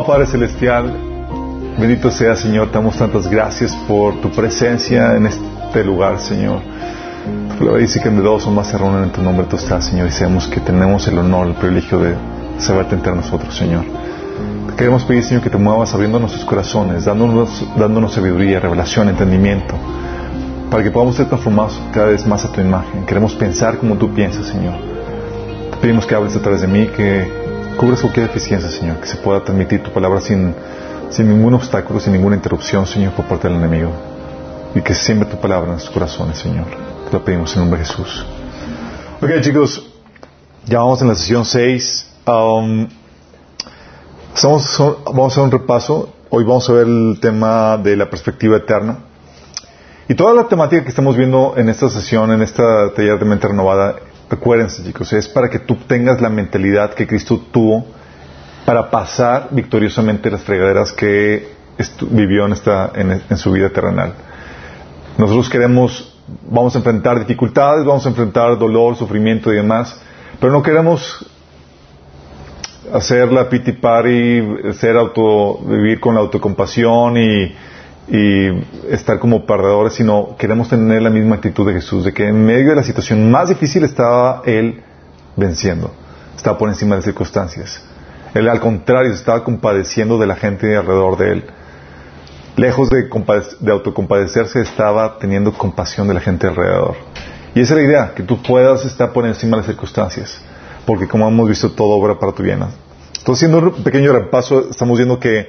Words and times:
Amado 0.00 0.14
Padre 0.14 0.26
Celestial, 0.28 0.94
bendito 1.78 2.10
sea 2.10 2.34
Señor, 2.34 2.68
te 2.68 2.78
damos 2.78 2.96
tantas 2.96 3.28
gracias 3.28 3.76
por 3.86 4.18
tu 4.22 4.30
presencia 4.30 5.14
en 5.14 5.26
este 5.26 5.84
lugar, 5.84 6.18
Señor. 6.20 6.60
Tu 7.58 7.76
dice 7.76 8.00
que 8.00 8.08
de 8.08 8.22
dos 8.22 8.46
o 8.46 8.50
más 8.50 8.68
se 8.68 8.78
en 8.78 9.10
tu 9.10 9.20
nombre 9.20 9.44
tú 9.44 9.56
estás, 9.56 9.84
Señor, 9.84 10.08
y 10.08 10.10
sabemos 10.10 10.48
que 10.48 10.60
tenemos 10.60 11.06
el 11.06 11.18
honor, 11.18 11.48
el 11.48 11.54
privilegio 11.54 11.98
de 11.98 12.14
saberte 12.58 12.94
entre 12.94 13.14
nosotros, 13.14 13.54
Señor. 13.54 13.84
Queremos 14.74 15.04
pedir, 15.04 15.22
Señor, 15.22 15.42
que 15.42 15.50
te 15.50 15.58
muevas 15.58 15.92
abriendo 15.92 16.18
nuestros 16.18 16.46
corazones, 16.46 17.04
dándonos, 17.04 17.62
dándonos 17.76 18.14
sabiduría, 18.14 18.58
revelación, 18.58 19.10
entendimiento, 19.10 19.74
para 20.70 20.82
que 20.82 20.90
podamos 20.90 21.16
ser 21.16 21.26
transformados 21.26 21.78
cada 21.92 22.06
vez 22.06 22.26
más 22.26 22.42
a 22.46 22.50
tu 22.50 22.62
imagen. 22.62 23.04
Queremos 23.04 23.34
pensar 23.34 23.76
como 23.76 23.96
tú 23.96 24.14
piensas, 24.14 24.46
Señor. 24.46 24.76
Te 25.72 25.76
pedimos 25.76 26.06
que 26.06 26.14
hables 26.14 26.34
a 26.36 26.40
través 26.40 26.62
de 26.62 26.68
mí, 26.68 26.86
que 26.86 27.39
cubras 27.80 28.02
cualquier 28.02 28.26
deficiencia, 28.26 28.70
Señor, 28.70 28.98
que 28.98 29.06
se 29.06 29.16
pueda 29.16 29.42
transmitir 29.42 29.82
tu 29.82 29.90
palabra 29.90 30.20
sin, 30.20 30.54
sin 31.08 31.30
ningún 31.30 31.54
obstáculo, 31.54 31.98
sin 31.98 32.12
ninguna 32.12 32.36
interrupción, 32.36 32.86
Señor, 32.86 33.14
por 33.14 33.24
parte 33.24 33.48
del 33.48 33.56
enemigo. 33.56 33.90
Y 34.74 34.82
que 34.82 34.94
siembre 34.94 35.26
tu 35.30 35.38
palabra 35.38 35.64
en 35.64 35.72
nuestros 35.72 35.94
corazones, 35.94 36.36
Señor. 36.36 36.66
Te 37.06 37.10
lo 37.10 37.24
pedimos 37.24 37.54
en 37.54 37.60
nombre 37.60 37.80
de 37.80 37.86
Jesús. 37.86 38.26
Ok, 39.22 39.30
chicos, 39.40 39.90
ya 40.66 40.80
vamos 40.80 41.00
en 41.00 41.08
la 41.08 41.14
sesión 41.14 41.46
6. 41.46 42.06
Um, 42.26 42.86
estamos, 44.34 44.78
vamos 45.06 45.24
a 45.24 45.26
hacer 45.28 45.44
un 45.44 45.50
repaso. 45.50 46.12
Hoy 46.28 46.44
vamos 46.44 46.68
a 46.68 46.74
ver 46.74 46.86
el 46.86 47.18
tema 47.18 47.78
de 47.78 47.96
la 47.96 48.10
perspectiva 48.10 48.58
eterna. 48.58 48.98
Y 50.06 50.14
toda 50.14 50.34
la 50.34 50.48
temática 50.48 50.82
que 50.82 50.90
estamos 50.90 51.16
viendo 51.16 51.54
en 51.56 51.70
esta 51.70 51.88
sesión, 51.88 52.30
en 52.30 52.42
esta 52.42 52.92
taller 52.92 53.18
de 53.18 53.24
mente 53.24 53.48
renovada, 53.48 53.96
recuérdense 54.30 54.84
chicos, 54.84 55.12
es 55.12 55.28
para 55.28 55.50
que 55.50 55.58
tú 55.58 55.76
tengas 55.88 56.20
la 56.20 56.30
mentalidad 56.30 56.94
que 56.94 57.06
Cristo 57.06 57.40
tuvo 57.50 57.84
para 58.64 58.88
pasar 58.88 59.48
victoriosamente 59.50 60.30
las 60.30 60.42
fregaderas 60.42 60.92
que 60.92 61.48
vivió 62.10 62.46
en, 62.46 63.22
en, 63.28 63.36
su 63.36 63.52
vida 63.52 63.70
terrenal. 63.70 64.14
Nosotros 65.18 65.48
queremos, 65.48 66.16
vamos 66.48 66.74
a 66.74 66.78
enfrentar 66.78 67.18
dificultades, 67.18 67.84
vamos 67.84 68.06
a 68.06 68.10
enfrentar 68.10 68.56
dolor, 68.58 68.96
sufrimiento 68.96 69.52
y 69.52 69.56
demás, 69.56 70.00
pero 70.38 70.52
no 70.52 70.62
queremos 70.62 71.26
hacer 72.92 73.32
la 73.32 73.48
pity 73.48 73.72
party, 73.72 74.72
ser 74.74 74.96
auto, 74.96 75.58
vivir 75.64 75.98
con 75.98 76.14
la 76.14 76.20
autocompasión 76.20 77.16
y 77.16 77.54
y 78.10 78.48
estar 78.92 79.20
como 79.20 79.46
perdedores, 79.46 79.94
sino 79.94 80.34
queremos 80.36 80.68
tener 80.68 81.00
la 81.00 81.10
misma 81.10 81.36
actitud 81.36 81.64
de 81.64 81.74
Jesús, 81.74 82.04
de 82.04 82.12
que 82.12 82.26
en 82.26 82.44
medio 82.44 82.70
de 82.70 82.76
la 82.76 82.82
situación 82.82 83.30
más 83.30 83.48
difícil 83.48 83.84
estaba 83.84 84.42
Él 84.46 84.82
venciendo, 85.36 85.92
estaba 86.36 86.58
por 86.58 86.68
encima 86.68 86.96
de 86.96 87.02
circunstancias. 87.02 87.84
Él 88.34 88.48
al 88.48 88.58
contrario 88.58 89.12
estaba 89.12 89.44
compadeciendo 89.44 90.18
de 90.18 90.26
la 90.26 90.34
gente 90.34 90.76
alrededor 90.76 91.16
de 91.18 91.32
Él. 91.32 91.44
Lejos 92.56 92.90
de, 92.90 93.08
de 93.60 93.72
autocompadecerse, 93.72 94.60
estaba 94.60 95.18
teniendo 95.20 95.52
compasión 95.52 96.08
de 96.08 96.14
la 96.14 96.20
gente 96.20 96.48
alrededor. 96.48 96.96
Y 97.54 97.60
esa 97.60 97.74
es 97.74 97.80
la 97.80 97.86
idea, 97.86 98.12
que 98.14 98.24
tú 98.24 98.42
puedas 98.42 98.84
estar 98.84 99.12
por 99.12 99.24
encima 99.24 99.52
de 99.52 99.58
las 99.58 99.66
circunstancias, 99.66 100.40
porque 100.84 101.06
como 101.06 101.28
hemos 101.28 101.48
visto, 101.48 101.70
todo 101.70 101.90
obra 101.90 102.18
para 102.18 102.32
tu 102.32 102.42
bien. 102.42 102.60
Entonces, 103.18 103.44
haciendo 103.44 103.58
un 103.58 103.84
pequeño 103.84 104.12
repaso, 104.12 104.68
estamos 104.68 104.98
viendo 104.98 105.20
que 105.20 105.48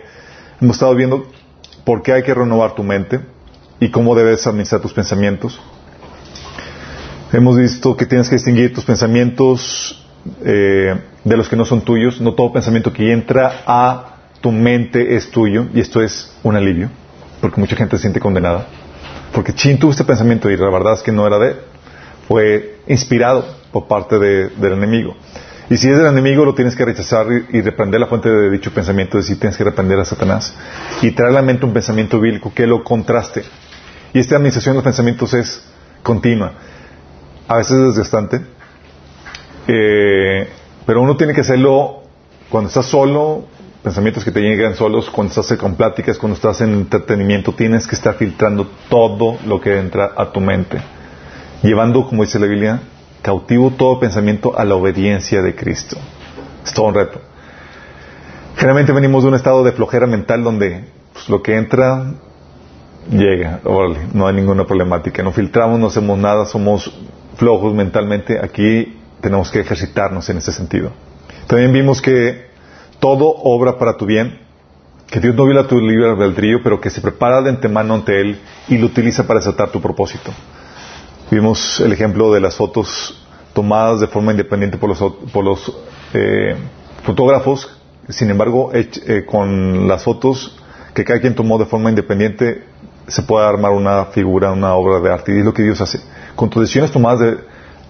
hemos 0.62 0.76
estado 0.76 0.94
viendo 0.94 1.26
por 1.84 2.02
qué 2.02 2.14
hay 2.14 2.24
que 2.24 2.34
renovar 2.34 2.76
tu 2.76 2.84
mente 2.84 3.20
y 3.80 3.90
cómo 3.90 4.16
debes 4.16 4.46
administrar 4.48 4.82
tus 4.82 4.94
pensamientos. 4.94 5.60
Hemos 7.34 7.58
visto 7.58 7.96
que 7.96 8.06
tienes 8.06 8.30
que 8.30 8.36
distinguir 8.36 8.74
tus 8.74 8.84
pensamientos 8.84 10.06
eh, 10.44 10.96
de 11.24 11.38
los 11.38 11.50
que 11.50 11.56
no 11.56 11.66
son 11.66 11.82
tuyos. 11.82 12.20
No 12.22 12.34
todo 12.34 12.52
pensamiento 12.52 12.92
que 12.92 13.12
entra 13.12 13.64
a 13.66 14.18
tu 14.42 14.52
mente 14.52 15.16
es 15.16 15.32
tuyo 15.32 15.68
y 15.74 15.80
esto 15.80 16.02
es 16.02 16.32
un 16.44 16.56
alivio, 16.56 16.90
porque 17.40 17.60
mucha 17.60 17.76
gente 17.76 17.96
se 17.98 18.02
siente 18.02 18.20
condenada. 18.20 18.68
Porque 19.34 19.54
Chin 19.54 19.80
tuvo 19.80 19.92
este 19.92 20.04
pensamiento 20.04 20.50
y 20.50 20.58
la 20.58 20.70
verdad 20.70 20.94
es 20.94 21.02
que 21.02 21.12
no 21.12 21.26
era 21.26 21.40
de 21.40 21.48
él. 21.52 21.56
Fue 22.28 22.80
inspirado 22.88 23.46
por 23.72 23.88
parte 23.88 24.20
del 24.20 24.74
enemigo. 24.74 25.16
Y 25.72 25.78
si 25.78 25.90
es 25.90 25.98
del 25.98 26.08
enemigo, 26.08 26.44
lo 26.44 26.54
tienes 26.54 26.76
que 26.76 26.84
rechazar 26.84 27.28
y, 27.32 27.62
reprender 27.62 27.98
la 27.98 28.08
fuente 28.08 28.28
de 28.30 28.50
dicho 28.50 28.74
pensamiento, 28.74 29.18
es 29.18 29.24
decir, 29.24 29.40
tienes 29.40 29.56
que 29.56 29.64
reprender 29.64 29.98
a 30.00 30.04
Satanás. 30.04 30.54
Y 31.02 31.12
traer 31.12 31.32
a 31.32 31.36
la 31.36 31.42
mente 31.42 31.66
un 31.66 31.72
pensamiento 31.72 32.20
bíblico 32.20 32.52
que 32.54 32.68
lo 32.68 32.84
contraste. 32.84 33.46
Y 34.14 34.20
esta 34.20 34.36
administración 34.36 34.76
de 34.76 34.82
pensamientos 34.82 35.34
es 35.34 35.64
continua. 36.04 36.52
A 37.48 37.56
veces 37.56 37.78
es 37.78 37.96
desgastante. 37.96 38.42
Eh, 39.66 40.50
pero 40.86 41.02
uno 41.04 41.16
tiene 41.16 41.34
que 41.34 41.40
hacerlo 41.40 42.04
cuando 42.50 42.68
estás 42.68 42.88
solo, 42.88 43.46
pensamientos 43.82 44.26
que 44.26 44.32
te 44.32 44.42
llegan 44.42 44.76
solos, 44.76 45.10
cuando 45.10 45.34
estás 45.34 45.58
con 45.58 45.76
pláticas, 45.76 46.18
cuando 46.18 46.36
estás 46.36 46.60
en 46.60 46.74
entretenimiento, 46.74 47.54
tienes 47.54 47.88
que 47.88 47.96
estar 47.96 48.16
filtrando 48.16 48.70
todo 48.90 49.38
lo 49.46 49.62
que 49.62 49.80
entra 49.80 50.12
a 50.18 50.34
tu 50.34 50.42
mente. 50.42 50.82
Llevando, 51.64 52.06
como 52.06 52.24
dice 52.24 52.40
la 52.40 52.48
Biblia, 52.48 52.82
cautivo 53.22 53.72
todo 53.72 54.00
pensamiento 54.00 54.58
a 54.58 54.66
la 54.66 54.76
obediencia 54.76 55.42
de 55.42 55.56
Cristo. 55.56 55.98
Es 56.66 56.74
todo 56.74 56.88
un 56.88 56.96
reto. 56.96 57.22
Generalmente 58.56 58.92
venimos 58.92 59.24
de 59.24 59.30
un 59.30 59.36
estado 59.36 59.64
de 59.64 59.72
flojera 59.72 60.08
mental 60.08 60.44
donde 60.44 60.86
pues, 61.14 61.30
lo 61.30 61.42
que 61.42 61.56
entra 61.56 62.14
llega, 63.10 63.62
no 64.14 64.28
hay 64.28 64.36
ninguna 64.36 64.66
problemática, 64.66 65.24
no 65.24 65.32
filtramos, 65.32 65.80
no 65.80 65.88
hacemos 65.88 66.18
nada, 66.18 66.46
somos 66.46 66.94
flojos 67.38 67.74
mentalmente. 67.74 68.40
Aquí 68.44 69.00
tenemos 69.22 69.50
que 69.52 69.62
ejercitarnos 69.62 70.30
en 70.30 70.38
ese 70.38 70.52
sentido. 70.52 70.92
También 71.48 71.74
vimos 71.74 72.02
que 72.02 72.46
todo 73.00 73.34
obra 73.44 73.78
para 73.78 73.98
tu 73.98 74.06
bien, 74.06 74.40
que 75.08 75.20
Dios 75.20 75.36
no 75.36 75.46
viola 75.46 75.68
tu 75.68 75.80
libre 75.80 76.10
albedrío, 76.10 76.60
pero 76.64 76.80
que 76.80 76.90
se 76.90 77.02
prepara 77.02 77.42
de 77.42 77.50
antemano 77.50 77.96
ante 77.96 78.22
Él 78.22 78.40
y 78.68 78.78
lo 78.78 78.86
utiliza 78.86 79.26
para 79.26 79.40
desatar 79.40 79.70
tu 79.72 79.82
propósito. 79.82 80.32
Vimos 81.32 81.80
el 81.80 81.94
ejemplo 81.94 82.34
de 82.34 82.42
las 82.42 82.56
fotos 82.56 83.26
tomadas 83.54 84.02
de 84.02 84.08
forma 84.08 84.32
independiente 84.32 84.78
por 84.78 84.90
los, 84.90 85.00
por 85.32 85.46
los 85.46 85.74
eh, 86.14 86.58
fotógrafos, 87.04 87.70
sin 88.10 88.30
embargo, 88.30 88.72
eh, 88.74 89.26
con 89.26 89.88
las 89.88 90.04
fotos 90.04 90.58
que 90.94 91.06
cada 91.06 91.22
quien 91.22 91.34
tomó 91.34 91.58
de 91.58 91.66
forma 91.66 91.90
independiente, 91.90 92.66
se 93.08 93.22
puede 93.24 93.46
armar 93.46 93.72
una 93.72 94.06
figura, 94.08 94.52
una 94.52 94.74
obra 94.74 95.00
de 95.00 95.10
arte. 95.10 95.34
Y 95.34 95.40
es 95.40 95.46
lo 95.46 95.54
que 95.54 95.64
Dios 95.64 95.80
hace. 95.80 96.02
Con 96.36 96.50
tus 96.50 96.64
decisiones 96.64 96.92
tomadas 96.92 97.20
de, 97.22 97.38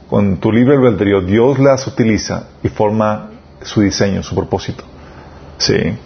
con 0.07 0.37
tu 0.37 0.51
libre 0.51 0.75
albedrío, 0.75 1.21
Dios 1.21 1.57
las 1.57 1.87
utiliza 1.87 2.47
y 2.61 2.69
forma 2.69 3.31
su 3.63 3.81
diseño, 3.81 4.21
su 4.21 4.35
propósito. 4.35 4.83
Sí. 5.57 5.97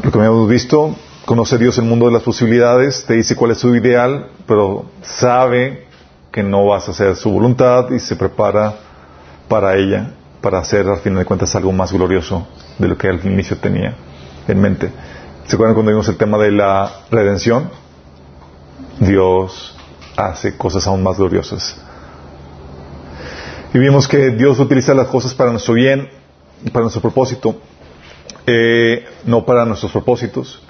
Lo 0.00 0.12
que 0.12 0.18
hemos 0.18 0.48
visto, 0.48 0.94
conoce 1.24 1.58
Dios 1.58 1.76
el 1.78 1.84
mundo 1.84 2.06
de 2.06 2.12
las 2.12 2.22
posibilidades, 2.22 3.04
te 3.04 3.14
dice 3.14 3.34
cuál 3.34 3.50
es 3.50 3.58
su 3.58 3.74
ideal, 3.74 4.28
pero 4.46 4.86
sabe 5.02 5.83
que 6.34 6.42
no 6.42 6.66
vas 6.66 6.88
a 6.88 6.90
hacer 6.90 7.14
su 7.14 7.30
voluntad 7.30 7.88
y 7.92 8.00
se 8.00 8.16
prepara 8.16 8.74
para 9.46 9.76
ella, 9.76 10.14
para 10.40 10.58
hacer 10.58 10.88
al 10.88 10.98
final 10.98 11.20
de 11.20 11.24
cuentas 11.24 11.54
algo 11.54 11.70
más 11.70 11.92
glorioso 11.92 12.44
de 12.76 12.88
lo 12.88 12.98
que 12.98 13.06
al 13.06 13.24
inicio 13.24 13.56
tenía 13.58 13.94
en 14.48 14.60
mente. 14.60 14.90
¿Se 15.46 15.54
acuerdan 15.54 15.74
cuando 15.76 15.92
vimos 15.92 16.08
el 16.08 16.16
tema 16.16 16.36
de 16.38 16.50
la 16.50 16.90
redención? 17.08 17.70
Dios 18.98 19.76
hace 20.16 20.56
cosas 20.56 20.84
aún 20.88 21.04
más 21.04 21.18
gloriosas. 21.18 21.80
Y 23.72 23.78
vimos 23.78 24.08
que 24.08 24.30
Dios 24.30 24.58
utiliza 24.58 24.92
las 24.92 25.06
cosas 25.06 25.34
para 25.34 25.52
nuestro 25.52 25.74
bien, 25.74 26.08
para 26.72 26.80
nuestro 26.80 27.00
propósito, 27.00 27.60
eh, 28.44 29.04
no 29.24 29.46
para 29.46 29.64
nuestros 29.64 29.92
propósitos. 29.92 30.63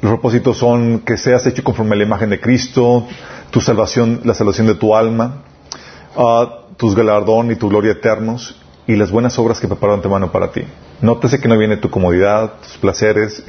Los 0.00 0.12
propósitos 0.12 0.56
son 0.56 1.00
que 1.00 1.16
seas 1.16 1.44
hecho 1.46 1.64
conforme 1.64 1.94
a 1.94 1.98
la 1.98 2.04
imagen 2.04 2.30
de 2.30 2.40
Cristo, 2.40 3.06
tu 3.50 3.60
salvación, 3.60 4.20
la 4.24 4.34
salvación 4.34 4.68
de 4.68 4.76
tu 4.76 4.94
alma, 4.94 5.42
uh, 6.16 6.76
tus 6.76 6.94
galardón 6.94 7.50
y 7.50 7.56
tu 7.56 7.68
gloria 7.68 7.92
eternos 7.92 8.60
y 8.86 8.94
las 8.94 9.10
buenas 9.10 9.38
obras 9.38 9.58
que 9.58 9.66
preparó 9.66 9.94
antemano 9.94 10.30
para 10.30 10.52
ti. 10.52 10.62
Nótese 11.00 11.40
que 11.40 11.48
no 11.48 11.58
viene 11.58 11.78
tu 11.78 11.90
comodidad, 11.90 12.54
tus 12.62 12.78
placeres 12.78 13.42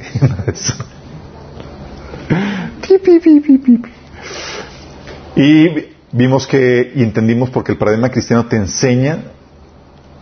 y 5.36 5.68
vimos 6.12 6.46
que 6.46 6.92
y 6.94 7.02
entendimos 7.02 7.50
porque 7.50 7.72
el 7.72 7.78
paradigma 7.78 8.10
cristiano 8.10 8.46
te 8.46 8.56
enseña 8.56 9.18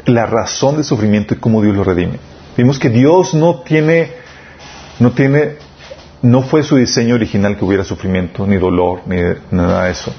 la 0.04 0.26
razón 0.26 0.76
del 0.76 0.84
sufrimiento 0.84 1.34
y 1.34 1.38
cómo 1.38 1.62
Dios 1.62 1.74
lo 1.74 1.84
redime. 1.84 2.18
Vimos 2.56 2.78
que 2.78 2.90
Dios 2.90 3.34
no 3.34 3.60
tiene 3.60 4.12
no 5.00 5.12
tiene 5.12 5.56
no 6.22 6.42
fue 6.42 6.62
su 6.62 6.76
diseño 6.76 7.14
original 7.14 7.56
que 7.56 7.64
hubiera 7.64 7.84
sufrimiento, 7.84 8.46
ni 8.46 8.56
dolor, 8.56 9.02
ni 9.06 9.16
nada 9.50 9.84
de 9.84 9.92
eso. 9.92 10.12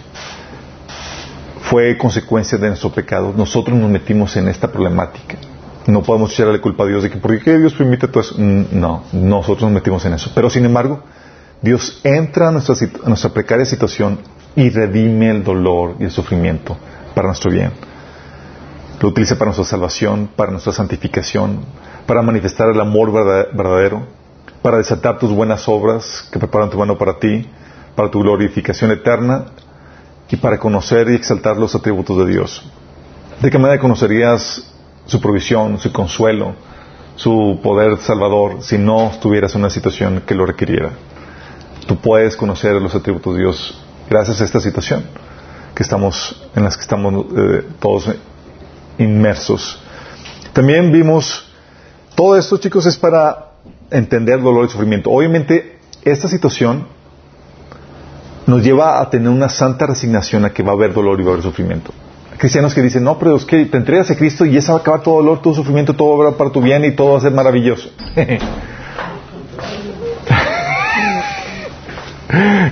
Fue 1.61 1.97
consecuencia 1.97 2.57
de 2.57 2.69
nuestro 2.69 2.91
pecado. 2.91 3.33
Nosotros 3.35 3.77
nos 3.77 3.89
metimos 3.89 4.35
en 4.37 4.47
esta 4.47 4.71
problemática. 4.71 5.35
No 5.87 6.01
podemos 6.01 6.31
echarle 6.31 6.61
culpa 6.61 6.83
a 6.83 6.87
Dios 6.87 7.03
de 7.03 7.09
que, 7.09 7.17
¿por 7.17 7.37
qué 7.41 7.57
Dios 7.57 7.73
permite 7.73 8.07
todo 8.07 8.21
eso? 8.21 8.35
Mm, 8.37 8.65
no, 8.71 9.03
nosotros 9.11 9.63
nos 9.63 9.71
metimos 9.71 10.05
en 10.05 10.13
eso. 10.13 10.31
Pero 10.33 10.49
sin 10.49 10.65
embargo, 10.65 11.03
Dios 11.61 11.99
entra 12.03 12.49
a 12.49 12.51
nuestra, 12.51 12.75
a 13.03 13.09
nuestra 13.09 13.31
precaria 13.31 13.65
situación 13.65 14.19
y 14.55 14.69
redime 14.69 15.31
el 15.31 15.43
dolor 15.43 15.95
y 15.99 16.05
el 16.05 16.11
sufrimiento 16.11 16.77
para 17.13 17.27
nuestro 17.27 17.51
bien. 17.51 17.71
Lo 19.01 19.09
utiliza 19.09 19.35
para 19.35 19.47
nuestra 19.49 19.65
salvación, 19.65 20.29
para 20.35 20.51
nuestra 20.51 20.73
santificación, 20.73 21.59
para 22.05 22.21
manifestar 22.21 22.69
el 22.69 22.79
amor 22.79 23.11
verdadero 23.11 24.18
para 24.61 24.77
desatar 24.77 25.19
tus 25.19 25.31
buenas 25.31 25.67
obras 25.67 26.27
que 26.31 26.39
preparan 26.39 26.69
tu 26.69 26.77
mano 26.77 26.97
para 26.97 27.17
ti, 27.19 27.47
para 27.95 28.11
tu 28.11 28.19
glorificación 28.19 28.91
eterna 28.91 29.45
y 30.29 30.35
para 30.35 30.59
conocer 30.59 31.09
y 31.09 31.15
exaltar 31.15 31.57
los 31.57 31.75
atributos 31.75 32.17
de 32.17 32.27
Dios. 32.27 32.63
¿De 33.41 33.49
qué 33.49 33.57
manera 33.57 33.79
conocerías 33.79 34.69
su 35.05 35.21
provisión, 35.21 35.79
su 35.79 35.91
consuelo, 35.91 36.53
su 37.15 37.59
poder 37.63 37.97
salvador 37.97 38.61
si 38.61 38.77
no 38.77 39.11
estuvieras 39.11 39.55
en 39.55 39.61
una 39.61 39.69
situación 39.69 40.23
que 40.25 40.35
lo 40.35 40.45
requiriera? 40.45 40.91
Tú 41.87 41.97
puedes 41.97 42.35
conocer 42.35 42.73
los 42.73 42.93
atributos 42.93 43.33
de 43.33 43.39
Dios 43.39 43.81
gracias 44.09 44.41
a 44.41 44.45
esta 44.45 44.59
situación 44.59 45.03
que 45.73 45.83
estamos, 45.83 46.49
en 46.55 46.63
las 46.63 46.75
que 46.75 46.81
estamos 46.81 47.25
eh, 47.35 47.65
todos 47.79 48.11
inmersos. 48.97 49.81
También 50.51 50.91
vimos, 50.91 51.45
todo 52.15 52.37
esto 52.37 52.57
chicos 52.57 52.85
es 52.85 52.97
para 52.97 53.48
entender 53.91 54.41
dolor 54.41 54.65
y 54.65 54.69
sufrimiento. 54.69 55.09
Obviamente, 55.09 55.77
esta 56.03 56.27
situación 56.27 56.87
nos 58.45 58.63
lleva 58.63 58.99
a 58.99 59.09
tener 59.09 59.29
una 59.29 59.49
santa 59.49 59.85
resignación 59.85 60.45
a 60.45 60.51
que 60.51 60.63
va 60.63 60.71
a 60.71 60.75
haber 60.75 60.93
dolor 60.93 61.19
y 61.19 61.23
va 61.23 61.29
a 61.29 61.33
haber 61.33 61.43
sufrimiento. 61.43 61.91
Cristianos 62.37 62.73
que 62.73 62.81
dicen, 62.81 63.03
no, 63.03 63.19
pero 63.19 63.35
es 63.35 63.45
que 63.45 63.65
te 63.65 63.77
entregas 63.77 64.09
a 64.11 64.15
Cristo 64.15 64.45
y 64.45 64.55
esa 64.55 64.71
va 64.71 64.79
a 64.79 64.81
acabar 64.81 65.03
todo 65.03 65.17
dolor, 65.17 65.41
todo 65.41 65.53
sufrimiento, 65.53 65.93
todo 65.93 66.17
va 66.17 66.37
para 66.37 66.49
tu 66.51 66.61
bien 66.61 66.85
y 66.85 66.91
todo 66.91 67.11
va 67.11 67.17
a 67.17 67.21
ser 67.21 67.33
maravilloso. 67.33 67.89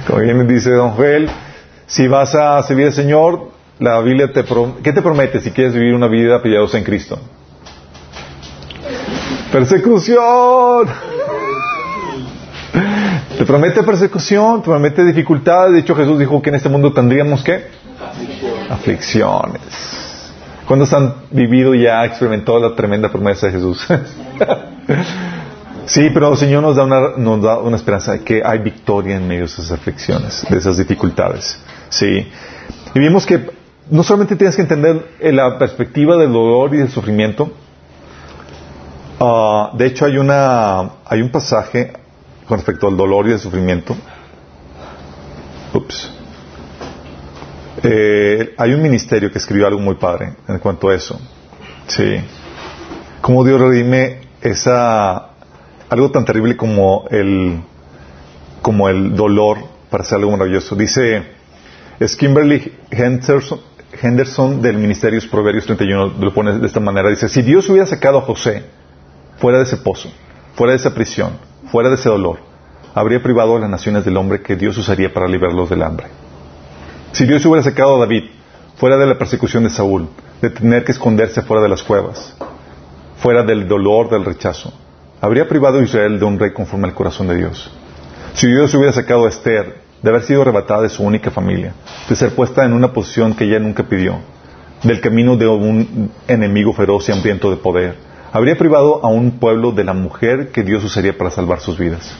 Como 0.07 0.19
bien 0.19 0.47
dice 0.47 0.71
Don 0.71 0.91
Joel, 0.91 1.29
si 1.85 2.07
vas 2.07 2.33
a 2.33 2.63
servir 2.63 2.85
al 2.87 2.93
Señor, 2.93 3.51
la 3.79 3.99
Biblia 3.99 4.31
te 4.31 4.45
¿qué 4.83 4.93
te 4.93 5.01
promete 5.01 5.41
si 5.41 5.51
quieres 5.51 5.73
vivir 5.73 5.93
una 5.93 6.07
vida 6.07 6.41
piadosa 6.41 6.77
en 6.77 6.83
Cristo? 6.83 7.19
Persecución. 9.51 10.87
Te 13.37 13.45
promete 13.45 13.83
persecución, 13.83 14.61
te 14.61 14.69
promete 14.69 15.03
dificultades. 15.05 15.73
De 15.73 15.79
hecho, 15.79 15.95
Jesús 15.95 16.19
dijo 16.19 16.41
que 16.41 16.49
en 16.49 16.55
este 16.55 16.69
mundo 16.69 16.91
tendríamos 16.91 17.43
que 17.43 17.65
aflicciones. 18.69 20.31
¿Cuántos 20.67 20.91
han 20.91 21.13
vivido 21.31 21.73
ya 21.73 22.03
experimentado 22.05 22.59
la 22.59 22.75
tremenda 22.75 23.09
promesa 23.09 23.47
de 23.47 23.53
Jesús? 23.53 23.87
sí, 25.85 26.09
pero 26.13 26.31
el 26.31 26.37
Señor 26.37 26.61
nos 26.61 26.75
da, 26.75 26.83
una, 26.83 27.15
nos 27.15 27.41
da 27.41 27.59
una 27.59 27.77
esperanza 27.77 28.13
de 28.13 28.19
que 28.21 28.41
hay 28.43 28.59
victoria 28.59 29.15
en 29.15 29.27
medio 29.27 29.41
de 29.41 29.45
esas 29.45 29.71
aflicciones, 29.71 30.45
de 30.49 30.57
esas 30.57 30.77
dificultades. 30.77 31.57
Sí. 31.89 32.27
Y 32.93 32.99
vimos 32.99 33.25
que 33.25 33.49
no 33.89 34.03
solamente 34.03 34.35
tienes 34.35 34.55
que 34.55 34.63
entender 34.63 35.05
la 35.21 35.57
perspectiva 35.57 36.17
del 36.17 36.33
dolor 36.33 36.73
y 36.75 36.79
del 36.79 36.89
sufrimiento, 36.89 37.51
ah, 39.19 39.71
de 39.73 39.85
hecho 39.85 40.05
hay, 40.05 40.17
una, 40.17 40.91
hay 41.05 41.21
un 41.21 41.29
pasaje 41.29 41.93
con 42.47 42.57
respecto 42.57 42.87
al 42.87 42.95
dolor 42.95 43.27
y 43.27 43.33
al 43.33 43.39
sufrimiento. 43.39 43.95
Ups. 45.73 46.11
Eh, 47.83 48.55
hay 48.57 48.73
un 48.73 48.81
ministerio 48.81 49.31
que 49.31 49.37
escribió 49.37 49.67
algo 49.67 49.79
muy 49.79 49.95
padre 49.95 50.33
en 50.47 50.59
cuanto 50.59 50.89
a 50.89 50.95
eso. 50.95 51.19
Sí. 51.87 52.19
Cómo 53.21 53.43
Dios 53.43 53.59
redime 53.59 54.21
esa 54.41 55.29
algo 55.89 56.11
tan 56.11 56.25
terrible 56.25 56.57
como 56.57 57.05
el 57.11 57.61
como 58.61 58.89
el 58.89 59.15
dolor 59.15 59.59
para 59.89 60.03
hacer 60.03 60.17
algo 60.17 60.31
maravilloso. 60.31 60.75
Dice 60.75 61.23
es 61.99 62.15
Kimberly 62.15 62.73
Henderson, 62.91 63.59
Henderson 64.01 64.61
del 64.61 64.77
Ministerio 64.77 65.19
Proverbios 65.29 65.65
31 65.65 66.13
lo 66.19 66.33
pone 66.33 66.59
de 66.59 66.67
esta 66.67 66.79
manera. 66.79 67.09
Dice, 67.09 67.29
si 67.29 67.41
Dios 67.41 67.69
hubiera 67.69 67.87
sacado 67.87 68.19
a 68.19 68.21
José 68.21 68.63
fuera 69.37 69.59
de 69.59 69.65
ese 69.65 69.77
pozo, 69.77 70.09
fuera 70.55 70.71
de 70.71 70.77
esa 70.77 70.93
prisión, 70.93 71.37
fuera 71.71 71.89
de 71.89 71.95
ese 71.95 72.09
dolor, 72.09 72.39
habría 72.93 73.21
privado 73.21 73.55
a 73.55 73.59
las 73.59 73.69
naciones 73.69 74.05
del 74.05 74.17
hombre 74.17 74.41
que 74.41 74.55
Dios 74.55 74.77
usaría 74.77 75.13
para 75.13 75.27
librarlos 75.27 75.69
del 75.69 75.83
hambre. 75.83 76.07
Si 77.11 77.25
Dios 77.25 77.45
hubiera 77.45 77.63
sacado 77.63 77.95
a 77.95 77.99
David 77.99 78.25
fuera 78.77 78.97
de 78.97 79.05
la 79.05 79.17
persecución 79.17 79.63
de 79.63 79.69
Saúl, 79.69 80.07
de 80.41 80.49
tener 80.49 80.83
que 80.83 80.91
esconderse 80.91 81.41
fuera 81.41 81.63
de 81.63 81.69
las 81.69 81.83
cuevas, 81.83 82.35
fuera 83.17 83.43
del 83.43 83.67
dolor 83.67 84.09
del 84.09 84.25
rechazo, 84.25 84.73
habría 85.21 85.47
privado 85.47 85.79
a 85.79 85.83
Israel 85.83 86.19
de 86.19 86.25
un 86.25 86.39
rey 86.39 86.53
conforme 86.53 86.87
al 86.87 86.93
corazón 86.93 87.27
de 87.27 87.35
Dios. 87.35 87.71
Si 88.33 88.47
Dios 88.47 88.73
hubiera 88.75 88.93
sacado 88.93 89.25
a 89.25 89.29
Esther 89.29 89.81
de 90.01 90.09
haber 90.09 90.23
sido 90.23 90.43
arrebatada 90.43 90.83
de 90.83 90.89
su 90.89 91.03
única 91.03 91.31
familia, 91.31 91.73
de 92.07 92.15
ser 92.15 92.35
puesta 92.35 92.65
en 92.65 92.73
una 92.73 92.93
posición 92.93 93.33
que 93.33 93.45
ella 93.45 93.59
nunca 93.59 93.83
pidió, 93.83 94.19
del 94.83 95.01
camino 95.01 95.35
de 95.35 95.47
un 95.47 96.11
enemigo 96.27 96.71
feroz 96.73 97.09
y 97.09 97.11
hambriento 97.11 97.49
de 97.49 97.57
poder, 97.57 98.06
habría 98.37 98.55
privado 98.55 99.03
a 99.03 99.07
un 99.07 99.39
pueblo 99.39 99.71
de 99.71 99.83
la 99.83 99.93
mujer 99.93 100.51
que 100.51 100.61
Dios 100.61 100.83
usaría 100.83 101.17
para 101.17 101.31
salvar 101.31 101.59
sus 101.59 101.75
vidas. 101.75 102.13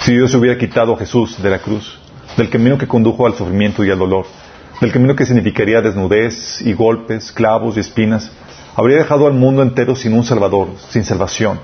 Si 0.00 0.14
Dios 0.14 0.34
hubiera 0.34 0.56
quitado 0.56 0.94
a 0.94 0.98
Jesús 0.98 1.42
de 1.42 1.50
la 1.50 1.58
cruz, 1.58 2.00
del 2.38 2.48
camino 2.48 2.78
que 2.78 2.88
condujo 2.88 3.26
al 3.26 3.34
sufrimiento 3.34 3.84
y 3.84 3.90
al 3.90 3.98
dolor, 3.98 4.24
del 4.80 4.90
camino 4.90 5.14
que 5.14 5.26
significaría 5.26 5.82
desnudez 5.82 6.62
y 6.62 6.72
golpes, 6.72 7.30
clavos 7.32 7.76
y 7.76 7.80
espinas, 7.80 8.32
habría 8.74 8.96
dejado 8.96 9.26
al 9.26 9.34
mundo 9.34 9.60
entero 9.62 9.94
sin 9.94 10.14
un 10.14 10.24
Salvador, 10.24 10.68
sin 10.88 11.04
salvación, 11.04 11.60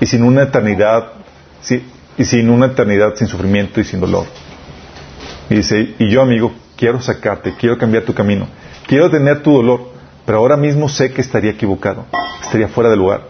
y 0.00 0.06
sin 0.06 0.22
una 0.22 0.44
eternidad, 0.44 1.14
y 2.16 2.24
sin 2.24 2.50
una 2.50 2.66
eternidad 2.66 3.16
sin 3.16 3.26
sufrimiento 3.26 3.80
y 3.80 3.84
sin 3.84 3.98
dolor. 3.98 4.26
Y 5.50 5.56
dice, 5.56 5.96
y 5.98 6.08
yo 6.08 6.22
amigo, 6.22 6.52
quiero 6.76 7.02
sacarte, 7.02 7.54
quiero 7.58 7.78
cambiar 7.78 8.04
tu 8.04 8.14
camino, 8.14 8.46
quiero 8.86 9.10
tener 9.10 9.42
tu 9.42 9.54
dolor, 9.54 9.88
pero 10.24 10.38
ahora 10.38 10.56
mismo 10.56 10.88
sé 10.88 11.12
que 11.12 11.20
estaría 11.20 11.50
equivocado, 11.50 12.06
estaría 12.42 12.68
fuera 12.68 12.90
de 12.90 12.96
lugar. 12.96 13.22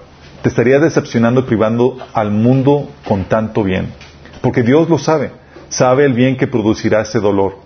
Te 0.43 0.49
estaría 0.49 0.79
decepcionando 0.79 1.41
y 1.41 1.45
privando 1.45 1.99
al 2.13 2.31
mundo 2.31 2.89
con 3.07 3.25
tanto 3.25 3.65
bien. 3.65 3.93
Porque 4.41 4.63
Dios 4.63 4.89
lo 4.89 4.99
sabe, 4.99 5.33
sabe 5.69 6.05
el 6.05 6.13
bien 6.13 6.37
que 6.37 6.47
producirá 6.47 7.03
ese 7.03 7.19
dolor. 7.19 7.57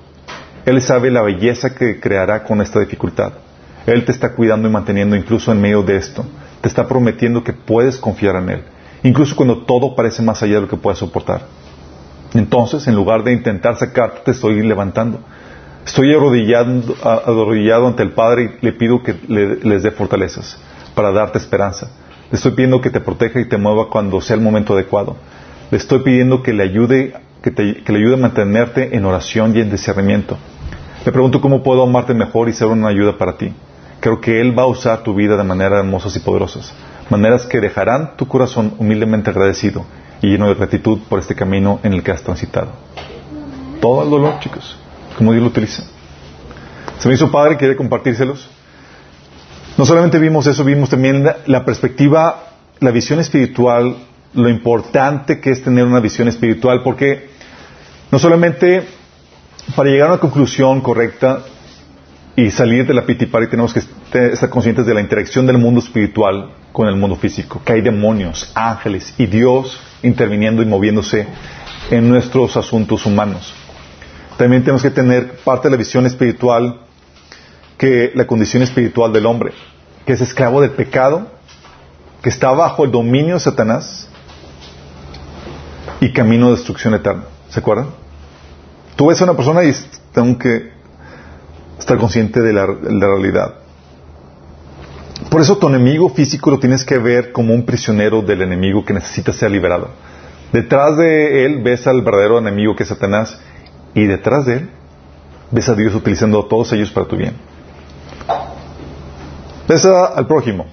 Él 0.64 0.80
sabe 0.80 1.10
la 1.10 1.22
belleza 1.22 1.74
que 1.74 2.00
creará 2.00 2.44
con 2.44 2.60
esta 2.60 2.80
dificultad. 2.80 3.32
Él 3.86 4.04
te 4.04 4.12
está 4.12 4.32
cuidando 4.32 4.68
y 4.68 4.70
manteniendo 4.70 5.16
incluso 5.16 5.52
en 5.52 5.60
medio 5.60 5.82
de 5.82 5.96
esto. 5.96 6.24
Te 6.60 6.68
está 6.68 6.86
prometiendo 6.86 7.42
que 7.42 7.52
puedes 7.52 7.98
confiar 7.98 8.36
en 8.36 8.48
Él, 8.48 8.62
incluso 9.02 9.34
cuando 9.34 9.64
todo 9.64 9.96
parece 9.96 10.22
más 10.22 10.42
allá 10.42 10.54
de 10.54 10.60
lo 10.62 10.68
que 10.68 10.76
puedas 10.76 10.98
soportar. 10.98 11.42
Entonces, 12.32 12.86
en 12.86 12.94
lugar 12.94 13.24
de 13.24 13.32
intentar 13.32 13.76
sacarte, 13.76 14.20
te 14.24 14.30
estoy 14.30 14.62
levantando. 14.62 15.18
Estoy 15.84 16.14
arrodillado, 16.14 17.88
ante 17.88 18.02
el 18.04 18.12
Padre 18.12 18.58
y 18.62 18.64
le 18.64 18.72
pido 18.72 19.02
que 19.02 19.16
les 19.28 19.82
dé 19.82 19.90
fortalezas 19.90 20.56
para 20.94 21.12
darte 21.12 21.38
esperanza. 21.38 21.90
Le 22.30 22.36
estoy 22.36 22.52
pidiendo 22.52 22.80
que 22.80 22.90
te 22.90 23.00
proteja 23.00 23.40
y 23.40 23.48
te 23.48 23.58
mueva 23.58 23.88
cuando 23.88 24.20
sea 24.20 24.36
el 24.36 24.42
momento 24.42 24.74
adecuado. 24.74 25.16
Le 25.70 25.78
estoy 25.78 26.00
pidiendo 26.00 26.42
que 26.42 26.52
le 26.52 26.62
ayude, 26.62 27.14
que, 27.42 27.50
le 27.50 27.98
ayude 27.98 28.14
a 28.14 28.18
mantenerte 28.18 28.96
en 28.96 29.04
oración 29.04 29.56
y 29.56 29.60
en 29.60 29.70
discernimiento. 29.70 30.36
Le 31.04 31.12
pregunto 31.12 31.40
cómo 31.40 31.62
puedo 31.62 31.82
amarte 31.82 32.14
mejor 32.14 32.48
y 32.48 32.52
ser 32.52 32.68
una 32.68 32.88
ayuda 32.88 33.18
para 33.18 33.36
ti. 33.36 33.52
Creo 34.00 34.20
que 34.20 34.40
Él 34.40 34.58
va 34.58 34.62
a 34.62 34.66
usar 34.66 35.02
tu 35.02 35.14
vida 35.14 35.36
de 35.36 35.44
maneras 35.44 35.80
hermosas 35.80 36.16
y 36.16 36.20
poderosas, 36.20 36.72
maneras 37.10 37.46
que 37.46 37.60
dejarán 37.60 38.16
tu 38.16 38.26
corazón 38.26 38.74
humildemente 38.78 39.30
agradecido 39.30 39.84
y 40.20 40.28
lleno 40.28 40.48
de 40.48 40.54
gratitud 40.54 41.00
por 41.08 41.18
este 41.18 41.34
camino 41.34 41.80
en 41.82 41.92
el 41.92 42.02
que 42.02 42.12
has 42.12 42.22
transitado. 42.22 42.72
Todo 43.80 44.02
el 44.04 44.10
dolor, 44.10 44.38
chicos, 44.40 44.76
como 45.18 45.32
Dios 45.32 45.42
lo 45.42 45.50
utiliza. 45.50 45.84
Se 46.98 47.08
me 47.08 47.14
hizo 47.14 47.30
padre, 47.30 47.56
quiere 47.56 47.76
compartírselos. 47.76 48.48
No 49.78 49.86
solamente 49.86 50.18
vimos 50.18 50.46
eso, 50.46 50.64
vimos 50.64 50.90
también 50.90 51.26
la, 51.46 51.64
perspectiva, 51.64 52.44
la 52.80 52.90
visión 52.90 53.20
espiritual, 53.20 53.96
lo 54.34 54.48
importante 54.48 55.40
que 55.40 55.50
es 55.50 55.62
tener 55.62 55.84
una 55.84 56.00
visión 56.00 56.28
espiritual, 56.28 56.82
porque 56.82 57.30
no 58.10 58.18
solamente 58.18 58.82
para 59.74 59.90
llegar 59.90 60.08
a 60.08 60.12
una 60.12 60.20
conclusión 60.20 60.80
correcta 60.82 61.40
y 62.36 62.50
salir 62.50 62.86
de 62.86 62.94
la 62.94 63.06
pitipari 63.06 63.48
tenemos 63.48 63.72
que 63.72 63.80
estar 64.32 64.50
conscientes 64.50 64.86
de 64.86 64.94
la 64.94 65.00
interacción 65.00 65.46
del 65.46 65.58
mundo 65.58 65.80
espiritual 65.80 66.50
con 66.72 66.88
el 66.88 66.96
mundo 66.96 67.16
físico, 67.16 67.62
que 67.64 67.74
hay 67.74 67.80
demonios, 67.80 68.50
ángeles 68.54 69.14
y 69.18 69.26
Dios 69.26 69.80
interviniendo 70.02 70.62
y 70.62 70.66
moviéndose 70.66 71.26
en 71.90 72.08
nuestros 72.08 72.56
asuntos 72.56 73.06
humanos. 73.06 73.54
También 74.36 74.62
tenemos 74.62 74.82
que 74.82 74.90
tener 74.90 75.36
parte 75.44 75.68
de 75.68 75.72
la 75.72 75.76
visión 75.76 76.04
espiritual 76.06 76.80
que 77.82 78.12
la 78.14 78.28
condición 78.28 78.62
espiritual 78.62 79.12
del 79.12 79.26
hombre, 79.26 79.52
que 80.06 80.12
es 80.12 80.20
esclavo 80.20 80.60
del 80.60 80.70
pecado, 80.70 81.26
que 82.22 82.28
está 82.28 82.52
bajo 82.52 82.84
el 82.84 82.92
dominio 82.92 83.34
de 83.34 83.40
Satanás 83.40 84.08
y 86.00 86.12
camino 86.12 86.46
de 86.46 86.58
destrucción 86.58 86.94
eterna. 86.94 87.24
¿Se 87.48 87.58
acuerdan? 87.58 87.88
Tú 88.94 89.08
ves 89.08 89.20
a 89.20 89.24
una 89.24 89.34
persona 89.34 89.64
y 89.64 89.74
tengo 90.12 90.38
que 90.38 90.70
estar 91.76 91.98
consciente 91.98 92.40
de 92.40 92.52
la, 92.52 92.68
de 92.68 92.92
la 92.92 93.06
realidad. 93.08 93.54
Por 95.28 95.40
eso 95.40 95.58
tu 95.58 95.68
enemigo 95.68 96.08
físico 96.08 96.52
lo 96.52 96.60
tienes 96.60 96.84
que 96.84 96.98
ver 96.98 97.32
como 97.32 97.52
un 97.52 97.66
prisionero 97.66 98.22
del 98.22 98.42
enemigo 98.42 98.84
que 98.84 98.92
necesita 98.92 99.32
ser 99.32 99.50
liberado. 99.50 99.88
Detrás 100.52 100.96
de 100.98 101.46
él 101.46 101.64
ves 101.64 101.88
al 101.88 102.02
verdadero 102.02 102.38
enemigo 102.38 102.76
que 102.76 102.84
es 102.84 102.90
Satanás 102.90 103.40
y 103.92 104.06
detrás 104.06 104.46
de 104.46 104.58
él 104.58 104.70
ves 105.50 105.68
a 105.68 105.74
Dios 105.74 105.96
utilizando 105.96 106.38
a 106.38 106.48
todos 106.48 106.72
ellos 106.74 106.92
para 106.92 107.08
tu 107.08 107.16
bien. 107.16 107.50
Ves 109.68 109.84
al 109.84 110.26
prójimo. 110.26 110.66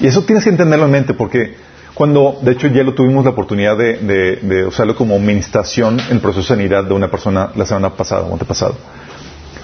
Y 0.00 0.06
eso 0.06 0.22
tienes 0.24 0.44
que 0.44 0.50
entenderlo 0.50 0.86
en 0.86 0.90
mente 0.90 1.14
porque 1.14 1.54
cuando, 1.96 2.38
de 2.42 2.52
hecho, 2.52 2.66
ya 2.66 2.82
lo 2.82 2.92
tuvimos 2.92 3.24
la 3.24 3.30
oportunidad 3.30 3.76
de, 3.78 4.66
usarlo 4.68 4.94
como 4.94 5.14
administración 5.14 5.98
en 5.98 6.16
el 6.16 6.20
proceso 6.20 6.42
de 6.42 6.60
sanidad 6.60 6.84
de 6.84 6.92
una 6.92 7.10
persona 7.10 7.52
la 7.54 7.64
semana 7.64 7.88
pasada 7.90 8.22
o 8.22 8.32
antepasada. 8.34 8.74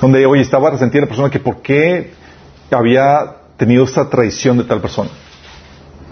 Donde, 0.01 0.25
oye, 0.25 0.41
estaba 0.41 0.71
resentida 0.71 1.03
la 1.03 1.09
persona 1.09 1.29
que 1.29 1.41
por 1.41 1.61
qué 1.61 2.13
había 2.71 3.37
tenido 3.59 3.85
esta 3.85 4.09
traición 4.09 4.57
de 4.57 4.65
tal 4.65 4.81
persona. 4.81 5.11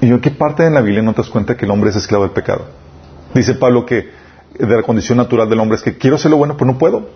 Y 0.03 0.09
yo, 0.09 0.21
¿qué 0.21 0.31
parte 0.31 0.63
de 0.63 0.71
la 0.71 0.83
Biblia 0.83 1.03
no 1.03 1.15
te 1.15 1.23
das 1.23 1.31
cuenta 1.31 1.57
que 1.57 1.65
el 1.65 1.71
hombre 1.71 1.89
es 1.89 1.97
esclavo 1.97 2.25
del 2.25 2.33
pecado? 2.33 2.67
Dice 3.33 3.55
Pablo 3.55 3.87
que 3.87 4.11
de 4.59 4.77
la 4.77 4.83
condición 4.83 5.17
natural 5.17 5.49
del 5.49 5.59
hombre 5.59 5.77
es 5.77 5.83
que 5.83 5.97
quiero 5.97 6.17
hacer 6.17 6.31
lo 6.31 6.37
bueno, 6.37 6.55
pero 6.59 6.71
no 6.71 6.77
puedo. 6.77 7.09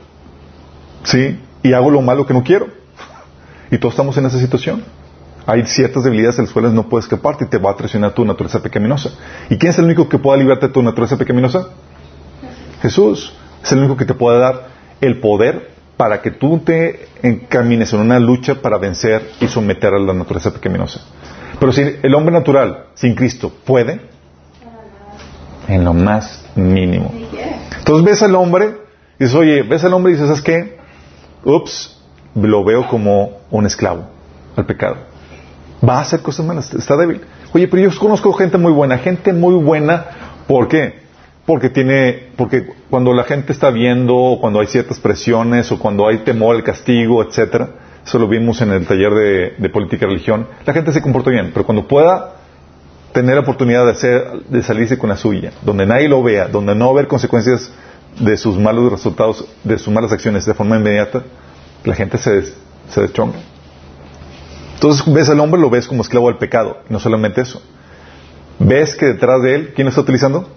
¿Sí? 1.03 1.39
Y 1.63 1.75
hago 1.75 1.91
lo 1.91 2.01
malo 2.01 2.27
que 2.27 2.33
no 2.33 2.43
quiero. 2.43 2.69
Y 3.71 3.79
todos 3.79 3.95
estamos 3.95 4.17
en 4.17 4.27
esa 4.27 4.39
situación. 4.39 4.85
Hay 5.47 5.67
ciertas 5.67 6.05
debilidades 6.05 6.39
en 6.39 6.45
las 6.45 6.53
cuales 6.53 6.73
no 6.73 6.89
puedes 6.89 7.05
escaparte 7.05 7.45
y 7.45 7.49
te 7.49 7.59
va 7.59 7.73
a 7.73 7.77
traicionar 7.77 8.13
tu 8.13 8.25
naturaleza 8.25 8.63
pecaminosa. 8.63 9.11
¿Y 9.51 9.59
quién 9.59 9.71
es 9.71 9.79
el 9.79 9.85
único 9.85 10.09
que 10.09 10.19
pueda 10.19 10.39
liberarte 10.39 10.69
de 10.69 10.73
tu 10.73 10.83
naturaleza 10.83 11.17
pecaminosa? 11.17 11.69
Jesús. 12.81 13.35
Es 13.63 13.73
el 13.73 13.79
único 13.79 13.97
que 13.97 14.05
te 14.05 14.15
puede 14.15 14.39
dar 14.39 14.69
el 15.01 15.21
poder 15.21 15.71
para 15.97 16.21
que 16.23 16.31
tú 16.31 16.59
te 16.59 17.09
encamines 17.23 17.93
en 17.93 18.01
una 18.01 18.19
lucha 18.19 18.57
para 18.57 18.79
vencer 18.79 19.31
y 19.41 19.49
someter 19.49 19.95
a 19.95 19.99
la 19.99 20.13
naturaleza 20.13 20.53
pecaminosa. 20.53 21.01
Pero 21.59 21.73
si 21.73 21.83
el 22.03 22.15
hombre 22.15 22.33
natural, 22.33 22.87
sin 22.95 23.15
Cristo, 23.15 23.53
puede, 23.65 24.01
en 25.69 25.85
lo 25.85 25.95
más 25.95 26.45
mínimo. 26.57 27.13
Entonces 27.79 28.05
ves 28.05 28.23
al 28.23 28.35
hombre 28.35 28.77
y 29.19 29.25
dices, 29.25 29.37
oye, 29.37 29.63
ves 29.63 29.85
al 29.85 29.95
hombre 29.95 30.13
y 30.13 30.15
dices, 30.17 30.29
¿sabes 30.29 30.43
qué? 30.43 30.79
Ups, 31.45 31.94
lo 32.35 32.65
veo 32.65 32.89
como 32.89 33.39
un 33.51 33.67
esclavo 33.67 34.05
al 34.57 34.67
pecado 34.67 35.15
va 35.87 35.99
a 35.99 36.01
hacer 36.01 36.21
cosas 36.21 36.45
malas, 36.47 36.73
está 36.75 36.97
débil. 36.97 37.21
Oye, 37.53 37.69
pero 37.69 37.89
yo 37.89 37.99
conozco 37.99 38.33
gente 38.33 38.59
muy 38.59 38.73
buena, 38.73 38.99
gente 38.99 39.33
muy 39.33 39.55
buena, 39.55 40.07
¿por 40.47 40.69
qué? 40.69 41.05
Porque 41.47 41.69
tiene, 41.69 42.31
porque 42.37 42.67
cuando 42.91 43.13
la 43.13 43.25
gente 43.25 43.53
está 43.53 43.71
viendo, 43.71 44.39
cuando 44.41 44.61
hay 44.61 44.67
ciertas 44.67 44.99
presiones, 44.99 45.71
o 45.71 45.79
cuando 45.79 46.09
hay 46.09 46.19
temor 46.19 46.57
al 46.57 46.65
castigo, 46.65 47.23
etcétera, 47.23 47.69
eso 48.05 48.19
lo 48.19 48.29
vimos 48.29 48.61
en 48.61 48.71
el 48.71 48.87
taller 48.87 49.13
de, 49.59 49.69
política 49.69 50.07
y 50.07 50.09
religión, 50.09 50.47
la 50.65 50.73
gente 50.73 50.93
se 50.93 51.03
comporta 51.03 51.31
bien, 51.31 51.51
pero 51.53 51.65
cuando 51.65 51.87
pueda 51.87 52.37
tener 53.13 53.35
la 53.37 53.43
oportunidad 53.43 53.85
de, 53.85 53.93
hacer, 53.93 54.25
de 54.49 54.63
salirse 54.63 54.99
con 54.99 55.11
la 55.11 55.17
suya, 55.17 55.53
donde 55.63 55.87
nadie 55.87 56.09
lo 56.09 56.23
vea, 56.23 56.49
donde 56.49 56.75
no 56.75 56.87
va 56.87 56.91
a 56.91 56.95
haber 56.95 57.07
consecuencias 57.07 57.73
de 58.19 58.37
sus 58.37 58.59
malos 58.59 58.91
resultados, 58.91 59.47
de 59.63 59.79
sus 59.79 59.93
malas 59.93 60.13
acciones 60.13 60.45
de 60.47 60.55
forma 60.55 60.77
inmediata, 60.77 61.23
la 61.85 61.95
gente 61.95 62.19
se, 62.19 62.43
se 62.89 63.01
deschonga. 63.01 63.39
Entonces 64.75 65.13
ves 65.13 65.29
al 65.31 65.41
hombre, 65.41 65.61
lo 65.61 65.71
ves 65.71 65.87
como 65.87 66.03
esclavo 66.03 66.29
del 66.29 66.39
pecado. 66.39 66.79
no 66.89 66.99
solamente 66.99 67.41
eso. 67.41 67.63
Ves 68.59 68.95
que 68.97 69.07
detrás 69.07 69.43
de 69.43 69.55
él, 69.55 69.73
¿quién 69.75 69.87
lo 69.87 69.89
está 69.89 70.03
utilizando? 70.03 70.49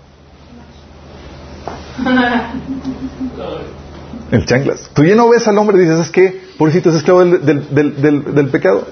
El 4.31 4.45
chanclas. 4.45 4.89
Tú 4.93 5.03
ya 5.03 5.15
no 5.15 5.29
ves 5.29 5.47
al 5.47 5.57
hombre 5.57 5.77
y 5.77 5.81
dices, 5.81 5.99
es 5.99 6.09
que, 6.09 6.41
pobrecito, 6.57 6.89
es 6.89 6.97
esclavo 6.97 7.23
del, 7.23 8.49
pecado. 8.51 8.85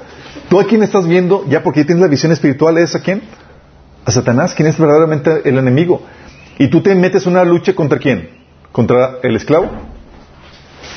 Tú 0.50 0.60
a 0.60 0.66
quién 0.66 0.84
estás 0.84 1.08
viendo, 1.08 1.46
ya 1.48 1.64
porque 1.64 1.84
tienes 1.84 2.02
la 2.02 2.08
visión 2.08 2.32
espiritual, 2.32 2.78
¿es 2.78 2.96
a 2.96 3.02
quién? 3.02 3.22
A 4.06 4.12
Satanás, 4.12 4.54
quien 4.54 4.68
es 4.68 4.78
verdaderamente 4.78 5.42
el 5.44 5.58
enemigo. 5.58 6.02
Y 6.58 6.70
tú 6.70 6.82
te 6.82 6.96
metes 6.96 7.26
en 7.26 7.34
una 7.34 7.44
lucha 7.44 7.76
contra 7.76 8.00
quién? 8.00 8.30
¿Contra 8.72 9.18
el 9.24 9.36
esclavo? 9.36 9.70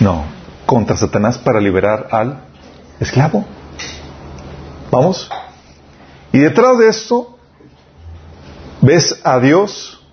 No, 0.01 0.25
contra 0.69 0.97
Satanás 0.99 1.39
para 1.39 1.61
liberar 1.63 2.09
al 2.11 2.41
esclavo. 3.01 3.43
Vamos. 4.91 5.31
Y 6.31 6.41
detrás 6.41 6.77
de 6.77 6.89
esto, 6.89 7.39
ves 8.83 9.19
a 9.25 9.41
Dios 9.41 10.05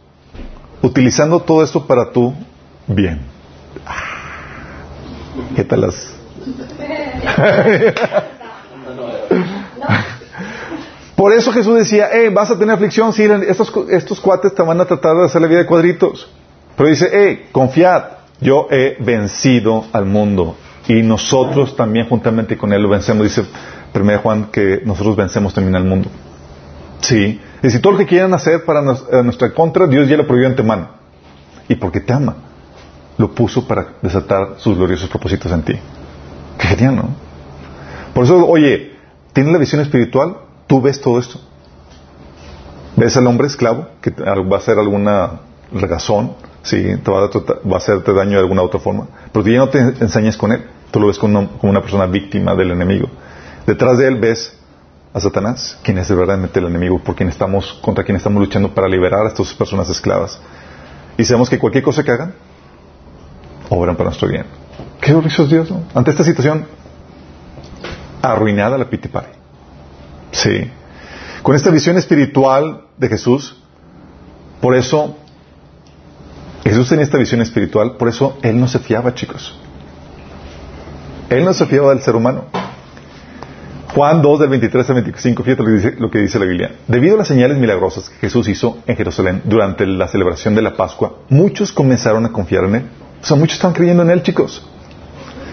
utilizando 0.81 1.41
todo 1.41 1.61
esto 1.61 1.85
para 1.85 2.09
tu 2.09 2.33
bien. 2.87 3.19
¿Qué 5.57 5.65
tal 5.65 5.81
las? 5.81 6.15
Por 11.17 11.33
eso 11.33 11.51
Jesús 11.51 11.75
decía, 11.75 12.07
eh, 12.13 12.29
vas 12.29 12.49
a 12.49 12.57
tener 12.57 12.75
aflicción, 12.75 13.11
si 13.11 13.23
estos, 13.23 13.73
estos 13.89 14.21
cuates 14.21 14.55
te 14.55 14.63
van 14.63 14.79
a 14.79 14.85
tratar 14.85 15.17
de 15.17 15.25
hacer 15.25 15.41
la 15.41 15.47
vida 15.47 15.59
de 15.59 15.65
cuadritos. 15.65 16.29
Pero 16.77 16.87
dice, 16.87 17.09
eh, 17.11 17.49
confiad, 17.51 18.03
yo 18.41 18.67
he 18.69 18.97
vencido 18.99 19.85
al 19.93 20.05
mundo 20.05 20.55
y 20.87 21.01
nosotros 21.01 21.75
también 21.75 22.07
juntamente 22.07 22.57
con 22.57 22.73
él 22.73 22.81
lo 22.81 22.89
vencemos. 22.89 23.23
Dice 23.23 23.45
1 23.93 24.19
Juan 24.19 24.45
que 24.51 24.81
nosotros 24.85 25.15
vencemos 25.15 25.53
también 25.53 25.75
al 25.75 25.85
mundo. 25.85 26.09
Sí. 26.99 27.39
Y 27.63 27.69
si 27.69 27.79
todo 27.79 27.93
lo 27.93 27.99
que 27.99 28.05
quieran 28.05 28.33
hacer 28.33 28.65
para 28.65 28.81
nuestra 28.81 29.53
contra, 29.53 29.87
Dios 29.87 30.07
ya 30.07 30.17
lo 30.17 30.27
prohibió 30.27 30.47
antemano. 30.47 30.89
Y 31.67 31.75
porque 31.75 31.99
te 31.99 32.13
ama, 32.13 32.35
lo 33.17 33.31
puso 33.31 33.67
para 33.67 33.93
desatar 34.01 34.55
sus 34.57 34.77
gloriosos 34.77 35.09
propósitos 35.09 35.51
en 35.51 35.63
ti. 35.63 35.73
Qué 36.59 36.67
genial, 36.67 36.95
¿no? 36.97 37.09
Por 38.13 38.25
eso, 38.25 38.45
oye, 38.47 38.93
tienes 39.33 39.51
la 39.51 39.59
visión 39.59 39.81
espiritual, 39.81 40.37
tú 40.67 40.81
ves 40.81 41.01
todo 41.01 41.19
esto. 41.19 41.39
Ves 42.95 43.17
al 43.17 43.27
hombre 43.27 43.47
esclavo 43.47 43.87
que 44.01 44.11
va 44.11 44.55
a 44.55 44.59
hacer 44.59 44.77
alguna 44.77 45.41
regazón, 45.73 46.33
sí, 46.65 46.97
te 47.03 47.11
va 47.11 47.25
a, 47.25 47.29
va 47.67 47.75
a 47.75 47.77
hacerte 47.77 48.13
daño 48.13 48.31
de 48.31 48.39
alguna 48.39 48.63
otra 48.63 48.79
forma, 48.79 49.07
pero 49.31 49.45
tú 49.45 49.51
ya 49.51 49.59
no 49.59 49.69
te 49.69 49.79
ensañas 49.79 50.35
con 50.35 50.51
él, 50.51 50.65
tú 50.91 50.99
lo 50.99 51.07
ves 51.07 51.17
como 51.17 51.49
una 51.61 51.81
persona 51.81 52.07
víctima 52.07 52.55
del 52.55 52.71
enemigo. 52.71 53.07
Detrás 53.65 53.97
de 53.97 54.07
él 54.07 54.19
ves 54.19 54.57
a 55.13 55.19
Satanás, 55.19 55.77
quien 55.83 55.97
es 55.97 56.09
verdaderamente 56.09 56.59
el 56.59 56.65
enemigo 56.65 56.99
por 56.99 57.15
quien 57.15 57.29
estamos, 57.29 57.73
contra 57.81 58.03
quien 58.03 58.17
estamos 58.17 58.41
luchando 58.41 58.73
para 58.73 58.87
liberar 58.87 59.25
a 59.25 59.29
estas 59.29 59.53
personas 59.53 59.89
esclavas. 59.89 60.39
Y 61.17 61.23
sabemos 61.23 61.49
que 61.49 61.57
cualquier 61.57 61.83
cosa 61.83 62.03
que 62.03 62.11
hagan, 62.11 62.33
obran 63.69 63.95
para 63.95 64.09
nuestro 64.09 64.27
bien. 64.27 64.45
Qué 64.99 65.11
glorioso 65.11 65.45
Dios, 65.45 65.71
¿no? 65.71 65.83
Ante 65.93 66.11
esta 66.11 66.23
situación, 66.23 66.65
arruinada 68.21 68.77
la 68.77 68.89
pitipare. 68.89 69.29
Sí. 70.31 70.69
Con 71.41 71.55
esta 71.55 71.69
visión 71.69 71.97
espiritual 71.97 72.81
de 72.97 73.07
Jesús, 73.07 73.55
por 74.61 74.75
eso, 74.75 75.15
Jesús 76.65 76.89
tenía 76.89 77.05
esta 77.05 77.17
visión 77.17 77.41
espiritual, 77.41 77.95
por 77.97 78.09
eso 78.09 78.37
Él 78.41 78.59
no 78.59 78.67
se 78.67 78.79
fiaba, 78.79 79.13
chicos. 79.13 79.57
Él 81.29 81.45
no 81.45 81.53
se 81.53 81.65
fiaba 81.67 81.89
del 81.89 82.01
ser 82.01 82.15
humano. 82.15 82.45
Juan 83.93 84.21
2 84.21 84.39
del 84.41 84.49
23 84.49 84.89
al 84.89 84.95
25, 84.95 85.43
fíjate 85.43 85.63
lo 85.63 85.69
que, 85.69 85.75
dice, 85.75 85.95
lo 85.97 86.11
que 86.11 86.19
dice 86.19 86.39
la 86.39 86.45
Biblia. 86.45 86.75
Debido 86.87 87.15
a 87.15 87.19
las 87.19 87.27
señales 87.27 87.57
milagrosas 87.57 88.09
que 88.09 88.17
Jesús 88.17 88.47
hizo 88.49 88.79
en 88.87 88.97
Jerusalén 88.97 89.41
durante 89.45 89.85
la 89.85 90.07
celebración 90.07 90.53
de 90.53 90.63
la 90.63 90.75
Pascua, 90.75 91.19
muchos 91.29 91.71
comenzaron 91.71 92.25
a 92.25 92.31
confiar 92.31 92.65
en 92.65 92.75
Él. 92.75 92.85
O 93.21 93.25
sea, 93.25 93.37
muchos 93.37 93.55
están 93.55 93.71
creyendo 93.71 94.03
en 94.03 94.09
Él, 94.09 94.21
chicos. 94.21 94.67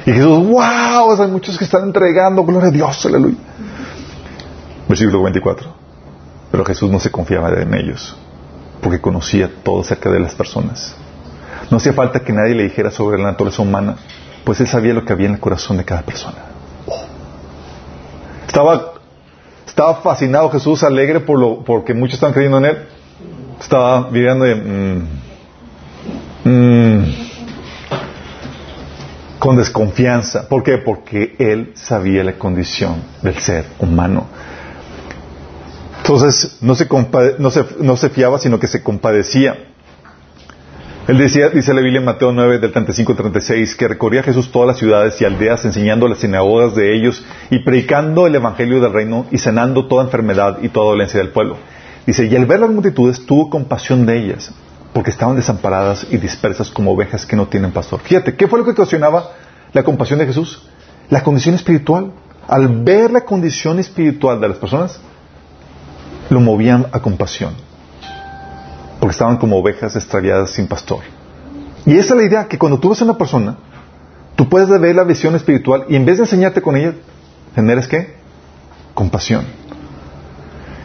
Y 0.05 0.13
Jesús, 0.13 0.39
wow, 0.49 1.17
sea, 1.17 1.29
muchos 1.29 1.57
que 1.57 1.65
están 1.65 1.85
entregando, 1.85 2.43
gloria 2.43 2.71
a 2.71 2.73
Dios, 2.73 3.07
aleluya. 3.07 3.37
Versículo 4.89 5.23
24. 5.23 5.73
Pero 6.51 6.65
Jesús 6.65 6.91
no 6.91 6.99
se 6.99 7.11
confiaba 7.11 7.51
en 7.51 7.73
ellos, 7.75 8.17
porque 8.83 9.01
conocía 9.01 9.49
todo 9.63 9.81
acerca 9.81 10.11
de 10.11 10.21
las 10.21 10.35
personas. 10.35 10.95
No 11.71 11.77
hacía 11.79 11.93
falta 11.93 12.21
que 12.21 12.33
nadie 12.33 12.55
le 12.55 12.65
dijera 12.65 12.91
sobre 12.91 13.17
la 13.17 13.31
naturaleza 13.31 13.63
humana, 13.63 13.97
pues 14.45 14.61
Él 14.61 14.67
sabía 14.67 14.93
lo 14.93 15.05
que 15.05 15.13
había 15.13 15.29
en 15.29 15.35
el 15.35 15.41
corazón 15.41 15.77
de 15.77 15.85
cada 15.85 16.03
persona. 16.03 16.39
Estaba, 18.47 18.93
estaba 19.67 19.95
fascinado 20.03 20.51
Jesús, 20.51 20.83
alegre 20.83 21.21
por 21.21 21.39
lo, 21.39 21.65
porque 21.65 21.95
muchos 21.95 22.15
están 22.15 22.33
creyendo 22.33 22.59
en 22.59 22.65
Él. 22.67 22.79
Estaba 23.61 24.11
viviendo 24.11 24.45
de, 24.45 24.55
mm, 24.57 25.09
mm, 26.45 27.05
con 29.39 29.57
desconfianza. 29.57 30.49
¿Por 30.49 30.65
qué? 30.65 30.79
Porque 30.79 31.37
Él 31.39 31.73
sabía 31.75 32.25
la 32.25 32.33
condición 32.33 33.03
del 33.23 33.39
ser 33.39 33.65
humano. 33.79 34.27
Entonces 36.13 36.59
no 36.61 36.75
se, 36.75 36.87
no 37.39 37.51
se, 37.51 37.65
no 37.81 37.97
se 37.97 38.11
fiaba, 38.11 38.39
sino 38.39 38.61
que 38.61 38.67
se 38.67 38.83
compadecía. 38.83 39.69
Él 41.09 41.17
decía, 41.17 41.49
dice 41.49 41.73
la 41.73 41.81
Biblia 41.81 42.01
en 42.01 42.05
Mateo 42.05 42.33
9, 42.33 42.59
del 42.59 42.71
35 42.71 43.13
al 43.13 43.19
36, 43.19 43.75
que 43.75 43.89
recorría 43.89 44.23
Jesús 44.23 44.53
todas 44.53 44.69
las 44.69 44.77
ciudades 44.77 45.19
y 45.21 45.25
aldeas 45.25 45.65
enseñando 45.65 46.07
las 46.07 46.19
sinagogas 46.19 46.75
de 46.75 46.95
ellos 46.95 47.25
y 47.51 47.61
predicando 47.61 48.27
el 48.27 48.35
evangelio 48.35 48.79
del 48.81 48.93
reino 48.93 49.27
y 49.31 49.39
sanando 49.39 49.87
toda 49.89 50.05
enfermedad 50.05 50.59
y 50.61 50.69
toda 50.69 50.91
dolencia 50.91 51.19
del 51.19 51.31
pueblo. 51.31 51.57
Dice, 52.07 52.27
y 52.27 52.37
al 52.37 52.45
ver 52.45 52.61
las 52.61 52.71
multitudes 52.71 53.25
tuvo 53.25 53.49
compasión 53.49 54.05
de 54.05 54.19
ellas, 54.19 54.53
porque 54.93 55.11
estaban 55.11 55.35
desamparadas 55.35 56.07
y 56.11 56.19
dispersas 56.19 56.69
como 56.71 56.93
ovejas 56.93 57.25
que 57.25 57.37
no 57.37 57.47
tienen 57.47 57.73
pastor. 57.73 58.01
Fíjate, 58.01 58.37
¿qué 58.37 58.47
fue 58.49 58.59
lo 58.59 58.67
que 58.67 58.73
ocasionaba 58.73 59.31
la 59.73 59.83
compasión 59.83 60.19
de 60.19 60.27
Jesús? 60.27 60.63
La 61.09 61.23
condición 61.23 61.55
espiritual. 61.55 62.13
Al 62.47 62.69
ver 62.83 63.11
la 63.13 63.23
condición 63.23 63.79
espiritual 63.79 64.41
de 64.41 64.49
las 64.49 64.59
personas, 64.59 65.01
lo 66.33 66.41
movían 66.41 66.87
a 66.93 67.01
compasión 67.01 67.55
porque 69.03 69.15
estaban 69.15 69.37
como 69.37 69.59
ovejas 69.59 69.97
extraviadas 69.97 70.51
sin 70.51 70.69
pastor. 70.69 71.01
Y 71.85 71.99
esa 71.99 72.15
es 72.15 72.21
la 72.21 72.23
idea, 72.23 72.47
que 72.47 72.57
cuando 72.57 72.79
tú 72.79 72.91
ves 72.91 73.01
a 73.01 73.05
una 73.05 73.19
persona, 73.19 73.57
tú 74.37 74.49
puedes 74.49 74.69
ver 74.69 74.95
la 74.95 75.03
visión 75.03 75.35
espiritual 75.35 75.87
y 75.89 75.97
en 75.97 76.05
vez 76.05 76.19
de 76.19 76.23
enseñarte 76.23 76.63
con 76.63 76.77
ella, 76.77 76.95
generas 77.53 77.89
qué? 77.89 78.15
Compasión. 78.95 79.45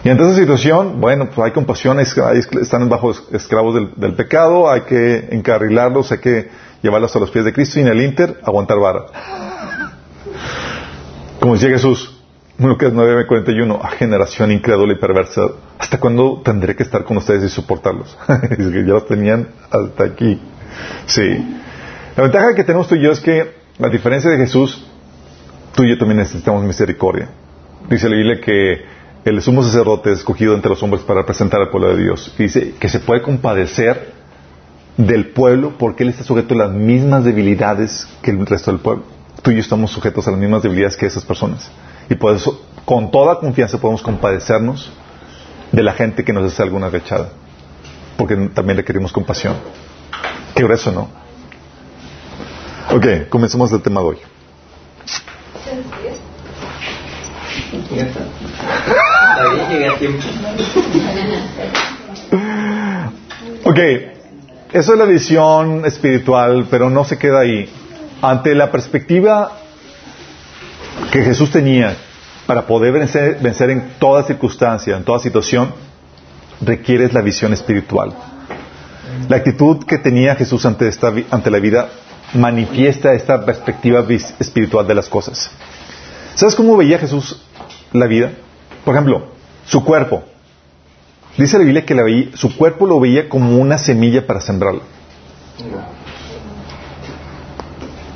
Y 0.04 0.10
ante 0.10 0.24
esa 0.24 0.34
situación, 0.34 1.00
bueno, 1.00 1.28
pues 1.28 1.46
hay 1.46 1.52
compasión, 1.52 2.00
están 2.00 2.90
bajo 2.90 3.12
esclavos 3.32 3.76
del, 3.76 4.16
pecado, 4.16 4.68
hay 4.68 4.82
que 4.82 5.28
encarrilarlos, 5.30 6.12
hay 6.12 6.18
que 6.18 6.50
llevarlos 6.82 7.16
a 7.16 7.20
los 7.20 7.30
pies 7.30 7.46
de 7.46 7.54
Cristo 7.54 7.78
y 7.78 7.84
en 7.84 7.90
el 7.90 8.02
Inter 8.02 8.40
aguantar 8.44 8.80
vara. 8.80 9.06
Como 11.40 11.54
decía 11.54 11.70
Jesús, 11.70 12.17
Lucas 12.60 12.92
9:41, 12.92 13.80
a 13.84 13.90
generación 13.90 14.52
incrédula 14.52 14.94
y 14.94 14.96
perversa, 14.96 15.42
¿hasta 15.78 16.00
cuándo 16.00 16.42
tendré 16.44 16.76
que 16.76 16.82
estar 16.82 17.04
con 17.04 17.18
ustedes 17.18 17.44
y 17.44 17.50
soportarlos? 17.50 18.18
es 18.50 18.68
que 18.68 18.84
ya 18.84 18.94
los 18.94 19.08
tenían 19.08 19.50
hasta 19.70 20.04
aquí. 20.04 20.40
Sí. 21.06 21.60
La 22.16 22.24
ventaja 22.24 22.56
que 22.56 22.64
tenemos 22.64 22.88
tú 22.88 22.96
y 22.96 23.04
yo 23.04 23.12
es 23.12 23.20
que, 23.20 23.54
a 23.80 23.90
diferencia 23.90 24.32
de 24.32 24.38
Jesús, 24.38 24.84
tú 25.76 25.84
y 25.84 25.90
yo 25.90 26.00
también 26.00 26.18
necesitamos 26.18 26.64
misericordia. 26.64 27.30
Dice 27.90 28.10
la 28.10 28.16
Biblia 28.16 28.42
que 28.42 28.86
el 29.24 29.40
sumo 29.44 29.62
sacerdote 29.62 30.12
es 30.12 30.20
escogido 30.20 30.56
entre 30.56 30.70
los 30.70 30.82
hombres 30.82 31.04
para 31.04 31.22
representar 31.22 31.62
al 31.62 31.70
pueblo 31.70 31.96
de 31.96 32.02
Dios. 32.02 32.34
Y 32.40 32.44
dice 32.44 32.74
que 32.80 32.90
se 32.90 33.00
puede 33.00 33.22
compadecer 33.22 34.14
del 34.98 35.28
pueblo 35.28 35.74
porque 35.78 36.02
él 36.02 36.10
está 36.10 36.24
sujeto 36.24 36.56
a 36.56 36.58
las 36.58 36.72
mismas 36.72 37.24
debilidades 37.24 38.08
que 38.24 38.32
el 38.32 38.44
resto 38.48 38.72
del 38.72 38.80
pueblo. 38.80 39.04
Tú 39.44 39.52
y 39.52 39.56
yo 39.56 39.60
estamos 39.60 39.92
sujetos 39.92 40.28
a 40.28 40.32
las 40.32 40.40
mismas 40.40 40.64
debilidades 40.64 40.98
que 40.98 41.06
esas 41.06 41.24
personas. 41.24 41.70
Y 42.10 42.16
por 42.16 42.36
eso, 42.36 42.62
con 42.86 43.12
toda 43.12 43.40
confianza, 43.40 43.80
podemos 43.80 44.02
compadecernos 44.02 44.92
de 45.72 45.84
la 45.84 45.94
gente 45.94 46.24
que 46.24 46.34
nos 46.34 46.52
hace 46.52 46.64
alguna 46.64 46.90
rechada. 46.90 47.30
Porque 48.18 48.36
también 48.54 48.78
le 48.78 48.84
queremos 48.84 49.12
compasión. 49.12 49.56
Qué 50.56 50.64
grueso, 50.64 50.92
¿no? 50.92 51.10
Ok, 52.96 53.30
comencemos 53.30 53.72
el 53.74 53.82
tema 53.82 54.02
hoy. 54.02 54.18
Ok, 63.66 63.80
eso 64.72 64.94
es 64.94 65.00
la 65.00 65.06
visión 65.06 65.86
espiritual, 65.86 66.68
pero 66.72 66.90
no 66.90 67.04
se 67.04 67.18
queda 67.18 67.42
ahí. 67.42 67.70
Ante 68.22 68.56
la 68.56 68.72
perspectiva 68.72 69.52
que 71.12 71.24
Jesús 71.24 71.52
tenía 71.52 71.96
para 72.46 72.66
poder 72.66 72.94
vencer, 72.94 73.70
en 73.70 73.92
toda 74.00 74.24
circunstancia, 74.24 74.96
en 74.96 75.04
toda 75.04 75.20
situación, 75.20 75.74
requieres 76.62 77.14
la 77.14 77.22
visión 77.22 77.54
espiritual. 77.54 78.14
La 79.28 79.38
actitud 79.38 79.84
que 79.86 79.98
tenía 79.98 80.36
Jesús 80.36 80.66
ante, 80.66 80.88
esta, 80.88 81.14
ante 81.30 81.52
la 81.52 81.60
vida 81.60 81.90
manifiesta 82.34 83.14
esta 83.14 83.46
perspectiva 83.46 84.06
espiritual 84.40 84.88
de 84.88 84.96
las 84.96 85.10
cosas. 85.10 85.52
¿Sabes 86.36 86.56
cómo 86.56 86.78
veía 86.78 87.00
Jesús 87.00 87.42
la 87.92 88.08
vida? 88.08 88.32
Por 88.86 88.96
ejemplo, 88.96 89.28
su 89.66 89.84
cuerpo. 89.84 90.24
Dice 91.38 91.58
la 91.58 91.66
Biblia 91.66 91.86
que 91.86 92.32
su 92.36 92.56
cuerpo 92.58 92.86
lo 92.86 93.00
veía 93.00 93.28
como 93.28 93.58
una 93.58 93.78
semilla 93.78 94.26
para 94.26 94.42
sembrarla. 94.42 94.82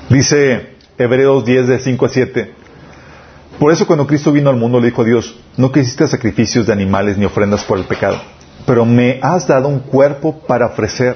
Dice 0.10 0.76
Hebreos 0.98 1.46
10 1.46 1.68
de 1.68 1.80
5 1.80 2.06
a 2.06 2.10
7. 2.10 2.54
Por 3.62 3.72
eso 3.72 3.86
cuando 3.86 4.08
Cristo 4.08 4.32
vino 4.32 4.50
al 4.50 4.56
mundo 4.56 4.80
le 4.80 4.88
dijo 4.88 5.04
a 5.04 5.06
Dios, 5.06 5.36
no 5.56 5.72
quisiste 5.72 6.08
sacrificios 6.08 6.66
de 6.66 6.74
animales 6.74 7.16
ni 7.20 7.26
ofrendas 7.26 7.64
por 7.64 7.78
el 7.78 7.84
pecado, 7.84 8.20
pero 8.66 8.88
me 8.88 9.20
has 9.22 9.46
dado 9.46 9.68
un 9.68 9.82
cuerpo 9.82 10.40
para 10.48 10.66
ofrecer. 10.66 11.16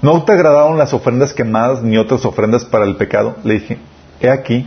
¿No 0.00 0.24
te 0.24 0.32
agradaron 0.32 0.78
las 0.78 0.94
ofrendas 0.94 1.34
quemadas 1.34 1.82
ni 1.82 1.98
otras 1.98 2.24
ofrendas 2.24 2.64
para 2.64 2.86
el 2.86 2.96
pecado? 2.96 3.36
Le 3.44 3.54
dije, 3.60 3.78
he 4.20 4.30
aquí, 4.30 4.66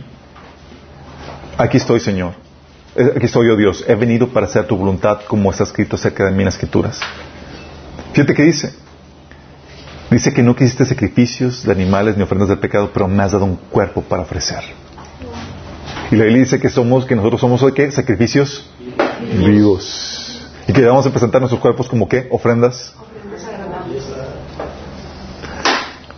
aquí 1.58 1.78
estoy 1.78 1.98
Señor, 1.98 2.34
aquí 2.94 3.26
estoy 3.26 3.48
yo 3.48 3.56
Dios, 3.56 3.84
he 3.88 3.96
venido 3.96 4.28
para 4.28 4.46
hacer 4.46 4.68
tu 4.68 4.76
voluntad 4.76 5.22
como 5.26 5.50
está 5.50 5.64
escrito 5.64 5.96
acerca 5.96 6.26
de 6.26 6.30
mí 6.30 6.38
en 6.38 6.44
las 6.44 6.54
escrituras. 6.54 7.00
Fíjate 8.12 8.34
qué 8.34 8.44
dice. 8.44 8.72
Dice 10.12 10.32
que 10.32 10.44
no 10.44 10.54
quisiste 10.54 10.84
sacrificios 10.84 11.64
de 11.64 11.72
animales 11.72 12.16
ni 12.16 12.22
ofrendas 12.22 12.50
del 12.50 12.60
pecado, 12.60 12.92
pero 12.94 13.08
me 13.08 13.20
has 13.20 13.32
dado 13.32 13.46
un 13.46 13.56
cuerpo 13.56 14.00
para 14.00 14.22
ofrecer. 14.22 14.62
Y 16.10 16.16
la 16.16 16.24
Biblia 16.24 16.42
dice 16.42 16.58
que 16.58 16.70
somos, 16.70 17.06
que 17.06 17.14
nosotros 17.14 17.40
somos 17.40 17.62
hoy 17.62 17.72
qué? 17.72 17.90
Sacrificios 17.92 18.68
vivos. 19.38 20.42
Y 20.66 20.72
que 20.72 20.84
vamos 20.84 21.06
a 21.06 21.10
presentar 21.10 21.40
nuestros 21.40 21.60
cuerpos 21.60 21.88
como 21.88 22.08
qué? 22.08 22.26
Ofrendas. 22.32 22.94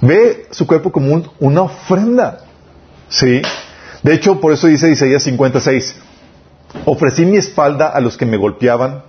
Ve 0.00 0.46
su 0.50 0.66
cuerpo 0.66 0.90
como 0.90 1.22
una 1.38 1.62
ofrenda. 1.62 2.40
¿Sí? 3.08 3.42
De 4.02 4.14
hecho, 4.14 4.40
por 4.40 4.52
eso 4.52 4.66
dice 4.66 4.90
Isaías 4.90 5.22
56. 5.24 5.94
Ofrecí 6.86 7.26
mi 7.26 7.36
espalda 7.36 7.88
a 7.88 8.00
los 8.00 8.16
que 8.16 8.24
me 8.24 8.38
golpeaban. 8.38 9.02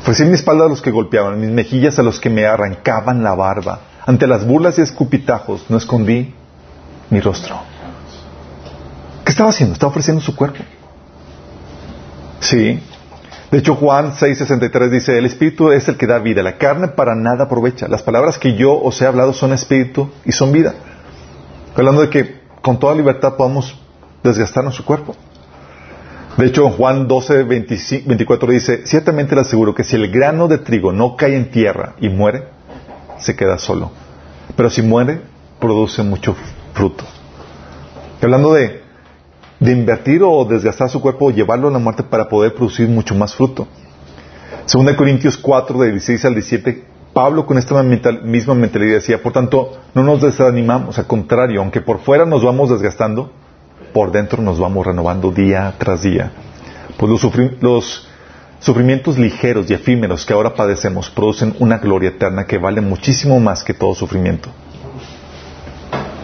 Ofrecí 0.00 0.24
mi 0.24 0.34
espalda 0.34 0.64
a 0.64 0.68
los 0.68 0.80
que 0.80 0.90
golpeaban, 0.90 1.38
mis 1.38 1.50
mejillas 1.50 1.98
a 1.98 2.02
los 2.02 2.18
que 2.18 2.30
me 2.30 2.46
arrancaban 2.46 3.22
la 3.22 3.34
barba. 3.34 3.80
Ante 4.06 4.26
las 4.26 4.46
burlas 4.46 4.78
y 4.78 4.82
escupitajos 4.82 5.66
no 5.68 5.76
escondí 5.76 6.34
mi 7.10 7.20
rostro. 7.20 7.77
¿Qué 9.28 9.32
estaba 9.32 9.50
haciendo? 9.50 9.74
Estaba 9.74 9.90
ofreciendo 9.90 10.22
su 10.22 10.34
cuerpo. 10.34 10.64
Sí. 12.40 12.80
De 13.50 13.58
hecho, 13.58 13.74
Juan 13.74 14.12
6:63 14.12 14.88
dice, 14.88 15.18
el 15.18 15.26
espíritu 15.26 15.70
es 15.70 15.86
el 15.86 15.98
que 15.98 16.06
da 16.06 16.18
vida, 16.18 16.42
la 16.42 16.56
carne 16.56 16.88
para 16.88 17.14
nada 17.14 17.44
aprovecha. 17.44 17.88
Las 17.88 18.02
palabras 18.02 18.38
que 18.38 18.56
yo 18.56 18.72
os 18.72 19.02
he 19.02 19.06
hablado 19.06 19.34
son 19.34 19.52
espíritu 19.52 20.10
y 20.24 20.32
son 20.32 20.50
vida. 20.50 20.76
Hablando 21.76 22.00
de 22.00 22.08
que 22.08 22.40
con 22.62 22.78
toda 22.78 22.94
libertad 22.94 23.34
podamos 23.36 23.78
desgastar 24.24 24.64
nuestro 24.64 24.86
cuerpo. 24.86 25.14
De 26.38 26.46
hecho, 26.46 26.70
Juan 26.70 27.06
12, 27.06 27.42
24 27.42 28.50
dice, 28.50 28.86
ciertamente 28.86 29.34
le 29.34 29.42
aseguro 29.42 29.74
que 29.74 29.84
si 29.84 29.96
el 29.96 30.10
grano 30.10 30.48
de 30.48 30.56
trigo 30.56 30.90
no 30.90 31.16
cae 31.16 31.36
en 31.36 31.50
tierra 31.50 31.96
y 32.00 32.08
muere, 32.08 32.44
se 33.18 33.36
queda 33.36 33.58
solo. 33.58 33.90
Pero 34.56 34.70
si 34.70 34.80
muere, 34.80 35.20
produce 35.60 36.02
mucho 36.02 36.34
fruto. 36.72 37.04
hablando 38.22 38.54
de 38.54 38.87
de 39.60 39.72
invertir 39.72 40.22
o 40.22 40.44
desgastar 40.44 40.88
su 40.88 41.00
cuerpo 41.00 41.26
o 41.26 41.30
llevarlo 41.30 41.68
a 41.68 41.72
la 41.72 41.78
muerte 41.78 42.02
para 42.02 42.28
poder 42.28 42.54
producir 42.54 42.88
mucho 42.88 43.14
más 43.14 43.34
fruto. 43.34 43.66
Según 44.66 44.92
Corintios 44.94 45.36
4, 45.36 45.78
de 45.80 45.92
16 45.92 46.24
al 46.26 46.34
17, 46.34 46.84
Pablo 47.12 47.46
con 47.46 47.58
esta 47.58 47.82
misma 47.82 48.54
mentalidad 48.54 48.94
decía, 48.94 49.22
por 49.22 49.32
tanto, 49.32 49.78
no 49.94 50.02
nos 50.02 50.20
desanimamos, 50.20 50.98
al 50.98 51.06
contrario, 51.06 51.60
aunque 51.60 51.80
por 51.80 52.00
fuera 52.00 52.24
nos 52.24 52.44
vamos 52.44 52.70
desgastando, 52.70 53.32
por 53.92 54.12
dentro 54.12 54.42
nos 54.42 54.58
vamos 54.60 54.86
renovando 54.86 55.30
día 55.32 55.74
tras 55.78 56.02
día. 56.02 56.30
Pues 56.96 57.10
los, 57.10 57.62
los 57.62 58.08
sufrimientos 58.60 59.18
ligeros 59.18 59.70
y 59.70 59.74
efímeros 59.74 60.26
que 60.26 60.32
ahora 60.32 60.54
padecemos 60.54 61.10
producen 61.10 61.56
una 61.58 61.78
gloria 61.78 62.10
eterna 62.10 62.46
que 62.46 62.58
vale 62.58 62.80
muchísimo 62.80 63.40
más 63.40 63.64
que 63.64 63.74
todo 63.74 63.94
sufrimiento. 63.94 64.50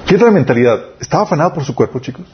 ¿Qué 0.07 0.17
otra 0.17 0.31
mentalidad? 0.31 0.81
¿Estaba 1.01 1.25
afanado 1.25 1.55
por 1.55 1.65
su 1.65 1.75
cuerpo, 1.75 1.99
chicos? 1.99 2.27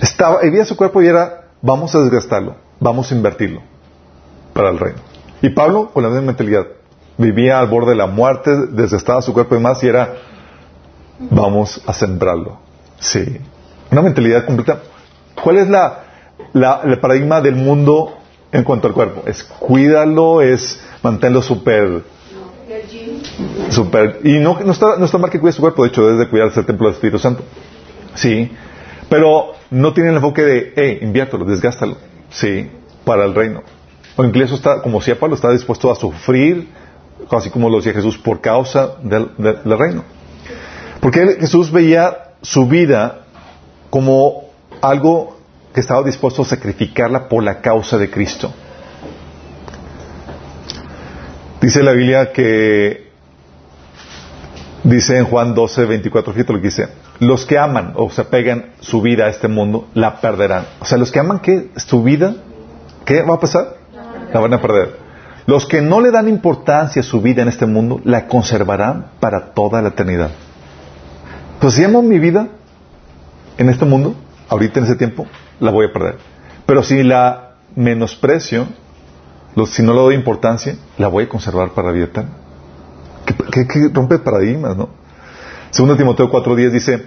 Estaba, 0.00 0.40
vivía 0.42 0.64
su 0.64 0.76
cuerpo 0.76 1.02
y 1.02 1.06
era, 1.06 1.44
vamos 1.60 1.94
a 1.94 2.00
desgastarlo, 2.00 2.56
vamos 2.80 3.10
a 3.10 3.14
invertirlo 3.14 3.62
para 4.52 4.70
el 4.70 4.78
reino. 4.78 4.98
Y 5.40 5.50
Pablo, 5.50 5.90
con 5.92 6.02
la 6.02 6.08
misma 6.08 6.26
mentalidad, 6.26 6.66
vivía 7.18 7.58
al 7.58 7.68
borde 7.68 7.90
de 7.90 7.96
la 7.96 8.06
muerte, 8.06 8.50
desgastaba 8.70 9.22
su 9.22 9.32
cuerpo 9.32 9.56
y 9.56 9.60
más, 9.60 9.82
y 9.82 9.88
era, 9.88 10.14
vamos 11.30 11.82
a 11.86 11.92
sembrarlo. 11.92 12.58
Sí. 12.98 13.40
Una 13.90 14.02
mentalidad 14.02 14.46
completa. 14.46 14.80
¿Cuál 15.42 15.58
es 15.58 15.68
la, 15.68 16.00
el 16.84 16.98
paradigma 17.00 17.40
del 17.40 17.56
mundo 17.56 18.16
en 18.52 18.64
cuanto 18.64 18.88
al 18.88 18.94
cuerpo? 18.94 19.22
Es 19.26 19.42
cuídalo, 19.42 20.40
es 20.40 20.80
mantenerlo 21.02 21.42
súper 21.42 22.02
super 23.70 24.20
y 24.24 24.38
no, 24.38 24.58
no, 24.64 24.72
está, 24.72 24.96
no 24.96 25.04
está 25.04 25.18
mal 25.18 25.30
que 25.30 25.40
cuide 25.40 25.52
su 25.52 25.60
cuerpo 25.60 25.82
de 25.82 25.90
hecho 25.90 26.06
debe 26.06 26.18
de 26.18 26.28
cuidarse 26.28 26.60
el 26.60 26.66
templo 26.66 26.86
del 26.86 26.94
Espíritu 26.94 27.18
Santo 27.18 27.42
sí 28.14 28.50
pero 29.12 29.52
no 29.70 29.92
tiene 29.92 30.08
el 30.08 30.16
enfoque 30.16 30.40
de, 30.42 30.72
eh, 30.74 30.98
inviértelo, 31.02 31.44
desgástalo, 31.44 31.98
sí, 32.30 32.70
para 33.04 33.26
el 33.26 33.34
reino. 33.34 33.62
O 34.16 34.24
incluso 34.24 34.54
está, 34.54 34.80
como 34.80 35.00
decía 35.00 35.20
Pablo, 35.20 35.34
está 35.34 35.50
dispuesto 35.50 35.92
a 35.92 35.94
sufrir, 35.94 36.70
así 37.30 37.50
como 37.50 37.68
lo 37.68 37.76
decía 37.76 37.92
Jesús, 37.92 38.16
por 38.16 38.40
causa 38.40 38.94
del, 39.02 39.28
reino. 39.78 40.02
Porque 40.98 41.36
Jesús 41.38 41.70
veía 41.70 42.30
su 42.40 42.66
vida 42.66 43.26
como 43.90 44.44
algo 44.80 45.36
que 45.74 45.80
estaba 45.80 46.02
dispuesto 46.04 46.40
a 46.40 46.46
sacrificarla 46.46 47.28
por 47.28 47.42
la 47.42 47.60
causa 47.60 47.98
de 47.98 48.08
Cristo. 48.08 48.50
Dice 51.60 51.82
la 51.82 51.92
Biblia 51.92 52.32
que, 52.32 53.10
dice 54.84 55.18
en 55.18 55.26
Juan 55.26 55.54
12, 55.54 55.84
24, 55.84 56.32
fíjate 56.32 56.52
lo 56.54 56.60
que 56.60 56.68
dice, 56.68 56.88
los 57.22 57.46
que 57.46 57.56
aman 57.56 57.92
o 57.94 58.10
se 58.10 58.24
pegan 58.24 58.72
su 58.80 59.00
vida 59.00 59.26
a 59.26 59.28
este 59.28 59.46
mundo, 59.46 59.86
la 59.94 60.20
perderán. 60.20 60.66
O 60.80 60.84
sea, 60.84 60.98
los 60.98 61.12
que 61.12 61.20
aman 61.20 61.38
que 61.38 61.70
su 61.76 62.02
vida, 62.02 62.34
¿qué 63.04 63.22
va 63.22 63.36
a 63.36 63.40
pasar? 63.40 63.76
La 64.34 64.40
van 64.40 64.52
a 64.54 64.60
perder. 64.60 64.96
Los 65.46 65.66
que 65.66 65.80
no 65.80 66.00
le 66.00 66.10
dan 66.10 66.28
importancia 66.28 66.98
a 66.98 67.04
su 67.04 67.20
vida 67.20 67.42
en 67.42 67.48
este 67.48 67.64
mundo, 67.64 68.00
la 68.02 68.26
conservarán 68.26 69.06
para 69.20 69.52
toda 69.54 69.80
la 69.82 69.90
eternidad. 69.90 70.30
Pues 71.60 71.74
si 71.74 71.84
amo 71.84 72.02
mi 72.02 72.18
vida 72.18 72.48
en 73.56 73.68
este 73.68 73.84
mundo, 73.84 74.16
ahorita 74.48 74.80
en 74.80 74.86
ese 74.86 74.96
tiempo, 74.96 75.28
la 75.60 75.70
voy 75.70 75.86
a 75.86 75.92
perder. 75.92 76.16
Pero 76.66 76.82
si 76.82 77.04
la 77.04 77.52
menosprecio, 77.76 78.66
si 79.66 79.84
no 79.84 79.94
le 79.94 80.00
doy 80.00 80.14
importancia, 80.16 80.74
la 80.98 81.06
voy 81.06 81.22
a 81.24 81.28
conservar 81.28 81.70
para 81.70 81.92
la. 81.92 82.26
Que, 83.52 83.64
rompe 83.92 84.18
paradigmas, 84.18 84.76
¿no? 84.76 85.01
Segundo 85.72 85.96
Timoteo 85.96 86.30
4.10 86.30 86.70
dice, 86.70 87.02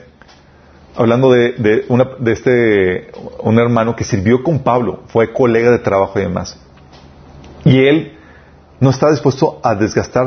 hablando 0.96 1.32
de, 1.32 1.86
una, 1.88 2.10
de 2.18 2.32
este, 2.32 3.12
un 3.44 3.60
hermano 3.60 3.96
que 3.96 4.04
sirvió 4.04 4.42
con 4.42 4.58
Pablo, 4.58 5.04
fue 5.08 5.32
colega 5.32 5.70
de 5.70 5.78
trabajo 5.78 6.18
y 6.18 6.24
demás. 6.24 6.58
Y 7.64 7.78
él 7.86 8.18
no 8.80 8.90
está 8.90 9.12
dispuesto 9.12 9.60
a 9.64 9.76
desgastar 9.76 10.26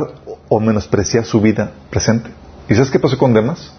o 0.49 0.61
menospreciar 0.61 1.25
su 1.25 1.41
vida 1.41 1.73
presente. 1.91 2.31
¿Y 2.69 2.75
sabes 2.75 2.93
qué 2.93 3.01
pasó 3.01 3.19
con 3.19 3.35
Demas? 3.35 3.73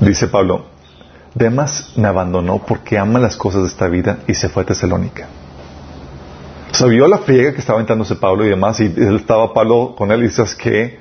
Dice 0.00 0.26
Pablo, 0.26 0.64
Demas 1.32 1.92
me 1.96 2.08
abandonó 2.08 2.58
porque 2.66 2.98
ama 2.98 3.20
las 3.20 3.36
cosas 3.36 3.62
de 3.62 3.68
esta 3.68 3.86
vida 3.86 4.18
y 4.26 4.34
se 4.34 4.48
fue 4.48 4.64
a 4.64 4.66
Tesalónica. 4.66 5.28
O 6.72 6.74
sea, 6.74 6.88
vio 6.88 7.06
la 7.06 7.18
friega 7.18 7.52
que 7.52 7.60
estaba 7.60 7.78
entándose 7.78 8.16
Pablo 8.16 8.44
y 8.44 8.48
demás, 8.48 8.80
y 8.80 8.86
él 8.86 9.14
estaba 9.14 9.54
Pablo 9.54 9.94
con 9.96 10.10
él 10.10 10.20
y 10.20 10.28
dices 10.28 10.56
que 10.56 10.98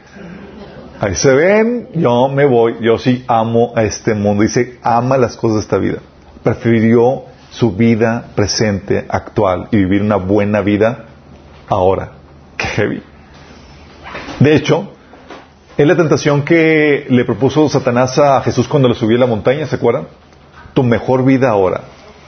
ahí 1.00 1.16
se 1.16 1.34
ven, 1.34 1.90
yo 1.94 2.28
me 2.30 2.46
voy, 2.46 2.76
yo 2.82 2.98
sí 2.98 3.24
amo 3.28 3.74
a 3.76 3.84
este 3.84 4.14
mundo. 4.14 4.44
Dice, 4.44 4.80
ama 4.84 5.18
las 5.18 5.36
cosas 5.38 5.56
de 5.56 5.62
esta 5.62 5.78
vida. 5.78 6.00
Prefirió 6.44 7.24
su 7.52 7.72
vida 7.74 8.28
presente, 8.36 9.06
actual, 9.10 9.68
y 9.72 9.78
vivir 9.78 10.02
una 10.02 10.18
buena 10.18 10.62
vida 10.62 11.06
ahora. 11.68 12.12
Qué 12.58 12.68
heavy. 12.68 13.04
De 14.40 14.56
hecho, 14.56 14.94
es 15.78 15.88
la 15.88 15.96
tentación 15.96 16.44
que 16.44 17.06
le 17.10 17.26
propuso 17.26 17.68
Satanás 17.70 18.18
a 18.20 18.42
Jesús 18.42 18.68
cuando 18.68 18.88
le 18.88 18.96
subió 18.96 19.18
a 19.18 19.22
la 19.22 19.26
montaña, 19.28 19.66
¿se 19.66 19.76
acuerdan? 19.76 20.08
Tu 20.74 20.84
mejor 20.84 21.26
vida 21.26 21.50
ahora. 21.50 21.82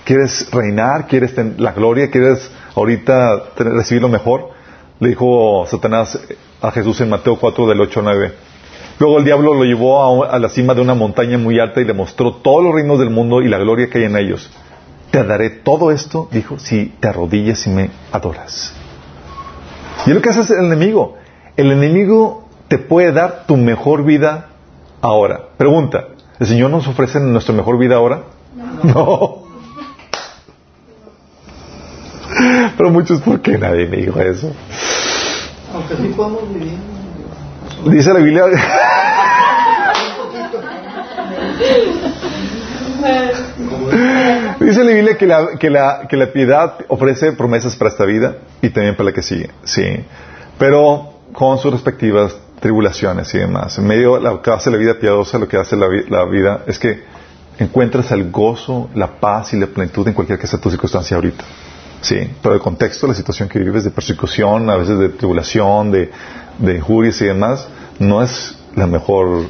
¿Quieres 0.05 0.49
reinar? 0.51 1.07
¿Quieres 1.07 1.35
tener 1.35 1.59
la 1.59 1.73
gloria? 1.73 2.09
¿Quieres 2.09 2.51
ahorita 2.75 3.43
recibir 3.57 4.01
lo 4.01 4.09
mejor? 4.09 4.49
Le 4.99 5.09
dijo 5.09 5.65
Satanás 5.67 6.19
a 6.61 6.71
Jesús 6.71 6.99
en 7.01 7.09
Mateo 7.09 7.37
4 7.37 7.67
del 7.67 7.81
8 7.81 7.99
al 7.99 8.05
9. 8.05 8.33
Luego 8.99 9.17
el 9.17 9.25
diablo 9.25 9.53
lo 9.53 9.63
llevó 9.63 10.23
a, 10.25 10.37
la 10.39 10.49
cima 10.49 10.73
de 10.73 10.81
una 10.81 10.93
montaña 10.93 11.37
muy 11.37 11.59
alta 11.59 11.81
y 11.81 11.85
le 11.85 11.93
mostró 11.93 12.35
todos 12.35 12.63
los 12.63 12.73
reinos 12.73 12.99
del 12.99 13.09
mundo 13.09 13.41
y 13.41 13.47
la 13.47 13.57
gloria 13.57 13.89
que 13.89 13.99
hay 13.99 14.03
en 14.05 14.15
ellos. 14.15 14.49
Te 15.09 15.23
daré 15.23 15.49
todo 15.49 15.91
esto, 15.91 16.29
dijo, 16.31 16.59
si 16.59 16.93
te 16.99 17.07
arrodillas 17.07 17.65
y 17.67 17.69
me 17.71 17.89
adoras. 18.11 18.73
Y 20.05 20.09
es 20.09 20.15
lo 20.15 20.21
que 20.21 20.29
hace 20.29 20.53
el 20.53 20.65
enemigo. 20.65 21.17
El 21.57 21.71
enemigo 21.71 22.47
te 22.67 22.77
puede 22.77 23.11
dar 23.11 23.45
tu 23.47 23.57
mejor 23.57 24.05
vida 24.05 24.49
ahora. 25.01 25.49
Pregunta, 25.57 26.05
¿el 26.39 26.47
Señor 26.47 26.69
nos 26.69 26.87
ofrece 26.87 27.19
nuestra 27.19 27.53
mejor 27.53 27.77
vida 27.77 27.95
ahora? 27.95 28.23
No. 28.83 29.43
Pero 32.77 32.89
muchos, 32.89 33.21
¿por 33.21 33.41
qué 33.41 33.57
nadie 33.57 33.87
me 33.87 33.97
dijo 33.97 34.19
eso? 34.19 34.53
Aunque 35.73 35.95
sí 35.97 36.13
podemos 36.15 36.53
vivir. 36.53 37.00
Dice 37.85 38.13
la 38.13 38.19
Biblia. 38.19 38.45
Dice 44.59 44.83
la 44.83 44.91
Biblia 44.91 45.17
que 45.17 45.25
la, 45.25 45.47
que, 45.59 45.69
la, 45.69 46.07
que 46.07 46.17
la 46.17 46.31
piedad 46.31 46.75
ofrece 46.87 47.31
promesas 47.31 47.75
para 47.75 47.89
esta 47.89 48.05
vida 48.05 48.37
y 48.61 48.69
también 48.69 48.95
para 48.95 49.09
la 49.09 49.13
que 49.13 49.21
sigue. 49.21 49.49
Sí. 49.63 50.05
Pero 50.57 51.13
con 51.33 51.57
sus 51.57 51.71
respectivas 51.71 52.35
tribulaciones 52.59 53.33
y 53.33 53.39
demás. 53.39 53.77
En 53.79 53.87
medio 53.87 54.15
de 54.15 54.21
lo 54.21 54.41
que 54.41 54.51
hace 54.51 54.69
la 54.69 54.77
vida 54.77 54.93
piadosa, 54.99 55.39
lo 55.39 55.47
que 55.47 55.57
hace 55.57 55.75
la, 55.75 56.25
vida 56.25 56.63
es 56.67 56.77
que 56.77 57.03
encuentras 57.57 58.11
el 58.11 58.29
gozo, 58.29 58.89
la 58.93 59.19
paz 59.19 59.53
y 59.53 59.59
la 59.59 59.67
plenitud 59.67 60.07
en 60.07 60.13
cualquier 60.13 60.37
que 60.37 60.47
sea 60.47 60.59
tu 60.59 60.69
circunstancia 60.69 61.15
ahorita. 61.15 61.43
Sí, 62.01 62.17
pero 62.41 62.55
el 62.55 62.61
contexto, 62.61 63.07
la 63.07 63.13
situación 63.13 63.49
que 63.49 63.59
vives 63.59 63.83
de 63.83 63.91
persecución, 63.91 64.69
a 64.69 64.75
veces 64.75 64.97
de 64.97 65.09
tribulación, 65.09 65.91
de, 65.91 66.11
de 66.59 66.75
injurias 66.75 67.21
y 67.21 67.25
demás, 67.25 67.67
no 67.99 68.21
es 68.21 68.57
la 68.75 68.87
mejor 68.87 69.45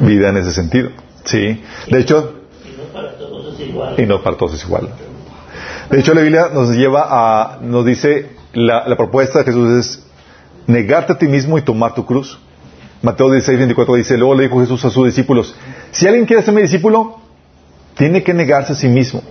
vida 0.00 0.28
en 0.28 0.36
ese 0.38 0.52
sentido. 0.52 0.90
Sí, 1.24 1.62
de 1.90 2.00
hecho, 2.00 2.40
y 3.98 4.06
no 4.06 4.22
para 4.22 4.36
todos 4.36 4.54
es 4.54 4.64
igual. 4.64 4.88
De 5.90 6.00
hecho, 6.00 6.14
la 6.14 6.22
Biblia 6.22 6.48
nos 6.52 6.70
lleva 6.70 7.06
a, 7.08 7.58
nos 7.60 7.84
dice, 7.84 8.30
la, 8.52 8.86
la 8.88 8.96
propuesta 8.96 9.40
de 9.40 9.44
Jesús 9.44 9.70
es 9.70 10.02
negarte 10.66 11.12
a 11.12 11.18
ti 11.18 11.26
mismo 11.26 11.58
y 11.58 11.62
tomar 11.62 11.94
tu 11.94 12.06
cruz. 12.06 12.38
Mateo 13.02 13.30
16, 13.30 13.58
24 13.58 13.94
dice, 13.94 14.16
luego 14.18 14.34
le 14.34 14.44
dijo 14.44 14.60
Jesús 14.60 14.84
a 14.84 14.90
sus 14.90 15.06
discípulos, 15.06 15.54
si 15.90 16.06
alguien 16.06 16.26
quiere 16.26 16.42
ser 16.42 16.54
mi 16.54 16.62
discípulo, 16.62 17.18
tiene 17.96 18.22
que 18.22 18.34
negarse 18.34 18.72
a 18.72 18.76
sí 18.76 18.88
mismo, 18.88 19.22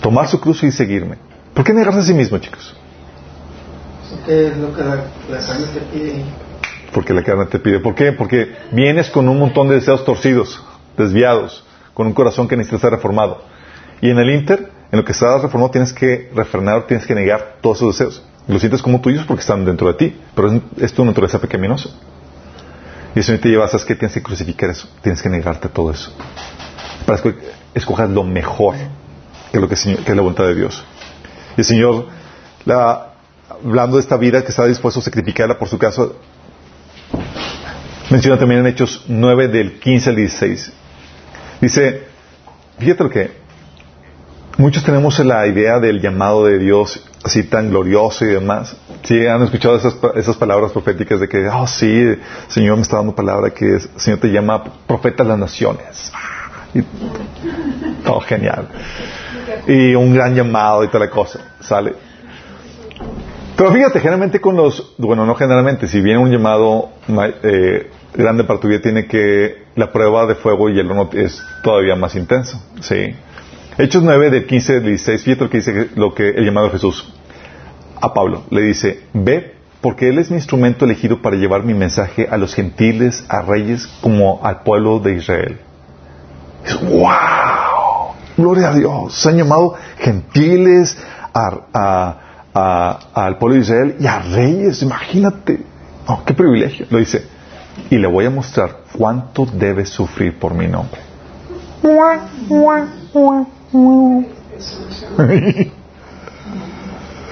tomar 0.00 0.28
su 0.28 0.38
cruz 0.38 0.62
y 0.62 0.70
seguirme. 0.70 1.16
¿Por 1.54 1.64
qué 1.64 1.72
negarse 1.72 2.00
a 2.00 2.02
sí 2.02 2.14
mismo, 2.14 2.38
chicos? 2.38 2.74
Es 4.26 4.56
lo 4.56 4.72
que 4.72 4.82
la, 4.82 5.04
carne 5.38 5.66
te 5.74 5.80
pide. 5.92 6.24
Porque 6.92 7.12
la 7.12 7.22
carne 7.22 7.46
te 7.46 7.58
pide. 7.58 7.80
¿Por 7.80 7.94
qué? 7.94 8.12
Porque 8.12 8.54
vienes 8.70 9.10
con 9.10 9.28
un 9.28 9.38
montón 9.38 9.68
de 9.68 9.76
deseos 9.76 10.04
torcidos, 10.04 10.62
desviados, 10.96 11.64
con 11.94 12.06
un 12.06 12.12
corazón 12.12 12.46
que 12.46 12.56
necesita 12.56 12.80
ser 12.80 12.90
reformado. 12.90 13.42
Y 14.00 14.10
en 14.10 14.18
el 14.18 14.30
Inter, 14.30 14.70
en 14.90 14.98
lo 14.98 15.04
que 15.04 15.12
estás 15.12 15.42
reformado, 15.42 15.70
tienes 15.70 15.92
que 15.92 16.30
refrenar, 16.34 16.86
tienes 16.86 17.06
que 17.06 17.14
negar 17.14 17.56
todos 17.60 17.78
esos 17.78 17.98
deseos. 17.98 18.22
Lo 18.46 18.58
sientes 18.58 18.82
como 18.82 19.00
tuyos 19.00 19.24
porque 19.24 19.40
están 19.40 19.64
dentro 19.64 19.88
de 19.88 19.94
ti, 19.94 20.20
pero 20.34 20.60
es, 20.76 20.92
tu 20.92 21.04
naturaleza 21.04 21.40
pecaminosa. 21.40 21.90
Y 23.14 23.20
eso 23.20 23.38
te 23.38 23.48
lleva 23.48 23.66
a 23.66 23.68
que 23.68 23.94
tienes 23.94 24.14
que 24.14 24.22
crucificar 24.22 24.70
eso, 24.70 24.88
tienes 25.02 25.22
que 25.22 25.28
negarte 25.28 25.68
todo 25.68 25.90
eso. 25.90 26.12
Para 27.06 27.20
escoger 27.74 28.08
lo 28.10 28.24
mejor, 28.24 28.74
que 29.50 29.58
es, 29.58 29.60
lo 29.60 29.68
que, 29.68 29.74
es 29.74 30.08
la 30.08 30.22
voluntad 30.22 30.44
de 30.44 30.54
Dios. 30.54 30.84
Y 31.56 31.60
el 31.60 31.64
Señor, 31.64 32.06
hablando 33.64 33.96
de 33.96 34.02
esta 34.02 34.16
vida 34.16 34.42
que 34.42 34.48
está 34.48 34.66
dispuesto 34.66 35.00
a 35.00 35.02
sacrificarla 35.02 35.58
por 35.58 35.68
su 35.68 35.78
caso, 35.78 36.16
menciona 38.10 38.38
también 38.38 38.60
en 38.60 38.66
Hechos 38.66 39.04
9 39.08 39.48
del 39.48 39.78
15 39.78 40.10
al 40.10 40.16
16. 40.16 40.72
Dice, 41.60 42.02
fíjate 42.78 43.04
lo 43.04 43.10
que 43.10 43.30
muchos 44.58 44.84
tenemos 44.84 45.18
la 45.20 45.46
idea 45.46 45.78
del 45.78 46.00
llamado 46.00 46.44
de 46.44 46.58
Dios 46.58 47.04
así 47.24 47.44
tan 47.44 47.70
glorioso 47.70 48.24
y 48.24 48.28
demás. 48.28 48.76
Sí, 49.04 49.26
han 49.26 49.42
escuchado 49.42 49.76
esas, 49.76 49.96
esas 50.16 50.36
palabras 50.36 50.72
proféticas 50.72 51.20
de 51.20 51.28
que, 51.28 51.48
oh 51.48 51.66
sí, 51.66 52.16
Señor 52.48 52.76
me 52.76 52.82
está 52.82 52.96
dando 52.96 53.14
palabra 53.14 53.50
que 53.50 53.74
el 53.74 53.80
Señor 53.96 54.20
te 54.20 54.28
llama 54.28 54.62
profeta 54.86 55.22
de 55.22 55.30
las 55.30 55.38
naciones. 55.38 56.12
Y, 56.74 56.80
oh, 58.06 58.20
genial. 58.20 58.68
Y 59.66 59.94
un 59.94 60.14
gran 60.14 60.34
llamado 60.34 60.84
y 60.84 60.88
toda 60.88 61.06
la 61.06 61.10
cosa, 61.10 61.40
¿sale? 61.60 61.94
Pero 63.62 63.74
fíjate, 63.74 64.00
generalmente 64.00 64.40
con 64.40 64.56
los, 64.56 64.92
bueno, 64.98 65.24
no 65.24 65.36
generalmente, 65.36 65.86
si 65.86 66.00
viene 66.00 66.18
un 66.18 66.32
llamado 66.32 66.90
eh, 67.44 67.92
grande 68.12 68.42
para 68.42 68.58
tu 68.58 68.66
vida, 68.66 68.80
tiene 68.80 69.06
que, 69.06 69.66
la 69.76 69.92
prueba 69.92 70.26
de 70.26 70.34
fuego 70.34 70.68
y 70.68 70.80
el 70.80 70.90
horno 70.90 71.08
es 71.12 71.40
todavía 71.62 71.94
más 71.94 72.16
intenso, 72.16 72.60
¿sí? 72.80 73.14
Hechos 73.78 74.02
9 74.02 74.30
del 74.30 74.46
15 74.46 74.78
al 74.78 74.82
16, 74.82 75.22
fíjate 75.22 75.44
lo 75.44 75.48
que 75.48 75.56
dice 75.58 75.88
lo 75.94 76.12
que 76.12 76.30
el 76.30 76.44
llamado 76.44 76.70
Jesús 76.70 77.14
a 78.00 78.12
Pablo. 78.12 78.42
Le 78.50 78.62
dice, 78.62 79.04
ve 79.12 79.54
porque 79.80 80.08
él 80.08 80.18
es 80.18 80.32
mi 80.32 80.38
instrumento 80.38 80.84
elegido 80.84 81.22
para 81.22 81.36
llevar 81.36 81.62
mi 81.62 81.74
mensaje 81.74 82.26
a 82.28 82.38
los 82.38 82.56
gentiles, 82.56 83.24
a 83.28 83.42
reyes, 83.42 83.86
como 84.00 84.40
al 84.42 84.64
pueblo 84.64 84.98
de 84.98 85.14
Israel. 85.18 85.60
¡Wow! 86.82 88.16
Gloria 88.36 88.70
a 88.70 88.74
Dios. 88.74 89.14
Se 89.14 89.28
han 89.28 89.36
llamado 89.36 89.76
gentiles 90.00 90.98
al 92.54 93.38
pueblo 93.38 93.56
de 93.56 93.62
Israel 93.62 93.96
y 93.98 94.06
a 94.06 94.20
reyes. 94.20 94.82
Imagínate. 94.82 95.60
Oh, 96.06 96.22
qué 96.24 96.34
privilegio. 96.34 96.86
Lo 96.90 96.98
dice. 96.98 97.26
Y 97.90 97.96
le 97.96 98.06
voy 98.06 98.26
a 98.26 98.30
mostrar 98.30 98.82
cuánto 98.96 99.46
debe 99.46 99.86
sufrir 99.86 100.38
por 100.38 100.54
mi 100.54 100.68
nombre. 100.68 101.00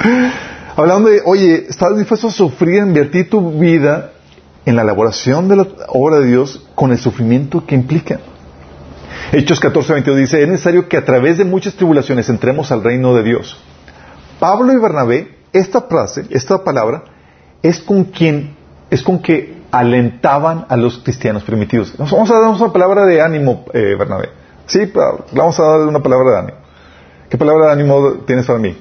Hablando 0.77 1.11
de, 1.11 1.21
oye, 1.25 1.67
¿estás 1.69 1.97
dispuesto 1.97 2.29
a 2.29 2.31
sufrir, 2.31 2.83
invertir 2.83 3.29
tu 3.29 3.59
vida 3.59 4.13
en 4.65 4.77
la 4.77 4.83
elaboración 4.83 5.49
de 5.49 5.57
la 5.57 5.67
obra 5.89 6.21
de 6.21 6.27
Dios 6.27 6.67
con 6.75 6.91
el 6.91 6.99
sufrimiento 6.99 7.67
que 7.67 7.75
implica? 7.75 8.21
Hechos 9.33 9.61
14, 9.61 9.93
22 9.93 10.19
dice, 10.19 10.43
es 10.43 10.49
necesario 10.49 10.89
que 10.89 10.97
a 10.97 11.05
través 11.05 11.39
de 11.39 11.45
muchas 11.45 11.75
tribulaciones 11.75 12.29
entremos 12.29 12.73
al 12.73 12.83
reino 12.83 13.15
de 13.15 13.23
Dios. 13.23 13.59
Pablo 14.41 14.73
y 14.73 14.79
Bernabé, 14.79 15.37
esta 15.53 15.83
frase, 15.83 16.27
esta 16.31 16.65
palabra, 16.65 17.05
es 17.63 17.79
con 17.79 18.05
quien, 18.05 18.57
es 18.91 19.03
con 19.03 19.21
que 19.21 19.61
alentaban 19.71 20.67
a 20.69 20.77
los 20.77 20.99
cristianos 20.99 21.45
primitivos. 21.45 21.95
vamos 21.97 22.31
a 22.31 22.41
dar 22.41 22.49
una 22.49 22.73
palabra 22.73 23.05
de 23.05 23.21
ánimo, 23.21 23.67
eh, 23.73 23.95
Bernabé. 23.97 24.31
Sí, 24.67 24.91
vamos 25.33 25.61
a 25.61 25.63
darle 25.63 25.87
una 25.87 26.01
palabra 26.01 26.31
de 26.33 26.39
ánimo. 26.39 26.59
¿Qué 27.29 27.37
palabra 27.39 27.67
de 27.67 27.73
ánimo 27.73 28.13
tienes 28.27 28.47
para 28.47 28.59
mí? 28.59 28.77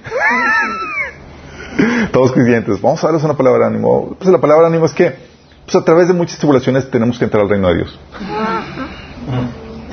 Todos 2.12 2.32
creyentes, 2.32 2.82
vamos 2.82 3.04
a 3.04 3.08
darles 3.08 3.24
una 3.24 3.36
palabra 3.36 3.68
de 3.68 3.76
ánimo. 3.76 4.16
Pues 4.18 4.30
la 4.32 4.40
palabra 4.40 4.64
de 4.64 4.70
ánimo 4.70 4.86
es 4.86 4.94
que 4.94 5.30
pues 5.66 5.76
a 5.76 5.86
través 5.86 6.08
de 6.08 6.14
muchas 6.14 6.40
tribulaciones 6.40 6.90
tenemos 6.90 7.20
que 7.20 7.26
entrar 7.26 7.44
al 7.44 7.50
reino 7.50 7.68
de 7.68 7.76
Dios. 7.76 8.00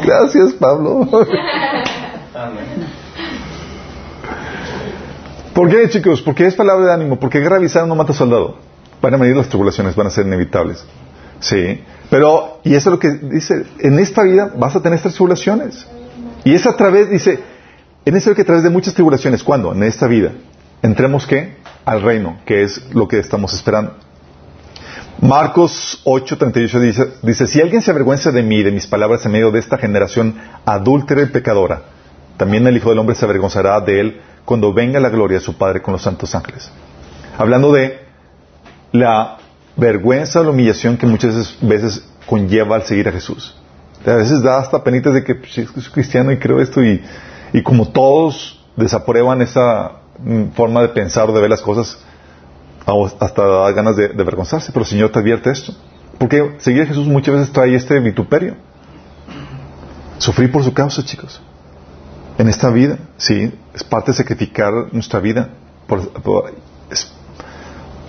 Gracias, 0.03 0.53
Pablo. 0.55 1.07
¿Por 5.57 5.71
qué, 5.71 5.89
chicos? 5.89 6.21
Porque 6.21 6.47
es 6.47 6.55
palabra 6.55 6.85
de 6.85 6.93
ánimo, 6.93 7.19
porque 7.19 7.41
guerra 7.41 7.57
avisada 7.57 7.87
no 7.87 7.95
mata 7.95 8.13
soldado. 8.13 8.59
Van 9.01 9.15
a 9.15 9.17
venir 9.17 9.35
las 9.35 9.49
tribulaciones, 9.49 9.97
van 9.97 10.07
a 10.07 10.11
ser 10.11 10.27
inevitables. 10.27 10.85
Sí. 11.41 11.83
Pero, 12.11 12.61
y 12.63 12.75
eso 12.75 12.91
es 12.91 12.93
lo 12.93 12.99
que 12.99 13.09
dice, 13.13 13.65
en 13.79 13.99
esta 13.99 14.23
vida 14.23 14.53
vas 14.55 14.77
a 14.77 14.83
tener 14.83 14.99
estas 14.99 15.15
tribulaciones. 15.15 15.87
Y 16.45 16.55
es 16.55 16.67
a 16.67 16.77
través, 16.77 17.09
dice, 17.09 17.41
en 18.05 18.17
eso 18.17 18.35
que 18.35 18.43
a 18.43 18.45
través 18.45 18.65
de 18.65 18.69
muchas 18.69 18.93
tribulaciones, 18.93 19.43
¿cuándo? 19.43 19.73
En 19.73 19.83
esta 19.83 20.07
vida. 20.07 20.33
Entremos 20.83 21.27
qué? 21.27 21.57
Al 21.87 22.03
reino, 22.03 22.37
que 22.45 22.63
es 22.63 22.93
lo 22.93 23.09
que 23.09 23.19
estamos 23.19 23.55
esperando. 23.55 23.95
Marcos 25.23 26.03
8:38 26.05 26.81
dice, 26.81 27.13
dice, 27.23 27.47
si 27.47 27.63
alguien 27.63 27.81
se 27.81 27.91
avergüenza 27.93 28.31
de 28.31 28.43
mí, 28.43 28.63
de 28.63 28.73
mis 28.73 28.87
palabras 28.87 29.25
en 29.25 29.33
medio 29.33 29.51
de 29.51 29.61
esta 29.61 29.79
generación 29.79 30.35
adúltera 30.67 31.23
y 31.23 31.27
pecadora, 31.27 31.81
también 32.37 32.67
el 32.67 32.77
Hijo 32.77 32.91
del 32.91 32.99
Hombre 32.99 33.17
se 33.17 33.25
avergonzará 33.25 33.81
de 33.81 34.01
él 34.01 34.21
cuando 34.47 34.73
venga 34.73 34.99
la 35.01 35.11
gloria 35.11 35.39
de 35.39 35.45
su 35.45 35.59
Padre 35.59 35.83
con 35.83 35.93
los 35.93 36.03
santos 36.03 36.35
ángeles. 36.35 36.71
Hablando 37.37 37.73
de 37.73 38.01
la 38.93 39.37
vergüenza 39.77 40.43
la 40.43 40.51
humillación 40.51 40.97
que 40.97 41.07
muchas 41.07 41.59
veces 41.61 42.09
conlleva 42.25 42.77
al 42.77 42.85
seguir 42.85 43.09
a 43.09 43.13
Jesús. 43.13 43.55
A 44.07 44.15
veces 44.15 44.41
da 44.41 44.59
hasta 44.59 44.83
penitas 44.83 45.13
de 45.13 45.25
que 45.25 45.35
pues, 45.35 45.53
soy 45.53 45.67
cristiano 45.93 46.31
y 46.33 46.39
creo 46.39 46.61
esto 46.61 46.83
y, 46.83 47.03
y 47.53 47.63
como 47.63 47.89
todos 47.89 48.65
desaprueban 48.77 49.43
esa 49.43 49.93
mm, 50.19 50.51
forma 50.55 50.81
de 50.83 50.89
pensar 50.89 51.29
o 51.29 51.33
de 51.33 51.41
ver 51.41 51.51
las 51.51 51.61
cosas, 51.61 51.99
hasta 53.19 53.45
da 53.45 53.73
ganas 53.73 53.97
de, 53.97 54.09
de, 54.09 54.23
avergonzarse, 54.23 54.71
pero 54.71 54.85
el 54.85 54.89
Señor 54.89 55.11
te 55.11 55.19
advierte 55.19 55.51
esto. 55.51 55.75
Porque 56.19 56.55
seguir 56.59 56.83
a 56.83 56.87
Jesús 56.87 57.07
muchas 57.09 57.35
veces 57.35 57.53
trae 57.53 57.75
este 57.75 57.99
vituperio. 57.99 58.55
Sufrir 60.19 60.53
por 60.53 60.63
su 60.63 60.73
causa, 60.73 61.05
chicos. 61.05 61.43
En 62.39 62.49
esta 62.49 62.69
vida, 62.71 62.99
sí, 63.17 63.53
es 63.75 63.83
parte 63.83 64.11
de 64.11 64.19
sacrificar 64.19 64.73
nuestra 64.93 65.21
vida 65.21 65.49
por, 65.87 66.11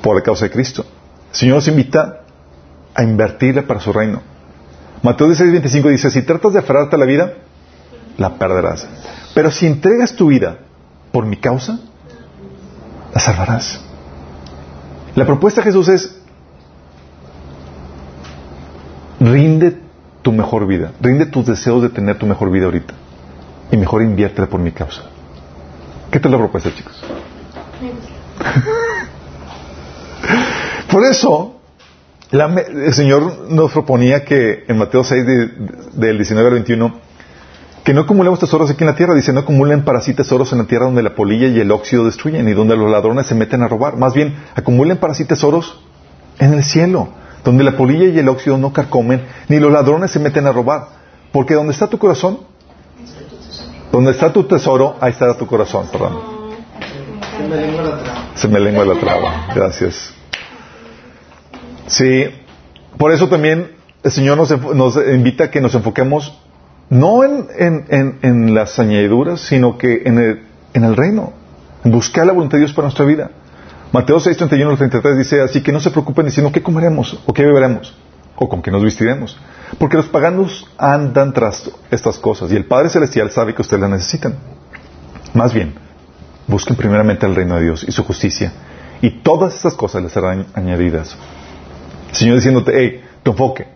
por, 0.02 0.16
la 0.16 0.22
causa 0.22 0.46
de 0.46 0.52
Cristo. 0.52 0.86
El 1.32 1.36
Señor 1.36 1.56
nos 1.56 1.68
invita 1.68 2.22
a 2.94 3.04
invertirla 3.04 3.64
para 3.64 3.80
su 3.80 3.94
reino. 3.94 4.22
Mateo 5.02 5.28
16:25 5.28 5.90
dice, 5.90 6.12
si 6.12 6.24
tratas 6.24 6.54
de 6.54 6.60
aferrarte 6.60 6.96
a 6.96 7.00
la 7.00 7.06
vida, 7.06 7.34
la 8.18 8.38
perderás. 8.38 8.88
Pero 9.34 9.52
si 9.52 9.66
entregas 9.66 10.14
tu 10.14 10.28
vida 10.28 10.58
por 11.12 11.26
mi 11.26 11.38
causa, 11.38 11.80
la 13.14 13.20
salvarás. 13.22 13.80
La 15.16 15.26
propuesta 15.26 15.62
de 15.62 15.66
Jesús 15.66 15.88
es, 15.88 16.16
rinde 19.22 19.78
tu 20.22 20.34
mejor 20.34 20.68
vida, 20.68 20.92
rinde 21.00 21.28
tus 21.28 21.46
deseos 21.46 21.82
de 21.82 21.90
tener 21.90 22.18
tu 22.18 22.26
mejor 22.26 22.52
vida 22.52 22.66
ahorita 22.66 22.94
y 23.72 23.78
mejor 23.78 24.02
inviértela 24.02 24.48
por 24.48 24.60
mi 24.60 24.72
causa. 24.72 25.04
¿Qué 26.12 26.20
tal 26.20 26.32
la 26.32 26.38
propuesta, 26.38 26.74
chicos? 26.74 27.02
por 30.92 31.04
eso, 31.04 31.60
la, 32.32 32.46
el 32.46 32.94
Señor 32.94 33.50
nos 33.50 33.72
proponía 33.72 34.24
que 34.24 34.64
en 34.68 34.78
Mateo 34.78 35.04
6, 35.04 35.26
de, 35.26 35.48
del 35.94 36.18
19 36.18 36.48
al 36.48 36.54
21, 36.54 37.08
que 37.88 37.94
no 37.94 38.02
acumulemos 38.02 38.40
tesoros 38.40 38.70
aquí 38.70 38.84
en 38.84 38.88
la 38.88 38.96
tierra. 38.96 39.14
Dice, 39.14 39.32
no 39.32 39.40
acumulen 39.40 39.84
para 39.84 40.02
sí 40.02 40.14
tesoros 40.14 40.52
en 40.52 40.58
la 40.58 40.66
tierra 40.66 40.88
donde 40.88 41.02
la 41.02 41.16
polilla 41.16 41.48
y 41.48 41.60
el 41.60 41.72
óxido 41.72 42.04
destruyen 42.04 42.50
y 42.50 42.54
donde 42.54 42.76
los 42.76 42.92
ladrones 42.92 43.28
se 43.28 43.36
meten 43.36 43.64
a 43.64 43.70
robar. 43.70 43.96
Más 43.96 44.14
bien, 44.14 44.36
acumulen 44.56 44.98
para 44.98 45.14
sí 45.14 45.24
tesoros 45.24 45.80
en 46.40 46.54
el 46.54 46.66
cielo, 46.66 47.08
donde 47.46 47.64
la 47.64 47.78
polilla 47.78 48.08
y 48.08 48.20
el 48.20 48.28
óxido 48.28 48.58
no 48.58 48.74
carcomen, 48.74 49.22
ni 49.48 49.60
los 49.60 49.72
ladrones 49.72 50.12
se 50.12 50.20
meten 50.20 50.48
a 50.48 50.52
robar. 50.52 50.88
Porque 51.32 51.54
donde 51.54 51.72
está 51.72 51.88
tu 51.88 51.98
corazón, 51.98 52.40
donde 53.92 54.12
está 54.12 54.32
tu 54.32 54.44
tesoro, 54.44 54.96
ahí 55.00 55.12
estará 55.12 55.38
tu 55.38 55.48
corazón. 55.48 55.88
Perdón. 55.92 56.20
Se 57.38 57.44
me 57.48 57.56
lengua 57.56 57.84
la 57.84 57.98
traba. 57.98 58.26
Se 58.36 58.48
me 58.48 58.60
lengua 58.60 58.86
la 58.86 59.00
traba. 59.00 59.48
Gracias. 59.56 60.14
Sí, 61.88 62.26
por 62.98 63.12
eso 63.12 63.30
también 63.30 63.72
el 64.04 64.12
Señor 64.12 64.38
nos, 64.38 64.52
nos 64.76 64.96
invita 64.96 65.46
a 65.46 65.52
que 65.52 65.62
nos 65.62 65.74
enfoquemos 65.76 66.38
no 66.90 67.24
en, 67.24 67.48
en, 67.58 68.20
en, 68.22 68.56
las 68.56 68.80
añadiduras, 68.80 69.42
sino 69.42 69.78
que 69.78 70.04
en 70.06 70.18
el, 70.18 70.44
en 70.74 70.84
el 70.84 70.96
reino, 70.96 71.34
en 71.84 71.92
buscar 71.92 72.26
la 72.26 72.34
voluntad 72.34 72.58
de 72.58 72.64
Dios 72.64 72.74
para 72.74 72.86
nuestra 72.86 73.06
vida. 73.06 73.32
Mateo 73.92 74.20
6, 74.20 74.38
31 74.38 74.72
al 74.72 74.78
33 74.78 75.18
dice, 75.18 75.42
así 75.42 75.62
que 75.62 75.72
no 75.72 75.80
se 75.80 75.92
preocupen 75.92 76.26
diciendo 76.26 76.52
qué 76.52 76.62
comeremos 76.62 77.20
o 77.26 77.34
qué 77.34 77.44
beberemos 77.44 77.94
o 78.36 78.48
con 78.48 78.62
qué 78.62 78.72
nos 78.72 78.84
vestiremos, 78.84 79.38
porque 79.78 79.98
los 79.98 80.08
paganos 80.08 80.68
andan 80.78 81.34
tras 81.34 81.70
estas 81.92 82.18
cosas 82.18 82.52
y 82.52 82.56
el 82.56 82.66
Padre 82.66 82.90
Celestial 82.90 83.32
sabe 83.32 83.54
que 83.54 83.62
ustedes 83.62 83.82
las 83.82 83.90
necesitan. 83.90 84.36
Más 85.34 85.54
bien, 85.54 85.76
busquen 86.48 86.76
primeramente 86.76 87.26
el 87.26 87.36
reino 87.36 87.56
de 87.56 87.64
Dios 87.64 87.86
y 87.88 87.92
su 87.92 88.04
justicia 88.04 88.52
y 89.02 89.10
todas 89.22 89.56
estas 89.56 89.74
cosas 89.74 90.04
les 90.04 90.12
serán 90.12 90.48
añadidas. 90.54 91.18
Señor 92.12 92.36
diciéndote, 92.36 92.72
hey, 92.76 93.04
tu 93.24 93.32
enfoque, 93.32 93.68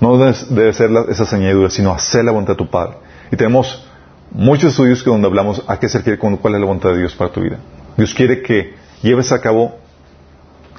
no 0.00 0.16
debe 0.16 0.72
ser 0.72 0.90
esas 1.08 1.32
añadiduras, 1.32 1.74
sino 1.74 1.92
hacer 1.92 2.24
la 2.24 2.32
voluntad 2.32 2.54
de 2.54 2.58
tu 2.58 2.70
Padre. 2.70 2.96
Y 3.30 3.36
tenemos 3.36 3.86
muchos 4.30 4.70
estudios 4.70 5.02
que 5.02 5.10
donde 5.10 5.28
hablamos 5.28 5.62
a 5.66 5.78
qué 5.78 5.88
se 5.88 5.98
refiere 5.98 6.18
con 6.18 6.36
cuál 6.38 6.54
es 6.54 6.60
la 6.60 6.66
voluntad 6.66 6.90
de 6.90 6.98
Dios 6.98 7.14
para 7.14 7.30
tu 7.30 7.42
vida. 7.42 7.58
Dios 7.96 8.14
quiere 8.14 8.42
que 8.42 8.74
lleves 9.02 9.30
a 9.30 9.40
cabo 9.40 9.78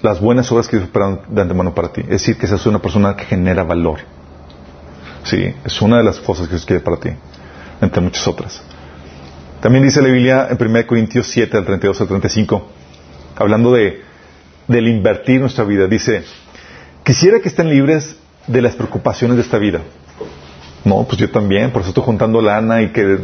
las 0.02 0.20
buenas 0.20 0.52
obras 0.52 0.68
que 0.68 0.78
Dios 0.78 0.88
espera 0.88 1.20
de 1.28 1.42
antemano 1.42 1.74
para 1.74 1.90
ti. 1.90 2.02
Es 2.02 2.10
decir, 2.10 2.38
que 2.38 2.48
seas 2.48 2.66
una 2.66 2.80
persona 2.80 3.16
que 3.16 3.26
genera 3.26 3.64
valor. 3.64 4.00
Sí, 5.24 5.54
es 5.64 5.82
una 5.82 5.98
de 5.98 6.04
las 6.04 6.20
cosas 6.20 6.48
que 6.48 6.56
Dios 6.56 6.66
quiere 6.66 6.82
para 6.82 6.98
ti, 6.98 7.10
entre 7.80 8.02
muchas 8.02 8.28
otras. 8.28 8.62
También 9.62 9.84
dice 9.84 10.02
la 10.02 10.08
Biblia 10.08 10.48
en 10.50 10.58
1 10.60 10.88
Corintios 10.88 11.28
7, 11.28 11.58
al 11.58 11.66
32 11.66 12.02
al 12.02 12.08
35, 12.08 12.68
hablando 13.36 13.72
de, 13.74 14.02
del 14.68 14.88
invertir 14.88 15.40
nuestra 15.40 15.64
vida, 15.64 15.88
dice, 15.88 16.24
quisiera 17.04 17.40
que 17.40 17.50
estén 17.50 17.70
libres 17.70 18.16
de 18.48 18.62
las 18.62 18.76
preocupaciones 18.76 19.38
de 19.38 19.44
esta 19.44 19.60
vida. 19.60 19.82
No, 20.84 21.04
pues 21.04 21.20
yo 21.20 21.30
también, 21.30 21.70
por 21.70 21.82
eso 21.82 21.90
estoy 21.90 22.04
juntando 22.04 22.42
lana 22.42 22.82
y 22.82 22.92
que 22.92 23.20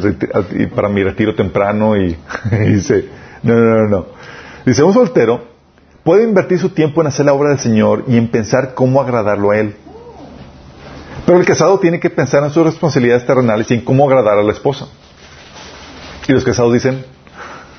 para 0.76 0.90
mi 0.90 1.04
retiro 1.04 1.34
temprano 1.34 1.98
y, 1.98 2.16
y, 2.52 2.56
dice, 2.74 3.06
no, 3.42 3.56
no, 3.56 3.76
no, 3.78 3.88
no. 3.90 4.06
Dice, 4.63 4.84
un 4.84 4.94
soltero 4.94 5.57
puede 6.08 6.24
invertir 6.24 6.58
su 6.58 6.70
tiempo 6.70 7.02
en 7.02 7.08
hacer 7.08 7.26
la 7.26 7.34
obra 7.34 7.50
del 7.50 7.60
Señor 7.60 8.06
y 8.08 8.15
en 8.15 8.30
pensar 8.30 8.74
cómo 8.74 9.02
agradarlo 9.02 9.52
a 9.52 9.58
Él. 9.58 9.76
Pero 11.26 11.38
el 11.38 11.46
casado 11.46 11.78
tiene 11.80 12.00
que 12.00 12.10
pensar 12.10 12.41
en 12.46 12.50
sus 12.50 12.63
responsabilidades 12.63 13.26
terrenales 13.26 13.70
y 13.72 13.74
en 13.74 13.82
cómo 13.82 14.08
agradar 14.08 14.38
a 14.39 14.41
la 14.41 14.54
esposa. 14.54 14.88
Y 16.26 16.32
los 16.32 16.46
casados 16.46 16.72
dicen, 16.72 17.04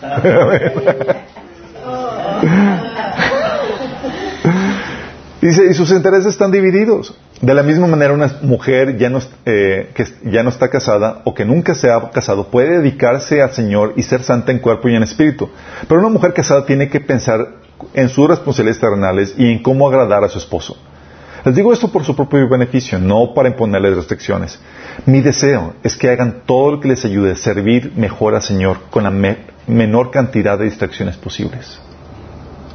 Dice, 5.40 5.66
y 5.70 5.74
sus 5.74 5.90
intereses 5.92 6.26
están 6.26 6.50
divididos. 6.50 7.14
De 7.40 7.54
la 7.54 7.62
misma 7.62 7.86
manera, 7.86 8.12
una 8.12 8.30
mujer 8.42 8.98
ya 8.98 9.08
no, 9.08 9.20
eh, 9.46 9.90
que 9.94 10.04
ya 10.24 10.42
no 10.42 10.50
está 10.50 10.68
casada 10.68 11.22
o 11.24 11.32
que 11.32 11.46
nunca 11.46 11.74
se 11.74 11.90
ha 11.90 12.10
casado 12.10 12.48
puede 12.48 12.78
dedicarse 12.78 13.40
al 13.40 13.52
Señor 13.52 13.94
y 13.96 14.02
ser 14.02 14.22
santa 14.22 14.52
en 14.52 14.58
cuerpo 14.58 14.90
y 14.90 14.96
en 14.96 15.04
espíritu. 15.04 15.48
Pero 15.88 16.00
una 16.00 16.10
mujer 16.10 16.34
casada 16.34 16.66
tiene 16.66 16.90
que 16.90 17.00
pensar 17.00 17.57
en 17.94 18.08
sus 18.08 18.28
responsabilidades 18.28 18.80
terrenales 18.80 19.34
y 19.36 19.50
en 19.50 19.62
cómo 19.62 19.88
agradar 19.88 20.24
a 20.24 20.28
su 20.28 20.38
esposo. 20.38 20.76
Les 21.44 21.54
digo 21.54 21.72
esto 21.72 21.88
por 21.88 22.04
su 22.04 22.14
propio 22.16 22.48
beneficio, 22.48 22.98
no 22.98 23.32
para 23.34 23.48
imponerles 23.48 23.96
restricciones. 23.96 24.58
Mi 25.06 25.20
deseo 25.20 25.74
es 25.82 25.96
que 25.96 26.10
hagan 26.10 26.42
todo 26.46 26.72
lo 26.72 26.80
que 26.80 26.88
les 26.88 27.04
ayude 27.04 27.32
a 27.32 27.36
servir 27.36 27.92
mejor 27.96 28.34
al 28.34 28.42
Señor 28.42 28.78
con 28.90 29.04
la 29.04 29.10
me 29.10 29.38
menor 29.66 30.10
cantidad 30.10 30.58
de 30.58 30.64
distracciones 30.64 31.16
posibles. 31.16 31.78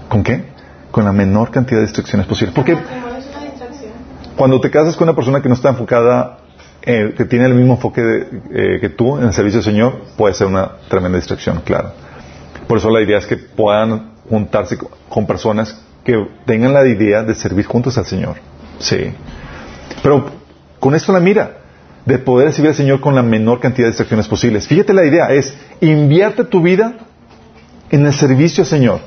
¿Con 0.08 0.24
qué? 0.24 0.54
con 0.94 1.06
la 1.06 1.12
menor 1.12 1.50
cantidad 1.50 1.80
de 1.80 1.88
distracciones 1.88 2.28
posible. 2.28 2.54
Porque 2.56 2.78
cuando 4.38 4.62
te 4.62 4.70
casas 4.70 4.96
con 4.96 5.10
una 5.10 5.16
persona 5.16 5.42
que 5.42 5.50
no 5.50 5.56
está 5.56 5.70
enfocada, 5.70 6.38
eh, 6.84 7.16
que 7.18 7.26
tiene 7.26 7.48
el 7.48 7.56
mismo 7.56 7.74
enfoque 7.74 8.02
de, 8.02 8.28
eh, 8.52 8.80
que 8.80 8.90
tú 8.90 9.18
en 9.18 9.24
el 9.24 9.34
servicio 9.34 9.60
del 9.60 9.66
Señor, 9.66 10.02
puede 10.16 10.36
ser 10.36 10.46
una 10.46 10.74
tremenda 10.90 11.18
distracción, 11.18 11.62
claro. 11.66 11.94
Por 12.68 12.78
eso 12.78 12.92
la 12.92 13.02
idea 13.02 13.18
es 13.18 13.26
que 13.26 13.38
puedan 13.38 14.13
juntarse 14.30 14.78
con 15.10 15.26
personas 15.26 15.80
que 16.04 16.28
tengan 16.46 16.74
la 16.74 16.86
idea 16.88 17.24
de 17.24 17.34
servir 17.36 17.66
juntos 17.66 17.98
al 17.98 18.06
Señor. 18.06 18.36
Sí. 18.80 19.14
Pero 20.02 20.26
con 20.80 20.96
esto 20.96 21.14
la 21.14 21.20
mira, 21.20 21.58
de 22.06 22.20
poder 22.20 22.52
servir 22.52 22.70
al 22.70 22.76
Señor 22.76 23.00
con 23.00 23.16
la 23.16 23.24
menor 23.24 23.60
cantidad 23.60 23.88
de 23.88 23.92
distracciones 23.92 24.28
posibles. 24.28 24.68
Fíjate 24.68 24.94
la 24.94 25.06
idea, 25.06 25.32
es 25.32 25.56
invierte 25.80 26.44
tu 26.44 26.62
vida 26.62 26.96
en 27.90 28.06
el 28.06 28.14
servicio 28.14 28.64
al 28.64 28.68
Señor. 28.68 29.00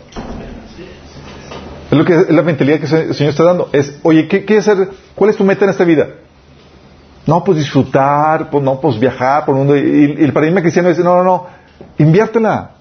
Es 1.90 1.96
lo 1.96 2.04
que 2.04 2.14
es 2.14 2.30
la 2.30 2.42
mentalidad 2.42 2.80
que 2.80 2.86
el 2.86 3.14
Señor 3.14 3.30
está 3.30 3.44
dando. 3.44 3.68
Es, 3.72 3.98
oye, 4.02 4.26
¿qué 4.26 4.44
quieres 4.44 4.66
hacer? 4.66 4.88
¿Cuál 5.14 5.30
es 5.30 5.36
tu 5.36 5.44
meta 5.44 5.64
en 5.64 5.70
esta 5.70 5.84
vida? 5.84 6.08
No, 7.26 7.42
pues 7.44 7.58
disfrutar, 7.58 8.50
pues 8.50 8.62
no, 8.62 8.80
pues 8.80 8.98
viajar 8.98 9.44
por 9.44 9.54
el 9.54 9.58
mundo. 9.58 9.76
Y, 9.76 10.16
el 10.18 10.32
paradigma 10.32 10.62
cristiano 10.62 10.88
dice, 10.88 11.02
no, 11.02 11.16
no, 11.16 11.24
no, 11.24 11.46
inviértela 11.98 12.75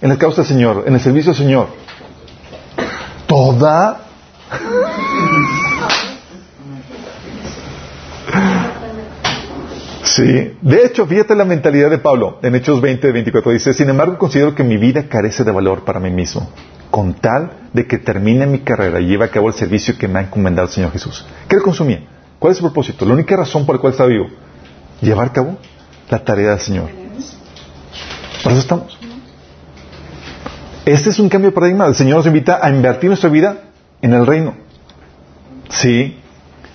en 0.00 0.08
la 0.08 0.16
causa 0.16 0.42
del 0.42 0.46
Señor, 0.46 0.84
en 0.86 0.94
el 0.94 1.00
servicio 1.00 1.32
del 1.32 1.42
Señor. 1.42 1.68
Toda. 3.26 4.00
Sí. 10.04 10.56
De 10.62 10.84
hecho, 10.84 11.06
fíjate 11.06 11.34
la 11.34 11.44
mentalidad 11.44 11.90
de 11.90 11.98
Pablo 11.98 12.38
en 12.42 12.54
Hechos 12.54 12.80
20, 12.80 13.12
24. 13.12 13.52
Dice, 13.52 13.72
sin 13.72 13.90
embargo, 13.90 14.18
considero 14.18 14.54
que 14.54 14.64
mi 14.64 14.76
vida 14.76 15.04
carece 15.08 15.44
de 15.44 15.52
valor 15.52 15.84
para 15.84 16.00
mí 16.00 16.10
mismo, 16.10 16.50
con 16.90 17.14
tal 17.14 17.52
de 17.72 17.86
que 17.86 17.98
termine 17.98 18.46
mi 18.46 18.60
carrera 18.60 19.00
y 19.00 19.06
lleve 19.06 19.26
a 19.26 19.30
cabo 19.30 19.48
el 19.48 19.54
servicio 19.54 19.96
que 19.98 20.08
me 20.08 20.18
ha 20.18 20.22
encomendado 20.22 20.66
el 20.66 20.74
Señor 20.74 20.92
Jesús. 20.92 21.24
¿Qué 21.48 21.56
le 21.56 21.62
consumía? 21.62 22.00
¿Cuál 22.38 22.52
es 22.52 22.58
su 22.58 22.64
propósito? 22.64 23.04
La 23.04 23.14
única 23.14 23.36
razón 23.36 23.66
por 23.66 23.76
la 23.76 23.80
cual 23.80 23.92
está 23.92 24.06
vivo. 24.06 24.26
Llevar 25.00 25.28
a 25.28 25.32
cabo 25.32 25.56
la 26.08 26.24
tarea 26.24 26.50
del 26.50 26.60
Señor. 26.60 26.88
Por 28.42 28.52
eso 28.52 28.60
estamos. 28.60 28.97
Este 30.88 31.10
es 31.10 31.18
un 31.18 31.28
cambio 31.28 31.50
de 31.50 31.54
paradigma. 31.54 31.86
El 31.86 31.94
Señor 31.94 32.16
nos 32.16 32.26
invita 32.26 32.60
a 32.62 32.70
invertir 32.70 33.10
nuestra 33.10 33.28
vida 33.28 33.58
en 34.00 34.14
el 34.14 34.26
reino. 34.26 34.54
Sí. 35.68 36.18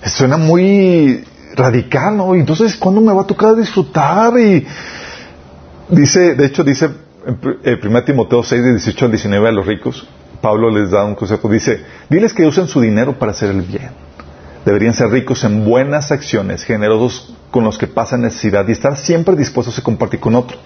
Suena 0.04 0.36
muy 0.36 1.24
radical, 1.56 2.16
¿no? 2.16 2.32
Entonces, 2.36 2.76
¿cuándo 2.76 3.00
me 3.00 3.12
va 3.12 3.22
a 3.22 3.26
tocar 3.26 3.56
disfrutar? 3.56 4.38
Y 4.38 4.64
dice, 5.88 6.36
de 6.36 6.46
hecho, 6.46 6.62
dice 6.62 6.90
en 7.26 7.80
1 7.82 8.04
Timoteo 8.04 8.44
6, 8.44 8.62
de 8.62 8.70
18 8.74 9.06
al 9.06 9.10
19 9.10 9.48
a 9.48 9.50
los 9.50 9.66
ricos, 9.66 10.06
Pablo 10.40 10.70
les 10.70 10.92
da 10.92 11.04
un 11.04 11.16
consejo, 11.16 11.48
dice, 11.48 11.84
diles 12.08 12.32
que 12.32 12.46
usen 12.46 12.68
su 12.68 12.80
dinero 12.80 13.18
para 13.18 13.32
hacer 13.32 13.50
el 13.50 13.62
bien. 13.62 13.90
Deberían 14.64 14.94
ser 14.94 15.08
ricos 15.08 15.42
en 15.42 15.64
buenas 15.64 16.12
acciones, 16.12 16.62
generosos 16.62 17.34
con 17.50 17.64
los 17.64 17.78
que 17.78 17.88
pasan 17.88 18.22
necesidad 18.22 18.68
y 18.68 18.72
estar 18.72 18.96
siempre 18.96 19.34
dispuestos 19.34 19.76
a 19.76 19.82
compartir 19.82 20.20
con 20.20 20.36
otro. 20.36 20.56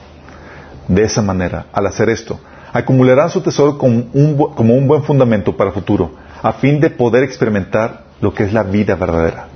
De 0.86 1.02
esa 1.02 1.22
manera, 1.22 1.66
al 1.72 1.86
hacer 1.86 2.10
esto, 2.10 2.40
acumularán 2.72 3.30
su 3.30 3.40
tesoro 3.40 3.78
como 3.78 4.04
un, 4.12 4.36
como 4.54 4.74
un 4.74 4.86
buen 4.86 5.02
fundamento 5.02 5.56
para 5.56 5.70
el 5.70 5.74
futuro, 5.74 6.12
a 6.42 6.52
fin 6.54 6.80
de 6.80 6.90
poder 6.90 7.22
experimentar 7.22 8.04
lo 8.20 8.34
que 8.34 8.44
es 8.44 8.52
la 8.52 8.62
vida 8.62 8.94
verdadera. 8.94 9.48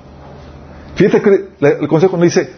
Fíjate 0.95 1.23
que 1.23 1.49
el 1.81 1.89
consejo 1.89 2.17
nos 2.17 2.25
dice, 2.25 2.53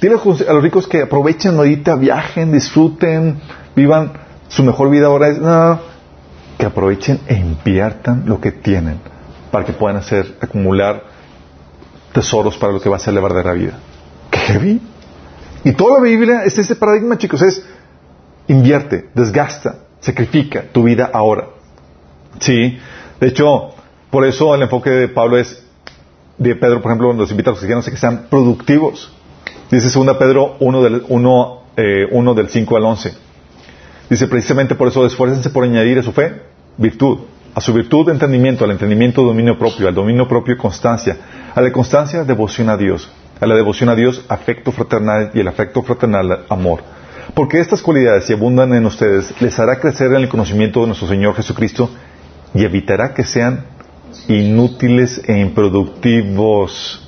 dile 0.00 0.16
a 0.16 0.52
los 0.52 0.62
ricos 0.62 0.86
que 0.86 1.02
aprovechen 1.02 1.56
ahorita, 1.56 1.96
viajen, 1.96 2.52
disfruten, 2.52 3.40
vivan 3.76 4.12
su 4.48 4.62
mejor 4.62 4.90
vida 4.90 5.06
ahora. 5.06 5.28
Es, 5.28 5.38
no, 5.38 5.80
que 6.58 6.66
aprovechen 6.66 7.20
e 7.26 7.34
inviertan 7.34 8.24
lo 8.26 8.40
que 8.40 8.52
tienen 8.52 8.98
para 9.50 9.64
que 9.64 9.72
puedan 9.72 9.96
hacer, 9.96 10.36
acumular 10.40 11.02
tesoros 12.12 12.56
para 12.56 12.72
lo 12.72 12.80
que 12.80 12.88
va 12.88 12.96
a 12.96 13.00
ser 13.00 13.14
la 13.14 13.20
verdadera 13.20 13.52
vida. 13.52 13.78
¡Qué 14.30 14.38
heavy! 14.38 14.80
Y 15.64 15.72
toda 15.72 15.98
la 15.98 16.04
Biblia 16.04 16.44
es 16.44 16.58
ese 16.58 16.76
paradigma, 16.76 17.18
chicos, 17.18 17.42
es 17.42 17.64
invierte, 18.46 19.08
desgasta, 19.14 19.76
sacrifica 20.04 20.64
tu 20.70 20.82
vida 20.82 21.10
ahora. 21.12 21.46
Sí, 22.38 22.78
de 23.20 23.26
hecho, 23.26 23.70
por 24.10 24.26
eso 24.26 24.54
el 24.54 24.62
enfoque 24.62 24.90
de 24.90 25.08
Pablo 25.08 25.38
es 25.38 25.64
de 26.36 26.54
Pedro, 26.56 26.82
por 26.82 26.90
ejemplo, 26.90 27.14
nos 27.14 27.30
invita 27.30 27.50
a 27.50 27.52
los 27.52 27.60
cristianos 27.60 27.88
a 27.88 27.90
que 27.90 27.96
sean 27.96 28.26
productivos. 28.28 29.10
Dice 29.70 29.88
2 29.98 30.16
Pedro 30.18 30.56
1 30.60 30.82
del, 30.82 31.04
1, 31.08 31.62
eh, 31.76 32.06
1 32.10 32.34
del 32.34 32.48
5 32.48 32.76
al 32.76 32.84
11. 32.84 33.14
Dice 34.10 34.28
precisamente 34.28 34.74
por 34.74 34.88
eso 34.88 35.06
esfuércense 35.06 35.48
por 35.48 35.64
añadir 35.64 35.98
a 35.98 36.02
su 36.02 36.12
fe 36.12 36.42
virtud, 36.76 37.20
a 37.54 37.60
su 37.62 37.72
virtud 37.72 38.10
entendimiento, 38.10 38.64
al 38.64 38.72
entendimiento 38.72 39.22
dominio 39.22 39.58
propio, 39.58 39.88
al 39.88 39.94
dominio 39.94 40.28
propio 40.28 40.58
constancia, 40.58 41.16
a 41.54 41.62
la 41.62 41.72
constancia 41.72 42.24
devoción 42.24 42.68
a 42.68 42.76
Dios, 42.76 43.10
a 43.40 43.46
la 43.46 43.54
devoción 43.54 43.88
a 43.88 43.94
Dios 43.94 44.22
afecto 44.28 44.70
fraternal 44.70 45.30
y 45.32 45.40
el 45.40 45.48
afecto 45.48 45.82
fraternal 45.82 46.44
amor. 46.50 46.82
Porque 47.32 47.60
estas 47.60 47.80
cualidades, 47.80 48.26
si 48.26 48.32
abundan 48.32 48.74
en 48.74 48.84
ustedes, 48.84 49.34
les 49.40 49.58
hará 49.58 49.80
crecer 49.80 50.08
en 50.08 50.16
el 50.16 50.28
conocimiento 50.28 50.80
de 50.80 50.88
nuestro 50.88 51.08
Señor 51.08 51.34
Jesucristo 51.34 51.90
y 52.52 52.64
evitará 52.64 53.14
que 53.14 53.24
sean 53.24 53.64
inútiles 54.28 55.22
e 55.26 55.38
improductivos. 55.38 57.00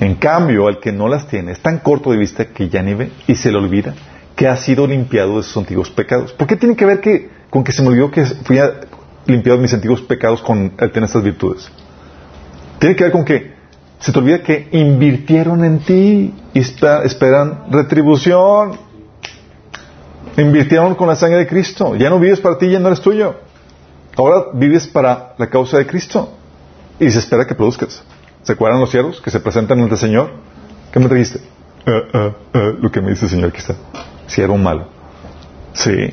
En 0.00 0.16
cambio, 0.16 0.66
al 0.66 0.80
que 0.80 0.90
no 0.90 1.06
las 1.06 1.28
tiene 1.28 1.52
es 1.52 1.60
tan 1.60 1.78
corto 1.78 2.10
de 2.10 2.18
vista 2.18 2.46
que 2.46 2.68
ya 2.68 2.82
ni 2.82 2.94
ve 2.94 3.12
y 3.28 3.36
se 3.36 3.52
le 3.52 3.58
olvida 3.58 3.94
que 4.34 4.48
ha 4.48 4.56
sido 4.56 4.86
limpiado 4.86 5.36
de 5.36 5.44
sus 5.44 5.56
antiguos 5.56 5.90
pecados. 5.90 6.32
¿Por 6.32 6.48
qué 6.48 6.56
tiene 6.56 6.74
que 6.74 6.84
ver 6.84 7.00
que, 7.00 7.30
con 7.50 7.62
que 7.62 7.72
se 7.72 7.82
me 7.82 7.88
olvidó 7.88 8.10
que 8.10 8.24
fui 8.24 8.58
limpiado 9.26 9.58
de 9.58 9.62
mis 9.62 9.74
antiguos 9.74 10.02
pecados 10.02 10.42
con 10.42 10.72
el 10.76 10.90
tener 10.90 11.04
estas 11.04 11.22
virtudes? 11.22 11.70
Tiene 12.78 12.96
que 12.96 13.04
ver 13.04 13.12
con 13.12 13.24
que 13.24 13.52
se 14.02 14.10
te 14.10 14.18
olvida 14.18 14.42
que 14.42 14.68
invirtieron 14.72 15.64
en 15.64 15.78
ti 15.78 16.34
y 16.52 16.58
esperan 16.58 17.66
retribución. 17.70 18.72
Invirtieron 20.36 20.96
con 20.96 21.06
la 21.06 21.14
sangre 21.14 21.38
de 21.38 21.46
Cristo. 21.46 21.94
Ya 21.94 22.10
no 22.10 22.18
vives 22.18 22.40
para 22.40 22.58
ti, 22.58 22.68
ya 22.68 22.80
no 22.80 22.88
eres 22.88 23.00
tuyo. 23.00 23.36
Ahora 24.16 24.46
vives 24.54 24.88
para 24.88 25.34
la 25.38 25.48
causa 25.48 25.78
de 25.78 25.86
Cristo 25.86 26.30
y 26.98 27.08
se 27.12 27.20
espera 27.20 27.46
que 27.46 27.54
produzcas. 27.54 28.02
¿Se 28.42 28.54
acuerdan 28.54 28.80
los 28.80 28.90
siervos 28.90 29.20
que 29.20 29.30
se 29.30 29.38
presentan 29.38 29.80
ante 29.80 29.94
el 29.94 30.00
Señor? 30.00 30.30
¿Qué 30.90 30.98
me 30.98 31.06
trajiste? 31.06 31.38
Eh, 31.86 32.02
eh, 32.12 32.34
eh, 32.54 32.74
lo 32.80 32.90
que 32.90 33.00
me 33.00 33.10
dice 33.10 33.26
el 33.26 33.30
Señor, 33.30 33.52
está. 33.56 33.76
Siervo 34.26 34.56
malo. 34.58 34.88
Sí. 35.74 36.12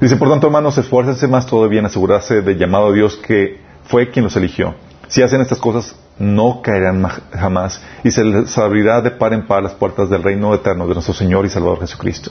Dice, 0.00 0.16
por 0.16 0.28
tanto, 0.28 0.48
hermanos, 0.48 0.76
esfuércense 0.78 1.28
más 1.28 1.46
todavía 1.46 1.78
en 1.78 1.86
asegurarse 1.86 2.42
del 2.42 2.58
llamado 2.58 2.88
a 2.88 2.92
Dios 2.92 3.16
que 3.16 3.60
fue 3.84 4.10
quien 4.10 4.24
los 4.24 4.34
eligió. 4.34 4.74
Si 5.06 5.22
hacen 5.22 5.40
estas 5.40 5.58
cosas, 5.58 5.94
no 6.22 6.62
caerán 6.62 7.02
jamás 7.32 7.82
y 8.04 8.12
se 8.12 8.22
les 8.22 8.56
abrirá 8.56 9.00
de 9.00 9.10
par 9.10 9.34
en 9.34 9.44
par 9.48 9.60
las 9.60 9.72
puertas 9.72 10.08
del 10.08 10.22
reino 10.22 10.54
eterno 10.54 10.86
de 10.86 10.94
nuestro 10.94 11.12
Señor 11.12 11.44
y 11.44 11.48
Salvador 11.48 11.80
Jesucristo. 11.80 12.30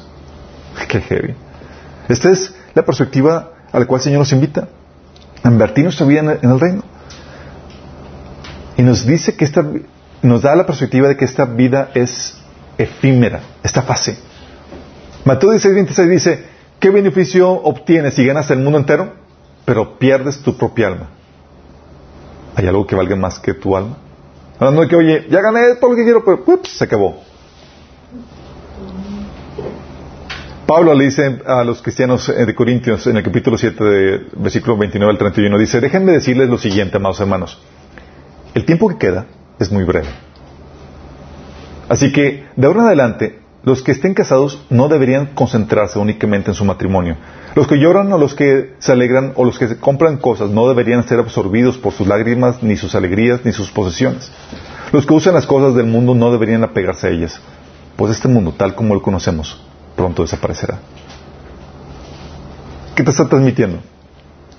Qué 0.87 1.01
heavy. 1.01 1.35
Esta 2.07 2.31
es 2.31 2.55
la 2.73 2.83
perspectiva 2.85 3.51
a 3.69 3.79
la 3.79 3.85
cual 3.85 3.99
el 3.99 4.03
Señor 4.03 4.19
nos 4.19 4.31
invita 4.31 4.69
a 5.43 5.47
invertir 5.49 5.83
nuestra 5.83 6.05
vida 6.05 6.37
en 6.41 6.49
el, 6.49 6.59
reino. 6.59 6.83
Y 8.77 8.81
nos 8.81 9.05
dice 9.05 9.35
que 9.35 9.43
esta, 9.43 9.65
nos 10.21 10.41
da 10.41 10.55
la 10.55 10.65
perspectiva 10.65 11.09
de 11.09 11.17
que 11.17 11.25
esta 11.25 11.43
vida 11.43 11.89
es 11.93 12.37
efímera, 12.77 13.41
esta 13.61 13.81
fase. 13.81 14.17
Mateo 15.25 15.51
16, 15.51 15.75
26 15.75 16.09
dice, 16.09 16.45
¿qué 16.79 16.89
beneficio 16.89 17.51
obtienes 17.51 18.13
si 18.13 18.25
ganas 18.25 18.49
el 18.51 18.59
mundo 18.59 18.79
entero, 18.79 19.13
pero 19.65 19.99
pierdes 19.99 20.39
tu 20.39 20.57
propia 20.57 20.87
alma? 20.87 21.09
¿Hay 22.55 22.67
algo 22.67 22.85
que 22.85 22.95
valga 22.95 23.15
más 23.15 23.39
que 23.39 23.53
tu 23.53 23.75
alma? 23.75 23.97
Hablando 24.59 24.81
de 24.81 24.87
que, 24.87 24.95
oye, 24.95 25.27
ya 25.29 25.41
gané 25.41 25.75
todo 25.75 25.91
lo 25.91 25.95
que 25.95 26.03
quiero, 26.03 26.23
pero 26.23 26.43
se 26.63 26.83
acabó. 26.83 27.23
Pablo 30.65 30.93
le 30.93 31.05
dice 31.05 31.41
a 31.45 31.63
los 31.65 31.81
cristianos 31.81 32.27
de 32.27 32.55
Corintios 32.55 33.05
en 33.07 33.17
el 33.17 33.23
capítulo 33.23 33.57
7, 33.57 33.83
de, 33.83 34.27
versículo 34.37 34.77
29 34.77 35.11
al 35.11 35.17
31, 35.17 35.57
dice, 35.57 35.81
déjenme 35.81 36.13
decirles 36.13 36.47
lo 36.47 36.57
siguiente, 36.57 36.95
amados 36.95 37.19
hermanos. 37.19 37.61
El 38.53 38.65
tiempo 38.65 38.87
que 38.87 38.97
queda 38.97 39.25
es 39.59 39.69
muy 39.69 39.83
breve. 39.83 40.07
Así 41.89 42.13
que, 42.13 42.45
de 42.55 42.67
ahora 42.67 42.81
en 42.81 42.85
adelante, 42.85 43.40
los 43.63 43.83
que 43.83 43.91
estén 43.91 44.13
casados 44.13 44.63
no 44.69 44.87
deberían 44.87 45.27
concentrarse 45.27 45.99
únicamente 45.99 46.49
en 46.51 46.55
su 46.55 46.65
matrimonio. 46.65 47.17
Los 47.55 47.67
que 47.67 47.77
lloran 47.77 48.11
o 48.11 48.17
los 48.17 48.33
que 48.33 48.75
se 48.79 48.91
alegran 48.91 49.33
o 49.35 49.45
los 49.45 49.59
que 49.59 49.77
compran 49.77 50.17
cosas 50.17 50.49
no 50.49 50.67
deberían 50.67 51.07
ser 51.07 51.19
absorbidos 51.19 51.77
por 51.77 51.93
sus 51.93 52.07
lágrimas, 52.07 52.63
ni 52.63 52.75
sus 52.75 52.95
alegrías, 52.95 53.45
ni 53.45 53.51
sus 53.51 53.69
posesiones. 53.69 54.31
Los 54.91 55.05
que 55.05 55.13
usan 55.13 55.35
las 55.35 55.45
cosas 55.45 55.75
del 55.75 55.85
mundo 55.85 56.15
no 56.15 56.31
deberían 56.31 56.63
apegarse 56.63 57.07
a 57.07 57.09
ellas, 57.11 57.39
pues 57.97 58.11
este 58.11 58.27
mundo, 58.27 58.53
tal 58.57 58.73
como 58.73 58.95
lo 58.95 59.01
conocemos, 59.01 59.61
pronto 59.95 60.23
desaparecerá. 60.23 60.79
¿Qué 62.95 63.03
te 63.03 63.11
está 63.11 63.27
transmitiendo? 63.29 63.79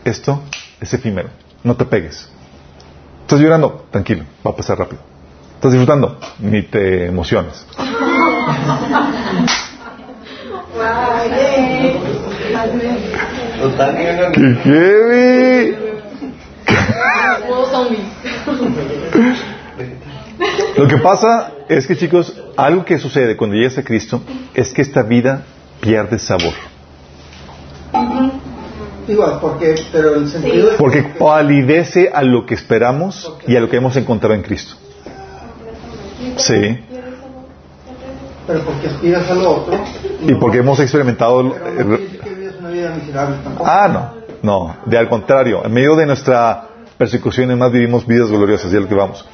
Esto 0.05 0.43
es 0.81 0.95
efímero. 0.95 1.29
No 1.65 1.77
te 1.77 1.85
pegues. 1.85 2.29
¿Estás 3.23 3.41
llorando? 3.41 3.87
Tranquilo, 3.91 4.25
va 4.47 4.53
a 4.53 4.57
pasar 4.57 4.79
rápido. 4.79 5.01
¿Estás 5.55 5.73
disfrutando? 5.73 6.19
Ni 6.41 6.63
te 6.63 7.07
emociones. 7.07 7.67
Lo 20.77 20.89
que 20.89 20.99
pasa 20.99 21.53
es 21.69 21.87
que, 21.87 21.97
chicos, 21.97 22.35
algo 22.57 22.85
que 22.85 22.99
sucede 22.99 23.37
cuando 23.37 23.57
llegas 23.57 23.79
a 23.79 23.85
Cristo 23.85 24.23
es 24.55 24.73
que 24.73 24.83
esta 24.83 25.03
vida 25.03 25.45
pierde 25.81 26.19
sabor. 26.19 26.55
Igual, 29.09 29.39
porque, 29.41 29.75
pero 29.91 30.15
el 30.15 30.29
sentido 30.29 30.71
porque 30.79 31.03
palidece 31.03 32.11
a 32.13 32.23
lo 32.23 32.47
que 32.47 32.55
esperamos 32.55 33.33
y 33.47 33.57
a 33.57 33.61
lo 33.61 33.69
que 33.69 33.77
hemos 33.77 33.97
encontrado 33.97 34.35
en 34.35 34.43
Cristo. 34.43 34.75
Sí. 36.37 36.79
Pero 38.47 38.61
porque 38.61 38.89
aspiras 38.89 39.31
a 39.31 39.35
lo 39.35 39.51
otro. 39.51 39.81
Y 40.27 40.35
porque 40.35 40.59
hemos 40.59 40.81
experimentado. 40.81 41.43
no 41.43 41.55
una 42.63 42.71
vida 42.71 42.95
miserable 42.95 43.37
tampoco. 43.43 43.69
Ah, 43.69 43.89
no, 43.89 44.23
no, 44.43 44.77
de 44.87 44.99
al 44.99 45.09
contrario, 45.09 45.65
en 45.65 45.73
medio 45.73 45.97
de 45.97 46.07
nuestra 46.07 46.69
persecución, 46.97 47.51
además 47.51 47.73
vivimos 47.73 48.07
vidas 48.07 48.31
gloriosas, 48.31 48.73
y 48.73 48.77
es 48.77 48.83
lo 48.83 48.89
que 48.89 48.95
vamos. 48.95 49.27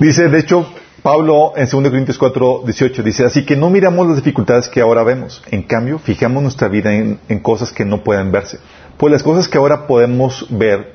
Dice, 0.00 0.28
de 0.28 0.38
hecho, 0.38 0.66
Pablo 1.02 1.52
en 1.56 1.68
2 1.68 1.90
Corintios 1.90 2.18
4, 2.18 2.62
18 2.64 3.02
dice, 3.02 3.24
así 3.24 3.46
que 3.46 3.56
no 3.56 3.70
miramos 3.70 4.06
las 4.06 4.16
dificultades 4.16 4.68
que 4.68 4.80
ahora 4.80 5.04
vemos, 5.04 5.42
en 5.50 5.62
cambio, 5.62 5.98
fijamos 5.98 6.42
nuestra 6.42 6.68
vida 6.68 6.92
en, 6.92 7.40
cosas 7.40 7.72
que 7.72 7.84
no 7.84 8.02
pueden 8.02 8.32
verse, 8.32 8.58
pues 8.96 9.12
las 9.12 9.22
cosas 9.22 9.48
que 9.48 9.58
ahora 9.58 9.86
podemos 9.86 10.46
ver 10.50 10.94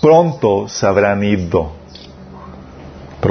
pronto 0.00 0.68
se 0.68 0.86
habrán 0.86 1.22
ido. 1.22 1.72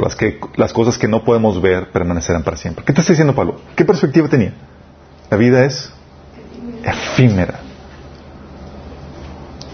Las, 0.02 0.16
que, 0.16 0.38
las 0.56 0.72
cosas 0.72 0.98
que 0.98 1.08
no 1.08 1.24
podemos 1.24 1.60
ver 1.60 1.90
permanecerán 1.90 2.42
para 2.42 2.56
siempre. 2.56 2.84
¿Qué 2.84 2.92
te 2.92 3.00
está 3.00 3.12
diciendo 3.12 3.34
Pablo? 3.34 3.60
¿Qué 3.74 3.84
perspectiva 3.84 4.28
tenía? 4.28 4.52
La 5.30 5.36
vida 5.36 5.64
es 5.64 5.92
efímera. 6.84 7.60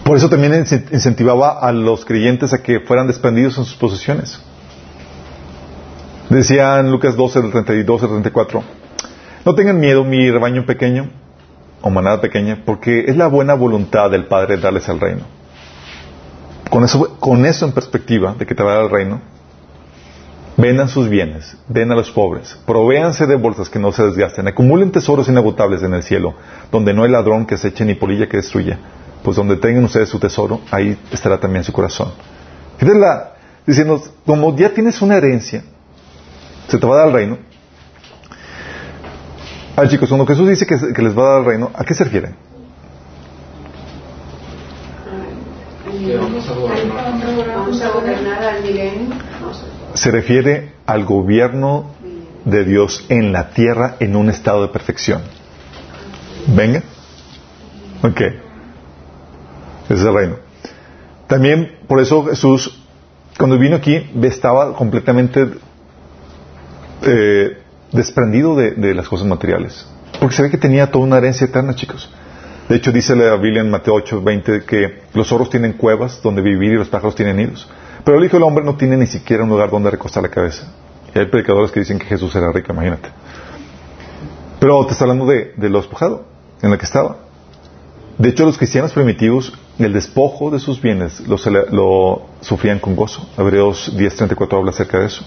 Por 0.03 0.17
eso 0.17 0.29
también 0.29 0.65
incentivaba 0.91 1.59
a 1.59 1.71
los 1.71 2.03
creyentes 2.03 2.53
a 2.53 2.61
que 2.61 2.81
fueran 2.81 3.07
desprendidos 3.07 3.57
en 3.57 3.65
sus 3.65 3.75
posesiones. 3.75 4.39
Decía 6.29 6.79
en 6.79 6.91
Lucas 6.91 7.15
12, 7.15 7.41
del 7.41 7.51
32 7.51 8.03
al 8.03 8.09
34, 8.09 8.63
no 9.45 9.55
tengan 9.55 9.79
miedo, 9.79 10.03
mi 10.03 10.29
rebaño 10.29 10.65
pequeño 10.65 11.09
o 11.81 11.89
manada 11.89 12.21
pequeña, 12.21 12.63
porque 12.65 13.05
es 13.07 13.17
la 13.17 13.27
buena 13.27 13.53
voluntad 13.53 14.09
del 14.09 14.25
Padre 14.25 14.57
darles 14.57 14.87
el 14.89 14.99
reino. 14.99 15.25
Con 16.69 16.83
eso, 16.83 17.17
con 17.19 17.45
eso 17.45 17.65
en 17.65 17.73
perspectiva 17.73 18.35
de 18.37 18.45
que 18.45 18.55
te 18.55 18.63
va 18.63 18.71
a 18.71 18.75
dar 18.75 18.83
el 18.85 18.89
reino, 18.89 19.21
vendan 20.57 20.87
sus 20.87 21.09
bienes, 21.09 21.57
den 21.67 21.91
a 21.91 21.95
los 21.95 22.11
pobres, 22.11 22.57
provéanse 22.65 23.25
de 23.25 23.35
bolsas 23.35 23.69
que 23.69 23.79
no 23.79 23.91
se 23.91 24.03
desgasten, 24.03 24.47
acumulen 24.47 24.91
tesoros 24.91 25.27
inagotables 25.27 25.81
en 25.83 25.93
el 25.93 26.03
cielo, 26.03 26.35
donde 26.71 26.93
no 26.93 27.03
hay 27.03 27.11
ladrón 27.11 27.45
que 27.45 27.57
se 27.57 27.69
eche 27.69 27.85
ni 27.85 27.95
polilla 27.95 28.27
que 28.27 28.37
destruya, 28.37 28.79
pues 29.23 29.35
donde 29.35 29.57
tengan 29.57 29.83
ustedes 29.83 30.09
su 30.09 30.19
tesoro, 30.19 30.61
ahí 30.69 30.97
estará 31.11 31.39
también 31.39 31.63
su 31.63 31.73
corazón. 31.73 32.11
Fíjate 32.77 32.99
la, 32.99 33.33
diciendo, 33.65 34.01
como 34.25 34.55
ya 34.55 34.69
tienes 34.69 35.01
una 35.01 35.15
herencia, 35.15 35.63
se 36.67 36.77
te 36.77 36.85
va 36.85 36.95
a 36.95 36.97
dar 36.99 37.07
el 37.07 37.13
reino. 37.13 37.37
A 39.75 39.87
chicos, 39.87 40.07
cuando 40.07 40.27
Jesús 40.27 40.47
dice 40.47 40.67
que, 40.67 41.01
les 41.01 41.17
va 41.17 41.23
a 41.23 41.29
dar 41.31 41.39
el 41.39 41.45
reino, 41.45 41.71
¿a 41.73 41.83
qué 41.83 41.95
se 41.95 42.03
refiere? 42.03 42.35
Se 49.93 50.11
refiere 50.11 50.73
al 50.85 51.05
gobierno 51.05 51.91
de 52.45 52.65
Dios 52.65 53.05
en 53.09 53.31
la 53.31 53.51
tierra 53.51 53.95
en 53.99 54.15
un 54.15 54.29
estado 54.29 54.63
de 54.63 54.67
perfección. 54.69 55.21
Venga. 56.47 56.83
Ok. 58.01 58.21
Ese 59.85 59.93
es 59.93 60.01
el 60.01 60.13
reino. 60.13 60.35
También, 61.27 61.79
por 61.87 61.99
eso 61.99 62.25
Jesús, 62.25 62.83
cuando 63.37 63.57
vino 63.57 63.75
aquí, 63.75 64.09
estaba 64.23 64.75
completamente 64.75 65.47
eh, 67.01 67.57
desprendido 67.91 68.55
de, 68.55 68.93
las 68.93 69.07
cosas 69.07 69.27
materiales. 69.27 69.87
Porque 70.19 70.35
se 70.35 70.43
ve 70.43 70.49
que 70.49 70.57
tenía 70.57 70.91
toda 70.91 71.05
una 71.05 71.17
herencia 71.17 71.45
eterna, 71.45 71.75
chicos. 71.75 72.09
De 72.69 72.75
hecho, 72.75 72.91
dice 72.91 73.15
la 73.15 73.35
Biblia 73.35 73.61
en 73.61 73.69
Mateo 73.69 73.93
8, 73.95 74.21
20 74.21 74.63
que 74.65 75.01
los 75.13 75.27
zorros 75.27 75.49
tienen 75.49 75.73
cuevas 75.73 76.21
donde 76.21 76.41
vivir 76.41 76.73
y 76.73 76.75
los 76.75 76.87
pájaros 76.87 77.15
tienen 77.15 77.37
nidos. 77.37 77.69
Pero 78.03 78.17
el 78.17 78.25
Hijo 78.25 78.37
del 78.37 78.43
Hombre 78.43 78.63
no 78.63 78.75
tiene 78.75 78.97
ni 78.97 79.07
siquiera 79.07 79.43
un 79.43 79.49
lugar 79.49 79.69
donde 79.69 79.91
recostar 79.91 80.23
la 80.23 80.29
cabeza. 80.29 80.67
Y 81.13 81.19
hay 81.19 81.27
predicadores 81.27 81.71
que 81.71 81.79
dicen 81.79 81.99
que 81.99 82.05
Jesús 82.05 82.35
era 82.35 82.51
rico, 82.51 82.73
imagínate. 82.73 83.09
Pero 84.59 84.85
te 84.85 84.93
está 84.93 85.05
hablando 85.05 85.25
de, 85.25 85.53
de 85.55 85.69
lo 85.69 85.79
despojado 85.79 86.25
en 86.61 86.71
el 86.71 86.77
que 86.77 86.85
estaba. 86.85 87.17
De 88.17 88.29
hecho, 88.29 88.45
los 88.45 88.57
cristianos 88.57 88.93
primitivos, 88.93 89.53
el 89.79 89.91
despojo 89.91 90.51
de 90.51 90.59
sus 90.59 90.81
bienes 90.81 91.19
lo, 91.27 92.21
sufrían 92.41 92.79
con 92.79 92.95
gozo. 92.95 93.27
Hebreos 93.37 93.91
10.34 93.97 94.57
habla 94.57 94.71
acerca 94.71 94.99
de 94.99 95.07
eso. 95.07 95.25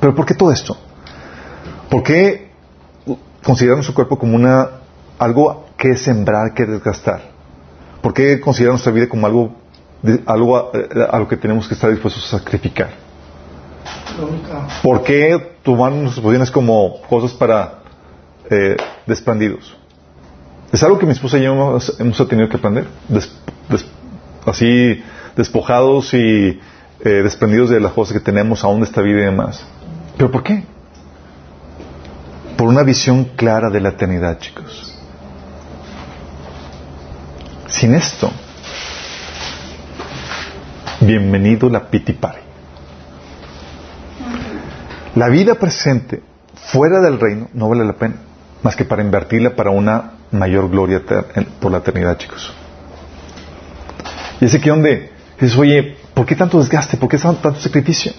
Pero 0.00 0.14
¿por 0.14 0.26
qué 0.26 0.34
todo 0.34 0.50
esto? 0.50 0.76
¿Por 1.88 2.02
qué 2.02 2.50
consideran 3.44 3.82
su 3.82 3.94
cuerpo 3.94 4.18
como 4.18 4.34
una 4.34 4.68
algo 5.18 5.66
que 5.76 5.96
sembrar, 5.96 6.54
que 6.54 6.66
desgastar? 6.66 7.30
¿Por 8.00 8.12
qué 8.12 8.40
consideran 8.40 8.72
nuestra 8.72 8.92
vida 8.92 9.08
como 9.08 9.26
algo, 9.26 9.54
algo 10.26 10.56
a, 10.56 10.70
a, 11.10 11.18
lo 11.18 11.28
que 11.28 11.36
tenemos 11.36 11.68
que 11.68 11.74
estar 11.74 11.90
dispuestos 11.90 12.32
a 12.32 12.38
sacrificar? 12.38 12.90
¿Por 14.82 15.02
qué 15.02 15.56
tomar 15.62 15.92
nuestras 15.92 16.22
posiciones 16.22 16.50
como 16.50 17.00
cosas 17.02 17.32
para 17.32 17.78
eh, 18.50 18.76
desprendidos? 19.06 19.76
Es 20.72 20.82
algo 20.82 20.98
que 20.98 21.06
mi 21.06 21.12
esposa 21.12 21.38
y 21.38 21.42
yo 21.42 21.52
hemos, 21.52 22.00
hemos 22.00 22.28
tenido 22.28 22.48
que 22.48 22.56
aprender. 22.56 22.86
Des, 23.08 23.30
des, 23.68 23.84
así, 24.46 25.02
despojados 25.36 26.14
y 26.14 26.60
eh, 27.04 27.08
desprendidos 27.22 27.70
de 27.70 27.80
las 27.80 27.92
cosas 27.92 28.14
que 28.14 28.20
tenemos 28.20 28.64
aún 28.64 28.80
de 28.80 28.86
esta 28.86 29.02
vida 29.02 29.20
y 29.20 29.24
demás. 29.24 29.64
¿Pero 30.16 30.30
por 30.30 30.42
qué? 30.42 30.64
Por 32.56 32.68
una 32.68 32.82
visión 32.82 33.24
clara 33.36 33.70
de 33.70 33.80
la 33.80 33.90
eternidad, 33.90 34.38
chicos. 34.38 34.96
Sin 37.66 37.94
esto, 37.94 38.30
bienvenido 41.06 41.68
la 41.68 41.90
piti 41.90 42.12
party. 42.12 42.40
La 45.14 45.28
vida 45.28 45.54
presente 45.56 46.22
fuera 46.54 47.00
del 47.00 47.20
reino 47.20 47.48
no 47.52 47.68
vale 47.68 47.84
la 47.84 47.94
pena, 47.94 48.16
más 48.62 48.76
que 48.76 48.84
para 48.84 49.02
invertirla 49.02 49.54
para 49.54 49.70
una 49.70 50.12
mayor 50.30 50.70
gloria 50.70 51.02
por 51.60 51.70
la 51.70 51.78
eternidad, 51.78 52.16
chicos. 52.16 52.52
Y 54.40 54.46
es 54.46 54.54
aquí 54.54 54.68
donde 54.68 55.12
dices, 55.38 55.56
oye, 55.58 55.96
¿por 56.14 56.24
qué 56.24 56.34
tanto 56.34 56.58
desgaste? 56.58 56.96
¿Por 56.96 57.08
qué 57.08 57.18
tanto 57.18 57.54
sacrificio? 57.56 58.12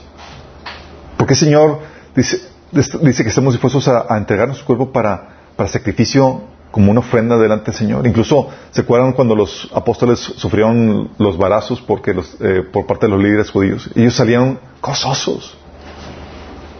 ¿Por 1.17 1.27
qué, 1.27 1.35
Señor, 1.35 1.79
dice, 2.15 2.39
dice 2.71 3.23
que 3.23 3.29
estamos 3.29 3.53
dispuestos 3.53 3.87
a, 3.87 4.05
a 4.13 4.17
entregar 4.17 4.47
nuestro 4.47 4.67
cuerpo 4.67 4.91
para, 4.91 5.29
para 5.55 5.67
sacrificio 5.69 6.52
como 6.73 6.89
una 6.89 7.01
ofrenda 7.01 7.37
delante 7.37 7.65
del 7.65 7.75
Señor. 7.75 8.07
Incluso 8.07 8.49
se 8.71 8.81
acuerdan 8.81 9.13
cuando 9.13 9.35
los 9.35 9.69
apóstoles 9.75 10.17
sufrieron 10.17 11.11
los 11.19 11.37
barazos 11.37 11.79
porque 11.79 12.15
los, 12.15 12.35
eh, 12.41 12.63
por 12.63 12.87
parte 12.87 13.05
de 13.05 13.11
los 13.11 13.21
líderes 13.21 13.51
judíos. 13.51 13.91
Ellos 13.93 14.15
salieron 14.15 14.57
gozosos. 14.81 15.55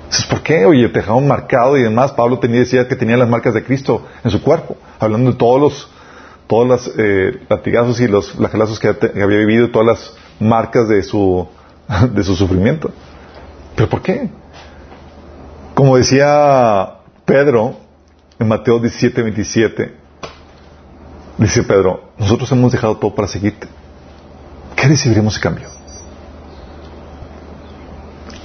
Entonces, 0.05 0.25
¿por 0.25 0.41
qué? 0.41 0.65
Oye, 0.65 0.87
te 0.87 0.97
dejaron 0.97 1.27
marcado 1.27 1.77
y 1.77 1.83
demás. 1.83 2.11
Pablo 2.13 2.39
tenía, 2.39 2.61
decía 2.61 2.87
que 2.87 2.95
tenía 2.95 3.17
las 3.17 3.29
marcas 3.29 3.53
de 3.53 3.63
Cristo 3.63 4.03
en 4.23 4.31
su 4.31 4.41
cuerpo, 4.41 4.77
hablando 4.99 5.31
de 5.31 5.37
todos 5.37 5.61
los, 5.61 5.87
todos 6.47 6.67
los 6.67 6.91
eh, 6.97 7.41
latigazos 7.47 7.99
y 7.99 8.07
los 8.07 8.31
flagelazos 8.31 8.79
que, 8.79 8.97
que 8.97 9.21
había 9.21 9.37
vivido, 9.37 9.69
todas 9.69 9.85
las 9.85 10.13
marcas 10.39 10.89
de 10.89 11.03
su, 11.03 11.47
de 12.15 12.23
su 12.23 12.35
sufrimiento. 12.35 12.89
¿Pero 13.75 13.89
por 13.89 14.01
qué? 14.01 14.27
Como 15.75 15.97
decía 15.97 16.95
Pedro 17.25 17.82
en 18.43 18.49
Mateo 18.49 18.79
17, 18.79 19.23
27, 19.23 19.95
dice 21.37 21.63
Pedro, 21.63 22.11
nosotros 22.17 22.51
hemos 22.51 22.71
dejado 22.71 22.97
todo 22.97 23.15
para 23.15 23.27
seguirte. 23.27 23.67
¿Qué 24.75 24.87
recibiremos 24.87 25.37
a 25.37 25.41
cambio? 25.41 25.69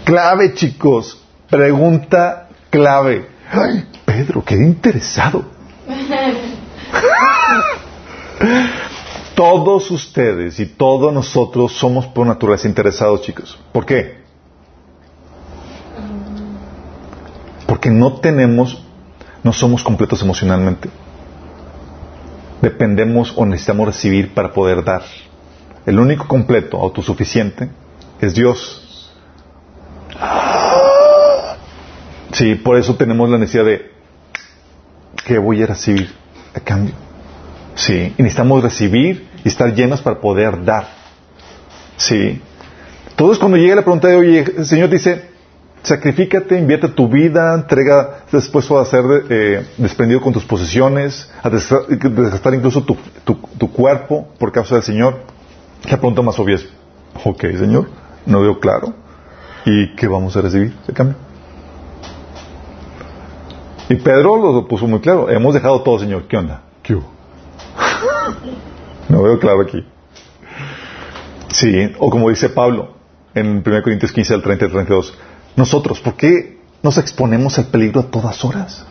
Clave, 0.04 0.54
chicos. 0.54 1.22
Pregunta 1.50 2.48
clave. 2.70 3.28
Ay, 3.50 3.86
Pedro, 4.04 4.44
qué 4.44 4.54
interesado. 4.54 5.44
todos 9.34 9.90
ustedes 9.90 10.60
y 10.60 10.66
todos 10.66 11.12
nosotros 11.12 11.72
somos 11.72 12.06
por 12.06 12.26
naturaleza 12.26 12.68
interesados, 12.68 13.22
chicos. 13.22 13.58
¿Por 13.72 13.86
qué? 13.86 14.18
Porque 17.66 17.90
no 17.90 18.14
tenemos, 18.14 18.82
no 19.42 19.52
somos 19.52 19.82
completos 19.82 20.22
emocionalmente. 20.22 20.88
Dependemos 22.60 23.32
o 23.36 23.46
necesitamos 23.46 23.86
recibir 23.86 24.34
para 24.34 24.52
poder 24.52 24.84
dar. 24.84 25.02
El 25.86 25.98
único 25.98 26.26
completo, 26.26 26.78
autosuficiente, 26.78 27.70
es 28.20 28.34
Dios. 28.34 29.14
Sí, 32.32 32.56
por 32.56 32.76
eso 32.76 32.96
tenemos 32.96 33.30
la 33.30 33.38
necesidad 33.38 33.64
de 33.64 33.90
¿qué 35.24 35.38
voy 35.38 35.62
a 35.62 35.66
recibir 35.66 36.12
a 36.54 36.60
cambio? 36.60 36.94
Sí, 37.74 38.14
y 38.16 38.22
necesitamos 38.22 38.62
recibir 38.62 39.28
y 39.44 39.48
estar 39.48 39.72
llenos 39.74 40.02
para 40.02 40.20
poder 40.20 40.64
dar. 40.64 40.88
Sí. 41.96 42.40
Entonces 43.10 43.38
cuando 43.38 43.56
llega 43.56 43.76
la 43.76 43.82
pregunta 43.82 44.08
de, 44.08 44.16
oye, 44.16 44.44
el 44.56 44.66
Señor 44.66 44.90
dice, 44.90 45.30
sacrifícate, 45.82 46.58
invierte 46.58 46.88
tu 46.88 47.08
vida, 47.08 47.54
entrega, 47.54 48.24
después 48.30 48.70
a 48.70 48.84
ser 48.84 49.04
eh, 49.30 49.66
desprendido 49.76 50.20
con 50.20 50.32
tus 50.32 50.44
posesiones, 50.44 51.30
a 51.42 51.50
desgastar 51.50 52.54
incluso 52.54 52.82
tu, 52.82 53.72
cuerpo 53.72 54.28
por 54.38 54.52
causa 54.52 54.74
del 54.74 54.84
Señor. 54.84 55.20
La 55.84 55.96
pregunta 55.96 56.22
más 56.22 56.38
obvia 56.38 56.56
es, 56.56 56.68
ok, 57.24 57.40
Señor, 57.58 57.88
no 58.26 58.40
veo 58.40 58.58
claro. 58.58 58.94
¿Y 59.64 59.94
qué 59.96 60.08
vamos 60.08 60.36
a 60.36 60.40
recibir 60.40 60.74
de 60.86 60.92
cambio? 60.92 61.16
Y 63.88 63.94
Pedro 63.96 64.36
lo 64.36 64.68
puso 64.68 64.86
muy 64.86 65.00
claro, 65.00 65.30
hemos 65.30 65.54
dejado 65.54 65.82
todo, 65.82 65.98
Señor, 65.98 66.24
¿qué 66.28 66.36
onda? 66.36 66.62
¿Qué 66.82 66.94
no 69.08 69.22
veo 69.22 69.38
claro 69.38 69.62
aquí. 69.62 69.84
Sí, 71.50 71.92
o 71.98 72.10
como 72.10 72.28
dice 72.28 72.50
Pablo 72.50 72.94
en 73.34 73.62
1 73.64 73.82
Corintios 73.82 74.12
15 74.12 74.34
al 74.34 74.42
30 74.42 74.66
y 74.66 74.68
32, 74.68 75.18
nosotros, 75.58 76.00
¿por 76.00 76.14
qué 76.14 76.56
nos 76.82 76.98
exponemos 76.98 77.58
al 77.58 77.66
peligro 77.66 78.00
a 78.00 78.04
todas 78.04 78.44
horas? 78.44 78.86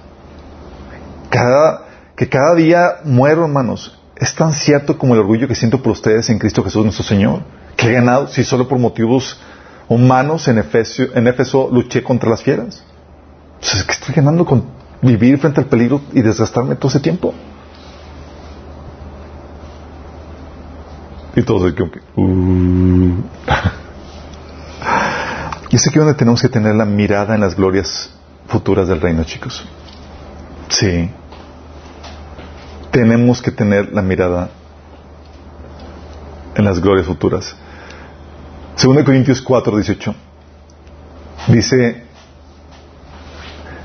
Cada, 1.30 1.86
que 2.16 2.28
cada 2.28 2.54
día 2.56 2.98
muero, 3.06 3.46
hermanos, 3.46 3.98
es 4.18 4.36
tan 4.36 4.52
cierto 4.52 4.98
como 4.98 5.14
el 5.14 5.22
orgullo 5.22 5.48
que 5.48 5.56
siento 5.56 5.82
por 5.82 5.94
ustedes 5.94 6.30
en 6.30 6.40
Cristo 6.40 6.64
Jesús 6.64 6.84
nuestro 6.84 7.06
Señor, 7.06 7.44
que 7.78 7.88
he 7.88 7.94
ganado, 7.94 8.28
si 8.28 8.44
solo 8.44 8.68
por 8.68 8.80
motivos 8.80 9.40
humanos 9.88 10.50
en 10.50 10.58
en 10.58 11.28
Éfeso 11.28 11.70
luché 11.72 12.04
contra 12.04 12.30
las 12.30 12.44
fieras. 12.44 12.84
Pues 13.62 13.76
es 13.76 13.84
que 13.86 13.94
estoy 13.94 14.16
ganando 14.16 14.46
con 14.46 14.66
vivir 15.02 15.40
frente 15.40 15.62
al 15.62 15.68
peligro 15.68 16.02
y 16.12 16.22
desgastarme 16.22 16.76
todo 16.76 16.90
ese 16.90 17.00
tiempo. 17.00 17.34
Y 21.34 21.44
todos 21.44 21.74
que... 21.74 21.84
Uh. 22.20 23.16
y 25.70 25.76
es 25.76 25.88
aquí 25.88 26.00
donde 26.00 26.14
tenemos 26.14 26.42
que 26.42 26.50
tener 26.50 26.76
la 26.76 26.86
mirada 26.86 27.36
en 27.36 27.42
las 27.42 27.56
glorias 27.56 28.10
futuras 28.48 28.88
del 28.88 29.02
reino, 29.02 29.24
chicos. 29.24 29.68
Sí. 30.70 31.10
Tenemos 32.92 33.42
que 33.42 33.52
tener 33.52 33.92
la 33.92 34.02
mirada 34.02 34.50
en 36.56 36.66
las 36.66 36.80
glorias 36.80 37.06
futuras. 37.06 37.56
2 38.82 39.04
Corintios 39.04 39.42
4, 39.42 39.76
18. 39.76 40.16
Dice, 41.50 42.04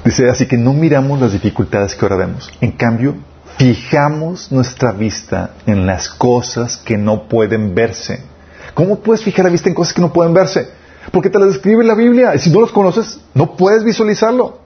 dice, 0.05 0.29
así 0.29 0.47
que 0.47 0.57
no 0.57 0.73
miramos 0.73 1.21
las 1.21 1.33
dificultades 1.33 1.95
que 1.95 2.05
ahora 2.05 2.17
vemos. 2.17 2.51
En 2.61 2.73
cambio, 2.73 3.17
fijamos 3.59 4.53
nuestra 4.53 4.93
vista 4.93 5.55
en 5.67 5.87
las 5.87 6.09
cosas 6.09 6.77
que 6.77 6.97
no 6.97 7.29
pueden 7.29 7.75
verse. 7.75 8.25
¿Cómo 8.75 9.01
puedes 9.01 9.25
fijar 9.25 9.45
la 9.45 9.51
vista 9.51 9.69
en 9.69 9.75
cosas 9.75 9.93
que 9.93 10.01
no 10.01 10.13
pueden 10.13 10.33
verse? 10.33 10.82
Porque 11.11 11.31
te 11.31 11.39
las 11.39 11.49
describe 11.49 11.85
la 11.85 11.95
Biblia. 11.95 12.35
Y 12.35 12.39
si 12.39 12.51
no 12.51 12.61
los 12.61 12.73
conoces, 12.73 13.21
no 13.35 13.57
puedes 13.57 13.85
visualizarlo. 13.85 14.59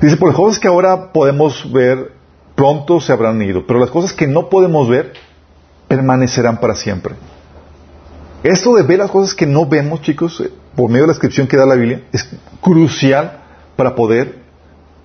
Dice, 0.00 0.16
por 0.16 0.28
las 0.28 0.36
cosas 0.36 0.58
que 0.58 0.68
ahora 0.68 1.12
podemos 1.12 1.70
ver, 1.72 2.12
pronto 2.54 3.00
se 3.00 3.12
habrán 3.12 3.40
ido. 3.42 3.66
Pero 3.66 3.80
las 3.80 3.90
cosas 3.90 4.12
que 4.12 4.26
no 4.26 4.48
podemos 4.48 4.88
ver, 4.88 5.12
permanecerán 5.88 6.60
para 6.60 6.74
siempre. 6.74 7.14
Esto 8.42 8.74
de 8.74 8.82
ver 8.82 8.98
las 9.00 9.10
cosas 9.10 9.34
que 9.34 9.46
no 9.46 9.66
vemos, 9.66 10.00
chicos, 10.02 10.40
eh, 10.40 10.50
por 10.74 10.88
medio 10.88 11.02
de 11.02 11.08
la 11.08 11.12
descripción 11.12 11.46
que 11.46 11.56
da 11.56 11.66
la 11.66 11.74
Biblia, 11.74 12.04
es 12.12 12.28
crucial 12.60 13.40
para 13.76 13.94
poder 13.94 14.38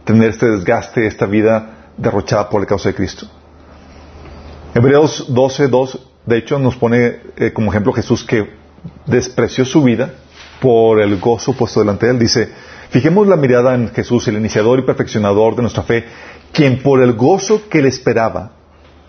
tener 0.05 0.29
este 0.29 0.47
desgaste, 0.47 1.07
esta 1.07 1.25
vida 1.25 1.89
derrochada 1.97 2.49
por 2.49 2.61
la 2.61 2.67
causa 2.67 2.89
de 2.89 2.95
Cristo. 2.95 3.27
Hebreos 4.73 5.25
12, 5.29 5.67
2, 5.67 5.99
de 6.25 6.37
hecho, 6.37 6.59
nos 6.59 6.75
pone 6.75 7.19
eh, 7.35 7.51
como 7.51 7.71
ejemplo 7.71 7.91
Jesús 7.91 8.23
que 8.23 8.53
despreció 9.05 9.65
su 9.65 9.83
vida 9.83 10.13
por 10.61 11.01
el 11.01 11.19
gozo 11.19 11.53
puesto 11.53 11.79
delante 11.79 12.05
de 12.05 12.13
él. 12.13 12.19
Dice, 12.19 12.49
fijemos 12.89 13.27
la 13.27 13.35
mirada 13.35 13.75
en 13.75 13.89
Jesús, 13.89 14.27
el 14.27 14.37
iniciador 14.37 14.79
y 14.79 14.83
perfeccionador 14.83 15.55
de 15.55 15.61
nuestra 15.61 15.83
fe, 15.83 16.05
quien 16.51 16.81
por 16.81 17.01
el 17.01 17.13
gozo 17.13 17.67
que 17.69 17.81
le 17.81 17.89
esperaba, 17.89 18.51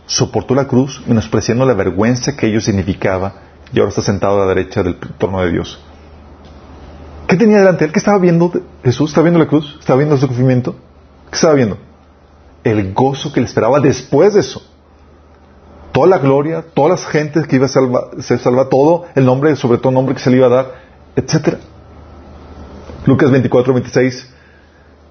soportó 0.06 0.54
la 0.54 0.66
cruz, 0.66 1.02
menospreciando 1.06 1.64
la 1.64 1.74
vergüenza 1.74 2.36
que 2.36 2.46
ello 2.46 2.60
significaba, 2.60 3.34
y 3.72 3.78
ahora 3.78 3.90
está 3.90 4.02
sentado 4.02 4.36
a 4.36 4.46
la 4.46 4.54
derecha 4.54 4.82
del 4.82 4.96
trono 4.96 5.42
de 5.42 5.52
Dios. 5.52 5.80
¿Qué 7.26 7.36
tenía 7.36 7.58
delante 7.58 7.80
de 7.80 7.86
él? 7.86 7.92
¿Qué 7.92 7.98
estaba 7.98 8.18
viendo 8.18 8.52
Jesús? 8.84 9.10
¿Estaba 9.10 9.24
viendo 9.24 9.40
la 9.40 9.48
cruz? 9.48 9.76
¿Estaba 9.80 9.98
viendo 9.98 10.16
su 10.16 10.26
sufrimiento? 10.26 10.76
¿Qué 11.28 11.34
estaba 11.34 11.54
viendo? 11.54 11.78
El 12.62 12.92
gozo 12.92 13.32
que 13.32 13.40
le 13.40 13.46
esperaba 13.46 13.80
después 13.80 14.34
de 14.34 14.40
eso. 14.40 14.62
Toda 15.96 16.08
la 16.08 16.18
gloria, 16.18 16.62
todas 16.74 16.90
las 16.90 17.10
gentes 17.10 17.46
que 17.46 17.56
iba 17.56 17.64
a 17.64 17.68
ser 17.70 18.38
salva, 18.38 18.68
todo 18.68 19.06
el 19.14 19.24
nombre, 19.24 19.56
sobre 19.56 19.78
todo 19.78 19.88
el 19.88 19.94
nombre 19.94 20.14
que 20.14 20.20
se 20.20 20.30
le 20.30 20.36
iba 20.36 20.46
a 20.46 20.50
dar, 20.50 20.66
etc. 21.16 21.54
Lucas 23.06 23.30
24, 23.30 23.72
26 23.72 24.34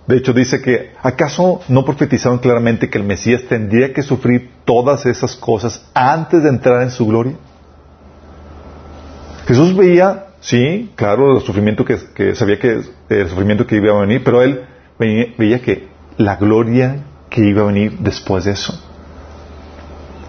de 0.07 0.17
hecho, 0.17 0.33
dice 0.33 0.61
que 0.61 0.91
¿acaso 1.01 1.61
no 1.67 1.83
profetizaron 1.83 2.37
claramente 2.37 2.89
que 2.89 2.99
el 2.99 3.03
Mesías 3.03 3.41
tendría 3.49 3.91
que 3.91 4.03
sufrir 4.03 4.51
todas 4.63 5.05
esas 5.07 5.35
cosas 5.35 5.83
antes 5.95 6.43
de 6.43 6.49
entrar 6.49 6.83
en 6.83 6.91
su 6.91 7.07
gloria? 7.07 7.33
Jesús 9.47 9.75
veía, 9.75 10.27
sí, 10.41 10.91
claro, 10.95 11.37
el 11.37 11.41
sufrimiento 11.41 11.85
que, 11.85 12.35
sabía 12.35 12.59
que 12.59 12.81
el 13.09 13.29
sufrimiento 13.29 13.65
que 13.65 13.77
iba 13.77 13.97
a 13.97 14.01
venir, 14.01 14.23
pero 14.23 14.43
él 14.43 14.61
veía, 14.99 15.59
que 15.61 15.87
la 16.17 16.35
gloria 16.35 17.03
que 17.31 17.41
iba 17.41 17.63
a 17.63 17.65
venir 17.65 17.97
después 17.99 18.45
de 18.45 18.51
eso. 18.51 18.79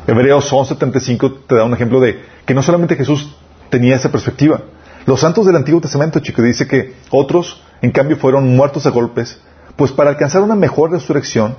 Hebreos 0.06 0.52
11:75 0.52 1.46
te 1.46 1.56
da 1.56 1.64
un 1.64 1.74
ejemplo 1.74 2.00
de 2.00 2.22
que 2.44 2.54
no 2.54 2.62
solamente 2.62 2.96
Jesús 2.96 3.34
tenía 3.70 3.96
esa 3.96 4.10
perspectiva. 4.10 4.62
Los 5.04 5.20
santos 5.20 5.46
del 5.46 5.56
Antiguo 5.56 5.80
Testamento, 5.80 6.20
chicos, 6.20 6.44
dice 6.44 6.66
que 6.66 6.94
otros, 7.10 7.62
en 7.80 7.90
cambio, 7.90 8.16
fueron 8.16 8.56
muertos 8.56 8.86
a 8.86 8.90
golpes 8.90 9.40
pues 9.76 9.92
para 9.92 10.10
alcanzar 10.10 10.42
una 10.42 10.54
mejor 10.54 10.90
resurrección, 10.90 11.54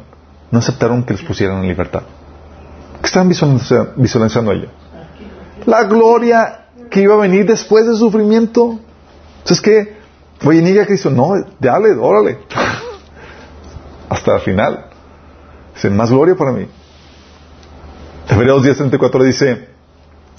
no 0.50 0.60
aceptaron 0.60 1.04
que 1.04 1.14
los 1.14 1.22
pusieran 1.22 1.60
en 1.60 1.68
libertad. 1.68 2.02
¿Qué 3.00 3.06
estaban 3.06 3.30
visualizando 3.96 4.52
ellos? 4.52 4.72
La 5.66 5.84
gloria 5.84 6.66
que 6.90 7.02
iba 7.02 7.14
a 7.14 7.18
venir 7.18 7.46
después 7.46 7.86
del 7.86 7.96
sufrimiento. 7.96 8.80
Entonces, 9.40 9.62
¿qué? 9.62 9.98
Oye, 10.46 10.86
Cristo, 10.86 11.10
no, 11.10 11.34
dale, 11.60 11.92
órale. 11.92 12.40
Hasta 14.10 14.36
el 14.36 14.42
final. 14.42 14.86
Dice, 15.76 15.90
más 15.90 16.10
gloria 16.10 16.36
para 16.36 16.52
mí. 16.52 16.68
Hebreos 18.30 18.64
10.34 18.66 19.24
dice 19.24 19.68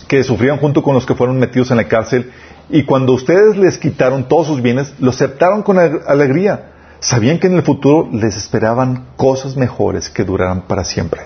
que 0.07 0.24
sufrían 0.24 0.59
junto 0.59 0.82
con 0.82 0.95
los 0.95 1.07
que 1.07 1.14
fueron 1.14 1.39
metidos 1.39 1.70
en 1.70 1.78
la 1.78 1.89
cárcel 1.89 2.30
y 2.70 2.84
cuando 2.84 3.12
ustedes 3.12 3.57
les 3.57 3.78
quitaron 3.78 4.28
todos 4.28 4.47
sus 4.47 4.62
bienes, 4.62 4.93
lo 4.99 5.11
aceptaron 5.11 5.62
con 5.62 5.78
alegría 5.78 6.72
Sabían 7.01 7.39
que 7.39 7.47
en 7.47 7.55
el 7.55 7.62
futuro 7.62 8.09
les 8.12 8.36
esperaban 8.36 9.07
cosas 9.16 9.57
mejores 9.57 10.09
que 10.09 10.24
durarán 10.24 10.62
para 10.62 10.84
siempre. 10.84 11.22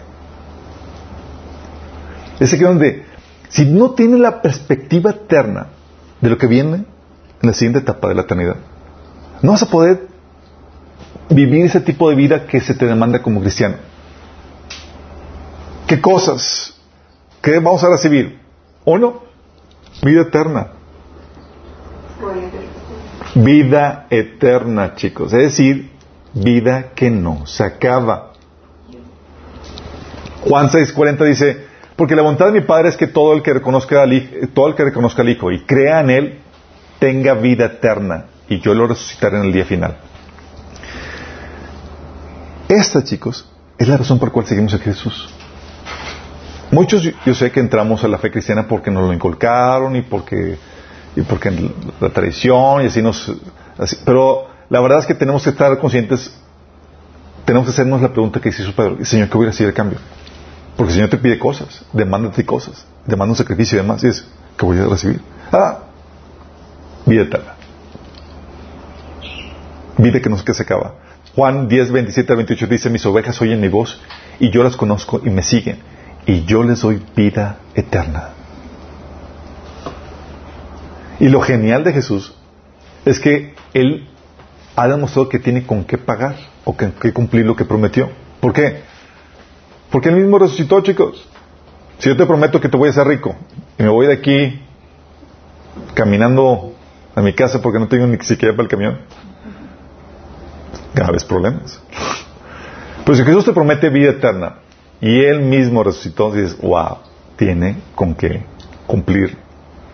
Es 2.39 2.53
aquí 2.53 2.63
donde, 2.63 3.07
si 3.49 3.65
no 3.65 3.93
tienes 3.93 4.21
la 4.21 4.43
perspectiva 4.43 5.13
eterna 5.13 5.69
de 6.21 6.29
lo 6.29 6.37
que 6.37 6.47
viene 6.47 6.77
en 6.77 6.85
la 7.49 7.53
siguiente 7.53 7.79
etapa 7.79 8.09
de 8.09 8.15
la 8.15 8.23
eternidad, 8.23 8.57
no 9.41 9.53
vas 9.53 9.63
a 9.63 9.71
poder 9.71 10.09
vivir 11.31 11.65
ese 11.65 11.81
tipo 11.81 12.11
de 12.11 12.17
vida 12.17 12.47
que 12.47 12.61
se 12.61 12.75
te 12.75 12.87
demanda 12.87 13.23
como 13.23 13.41
cristiano. 13.41 13.77
¿Qué 15.93 16.01
cosas? 16.01 16.73
¿Qué 17.43 17.59
vamos 17.59 17.85
a 17.85 17.91
recibir? 17.91 18.41
Uno, 18.87 19.25
vida 20.03 20.23
eterna 20.23 20.69
vida 23.35 24.07
eterna, 24.09 24.95
chicos. 24.95 25.35
Es 25.35 25.43
decir, 25.43 25.91
vida 26.33 26.93
que 26.95 27.11
no 27.11 27.47
se 27.47 27.65
acaba. 27.65 28.33
Juan 30.49 30.71
6:40 30.71 31.25
dice, 31.27 31.67
porque 31.95 32.17
la 32.17 32.23
voluntad 32.23 32.47
de 32.47 32.53
mi 32.53 32.63
Padre 32.63 32.89
es 32.89 32.97
que 32.97 33.07
todo 33.07 33.35
el 33.35 33.43
que 33.43 33.53
reconozca 33.53 34.03
al 34.03 34.15
Hijo, 34.15 34.35
todo 34.55 34.69
el 34.69 34.75
que 34.75 34.85
reconozca 34.85 35.21
al 35.21 35.29
Hijo 35.29 35.51
y 35.51 35.61
crea 35.61 36.01
en 36.01 36.09
Él, 36.09 36.39
tenga 37.01 37.35
vida 37.35 37.67
eterna, 37.67 38.29
y 38.49 38.61
yo 38.61 38.73
lo 38.73 38.87
resucitaré 38.87 39.41
en 39.41 39.45
el 39.45 39.53
día 39.53 39.67
final. 39.67 39.99
Esta, 42.67 43.05
chicos, 43.05 43.47
es 43.77 43.89
la 43.89 43.99
razón 43.99 44.19
por 44.19 44.29
la 44.29 44.33
cual 44.33 44.47
seguimos 44.47 44.73
a 44.73 44.79
Jesús. 44.79 45.29
Muchos 46.73 47.03
yo 47.03 47.35
sé 47.35 47.53
que 47.53 47.61
entramos 47.61 48.03
a 48.03 48.09
la 48.09 48.17
fe 48.17 48.31
cristiana 48.31 48.67
porque 48.67 48.91
nos 48.91 49.07
lo 49.07 49.13
inculcaron 49.13 49.95
y 49.95 50.01
porque 50.03 50.57
y 51.15 51.21
porque 51.21 51.51
la 52.01 52.09
tradición 52.09 52.83
y 52.83 52.87
así 52.87 53.03
nos... 53.03 53.31
pero 54.07 54.47
la 54.71 54.81
verdad 54.81 55.01
es 55.01 55.07
que 55.07 55.15
tenemos 55.15 55.45
que 55.45 55.51
estar 55.51 55.79
conscientes, 55.79 56.35
tenemos 57.45 57.67
que 57.67 57.73
hacernos 57.73 58.01
la 58.01 58.09
pregunta 58.11 58.41
que 58.41 58.49
hizo 58.49 58.75
Pedro, 58.75 59.05
Señor, 59.05 59.29
¿qué 59.29 59.37
voy 59.37 59.47
a 59.47 59.51
recibir 59.51 59.69
el 59.69 59.75
cambio? 59.75 59.99
Porque 60.75 60.93
el 60.93 60.95
Señor 60.95 61.11
te 61.11 61.19
pide 61.19 61.39
cosas, 61.39 61.85
demanda 61.93 62.31
de 62.31 62.37
ti 62.37 62.45
cosas, 62.45 62.87
demanda 63.05 63.33
un 63.33 63.37
sacrificio 63.37 63.77
y 63.79 63.83
demás, 63.83 64.03
y 64.05 64.07
es, 64.07 64.27
¿qué 64.57 64.65
voy 64.65 64.79
a 64.79 64.87
recibir? 64.87 65.21
Ah, 65.53 65.81
vida 67.05 67.25
eterna. 67.25 67.55
Vida 69.99 70.21
que 70.21 70.31
no 70.31 70.43
que 70.43 70.55
se 70.55 70.63
acaba. 70.63 70.95
Juan 71.35 71.69
10, 71.69 71.93
27 71.93 72.33
al 72.33 72.37
28 72.39 72.67
dice, 72.67 72.89
mis 72.89 73.05
ovejas 73.05 73.39
oyen 73.43 73.61
mi 73.61 73.69
voz 73.69 74.01
y 74.39 74.51
yo 74.51 74.65
las 74.65 74.77
conozco 74.77 75.21
y 75.23 75.29
me 75.29 75.43
siguen 75.43 75.79
y 76.27 76.45
yo 76.45 76.63
les 76.63 76.81
doy 76.81 77.03
vida 77.17 77.59
eterna. 77.75 78.31
Y 81.19 81.29
lo 81.29 81.41
genial 81.41 81.85
de 81.85 81.93
Jesús 81.93 82.35
es 83.05 83.21
que 83.21 83.55
Él 83.75 84.09
ha 84.77 84.89
demostrado 84.89 85.29
que 85.29 85.39
tiene 85.39 85.67
con 85.67 85.85
qué 85.85 85.99
pagar 85.99 86.37
o 86.65 86.77
con 86.77 86.93
qué 86.93 87.13
cumplir 87.13 87.47
lo 87.47 87.57
que 87.57 87.65
prometió. 87.65 88.11
¿Por 88.41 88.53
qué? 88.53 88.83
Porque 89.91 90.09
Él 90.09 90.17
mismo 90.17 90.39
resucitó, 90.39 90.81
chicos. 90.81 91.29
Si 91.99 92.09
yo 92.09 92.17
te 92.17 92.27
prometo 92.27 92.61
que 92.61 92.69
te 92.69 92.77
voy 92.77 92.89
a 92.89 92.91
hacer 92.91 93.07
rico 93.07 93.37
y 93.79 93.83
me 93.83 93.89
voy 93.89 94.07
de 94.07 94.15
aquí 94.15 94.61
caminando 95.95 96.75
a 97.15 97.21
mi 97.21 97.33
casa 97.35 97.61
porque 97.63 97.79
no 97.79 97.89
tengo 97.89 98.07
ni 98.07 98.19
siquiera 98.19 98.55
para 98.55 98.65
el 98.65 98.69
camión, 98.69 98.99
graves 100.95 101.25
problemas. 101.25 101.81
Pero 103.05 103.17
si 103.17 103.23
Jesús 103.23 103.45
te 103.45 103.53
promete 103.53 103.91
vida 103.91 104.11
eterna 104.11 104.57
y 105.03 105.25
Él 105.25 105.41
mismo 105.41 105.83
resucitó, 105.83 106.31
dices, 106.31 106.57
wow, 106.63 106.99
tiene 107.37 107.77
con 107.97 108.15
qué 108.15 108.45
cumplir. 108.87 109.37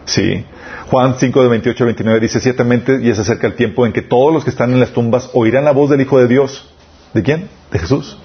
Sí. 0.04 0.44
Juan 0.90 1.14
5 1.18 1.42
de 1.42 1.48
28 1.48 1.82
a 1.82 1.86
29 1.86 2.20
dice, 2.20 2.40
ciertamente 2.40 3.00
y 3.02 3.14
se 3.14 3.22
acerca 3.22 3.46
el 3.46 3.54
tiempo 3.54 3.86
en 3.86 3.92
que 3.94 4.02
todos 4.02 4.32
los 4.34 4.44
que 4.44 4.50
están 4.50 4.70
en 4.70 4.80
las 4.80 4.90
tumbas 4.90 5.30
oirán 5.32 5.64
la 5.64 5.72
voz 5.72 5.88
del 5.88 6.02
Hijo 6.02 6.18
de 6.18 6.28
Dios. 6.28 6.68
¿De 7.14 7.22
quién? 7.22 7.48
De 7.72 7.78
Jesús. 7.78 8.18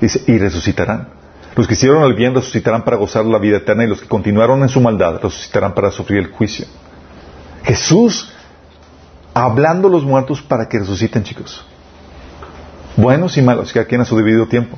Dice, 0.00 0.20
y 0.26 0.36
resucitarán. 0.36 1.10
Los 1.54 1.68
que 1.68 1.74
hicieron 1.74 2.02
el 2.02 2.14
bien 2.14 2.34
resucitarán 2.34 2.84
para 2.84 2.96
gozar 2.96 3.24
la 3.24 3.38
vida 3.38 3.58
eterna 3.58 3.84
y 3.84 3.86
los 3.86 4.00
que 4.00 4.08
continuaron 4.08 4.62
en 4.62 4.68
su 4.68 4.80
maldad 4.80 5.20
resucitarán 5.22 5.74
para 5.74 5.92
sufrir 5.92 6.18
el 6.18 6.32
juicio. 6.32 6.66
Jesús 7.62 8.32
hablando 9.32 9.86
a 9.86 9.90
los 9.92 10.02
muertos 10.02 10.42
para 10.42 10.68
que 10.68 10.80
resuciten, 10.80 11.22
chicos. 11.22 11.64
Buenos 12.96 13.36
y 13.36 13.42
malos, 13.42 13.72
que 13.72 13.86
quien 13.86 14.00
a 14.00 14.04
su 14.04 14.16
debido 14.16 14.48
tiempo. 14.48 14.76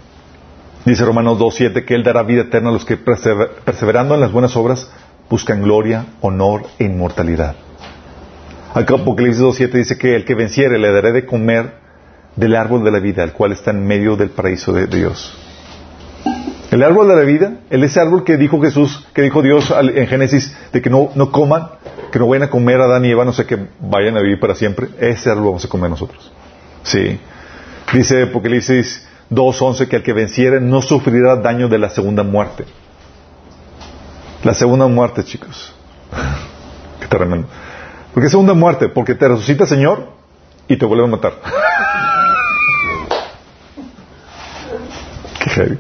Dice 0.87 1.05
Romanos 1.05 1.41
2.7 1.41 1.85
que 1.85 1.97
Él 1.97 2.05
dará 2.05 2.23
vida 2.23 2.43
eterna 2.43 2.69
a 2.69 2.73
los 2.73 2.85
que 2.85 2.97
perseverando 2.97 4.15
en 4.15 4.21
las 4.21 4.31
buenas 4.31 4.55
obras 4.55 4.89
buscan 5.29 5.61
gloria, 5.61 6.07
honor 6.21 6.63
e 6.79 6.85
inmortalidad. 6.85 7.57
Apocalipsis 8.73 9.43
2.7 9.43 9.71
dice 9.73 9.99
que 9.99 10.15
el 10.15 10.25
que 10.25 10.37
venciere 10.37 10.79
le 10.79 10.93
daré 10.93 11.11
de 11.11 11.27
comer 11.27 11.73
del 12.37 12.55
árbol 12.55 12.85
de 12.85 12.93
la 12.93 13.01
vida, 13.01 13.25
el 13.25 13.33
cual 13.33 13.51
está 13.51 13.73
en 13.73 13.85
medio 13.85 14.17
del 14.17 14.31
paraíso 14.31 14.73
de 14.73 14.87
Dios. 14.87 15.37
El 16.71 16.85
árbol 16.85 17.09
de 17.09 17.17
la 17.17 17.23
vida, 17.23 17.55
el 17.69 17.83
ese 17.83 17.99
árbol 17.99 18.23
que 18.23 18.37
dijo 18.37 18.61
Jesús, 18.61 19.09
que 19.13 19.23
dijo 19.23 19.43
Dios 19.43 19.75
en 19.77 20.07
Génesis, 20.07 20.57
de 20.73 20.81
que 20.81 20.91
no, 20.91 21.11
no 21.17 21.33
coman, 21.33 21.69
que 22.13 22.21
no 22.21 22.29
vayan 22.29 22.45
a 22.45 22.51
comer 22.51 22.81
a 22.81 22.85
Adán 22.85 23.05
y 23.05 23.11
Eva, 23.11 23.25
no 23.25 23.33
sé 23.33 23.45
que 23.45 23.59
vayan 23.81 24.17
a 24.17 24.21
vivir 24.21 24.39
para 24.39 24.55
siempre, 24.55 24.87
ese 25.01 25.31
árbol 25.31 25.47
vamos 25.47 25.65
a 25.65 25.69
comer 25.69 25.91
nosotros. 25.91 26.31
Sí. 26.85 27.19
Dice 27.93 28.23
Apocalipsis 28.23 29.05
2.11 29.31 29.89
que 29.89 29.97
el 29.97 30.03
que 30.03 30.13
venciere 30.13 30.61
no 30.61 30.83
sufrirá 30.83 31.37
daño 31.37 31.69
de 31.69 31.79
la 31.79 31.91
segunda 31.91 32.23
muerte. 32.23 32.65
La 34.45 34.55
segunda 34.55 34.87
muerte, 34.87 35.25
chicos. 35.25 35.75
Qué 37.01 37.07
tremendo. 37.09 37.49
¿Por 38.15 38.23
qué 38.23 38.31
segunda 38.31 38.55
muerte? 38.55 38.89
Porque 38.89 39.15
te 39.15 39.29
resucita 39.29 39.65
el 39.65 39.69
Señor 39.69 40.09
y 40.69 40.77
te 40.77 40.87
vuelve 40.87 41.05
a 41.05 41.09
matar. 41.09 41.35
Qué 45.41 45.51
heavy. 45.51 45.79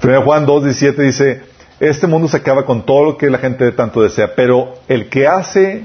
Primero 0.00 0.22
Juan 0.22 0.46
2.17 0.46 0.96
dice, 0.96 1.42
este 1.80 2.06
mundo 2.06 2.28
se 2.28 2.36
acaba 2.36 2.64
con 2.64 2.86
todo 2.86 3.04
lo 3.04 3.18
que 3.18 3.28
la 3.28 3.38
gente 3.38 3.72
tanto 3.72 4.02
desea, 4.02 4.34
pero 4.36 4.74
el 4.88 5.08
que 5.08 5.26
hace, 5.26 5.84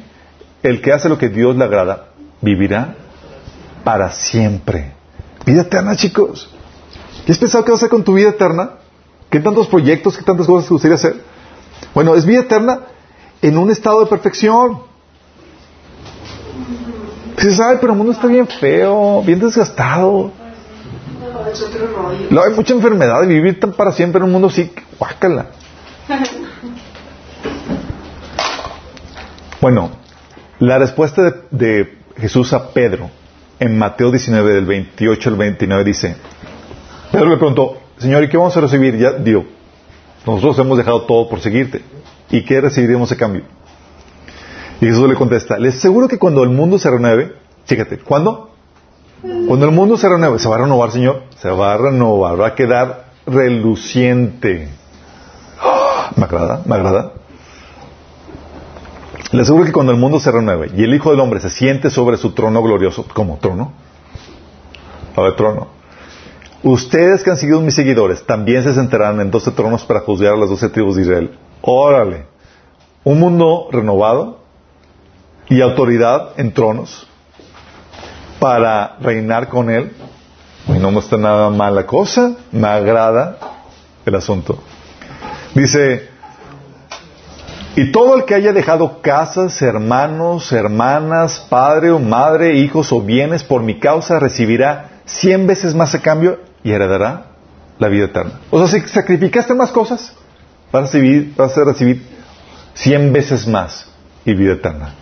el 0.61 0.81
que 0.81 0.93
hace 0.93 1.09
lo 1.09 1.17
que 1.17 1.29
Dios 1.29 1.55
le 1.55 1.63
agrada, 1.63 2.09
vivirá 2.41 2.95
para 3.83 4.11
siempre. 4.11 4.91
Vida 5.45 5.61
eterna, 5.61 5.95
chicos. 5.95 6.53
¿Y 7.27 7.31
has 7.31 7.37
pensado 7.37 7.63
qué 7.63 7.71
vas 7.71 7.79
a 7.79 7.85
hacer 7.85 7.89
con 7.89 8.03
tu 8.03 8.13
vida 8.13 8.29
eterna? 8.29 8.71
¿Qué 9.29 9.39
tantos 9.39 9.67
proyectos, 9.67 10.17
qué 10.17 10.23
tantas 10.23 10.47
cosas 10.47 10.67
te 10.67 10.73
gustaría 10.73 10.95
hacer? 10.95 11.21
Bueno, 11.93 12.15
es 12.15 12.25
vida 12.25 12.41
eterna 12.41 12.79
en 13.41 13.57
un 13.57 13.69
estado 13.69 14.01
de 14.01 14.07
perfección. 14.07 14.79
Dices, 17.35 17.59
ay, 17.59 17.77
pero 17.79 17.93
el 17.93 17.97
mundo 17.97 18.13
está 18.13 18.27
bien 18.27 18.47
feo, 18.47 19.23
bien 19.23 19.39
desgastado. 19.39 20.31
No, 22.29 22.43
hay 22.43 22.53
mucha 22.53 22.73
enfermedad 22.73 23.23
y 23.23 23.27
vivir 23.27 23.59
tan 23.59 23.73
para 23.73 23.91
siempre 23.91 24.19
en 24.19 24.25
un 24.25 24.31
mundo 24.31 24.47
así, 24.47 24.71
guácala. 24.97 25.47
Bueno, 29.61 29.91
la 30.59 30.79
respuesta 30.79 31.33
de 31.51 31.97
Jesús 32.17 32.53
a 32.53 32.69
Pedro 32.71 33.09
en 33.59 33.77
Mateo 33.77 34.11
19, 34.11 34.53
del 34.53 34.65
28 34.65 35.29
al 35.29 35.35
29 35.35 35.83
dice, 35.83 36.15
Pedro 37.11 37.29
le 37.29 37.37
preguntó, 37.37 37.77
Señor, 37.97 38.23
¿y 38.23 38.29
qué 38.29 38.37
vamos 38.37 38.55
a 38.55 38.61
recibir? 38.61 38.97
Ya, 38.97 39.13
digo, 39.13 39.45
nosotros 40.25 40.59
hemos 40.59 40.77
dejado 40.77 41.03
todo 41.03 41.27
por 41.27 41.39
seguirte. 41.39 41.81
¿Y 42.29 42.45
qué 42.45 42.61
recibiremos 42.61 43.11
a 43.11 43.17
cambio? 43.17 43.43
Y 44.79 44.85
Jesús 44.85 45.09
le 45.09 45.15
contesta, 45.15 45.57
les 45.57 45.75
aseguro 45.75 46.07
que 46.07 46.17
cuando 46.17 46.43
el 46.43 46.49
mundo 46.49 46.77
se 46.77 46.89
renueve, 46.89 47.33
fíjate, 47.65 47.97
¿cuándo? 47.99 48.51
Cuando 49.47 49.65
el 49.65 49.71
mundo 49.71 49.97
se 49.97 50.07
renueve, 50.07 50.39
¿se 50.39 50.47
va 50.47 50.55
a 50.55 50.59
renovar, 50.59 50.91
Señor? 50.91 51.23
Se 51.37 51.49
va 51.49 51.73
a 51.73 51.77
renovar, 51.77 52.39
va 52.39 52.47
a 52.47 52.55
quedar 52.55 53.07
reluciente. 53.25 54.69
¡Ah! 55.59 56.11
¿Me 56.15 56.23
agrada? 56.23 56.61
¿Me 56.65 56.75
agrada? 56.75 57.11
Le 59.31 59.41
aseguro 59.41 59.65
que 59.65 59.73
cuando 59.73 59.91
el 59.91 59.97
mundo 59.97 60.19
se 60.19 60.31
renueve 60.31 60.71
y 60.75 60.83
el 60.83 60.93
Hijo 60.93 61.11
del 61.11 61.19
Hombre 61.19 61.41
se 61.41 61.49
siente 61.49 61.89
sobre 61.89 62.17
su 62.17 62.31
trono 62.31 62.61
glorioso, 62.63 63.05
¿cómo 63.13 63.37
trono? 63.41 63.73
A 65.15 65.21
ver, 65.21 65.35
trono. 65.35 65.78
Ustedes 66.63 67.23
que 67.23 67.31
han 67.31 67.37
sido 67.37 67.61
mis 67.61 67.75
seguidores 67.75 68.25
también 68.25 68.63
se 68.63 68.73
sentarán 68.73 69.21
en 69.21 69.31
doce 69.31 69.51
tronos 69.51 69.85
para 69.85 70.01
juzgar 70.01 70.33
a 70.33 70.37
las 70.37 70.49
doce 70.49 70.69
tribus 70.69 70.97
de 70.97 71.03
Israel. 71.03 71.37
Órale. 71.61 72.25
Un 73.05 73.19
mundo 73.19 73.69
renovado 73.71 74.39
y 75.47 75.61
autoridad 75.61 76.31
en 76.35 76.53
tronos 76.53 77.07
para 78.39 78.97
reinar 78.99 79.47
con 79.47 79.69
él. 79.69 79.93
No 80.67 80.91
me 80.91 80.99
está 80.99 81.17
nada 81.17 81.49
mal 81.49 81.75
la 81.75 81.85
cosa. 81.85 82.35
Me 82.51 82.67
agrada 82.67 83.37
el 84.05 84.15
asunto. 84.15 84.59
Dice, 85.55 86.09
y 87.77 87.93
todo 87.93 88.17
el 88.17 88.25
que 88.25 88.35
haya 88.35 88.51
dejado 88.51 89.01
casas, 89.01 89.61
hermanos, 89.61 90.51
hermanas, 90.51 91.39
padre 91.49 91.91
o 91.91 91.99
madre, 91.99 92.55
hijos 92.55 92.91
o 92.91 93.01
bienes 93.01 93.45
por 93.45 93.63
mi 93.63 93.79
causa 93.79 94.19
recibirá 94.19 94.89
cien 95.05 95.47
veces 95.47 95.73
más 95.73 95.95
a 95.95 96.01
cambio 96.01 96.48
y 96.63 96.71
heredará 96.71 97.25
la 97.77 97.87
vida 97.87 98.05
eterna. 98.05 98.39
O 98.49 98.65
sea, 98.65 98.67
si 98.67 98.87
sacrificaste 98.87 99.53
más 99.53 99.71
cosas, 99.71 100.13
vas 100.71 100.81
a 100.81 100.85
recibir, 100.85 101.33
vas 101.35 101.57
a 101.57 101.63
recibir 101.63 102.03
cien 102.73 103.11
veces 103.13 103.47
más 103.47 103.89
y 104.25 104.33
vida 104.33 104.53
eterna. 104.53 104.93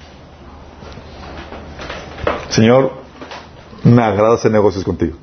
Señor, 2.50 2.94
me 3.84 4.04
agrada 4.04 4.36
hacer 4.36 4.52
negocios 4.52 4.84
contigo. 4.84 5.18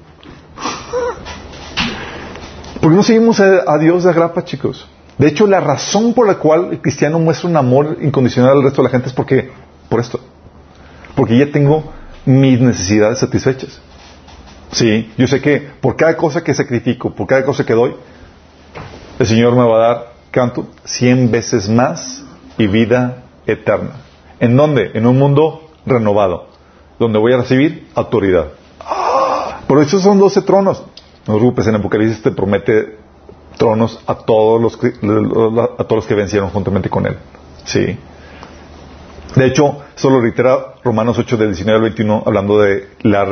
¿Por 2.80 2.90
qué 2.90 2.96
no 2.96 3.02
seguimos 3.02 3.40
a, 3.40 3.78
Dios 3.78 4.04
de 4.04 4.10
agrapa, 4.10 4.44
chicos? 4.44 4.86
De 5.16 5.28
hecho, 5.28 5.46
la 5.46 5.60
razón 5.60 6.12
por 6.12 6.26
la 6.26 6.34
cual 6.34 6.68
el 6.72 6.80
cristiano 6.80 7.18
muestra 7.18 7.48
un 7.48 7.56
amor 7.56 7.98
incondicional 8.02 8.58
al 8.58 8.62
resto 8.62 8.82
de 8.82 8.88
la 8.88 8.90
gente 8.90 9.08
es 9.08 9.14
porque, 9.14 9.50
por 9.88 10.00
esto. 10.00 10.20
Porque 11.14 11.38
ya 11.38 11.50
tengo 11.50 11.92
mis 12.26 12.60
necesidades 12.60 13.20
satisfechas. 13.20 13.80
Sí, 14.72 15.12
yo 15.16 15.26
sé 15.26 15.40
que 15.40 15.70
por 15.80 15.96
cada 15.96 16.16
cosa 16.16 16.42
que 16.42 16.54
sacrifico, 16.54 17.14
por 17.14 17.26
cada 17.26 17.44
cosa 17.44 17.64
que 17.64 17.74
doy, 17.74 17.94
el 19.18 19.26
Señor 19.26 19.54
me 19.54 19.62
va 19.62 19.76
a 19.76 19.88
dar, 19.88 20.12
canto, 20.30 20.66
cien 20.84 21.30
veces 21.30 21.68
más 21.68 22.24
y 22.58 22.66
vida 22.66 23.24
eterna. 23.46 23.92
¿En 24.40 24.56
dónde? 24.56 24.90
En 24.94 25.06
un 25.06 25.18
mundo 25.18 25.70
renovado, 25.86 26.48
donde 26.98 27.18
voy 27.18 27.32
a 27.32 27.38
recibir 27.38 27.88
autoridad. 27.94 28.48
Por 29.66 29.80
eso 29.80 30.00
son 30.00 30.18
doce 30.18 30.42
tronos. 30.42 30.82
No 31.26 31.34
preocupes, 31.34 31.66
en 31.66 31.76
Apocalipsis 31.76 32.22
te 32.22 32.30
promete 32.32 32.98
tronos 33.56 34.00
a 34.06 34.16
todos 34.16 34.60
los 34.60 34.74
a 34.74 35.84
todos 35.84 35.96
los 35.96 36.06
que 36.06 36.14
vencieron 36.14 36.50
juntamente 36.50 36.90
con 36.90 37.06
él. 37.06 37.16
Sí. 37.64 37.96
De 39.34 39.46
hecho, 39.46 39.82
solo 39.96 40.20
reitera 40.20 40.74
Romanos 40.84 41.18
8 41.18 41.36
del 41.36 41.48
19 41.48 41.76
al 41.76 41.82
21 41.82 42.22
hablando 42.24 42.60
de 42.60 42.88
la 43.02 43.26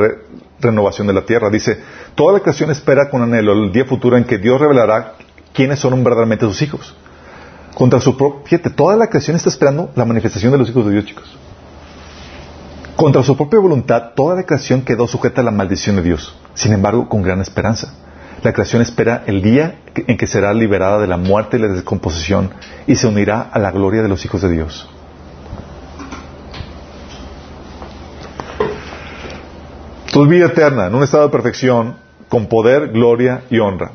renovación 0.59 1.07
de 1.07 1.13
la 1.13 1.23
tierra. 1.23 1.49
Dice, 1.49 1.79
toda 2.15 2.33
la 2.33 2.41
creación 2.41 2.71
espera 2.71 3.09
con 3.09 3.23
anhelo 3.23 3.53
el 3.53 3.73
día 3.73 3.85
futuro 3.85 4.17
en 4.17 4.25
que 4.25 4.39
Dios 4.39 4.61
revelará 4.61 5.15
quiénes 5.53 5.79
son 5.79 5.93
verdaderamente 6.03 6.47
sus 6.47 6.61
hijos. 6.63 6.97
Contra 7.75 8.01
su 8.01 8.17
propia, 8.17 8.43
fíjate, 8.45 8.71
toda 8.71 8.97
la 8.97 9.07
creación 9.07 9.37
está 9.37 9.49
esperando 9.49 9.91
la 9.95 10.05
manifestación 10.05 10.53
de 10.53 10.59
los 10.59 10.69
hijos 10.69 10.87
de 10.87 10.93
Dios, 10.93 11.07
chicos. 11.07 11.39
Contra 12.97 13.23
su 13.23 13.37
propia 13.37 13.61
voluntad, 13.61 14.11
toda 14.15 14.37
la 14.37 14.43
creación 14.43 14.83
quedó 14.83 15.07
sujeta 15.07 15.41
a 15.41 15.45
la 15.45 15.51
maldición 15.51 15.97
de 15.97 16.03
Dios. 16.03 16.37
Sin 16.55 16.73
embargo, 16.73 17.09
con 17.09 17.23
gran 17.23 17.41
esperanza. 17.41 17.95
La 18.43 18.53
creación 18.53 18.83
espera 18.83 19.23
el 19.27 19.41
día 19.41 19.79
en 19.95 20.17
que 20.17 20.27
será 20.27 20.53
liberada 20.53 20.99
de 20.99 21.07
la 21.07 21.17
muerte 21.17 21.57
y 21.57 21.61
la 21.61 21.69
descomposición 21.69 22.51
y 22.89 22.97
se 22.97 23.07
unirá 23.07 23.41
a 23.41 23.59
la 23.61 23.71
gloria 23.71 24.03
de 24.03 24.09
los 24.09 24.25
hijos 24.25 24.43
de 24.43 24.51
Dios. 24.51 24.89
Tu 30.13 30.27
vida 30.27 30.45
eterna, 30.45 30.89
en 30.89 30.95
un 30.95 31.03
estado 31.03 31.25
de 31.25 31.31
perfección, 31.31 31.97
con 32.29 32.47
poder, 32.47 32.89
gloria 32.89 33.45
y 33.49 33.61
honra. 33.61 33.93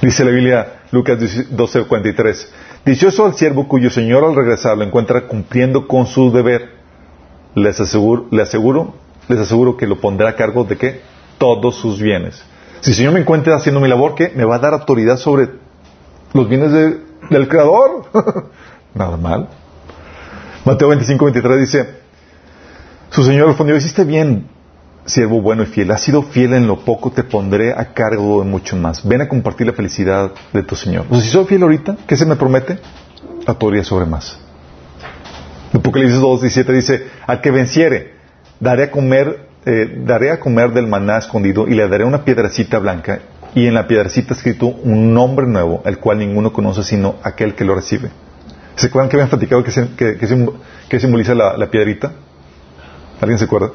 Dice 0.00 0.24
la 0.24 0.30
Biblia, 0.30 0.80
Lucas 0.92 1.18
12:43, 1.18 2.48
Dichoso 2.86 3.26
al 3.26 3.34
siervo 3.34 3.68
cuyo 3.68 3.90
Señor 3.90 4.24
al 4.24 4.34
regresar 4.34 4.78
lo 4.78 4.84
encuentra 4.84 5.26
cumpliendo 5.26 5.86
con 5.86 6.06
su 6.06 6.32
deber. 6.32 6.70
Les 7.54 7.78
aseguro, 7.78 8.24
les 8.30 8.48
aseguro, 8.48 8.94
les 9.28 9.40
aseguro 9.40 9.76
que 9.76 9.86
lo 9.86 10.00
pondrá 10.00 10.30
a 10.30 10.36
cargo 10.36 10.64
de 10.64 10.78
qué? 10.78 11.02
Todos 11.36 11.74
sus 11.74 12.00
bienes. 12.00 12.42
Si 12.80 12.92
el 12.92 12.96
Señor 12.96 13.12
me 13.12 13.20
encuentra 13.20 13.56
haciendo 13.56 13.78
mi 13.78 13.88
labor, 13.88 14.14
¿qué? 14.14 14.32
Me 14.34 14.46
va 14.46 14.54
a 14.54 14.58
dar 14.58 14.72
autoridad 14.72 15.18
sobre 15.18 15.50
los 16.32 16.48
bienes 16.48 16.72
del 16.72 17.46
Creador. 17.48 18.06
Nada 18.94 19.18
mal. 19.18 19.50
Mateo 20.64 20.90
25:23 20.94 21.58
dice, 21.58 22.03
su 23.14 23.24
señor 23.24 23.46
respondió, 23.48 23.76
hiciste 23.76 24.04
bien, 24.04 24.46
siervo 25.06 25.40
bueno 25.40 25.62
y 25.62 25.66
fiel. 25.66 25.90
Has 25.90 26.02
sido 26.02 26.22
fiel 26.22 26.54
en 26.54 26.66
lo 26.66 26.80
poco, 26.80 27.10
te 27.12 27.22
pondré 27.22 27.72
a 27.72 27.92
cargo 27.92 28.42
de 28.42 28.48
mucho 28.48 28.76
más. 28.76 29.06
Ven 29.06 29.20
a 29.20 29.28
compartir 29.28 29.66
la 29.66 29.72
felicidad 29.72 30.32
de 30.52 30.62
tu 30.62 30.74
Señor. 30.74 31.06
O 31.10 31.20
si 31.20 31.28
soy 31.28 31.44
fiel 31.44 31.62
ahorita, 31.62 31.96
¿qué 32.06 32.16
se 32.16 32.26
me 32.26 32.36
promete? 32.36 32.78
Autoría 33.46 33.84
sobre 33.84 34.06
más. 34.06 34.38
Apocalipsis 35.72 36.20
2, 36.20 36.40
17 36.42 36.72
dice, 36.72 37.06
al 37.26 37.40
que 37.40 37.50
venciere, 37.50 38.14
daré 38.60 38.84
a 38.84 38.90
comer, 38.90 39.48
eh, 39.66 40.02
daré 40.04 40.30
a 40.30 40.40
comer 40.40 40.72
del 40.72 40.86
maná 40.86 41.18
escondido 41.18 41.66
y 41.68 41.74
le 41.74 41.88
daré 41.88 42.04
una 42.04 42.24
piedrecita 42.24 42.78
blanca 42.78 43.20
y 43.54 43.66
en 43.66 43.74
la 43.74 43.86
piedrecita 43.86 44.34
escrito 44.34 44.66
un 44.66 45.14
nombre 45.14 45.46
nuevo, 45.46 45.82
el 45.84 45.98
cual 45.98 46.18
ninguno 46.18 46.52
conoce 46.52 46.82
sino 46.82 47.16
aquel 47.22 47.54
que 47.54 47.64
lo 47.64 47.74
recibe. 47.74 48.10
¿Se 48.76 48.86
acuerdan 48.88 49.08
que 49.08 49.16
habían 49.16 49.28
platicado 49.28 49.62
que, 49.62 49.70
sim- 49.70 49.94
que- 49.96 50.16
que 50.16 50.26
sim- 50.26 50.50
que 50.88 50.98
simboliza 50.98 51.34
la 51.34 51.70
piedrita? 51.70 52.12
¿Alguien 53.20 53.38
se 53.38 53.44
acuerda? 53.44 53.70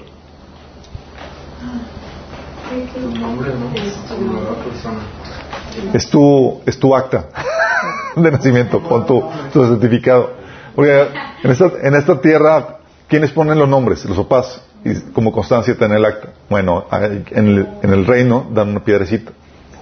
Es 5.93 6.09
tu, 6.09 6.61
es 6.65 6.79
tu 6.79 6.95
acta 6.95 7.25
de 8.15 8.31
nacimiento, 8.31 8.81
con 8.81 9.05
tu, 9.05 9.23
tu 9.51 9.65
certificado. 9.65 10.31
Porque 10.75 11.07
en 11.43 11.51
esta, 11.51 11.71
en 11.81 11.95
esta 11.95 12.21
tierra, 12.21 12.77
¿quiénes 13.07 13.31
ponen 13.31 13.57
los 13.57 13.67
nombres? 13.67 14.05
Los 14.05 14.17
papás. 14.17 14.61
Y 14.83 14.93
como 15.11 15.31
constancia 15.31 15.73
está 15.73 15.85
en 15.85 15.93
el 15.93 16.05
acta. 16.05 16.29
Bueno, 16.49 16.85
en 16.91 17.47
el, 17.47 17.67
en 17.81 17.89
el 17.89 18.05
reino 18.05 18.47
dan 18.51 18.69
una 18.69 18.83
piedrecita. 18.83 19.31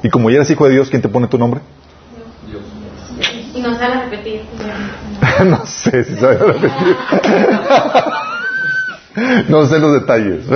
Y 0.02 0.10
como 0.10 0.30
ya 0.30 0.38
eres 0.38 0.50
hijo 0.50 0.66
de 0.66 0.74
Dios, 0.74 0.90
¿quién 0.90 1.02
te 1.02 1.10
pone 1.10 1.28
tu 1.28 1.38
nombre? 1.38 1.62
Y 3.54 3.62
nos 3.62 3.80
van 3.80 3.92
a 3.92 4.04
repetir. 4.04 4.44
no 5.46 5.66
sé 5.66 6.04
si 6.04 6.16
sabe 6.16 6.38
repetir. 6.38 6.98
no 9.50 9.66
sé 9.66 9.80
los 9.80 9.94
detalles. 9.94 10.46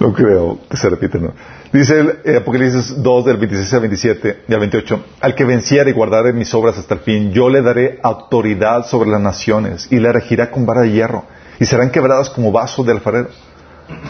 No 0.00 0.12
creo 0.12 0.60
que 0.70 0.76
se 0.76 0.88
repite, 0.88 1.18
¿no? 1.18 1.34
Dice 1.72 2.20
el 2.24 2.36
Apocalipsis 2.36 3.02
2 3.02 3.24
del 3.24 3.36
26 3.36 3.74
al 3.74 3.80
27 3.80 4.44
y 4.46 4.54
al 4.54 4.60
28, 4.60 5.04
al 5.20 5.34
que 5.34 5.44
venciere 5.44 5.90
y 5.90 5.92
guardare 5.92 6.32
mis 6.32 6.54
obras 6.54 6.78
hasta 6.78 6.94
el 6.94 7.00
fin, 7.00 7.32
yo 7.32 7.48
le 7.48 7.62
daré 7.62 7.98
autoridad 8.02 8.86
sobre 8.86 9.10
las 9.10 9.20
naciones 9.20 9.88
y 9.90 9.98
le 9.98 10.12
regirá 10.12 10.52
con 10.52 10.64
vara 10.64 10.82
de 10.82 10.92
hierro 10.92 11.24
y 11.58 11.64
serán 11.66 11.90
quebradas 11.90 12.30
como 12.30 12.52
vasos 12.52 12.86
de 12.86 12.92
alfarero, 12.92 13.28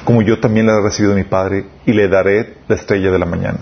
como 0.05 0.21
yo 0.21 0.39
también 0.41 0.67
la 0.67 0.75
he 0.75 0.83
recibido 0.83 1.15
de 1.15 1.23
mi 1.23 1.29
Padre 1.29 1.65
y 1.87 1.93
le 1.95 2.07
daré 2.07 2.59
la 2.69 2.77
estrella 2.77 3.11
de 3.11 3.19
la 3.19 3.27
mañana. 3.27 3.61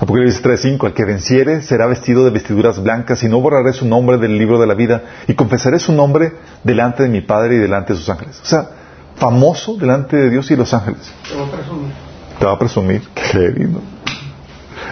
Apocalipsis 0.00 0.42
3:5, 0.42 0.86
al 0.86 0.94
que 0.94 1.04
venciere 1.04 1.60
será 1.60 1.86
vestido 1.86 2.24
de 2.24 2.30
vestiduras 2.30 2.82
blancas 2.82 3.22
y 3.22 3.28
no 3.28 3.38
borraré 3.40 3.74
su 3.74 3.86
nombre 3.86 4.16
del 4.16 4.38
libro 4.38 4.58
de 4.58 4.66
la 4.66 4.72
vida 4.72 5.02
y 5.28 5.34
confesaré 5.34 5.78
su 5.78 5.92
nombre 5.92 6.32
delante 6.64 7.02
de 7.02 7.10
mi 7.10 7.20
Padre 7.20 7.56
y 7.56 7.58
delante 7.58 7.92
de 7.92 7.98
sus 7.98 8.08
ángeles. 8.08 8.40
O 8.42 8.46
sea, 8.46 8.70
famoso 9.16 9.76
delante 9.76 10.16
de 10.16 10.30
Dios 10.30 10.50
y 10.50 10.56
los 10.56 10.72
ángeles. 10.72 11.12
Te 11.28 11.34
voy 11.34 11.46
a 11.46 11.50
presumir. 11.50 11.92
Te 12.38 12.46
va 12.46 12.52
a 12.52 12.58
presumir. 12.58 13.02
Qué 13.14 13.48
lindo. 13.50 13.82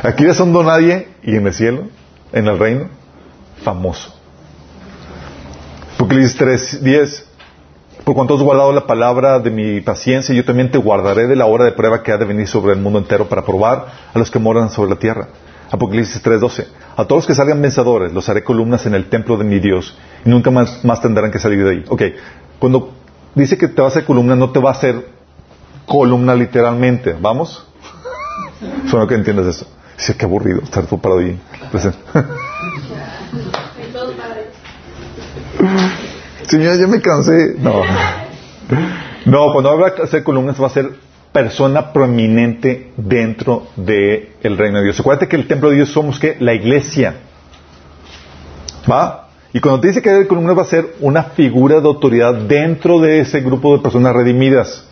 Aquí 0.03 0.27
un 0.27 0.53
don 0.53 0.67
nadie 0.67 1.09
y 1.23 1.37
en 1.37 1.47
el 1.47 1.55
cielo, 1.55 1.85
en 2.33 2.47
el 2.47 2.59
reino, 2.59 2.89
famoso. 3.63 4.15
Apocalipsis 5.95 6.39
3:10, 6.39 7.25
por 8.09 8.15
cuanto 8.15 8.37
has 8.37 8.41
guardado 8.41 8.73
la 8.73 8.87
palabra 8.87 9.39
de 9.39 9.51
mi 9.51 9.83
paciencia, 9.83 10.35
yo 10.35 10.43
también 10.43 10.71
te 10.71 10.79
guardaré 10.79 11.27
de 11.27 11.37
la 11.37 11.45
hora 11.45 11.67
de 11.67 11.73
prueba 11.73 12.03
que 12.03 12.11
ha 12.11 12.17
de 12.17 12.25
venir 12.25 12.49
sobre 12.49 12.73
el 12.73 12.81
mundo 12.81 12.99
entero 12.99 13.29
para 13.29 13.45
probar 13.45 13.85
a 14.15 14.19
los 14.19 14.31
que 14.31 14.39
moran 14.39 14.71
sobre 14.71 14.89
la 14.89 14.97
tierra. 14.97 15.29
Apocalipsis 15.71 16.23
3:12, 16.23 16.69
a 16.97 17.05
todos 17.05 17.19
los 17.19 17.27
que 17.27 17.35
salgan 17.35 17.61
vencedores 17.61 18.11
los 18.15 18.27
haré 18.31 18.43
columnas 18.43 18.87
en 18.87 18.95
el 18.95 19.11
templo 19.11 19.37
de 19.37 19.45
mi 19.45 19.59
Dios 19.59 19.95
y 20.25 20.31
nunca 20.31 20.51
más, 20.51 20.83
más 20.87 21.03
tendrán 21.03 21.31
que 21.31 21.39
salir 21.39 21.63
de 21.63 21.71
ahí. 21.71 21.85
Ok, 21.87 22.03
cuando 22.59 22.95
dice 23.35 23.59
que 23.59 23.69
te 23.69 23.83
va 23.83 23.89
a 23.89 23.91
hacer 23.91 24.07
columna, 24.07 24.35
no 24.35 24.53
te 24.53 24.59
va 24.59 24.71
a 24.71 24.73
hacer 24.73 25.07
columna 25.85 26.35
literalmente. 26.35 27.15
¿Vamos? 27.21 27.63
Solo 28.91 29.07
que 29.07 29.17
entiendes 29.17 29.49
eso. 29.49 29.67
Dice, 29.99 30.17
qué 30.17 30.25
aburrido 30.25 30.63
estar 30.63 30.87
tú 30.87 30.99
parado 30.99 31.21
ahí. 31.21 31.39
presente. 31.71 31.99
Señor, 36.49 36.79
ya 36.79 36.87
me 36.87 37.01
cansé. 37.01 37.55
No. 37.59 37.83
No, 39.27 39.53
cuando 39.53 39.71
habla 39.71 39.91
de 39.91 40.03
hacer 40.03 40.23
columnas 40.23 40.61
va 40.61 40.67
a 40.67 40.71
ser 40.71 40.91
persona 41.33 41.93
prominente 41.93 42.93
dentro 42.97 43.69
del 43.77 44.57
reino 44.57 44.79
de 44.79 44.85
Dios. 44.85 45.01
Acuérdate 45.01 45.29
que 45.29 45.37
el 45.37 45.47
templo 45.47 45.71
de 45.71 45.77
Dios 45.77 45.91
somos 45.91 46.19
que 46.19 46.37
la 46.41 46.55
iglesia. 46.55 47.17
¿Va? 48.91 49.29
Y 49.53 49.61
cuando 49.61 49.81
te 49.81 49.89
dice 49.89 50.03
que 50.03 50.11
hay 50.11 50.27
columnas 50.27 50.57
va 50.57 50.63
a 50.63 50.67
ser 50.67 50.97
una 51.01 51.25
figura 51.25 51.81
de 51.81 51.87
autoridad 51.87 52.35
dentro 52.35 53.01
de 53.01 53.21
ese 53.21 53.41
grupo 53.41 53.77
de 53.77 53.83
personas 53.83 54.15
redimidas. 54.15 54.85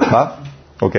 ¿Va? 0.00 0.38
Ok, 0.80 0.96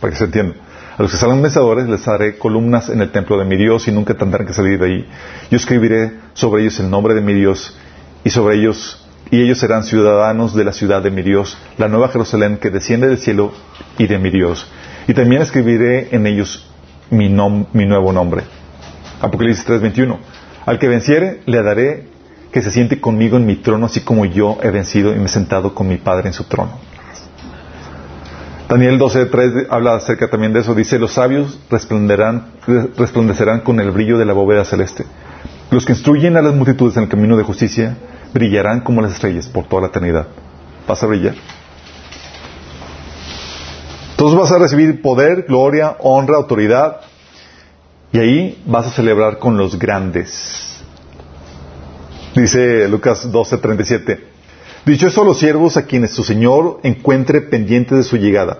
para 0.00 0.12
que 0.12 0.18
se 0.18 0.24
entienda. 0.24 0.56
A 0.96 1.02
los 1.02 1.12
que 1.12 1.18
salgan 1.18 1.42
vencedores 1.42 1.86
les 1.86 2.08
haré 2.08 2.38
columnas 2.38 2.88
en 2.88 3.02
el 3.02 3.12
templo 3.12 3.38
de 3.38 3.44
mi 3.44 3.56
Dios 3.56 3.86
y 3.86 3.92
nunca 3.92 4.14
tendrán 4.14 4.46
que 4.46 4.54
salir 4.54 4.78
de 4.78 4.86
ahí. 4.86 5.08
Yo 5.50 5.56
escribiré 5.56 6.12
sobre 6.32 6.62
ellos 6.62 6.80
el 6.80 6.90
nombre 6.90 7.14
de 7.14 7.20
mi 7.20 7.34
Dios 7.34 7.76
y 8.24 8.30
sobre 8.30 8.56
ellos 8.56 9.07
y 9.30 9.40
ellos 9.42 9.58
serán 9.58 9.84
ciudadanos 9.84 10.54
de 10.54 10.64
la 10.64 10.72
ciudad 10.72 11.02
de 11.02 11.10
mi 11.10 11.22
Dios, 11.22 11.58
la 11.76 11.88
nueva 11.88 12.08
Jerusalén 12.08 12.56
que 12.58 12.70
desciende 12.70 13.08
del 13.08 13.18
cielo 13.18 13.52
y 13.98 14.06
de 14.06 14.18
mi 14.18 14.30
Dios. 14.30 14.66
Y 15.06 15.14
también 15.14 15.42
escribiré 15.42 16.08
en 16.12 16.26
ellos 16.26 16.66
mi, 17.10 17.28
nom- 17.28 17.66
mi 17.72 17.86
nuevo 17.86 18.12
nombre. 18.12 18.42
Apocalipsis 19.20 19.66
3:21. 19.66 20.16
Al 20.66 20.78
que 20.78 20.88
venciere 20.88 21.40
le 21.46 21.62
daré 21.62 22.08
que 22.52 22.62
se 22.62 22.70
siente 22.70 23.00
conmigo 23.00 23.36
en 23.36 23.46
mi 23.46 23.56
trono, 23.56 23.86
así 23.86 24.00
como 24.00 24.24
yo 24.24 24.58
he 24.62 24.70
vencido 24.70 25.12
y 25.14 25.18
me 25.18 25.26
he 25.26 25.28
sentado 25.28 25.74
con 25.74 25.88
mi 25.88 25.96
Padre 25.96 26.28
en 26.28 26.32
su 26.34 26.44
trono. 26.44 26.78
Daniel 28.68 28.98
12:3 28.98 29.66
habla 29.70 29.94
acerca 29.94 30.28
también 30.28 30.52
de 30.52 30.60
eso. 30.60 30.74
Dice, 30.74 30.98
los 30.98 31.12
sabios 31.12 31.58
resplandecerán, 31.70 32.48
resplandecerán 32.96 33.60
con 33.60 33.80
el 33.80 33.90
brillo 33.90 34.18
de 34.18 34.26
la 34.26 34.34
bóveda 34.34 34.64
celeste. 34.64 35.04
Los 35.70 35.86
que 35.86 35.92
instruyen 35.92 36.36
a 36.36 36.42
las 36.42 36.54
multitudes 36.54 36.96
en 36.96 37.04
el 37.04 37.08
camino 37.08 37.36
de 37.36 37.44
justicia 37.44 37.96
brillarán 38.32 38.80
como 38.80 39.00
las 39.00 39.12
estrellas 39.12 39.46
por 39.46 39.66
toda 39.66 39.82
la 39.82 39.88
eternidad. 39.88 40.26
Vas 40.86 41.02
a 41.02 41.06
brillar. 41.06 41.34
Entonces 44.10 44.38
vas 44.38 44.50
a 44.50 44.58
recibir 44.58 45.00
poder, 45.00 45.44
gloria, 45.46 45.96
honra, 46.00 46.36
autoridad. 46.36 47.02
Y 48.12 48.18
ahí 48.18 48.62
vas 48.66 48.86
a 48.86 48.90
celebrar 48.90 49.38
con 49.38 49.56
los 49.56 49.78
grandes. 49.78 50.82
Dice 52.34 52.88
Lucas 52.88 53.30
12:37. 53.30 54.18
Dichosos 54.86 55.24
los 55.24 55.38
siervos 55.38 55.76
a 55.76 55.84
quienes 55.84 56.12
su 56.12 56.24
Señor 56.24 56.80
encuentre 56.82 57.42
pendientes 57.42 57.98
de 57.98 58.04
su 58.04 58.16
llegada. 58.16 58.58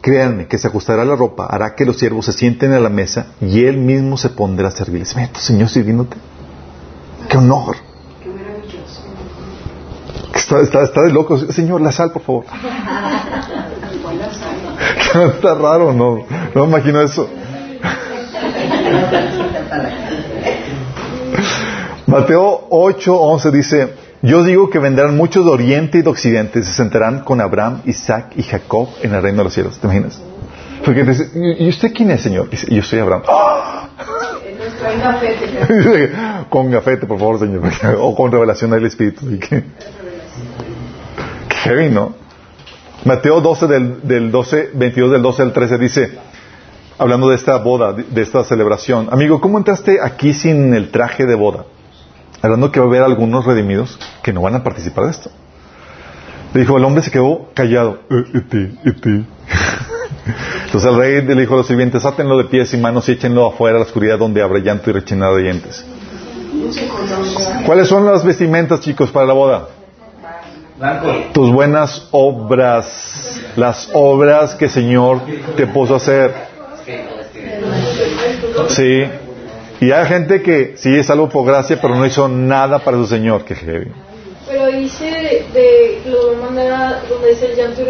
Créanme 0.00 0.46
que 0.46 0.58
se 0.58 0.68
ajustará 0.68 1.04
la 1.04 1.16
ropa, 1.16 1.46
hará 1.46 1.74
que 1.74 1.84
los 1.84 1.98
siervos 1.98 2.26
se 2.26 2.32
sienten 2.32 2.72
a 2.72 2.80
la 2.80 2.88
mesa 2.88 3.28
y 3.40 3.64
él 3.64 3.78
mismo 3.78 4.16
se 4.16 4.28
pondrá 4.28 4.68
a 4.68 4.72
servirles. 4.72 5.14
Mira, 5.16 5.28
tu 5.28 5.40
Señor 5.40 5.68
sirviéndote. 5.68 6.16
¡Qué 7.28 7.36
honor! 7.36 7.87
Está, 10.56 10.82
está, 10.82 11.02
de 11.02 11.12
loco. 11.12 11.36
Señor, 11.36 11.82
la 11.82 11.92
sal, 11.92 12.10
por 12.10 12.22
favor. 12.22 12.44
Está 15.34 15.54
raro, 15.54 15.92
no, 15.92 16.24
no 16.54 16.66
me 16.66 16.68
imagino 16.68 17.02
eso. 17.02 17.28
Mateo 22.06 22.66
8, 22.70 23.20
11 23.20 23.50
dice, 23.50 23.92
yo 24.22 24.42
digo 24.42 24.70
que 24.70 24.78
vendrán 24.78 25.16
muchos 25.16 25.44
de 25.44 25.50
oriente 25.50 25.98
y 25.98 26.02
de 26.02 26.08
occidente 26.08 26.62
se 26.62 26.72
sentarán 26.72 27.20
con 27.20 27.40
Abraham, 27.40 27.82
Isaac 27.84 28.32
y 28.36 28.42
Jacob 28.42 28.88
en 29.02 29.14
el 29.14 29.22
reino 29.22 29.38
de 29.38 29.44
los 29.44 29.54
cielos. 29.54 29.78
¿Te 29.78 29.86
imaginas? 29.86 30.18
Porque 30.84 31.04
dice, 31.04 31.30
¿y 31.58 31.68
usted 31.68 31.92
quién 31.92 32.10
es, 32.10 32.22
Señor? 32.22 32.48
Dice, 32.48 32.72
yo 32.74 32.82
soy 32.82 33.00
Abraham. 33.00 33.22
¡Ah! 33.28 33.88
Con 36.48 36.70
gafete, 36.70 37.06
por 37.06 37.18
favor, 37.18 37.38
Señor. 37.38 37.62
O 37.98 38.14
con 38.14 38.32
revelación 38.32 38.70
del 38.70 38.86
Espíritu. 38.86 39.26
Heavy, 41.68 41.90
¿no? 41.90 42.14
Mateo 43.04 43.42
12 43.42 43.66
del, 43.66 44.00
del 44.02 44.30
12, 44.30 44.70
22 44.74 45.12
del 45.12 45.22
12 45.22 45.42
al 45.42 45.52
13 45.52 45.78
dice, 45.78 46.18
hablando 46.96 47.28
de 47.28 47.36
esta 47.36 47.56
boda, 47.58 47.92
de 47.92 48.22
esta 48.22 48.42
celebración, 48.42 49.08
amigo, 49.10 49.38
¿cómo 49.40 49.58
entraste 49.58 49.98
aquí 50.02 50.32
sin 50.32 50.72
el 50.72 50.90
traje 50.90 51.26
de 51.26 51.34
boda? 51.34 51.66
Hablando 52.40 52.72
que 52.72 52.80
va 52.80 52.86
a 52.86 52.88
haber 52.88 53.02
algunos 53.02 53.44
redimidos 53.44 53.98
que 54.22 54.32
no 54.32 54.40
van 54.40 54.54
a 54.54 54.64
participar 54.64 55.04
de 55.04 55.10
esto. 55.10 55.30
Le 56.54 56.60
dijo, 56.60 56.78
el 56.78 56.84
hombre 56.84 57.02
se 57.02 57.10
quedó 57.10 57.50
callado. 57.52 57.98
"Eh, 58.10 58.24
ete, 58.34 58.72
ete". 58.84 59.10
Entonces 60.64 60.90
el 60.90 60.96
rey 60.96 61.22
le 61.22 61.34
dijo 61.34 61.52
a 61.54 61.58
los 61.58 61.66
sirvientes, 61.66 62.04
átenlo 62.06 62.38
de 62.38 62.44
pies 62.44 62.72
y 62.72 62.78
manos 62.78 63.08
y 63.08 63.12
échenlo 63.12 63.46
afuera 63.46 63.76
a 63.76 63.80
la 63.80 63.84
oscuridad 63.86 64.18
donde 64.18 64.40
habrá 64.42 64.58
llanto 64.60 64.88
y 64.88 64.94
rechinar 64.94 65.34
de 65.34 65.42
dientes. 65.42 65.84
¿Cuáles 67.66 67.88
son 67.88 68.06
las 68.06 68.24
vestimentas, 68.24 68.80
chicos, 68.80 69.10
para 69.10 69.26
la 69.26 69.34
boda? 69.34 69.68
Tus 71.32 71.52
buenas 71.52 72.06
obras, 72.12 73.40
las 73.56 73.90
obras 73.92 74.54
que 74.54 74.66
el 74.66 74.70
Señor 74.70 75.20
te 75.56 75.66
puso 75.66 75.94
a 75.94 75.96
hacer. 75.96 76.32
Sí. 78.68 79.02
Y 79.80 79.90
hay 79.90 80.06
gente 80.06 80.42
que 80.42 80.74
sí 80.76 80.94
es 80.94 81.10
algo 81.10 81.28
por 81.28 81.46
gracia, 81.46 81.78
pero 81.80 81.94
no 81.96 82.06
hizo 82.06 82.28
nada 82.28 82.78
para 82.80 82.96
su 82.96 83.06
Señor. 83.06 83.44
Qué 83.44 83.54
heavy. 83.54 83.92
Pero 84.48 84.66
dice 84.68 85.46
de, 85.52 86.02
lo 86.06 86.34
donde 86.34 87.30
es 87.30 87.42
el 87.42 87.56
llanto 87.56 87.82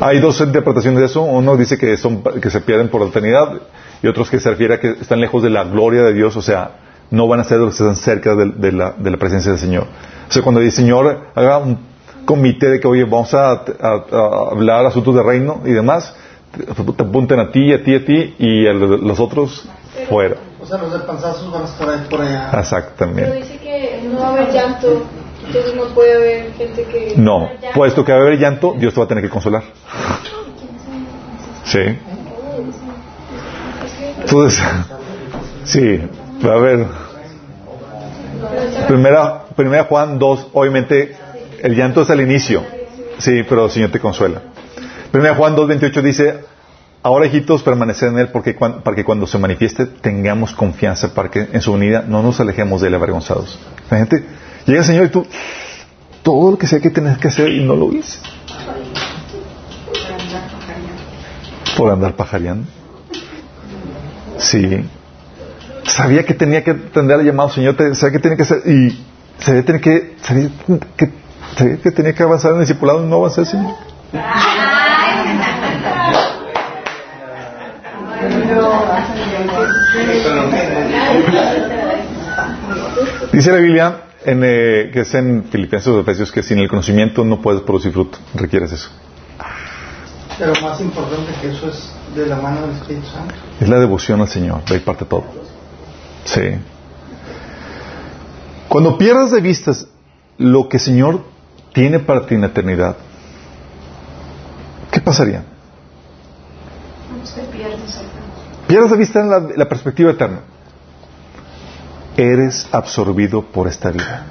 Hay 0.00 0.20
dos 0.20 0.40
interpretaciones 0.40 1.00
de 1.00 1.06
eso. 1.06 1.22
Uno 1.22 1.56
dice 1.56 1.78
que 1.78 1.96
son 1.96 2.22
que 2.22 2.50
se 2.50 2.60
pierden 2.60 2.88
por 2.88 3.02
la 3.02 3.08
eternidad 3.08 3.60
y 4.02 4.08
otros 4.08 4.30
que 4.30 4.40
se 4.40 4.50
refiere 4.50 4.74
a 4.74 4.80
que 4.80 4.90
están 5.00 5.20
lejos 5.20 5.42
de 5.42 5.50
la 5.50 5.64
gloria 5.64 6.02
de 6.02 6.12
Dios, 6.12 6.36
o 6.36 6.42
sea, 6.42 6.72
no 7.12 7.28
van 7.28 7.38
a 7.40 7.44
ser 7.44 7.58
los 7.58 7.76
que 7.76 7.84
están 7.84 7.94
cerca 7.96 8.34
de, 8.34 8.46
de 8.46 8.72
la, 8.72 8.90
de 8.98 9.10
la 9.10 9.16
presencia 9.18 9.52
del 9.52 9.60
Señor. 9.60 9.84
O 10.28 10.32
sea, 10.32 10.42
cuando 10.42 10.60
dice 10.60 10.78
Señor, 10.78 11.28
haga 11.34 11.58
un 11.58 11.78
comité 12.24 12.68
de 12.70 12.80
que, 12.80 12.88
oye, 12.88 13.04
vamos 13.04 13.32
a, 13.34 13.50
a- 13.52 14.04
a 14.10 14.50
hablar 14.50 14.84
asuntos 14.86 15.14
de 15.14 15.22
reino 15.22 15.60
y 15.64 15.70
demás, 15.72 16.14
te 16.96 17.02
apunten 17.02 17.38
a 17.40 17.50
ti, 17.50 17.72
a 17.72 17.82
ti, 17.84 17.94
a 17.94 18.04
ti 18.04 18.34
y 18.38 18.66
a 18.66 18.72
los 18.72 19.20
otros 19.20 19.64
fuera. 20.08 20.36
O 20.60 20.66
sea, 20.66 20.78
los 20.78 20.92
de 20.92 20.98
panzazos 21.00 21.50
van 21.52 21.62
a 21.62 21.64
estar 21.66 21.88
ahí 21.90 22.06
por 22.10 22.20
allá. 22.20 22.48
Pero 22.50 22.62
Exactamente. 22.62 23.32
dice 23.36 23.56
que 23.58 24.00
no 24.12 24.20
va 24.20 24.26
a 24.28 24.30
haber 24.32 24.52
llanto, 24.52 25.02
entonces 25.46 25.74
no 25.74 25.84
puede 25.94 26.14
haber 26.14 26.52
gente 26.54 26.84
que... 26.84 27.14
No, 27.16 27.48
puesto 27.74 28.04
que 28.04 28.12
va 28.12 28.18
a 28.18 28.20
haber 28.22 28.38
llanto, 28.38 28.74
Dios 28.78 28.94
te 28.94 29.00
va 29.00 29.04
a 29.04 29.08
tener 29.08 29.24
que 29.24 29.30
consolar. 29.30 29.62
Sí. 31.64 31.80
Entonces, 34.20 34.62
sí, 35.64 36.00
a 36.50 36.54
haber. 36.54 36.86
Primera, 38.88 39.44
primera 39.56 39.84
Juan 39.84 40.18
2, 40.18 40.48
obviamente 40.52 41.16
el 41.62 41.76
llanto 41.76 42.02
es 42.02 42.10
al 42.10 42.20
inicio. 42.20 42.62
Sí, 43.18 43.42
pero 43.48 43.66
el 43.66 43.70
Señor 43.70 43.90
te 43.90 44.00
consuela. 44.00 44.42
Primera 45.10 45.34
Juan 45.34 45.54
2, 45.54 45.68
28 45.68 46.02
dice, 46.02 46.44
ahora 47.02 47.26
hijitos 47.26 47.62
permaneced 47.62 48.08
en 48.08 48.18
Él 48.18 48.28
porque 48.28 48.54
para 48.54 48.96
que 48.96 49.04
cuando 49.04 49.26
se 49.26 49.38
manifieste 49.38 49.86
tengamos 49.86 50.52
confianza 50.52 51.14
para 51.14 51.30
que 51.30 51.48
en 51.52 51.60
su 51.60 51.72
unidad 51.72 52.04
no 52.04 52.22
nos 52.22 52.40
alejemos 52.40 52.80
de 52.80 52.88
Él 52.88 52.94
avergonzados. 52.94 53.58
La 53.90 53.98
gente 53.98 54.24
llega 54.66 54.80
el 54.80 54.86
Señor 54.86 55.06
y 55.06 55.08
tú, 55.10 55.26
todo 56.22 56.52
lo 56.52 56.58
que 56.58 56.66
sé 56.66 56.80
que 56.80 56.90
tenés 56.90 57.18
que 57.18 57.28
hacer 57.28 57.52
y 57.52 57.64
no 57.64 57.76
lo 57.76 57.92
hice. 57.92 58.18
Por 61.76 61.90
andar 61.90 62.14
pajareando. 62.16 62.66
Sí. 64.38 64.84
Sabía 65.84 66.24
que 66.24 66.34
tenía 66.34 66.62
que 66.62 66.70
atender 66.70 67.18
al 67.18 67.26
llamado 67.26 67.50
Señor, 67.50 67.76
sabía 67.94 68.12
que 68.12 68.18
tenía 68.18 68.36
que 68.36 68.42
hacer 68.42 68.62
y 68.66 69.04
sabía, 69.38 69.64
tenía 69.64 69.80
que, 69.80 70.16
sabía 70.22 70.50
que, 70.96 71.10
sabía 71.56 71.76
que 71.78 71.90
tenía 71.90 72.14
que 72.14 72.22
avanzar 72.22 72.52
en 72.52 72.58
el 72.58 72.66
discipulado 72.66 73.04
y 73.04 73.08
no 73.08 73.16
avancé, 73.16 73.44
Señor. 73.44 73.74
Dice 83.32 83.50
la 83.50 83.58
Biblia, 83.58 84.02
en, 84.24 84.42
eh, 84.44 84.90
que 84.92 85.00
es 85.00 85.14
en 85.14 85.44
Filipenses 85.44 85.88
o 85.88 86.00
Efesios, 86.00 86.30
que 86.30 86.42
sin 86.42 86.58
el 86.58 86.68
conocimiento 86.68 87.24
no 87.24 87.40
puedes 87.40 87.62
producir 87.62 87.92
fruto. 87.92 88.18
Requieres 88.34 88.72
eso. 88.72 88.90
Pero 90.38 90.52
más 90.62 90.80
importante 90.80 91.32
que 91.40 91.50
eso 91.50 91.68
es 91.68 91.92
de 92.14 92.26
la 92.26 92.36
mano 92.36 92.62
del 92.62 92.76
Espíritu 92.76 93.06
Santo. 93.06 93.34
Es 93.60 93.68
la 93.68 93.78
devoción 93.78 94.20
al 94.20 94.28
Señor, 94.28 94.64
de 94.64 94.74
ahí 94.74 94.80
parte 94.80 95.04
todo. 95.04 95.24
Sí. 96.24 96.40
Cuando 98.68 98.96
pierdas 98.96 99.30
de 99.30 99.40
vista 99.40 99.72
lo 100.38 100.68
que 100.68 100.78
el 100.78 100.82
Señor 100.82 101.24
tiene 101.72 101.98
para 101.98 102.26
ti 102.26 102.34
en 102.34 102.42
la 102.42 102.46
eternidad, 102.48 102.96
¿qué 104.90 105.00
pasaría? 105.00 105.44
Usted 107.22 107.48
pierde 107.50 107.74
esa 107.84 108.00
Pierdas 108.66 108.90
de 108.90 108.96
vista 108.96 109.22
la, 109.22 109.40
la 109.54 109.68
perspectiva 109.68 110.12
eterna. 110.12 110.40
Eres 112.16 112.66
absorbido 112.72 113.42
por 113.42 113.68
esta 113.68 113.90
vida. 113.90 114.26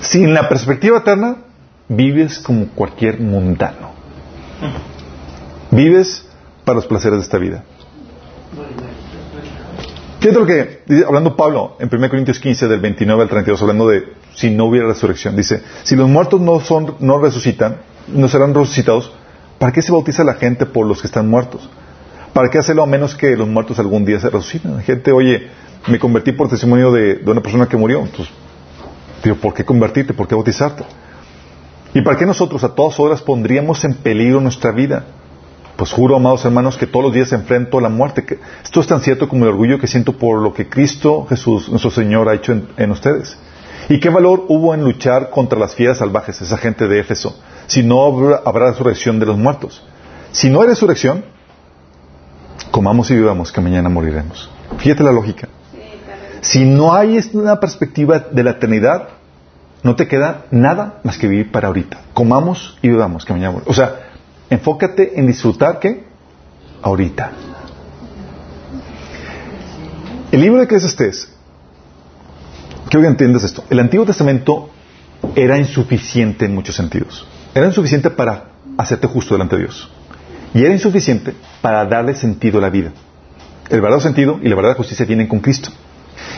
Sin 0.00 0.34
la 0.34 0.48
perspectiva 0.48 0.98
eterna, 0.98 1.36
vives 1.88 2.38
como 2.38 2.66
cualquier 2.68 3.20
mundano. 3.20 3.90
Vives 5.70 6.26
para 6.64 6.76
los 6.76 6.86
placeres 6.86 7.18
de 7.18 7.24
esta 7.24 7.38
vida. 7.38 7.62
Fíjate 10.26 10.40
lo 10.40 10.46
que 10.46 11.04
hablando 11.06 11.36
Pablo 11.36 11.76
en 11.78 11.88
1 11.88 12.08
Corintios 12.08 12.40
15 12.40 12.66
del 12.66 12.80
29 12.80 13.22
al 13.22 13.28
32, 13.28 13.62
hablando 13.62 13.86
de 13.86 14.08
si 14.34 14.50
no 14.50 14.64
hubiera 14.64 14.88
resurrección, 14.88 15.36
dice, 15.36 15.62
si 15.84 15.94
los 15.94 16.08
muertos 16.08 16.40
no 16.40 16.58
son, 16.58 16.96
no 16.98 17.20
resucitan, 17.20 17.76
no 18.08 18.26
serán 18.26 18.52
resucitados, 18.52 19.12
¿para 19.60 19.70
qué 19.70 19.82
se 19.82 19.92
bautiza 19.92 20.24
la 20.24 20.34
gente 20.34 20.66
por 20.66 20.84
los 20.84 21.00
que 21.00 21.06
están 21.06 21.28
muertos? 21.28 21.70
¿Para 22.32 22.50
qué 22.50 22.58
hacerlo 22.58 22.82
a 22.82 22.86
menos 22.86 23.14
que 23.14 23.36
los 23.36 23.46
muertos 23.46 23.78
algún 23.78 24.04
día 24.04 24.18
se 24.18 24.28
resuciten? 24.28 24.74
La 24.74 24.82
gente, 24.82 25.12
oye, 25.12 25.46
me 25.86 26.00
convertí 26.00 26.32
por 26.32 26.48
testimonio 26.48 26.90
de, 26.90 27.18
de 27.18 27.30
una 27.30 27.40
persona 27.40 27.68
que 27.68 27.76
murió. 27.76 28.00
Entonces, 28.00 28.34
digo, 29.22 29.36
¿por 29.36 29.54
qué 29.54 29.64
convertirte? 29.64 30.12
¿Por 30.12 30.26
qué 30.26 30.34
bautizarte? 30.34 30.82
¿Y 31.94 32.02
para 32.02 32.18
qué 32.18 32.26
nosotros 32.26 32.64
a 32.64 32.74
todas 32.74 32.98
horas 32.98 33.22
pondríamos 33.22 33.84
en 33.84 33.94
peligro 33.94 34.40
nuestra 34.40 34.72
vida? 34.72 35.04
Pues 35.76 35.92
juro, 35.92 36.16
amados 36.16 36.44
hermanos, 36.44 36.78
que 36.78 36.86
todos 36.86 37.04
los 37.04 37.14
días 37.14 37.32
enfrento 37.32 37.80
la 37.80 37.90
muerte. 37.90 38.38
Esto 38.64 38.80
es 38.80 38.86
tan 38.86 39.00
cierto 39.00 39.28
como 39.28 39.44
el 39.44 39.50
orgullo 39.50 39.78
que 39.78 39.86
siento 39.86 40.14
por 40.14 40.40
lo 40.40 40.54
que 40.54 40.68
Cristo 40.68 41.26
Jesús, 41.28 41.68
nuestro 41.68 41.90
Señor, 41.90 42.28
ha 42.28 42.34
hecho 42.34 42.52
en, 42.52 42.68
en 42.78 42.90
ustedes. 42.90 43.36
¿Y 43.88 44.00
qué 44.00 44.08
valor 44.08 44.46
hubo 44.48 44.74
en 44.74 44.82
luchar 44.82 45.30
contra 45.30 45.58
las 45.58 45.74
fieras 45.74 45.98
salvajes, 45.98 46.40
esa 46.40 46.56
gente 46.56 46.88
de 46.88 46.98
Éfeso, 46.98 47.38
si 47.66 47.82
no 47.82 48.04
habrá, 48.04 48.42
habrá 48.44 48.70
resurrección 48.70 49.18
de 49.20 49.26
los 49.26 49.36
muertos? 49.36 49.84
Si 50.32 50.48
no 50.48 50.62
hay 50.62 50.68
resurrección, 50.68 51.24
comamos 52.70 53.10
y 53.10 53.16
vivamos, 53.16 53.52
que 53.52 53.60
mañana 53.60 53.88
moriremos. 53.88 54.50
Fíjate 54.78 55.04
la 55.04 55.12
lógica. 55.12 55.48
Si 56.40 56.64
no 56.64 56.94
hay 56.94 57.20
una 57.32 57.60
perspectiva 57.60 58.18
de 58.18 58.42
la 58.42 58.52
eternidad, 58.52 59.08
no 59.82 59.94
te 59.94 60.08
queda 60.08 60.46
nada 60.50 61.00
más 61.02 61.18
que 61.18 61.28
vivir 61.28 61.52
para 61.52 61.68
ahorita. 61.68 61.98
Comamos 62.14 62.78
y 62.82 62.88
vivamos, 62.88 63.24
que 63.24 63.32
mañana 63.32 63.52
moriremos. 63.52 63.70
O 63.70 63.74
sea, 63.74 64.05
enfócate 64.50 65.18
en 65.18 65.26
disfrutar 65.26 65.78
que 65.80 66.04
ahorita. 66.82 67.32
El 70.32 70.40
libro 70.40 70.58
de 70.58 70.64
Eclesiastés, 70.64 71.28
quiero 72.88 73.02
que 73.02 73.08
entiendas 73.08 73.44
esto. 73.44 73.64
El 73.70 73.80
Antiguo 73.80 74.04
Testamento 74.04 74.70
era 75.34 75.58
insuficiente 75.58 76.44
en 76.44 76.54
muchos 76.54 76.74
sentidos. 76.74 77.26
Era 77.54 77.66
insuficiente 77.66 78.10
para 78.10 78.50
hacerte 78.76 79.06
justo 79.06 79.34
delante 79.34 79.56
de 79.56 79.62
Dios. 79.62 79.90
Y 80.54 80.64
era 80.64 80.72
insuficiente 80.72 81.34
para 81.60 81.84
darle 81.84 82.14
sentido 82.14 82.58
a 82.58 82.62
la 82.62 82.70
vida. 82.70 82.92
El 83.68 83.80
verdadero 83.80 84.00
sentido 84.00 84.38
y 84.42 84.48
la 84.48 84.54
verdadera 84.54 84.76
justicia 84.76 85.06
vienen 85.06 85.26
con 85.26 85.40
Cristo. 85.40 85.70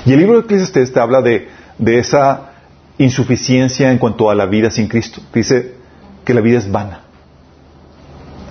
Y 0.05 0.13
el 0.13 0.19
libro 0.19 0.35
de 0.35 0.45
Eclesiastés 0.45 0.93
te 0.93 1.01
habla 1.01 1.21
de, 1.21 1.49
de 1.79 1.99
esa 1.99 2.53
insuficiencia 2.99 3.91
en 3.91 3.99
cuanto 3.99 4.31
a 4.31 4.35
la 4.35 4.47
vida 4.47 4.71
sin 4.71 4.89
Cristo. 4.89 5.21
Dice 5.33 5.75
que 6.25 6.35
la 6.35 6.41
vida 6.41 6.59
es 6.59 6.71
vana. 6.71 7.08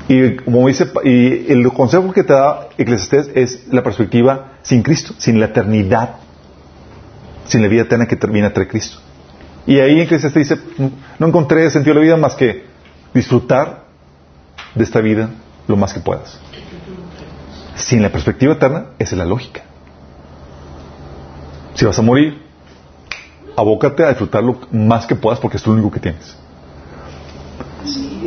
Y 0.08 0.38
como 0.38 0.68
dice, 0.68 0.90
y 1.04 1.52
el 1.52 1.68
consejo 1.74 2.14
que 2.14 2.24
te 2.24 2.34
da 2.34 2.70
Eclesiastés 2.78 3.30
es 3.36 3.68
la 3.68 3.84
perspectiva 3.84 4.54
sin 4.62 4.82
Cristo, 4.82 5.14
sin 5.18 5.40
la 5.40 5.48
eternidad, 5.48 6.16
sin 7.46 7.62
la 7.62 7.68
vida 7.68 7.82
eterna 7.82 8.08
que 8.08 8.16
termina 8.16 8.48
entre 8.48 8.68
Cristo. 8.68 9.00
Y 9.66 9.80
ahí 9.80 10.00
Eclesiastés 10.00 10.50
dice, 10.50 10.62
no 11.20 11.28
encontré 11.28 11.70
sentido 11.70 11.96
de 11.96 12.00
la 12.00 12.06
vida 12.06 12.18
más 12.18 12.36
que 12.36 12.64
disfrutar 13.14 13.84
de 14.76 14.84
esta 14.84 15.02
vida 15.02 15.30
lo 15.68 15.76
más 15.76 15.94
que 15.94 16.00
puedas. 16.00 16.40
Sin 17.76 18.02
la 18.02 18.10
perspectiva 18.10 18.54
eterna, 18.54 18.88
esa 18.98 19.16
es 19.16 19.18
la 19.18 19.26
lógica. 19.26 19.62
Si 21.74 21.86
vas 21.86 22.00
a 22.00 22.02
morir, 22.02 22.42
abócate 23.58 24.04
a 24.04 24.10
disfrutar 24.10 24.42
lo 24.42 24.58
más 24.72 25.06
que 25.06 25.16
puedas 25.16 25.40
porque 25.40 25.58
es 25.58 25.68
lo 25.68 25.74
único 25.74 25.92
que 25.92 26.00
tienes. 26.00 26.36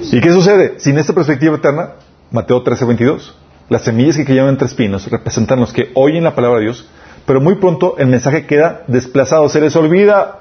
¿Y 0.03 0.21
qué 0.21 0.33
sucede? 0.33 0.75
Sin 0.79 0.99
esta 0.99 1.13
perspectiva 1.13 1.57
eterna, 1.57 1.93
Mateo 2.31 2.63
13, 2.63 2.85
22, 2.87 3.35
las 3.69 3.83
semillas 3.83 4.17
que 4.17 4.25
cayeron 4.25 4.49
entre 4.49 4.67
espinos 4.67 5.09
representan 5.11 5.61
los 5.61 5.73
que 5.73 5.91
oyen 5.95 6.25
la 6.25 6.35
palabra 6.35 6.59
de 6.59 6.65
Dios, 6.67 6.89
pero 7.27 7.41
muy 7.41 7.57
pronto 7.57 7.97
el 7.99 8.07
mensaje 8.09 8.47
queda 8.47 8.83
desplazado, 8.87 9.49
se 9.49 9.61
les 9.61 9.77
olvida. 9.77 10.41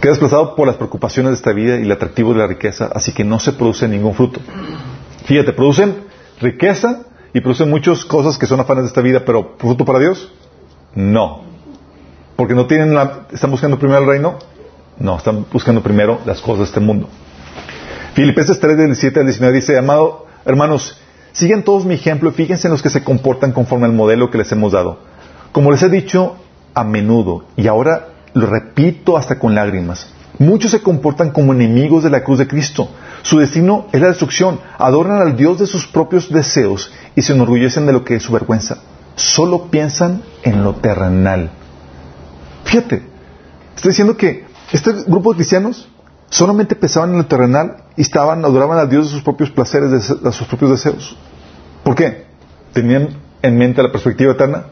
Queda 0.00 0.12
desplazado 0.12 0.54
por 0.56 0.66
las 0.66 0.76
preocupaciones 0.76 1.30
de 1.30 1.36
esta 1.36 1.52
vida 1.52 1.78
y 1.78 1.82
el 1.82 1.92
atractivo 1.92 2.32
de 2.32 2.40
la 2.40 2.46
riqueza, 2.46 2.90
así 2.94 3.12
que 3.12 3.24
no 3.24 3.38
se 3.38 3.52
produce 3.52 3.86
ningún 3.86 4.14
fruto. 4.14 4.40
Fíjate, 5.26 5.52
producen 5.52 5.96
riqueza 6.40 7.04
y 7.32 7.40
producen 7.40 7.70
muchas 7.70 8.04
cosas 8.04 8.38
que 8.38 8.46
son 8.46 8.60
afanes 8.60 8.84
de 8.84 8.88
esta 8.88 9.00
vida, 9.00 9.24
pero 9.24 9.54
fruto 9.58 9.84
para 9.84 9.98
Dios, 9.98 10.32
no. 10.94 11.44
Porque 12.36 12.54
no 12.54 12.66
tienen 12.66 12.94
la, 12.94 13.26
están 13.32 13.50
buscando 13.50 13.78
primero 13.78 14.00
el 14.00 14.06
reino, 14.06 14.38
no, 14.98 15.16
están 15.16 15.46
buscando 15.52 15.82
primero 15.82 16.20
las 16.24 16.40
cosas 16.40 16.58
de 16.58 16.64
este 16.64 16.80
mundo. 16.80 17.08
Filipenses 18.14 18.60
3, 18.60 18.76
del 18.76 18.86
17 18.86 19.20
al 19.20 19.26
19 19.26 19.56
dice, 19.56 19.76
amado, 19.76 20.26
hermanos, 20.44 20.98
sigan 21.32 21.64
todos 21.64 21.84
mi 21.84 21.94
ejemplo 21.94 22.30
y 22.30 22.32
fíjense 22.32 22.68
en 22.68 22.72
los 22.72 22.82
que 22.82 22.90
se 22.90 23.02
comportan 23.02 23.52
conforme 23.52 23.86
al 23.86 23.92
modelo 23.92 24.30
que 24.30 24.38
les 24.38 24.52
hemos 24.52 24.72
dado. 24.72 24.98
Como 25.50 25.72
les 25.72 25.82
he 25.82 25.88
dicho 25.88 26.36
a 26.74 26.84
menudo, 26.84 27.44
y 27.56 27.66
ahora 27.66 28.08
lo 28.34 28.46
repito 28.46 29.16
hasta 29.16 29.38
con 29.38 29.54
lágrimas, 29.54 30.12
muchos 30.38 30.70
se 30.70 30.82
comportan 30.82 31.30
como 31.30 31.52
enemigos 31.52 32.04
de 32.04 32.10
la 32.10 32.22
cruz 32.22 32.38
de 32.38 32.46
Cristo. 32.46 32.88
Su 33.22 33.38
destino 33.38 33.86
es 33.92 34.00
la 34.00 34.08
destrucción. 34.08 34.60
Adornan 34.78 35.22
al 35.22 35.36
Dios 35.36 35.58
de 35.58 35.66
sus 35.66 35.86
propios 35.86 36.30
deseos 36.30 36.92
y 37.16 37.22
se 37.22 37.32
enorgullecen 37.32 37.86
de 37.86 37.92
lo 37.92 38.04
que 38.04 38.16
es 38.16 38.22
su 38.22 38.32
vergüenza. 38.32 38.78
Solo 39.16 39.70
piensan 39.70 40.22
en 40.42 40.62
lo 40.62 40.74
terrenal. 40.74 41.50
Fíjate, 42.64 43.02
estoy 43.74 43.90
diciendo 43.90 44.16
que 44.16 44.44
este 44.74 44.92
grupo 45.06 45.30
de 45.30 45.36
cristianos 45.36 45.88
solamente 46.30 46.74
pensaban 46.74 47.10
en 47.10 47.18
lo 47.18 47.26
terrenal 47.26 47.76
y 47.96 48.00
estaban, 48.02 48.44
adoraban 48.44 48.78
a 48.78 48.86
Dios 48.86 49.06
de 49.06 49.12
sus 49.12 49.22
propios 49.22 49.50
placeres, 49.50 50.20
de 50.20 50.32
sus 50.32 50.48
propios 50.48 50.72
deseos. 50.72 51.16
¿Por 51.84 51.94
qué? 51.94 52.24
¿Tenían 52.72 53.10
en 53.40 53.56
mente 53.56 53.80
la 53.84 53.92
perspectiva 53.92 54.32
eterna? 54.32 54.64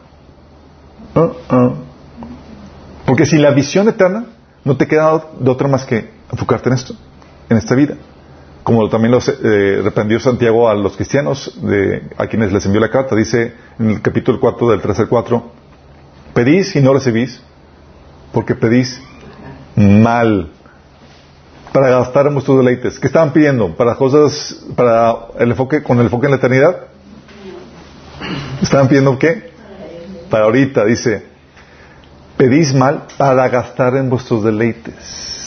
Porque 3.05 3.25
si 3.25 3.37
la 3.37 3.51
visión 3.51 3.87
eterna 3.87 4.25
no 4.65 4.75
te 4.75 4.87
queda 4.87 5.23
de 5.39 5.49
otra 5.49 5.69
más 5.69 5.85
que 5.85 6.09
enfocarte 6.29 6.67
en 6.67 6.75
esto, 6.75 6.95
en 7.49 7.57
esta 7.57 7.73
vida. 7.73 7.95
como 8.63 8.89
también 8.89 9.11
los 9.11 9.29
eh, 9.29 9.81
reprendió 9.83 10.19
Santiago 10.19 10.67
a 10.69 10.73
los 10.73 10.97
cristianos, 10.97 11.57
a 12.17 12.27
quienes 12.27 12.51
les 12.51 12.65
envió 12.65 12.81
la 12.81 12.89
carta, 12.89 13.15
dice 13.15 13.53
en 13.79 13.89
el 13.89 14.01
capítulo 14.01 14.39
4 14.41 14.69
del 14.69 14.81
3 14.81 14.99
al 14.99 15.07
4, 15.07 15.51
pedís 16.33 16.75
y 16.75 16.81
no 16.81 16.93
recibís, 16.93 17.41
porque 18.33 18.55
pedís 18.55 19.01
mal, 19.75 20.49
para 21.73 21.89
gastar 21.89 22.27
en 22.27 22.33
vuestros 22.33 22.57
deleites. 22.57 22.99
¿Qué 22.99 23.07
estaban 23.07 23.33
pidiendo? 23.33 23.75
¿Para 23.75 23.95
cosas, 23.95 24.63
para 24.75 25.15
el 25.39 25.51
enfoque, 25.51 25.81
con 25.81 25.97
el 25.97 26.05
enfoque 26.05 26.27
en 26.27 26.31
la 26.31 26.37
eternidad? 26.37 26.77
¿Estaban 28.61 28.87
pidiendo 28.87 29.17
qué? 29.17 29.51
Para 30.29 30.45
ahorita, 30.45 30.85
dice, 30.85 31.25
pedís 32.37 32.73
mal 32.73 33.07
para 33.17 33.49
gastar 33.49 33.95
en 33.95 34.09
vuestros 34.09 34.43
deleites. 34.43 35.41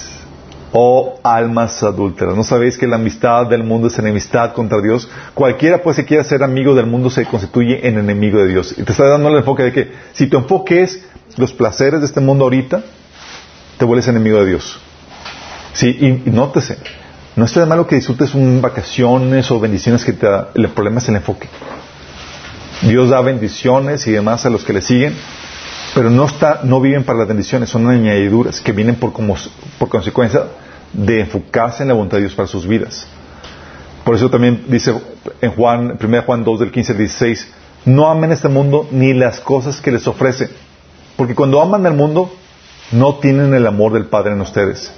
Oh 0.73 1.21
almas 1.23 1.83
adúlteras, 1.83 2.37
¿no 2.37 2.45
sabéis 2.45 2.77
que 2.77 2.87
la 2.87 2.97
amistad 2.97 3.47
del 3.47 3.63
mundo 3.63 3.87
es 3.87 3.99
enemistad 3.99 4.53
contra 4.53 4.83
Dios? 4.83 5.09
Cualquiera 5.33 5.83
pues 5.83 5.97
que 5.97 6.05
quiera 6.05 6.25
ser 6.25 6.43
amigo 6.43 6.75
del 6.75 6.87
mundo 6.87 7.09
se 7.09 7.25
constituye 7.25 7.87
en 7.89 7.99
enemigo 7.99 8.39
de 8.39 8.49
Dios. 8.49 8.75
Y 8.77 8.83
te 8.83 8.93
está 8.93 9.07
dando 9.07 9.29
el 9.29 9.37
enfoque 9.37 9.63
de 9.63 9.73
que 9.73 9.93
si 10.13 10.27
tu 10.27 10.37
enfoque 10.37 10.83
es 10.83 11.03
los 11.37 11.53
placeres 11.53 12.01
de 12.01 12.07
este 12.07 12.21
mundo 12.21 12.45
ahorita, 12.45 12.83
te 13.79 13.85
vuelves 13.85 14.09
enemigo 14.09 14.39
de 14.41 14.47
Dios. 14.47 14.79
Sí, 15.73 16.23
y, 16.27 16.31
nótese, 16.31 16.79
no 17.37 17.45
está 17.45 17.61
de 17.61 17.67
malo 17.67 17.87
que 17.87 17.97
disfrutes 17.97 18.35
un 18.35 18.63
vacaciones 18.63 19.51
o 19.51 19.61
bendiciones 19.61 20.05
que 20.05 20.13
te 20.13 20.27
da, 20.27 20.51
el 20.55 20.69
problema 20.69 20.99
es 20.99 21.09
el 21.09 21.17
enfoque. 21.17 21.49
Dios 22.83 23.11
da 23.11 23.21
bendiciones 23.21 24.07
y 24.07 24.13
demás 24.13 24.47
a 24.47 24.51
los 24.51 24.65
que 24.65 24.73
le 24.73 24.81
siguen, 24.81 25.15
pero 25.95 26.11
no 26.11 26.27
está, 26.27 26.61
no 26.65 26.81
viven 26.81 27.05
para 27.05 27.19
las 27.19 27.29
bendiciones, 27.29 27.71
son 27.71 27.89
añadiduras 27.89 28.61
que 28.61 28.73
vienen 28.73 28.97
por, 28.97 29.13
como, 29.13 29.37
por 29.79 29.89
consecuencia 29.89 30.45
de 30.93 31.21
enfocarse 31.21 31.83
en 31.83 31.89
la 31.89 31.95
voluntad 31.95 32.19
de 32.19 32.23
Dios 32.23 32.35
para 32.35 32.49
sus 32.49 32.67
vidas. 32.67 33.07
Por 34.05 34.15
eso 34.15 34.31
también 34.31 34.65
dice 34.69 34.95
en 35.41 35.51
Juan, 35.53 35.99
1 36.01 36.23
Juan 36.23 36.45
2 36.45 36.61
del 36.61 36.71
15 36.71 36.93
al 36.93 36.99
16, 36.99 37.49
no 37.87 38.09
amen 38.09 38.33
este 38.33 38.49
mundo 38.49 38.89
ni 38.93 39.13
las 39.13 39.41
cosas 39.41 39.81
que 39.81 39.91
les 39.91 40.07
ofrece, 40.07 40.49
porque 41.17 41.35
cuando 41.35 41.61
aman 41.61 41.85
al 41.87 41.95
mundo 41.95 42.31
no 42.93 43.17
tienen 43.17 43.55
el 43.55 43.67
amor 43.67 43.93
del 43.93 44.07
Padre 44.07 44.33
en 44.33 44.41
ustedes. 44.41 44.91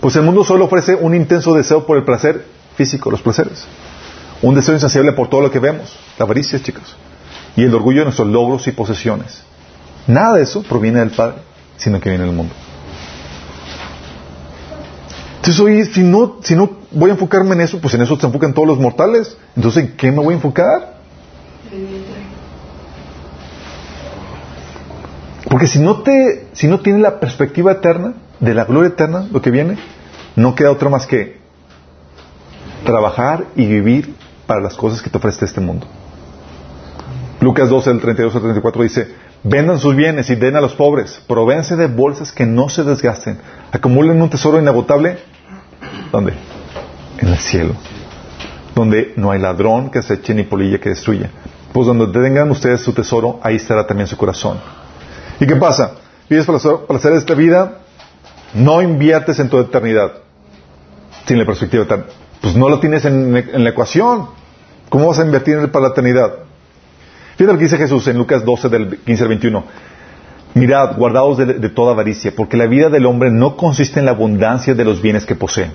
Pues 0.00 0.16
el 0.16 0.22
mundo 0.22 0.44
solo 0.44 0.64
ofrece 0.64 0.94
un 0.94 1.14
intenso 1.14 1.54
deseo 1.54 1.86
por 1.86 1.96
el 1.96 2.04
placer 2.04 2.44
físico, 2.76 3.10
los 3.10 3.22
placeres. 3.22 3.66
Un 4.42 4.54
deseo 4.54 4.74
insaciable 4.74 5.12
por 5.12 5.28
todo 5.28 5.40
lo 5.40 5.50
que 5.50 5.60
vemos, 5.60 5.96
la 6.18 6.24
avaricia, 6.24 6.60
chicos. 6.60 6.96
Y 7.56 7.64
el 7.64 7.74
orgullo 7.74 8.00
de 8.00 8.06
nuestros 8.06 8.28
logros 8.28 8.66
y 8.66 8.72
posesiones. 8.72 9.42
Nada 10.06 10.34
de 10.34 10.42
eso 10.42 10.62
proviene 10.62 11.00
del 11.00 11.10
Padre, 11.10 11.36
sino 11.76 12.00
que 12.00 12.08
viene 12.08 12.24
del 12.24 12.34
mundo. 12.34 12.54
Entonces, 15.36 15.60
oye, 15.60 15.84
si 15.84 16.02
no, 16.02 16.38
si 16.42 16.54
no 16.54 16.70
voy 16.92 17.10
a 17.10 17.14
enfocarme 17.14 17.54
en 17.54 17.62
eso, 17.62 17.80
pues 17.80 17.94
en 17.94 18.02
eso 18.02 18.16
se 18.16 18.26
enfocan 18.26 18.54
todos 18.54 18.68
los 18.68 18.78
mortales. 18.78 19.36
Entonces, 19.56 19.84
¿en 19.84 19.96
qué 19.96 20.10
me 20.10 20.18
voy 20.18 20.34
a 20.34 20.36
enfocar? 20.36 20.94
Porque 25.62 25.74
si 25.74 25.78
no 25.78 26.02
te, 26.02 26.48
si 26.54 26.66
no 26.66 26.80
tienes 26.80 27.02
la 27.02 27.20
perspectiva 27.20 27.70
eterna, 27.70 28.14
de 28.40 28.52
la 28.52 28.64
gloria 28.64 28.88
eterna, 28.88 29.28
lo 29.30 29.40
que 29.40 29.52
viene, 29.52 29.78
no 30.34 30.56
queda 30.56 30.72
otra 30.72 30.88
más 30.88 31.06
que 31.06 31.38
trabajar 32.84 33.44
y 33.54 33.66
vivir 33.66 34.12
para 34.48 34.60
las 34.60 34.74
cosas 34.74 35.00
que 35.00 35.08
te 35.08 35.18
ofrece 35.18 35.44
este 35.44 35.60
mundo. 35.60 35.86
Lucas 37.38 37.68
12, 37.68 37.90
del 37.90 38.00
32 38.00 38.34
al 38.34 38.42
34 38.42 38.82
dice, 38.82 39.14
vendan 39.44 39.78
sus 39.78 39.94
bienes 39.94 40.28
y 40.30 40.34
den 40.34 40.56
a 40.56 40.60
los 40.60 40.74
pobres, 40.74 41.22
provénse 41.28 41.76
de 41.76 41.86
bolsas 41.86 42.32
que 42.32 42.44
no 42.44 42.68
se 42.68 42.82
desgasten, 42.82 43.38
acumulen 43.70 44.20
un 44.20 44.30
tesoro 44.30 44.58
inagotable 44.58 45.18
¿Dónde? 46.10 46.32
En 47.18 47.28
el 47.28 47.38
cielo. 47.38 47.76
Donde 48.74 49.12
no 49.14 49.30
hay 49.30 49.38
ladrón 49.38 49.92
que 49.92 50.02
se 50.02 50.14
eche 50.14 50.34
ni 50.34 50.42
polilla 50.42 50.80
que 50.80 50.88
destruya. 50.88 51.30
Pues 51.72 51.86
donde 51.86 52.08
tengan 52.08 52.50
ustedes 52.50 52.80
su 52.80 52.92
tesoro, 52.92 53.38
ahí 53.44 53.54
estará 53.54 53.86
también 53.86 54.08
su 54.08 54.16
corazón. 54.16 54.58
¿Y 55.42 55.46
qué 55.46 55.56
pasa? 55.56 55.94
Vives 56.30 56.46
para, 56.46 56.58
hacer 56.96 57.14
esta 57.14 57.34
vida, 57.34 57.78
no 58.54 58.80
inviertes 58.80 59.40
en 59.40 59.48
tu 59.48 59.58
eternidad. 59.58 60.12
Sin 61.26 61.36
la 61.36 61.44
perspectiva 61.44 61.82
eterna. 61.82 62.04
Pues 62.40 62.54
no 62.54 62.68
lo 62.68 62.78
tienes 62.78 63.04
en, 63.04 63.64
la 63.64 63.70
ecuación. 63.70 64.28
¿Cómo 64.88 65.08
vas 65.08 65.18
a 65.18 65.24
invertir 65.24 65.68
para 65.72 65.86
la 65.86 65.90
eternidad? 65.90 66.32
Fíjate 67.36 67.52
lo 67.52 67.58
que 67.58 67.64
dice 67.64 67.76
Jesús 67.76 68.06
en 68.06 68.18
Lucas 68.18 68.44
12, 68.44 68.68
del 68.68 68.98
15 68.98 69.22
al 69.24 69.28
21. 69.30 69.64
Mirad, 70.54 70.96
guardaos 70.96 71.38
de, 71.38 71.46
de, 71.46 71.68
toda 71.70 71.90
avaricia, 71.90 72.32
porque 72.36 72.56
la 72.56 72.66
vida 72.66 72.88
del 72.88 73.06
hombre 73.06 73.32
no 73.32 73.56
consiste 73.56 73.98
en 73.98 74.06
la 74.06 74.12
abundancia 74.12 74.74
de 74.74 74.84
los 74.84 75.02
bienes 75.02 75.26
que 75.26 75.34
posee. 75.34 75.72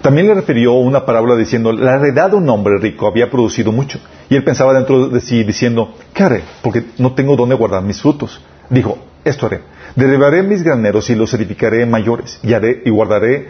También 0.00 0.28
le 0.28 0.34
refirió 0.34 0.72
una 0.72 1.04
parábola 1.04 1.36
diciendo, 1.36 1.72
la 1.72 1.96
heredad 1.96 2.30
de 2.30 2.36
un 2.36 2.48
hombre 2.48 2.78
rico 2.78 3.06
había 3.06 3.28
producido 3.28 3.70
mucho. 3.70 3.98
Y 4.30 4.36
él 4.36 4.44
pensaba 4.44 4.72
dentro 4.72 5.08
de 5.08 5.20
sí 5.20 5.44
diciendo, 5.44 5.92
¿qué 6.14 6.22
haré? 6.22 6.42
Porque 6.62 6.86
no 6.96 7.12
tengo 7.12 7.36
dónde 7.36 7.54
guardar 7.54 7.82
mis 7.82 8.00
frutos. 8.00 8.40
Dijo, 8.70 8.98
esto 9.24 9.46
haré. 9.46 9.60
Derribaré 9.96 10.42
mis 10.42 10.62
graneros 10.62 11.10
y 11.10 11.14
los 11.14 11.32
edificaré 11.34 11.84
mayores. 11.86 12.38
Y, 12.42 12.52
haré, 12.54 12.82
y 12.84 12.90
guardaré 12.90 13.48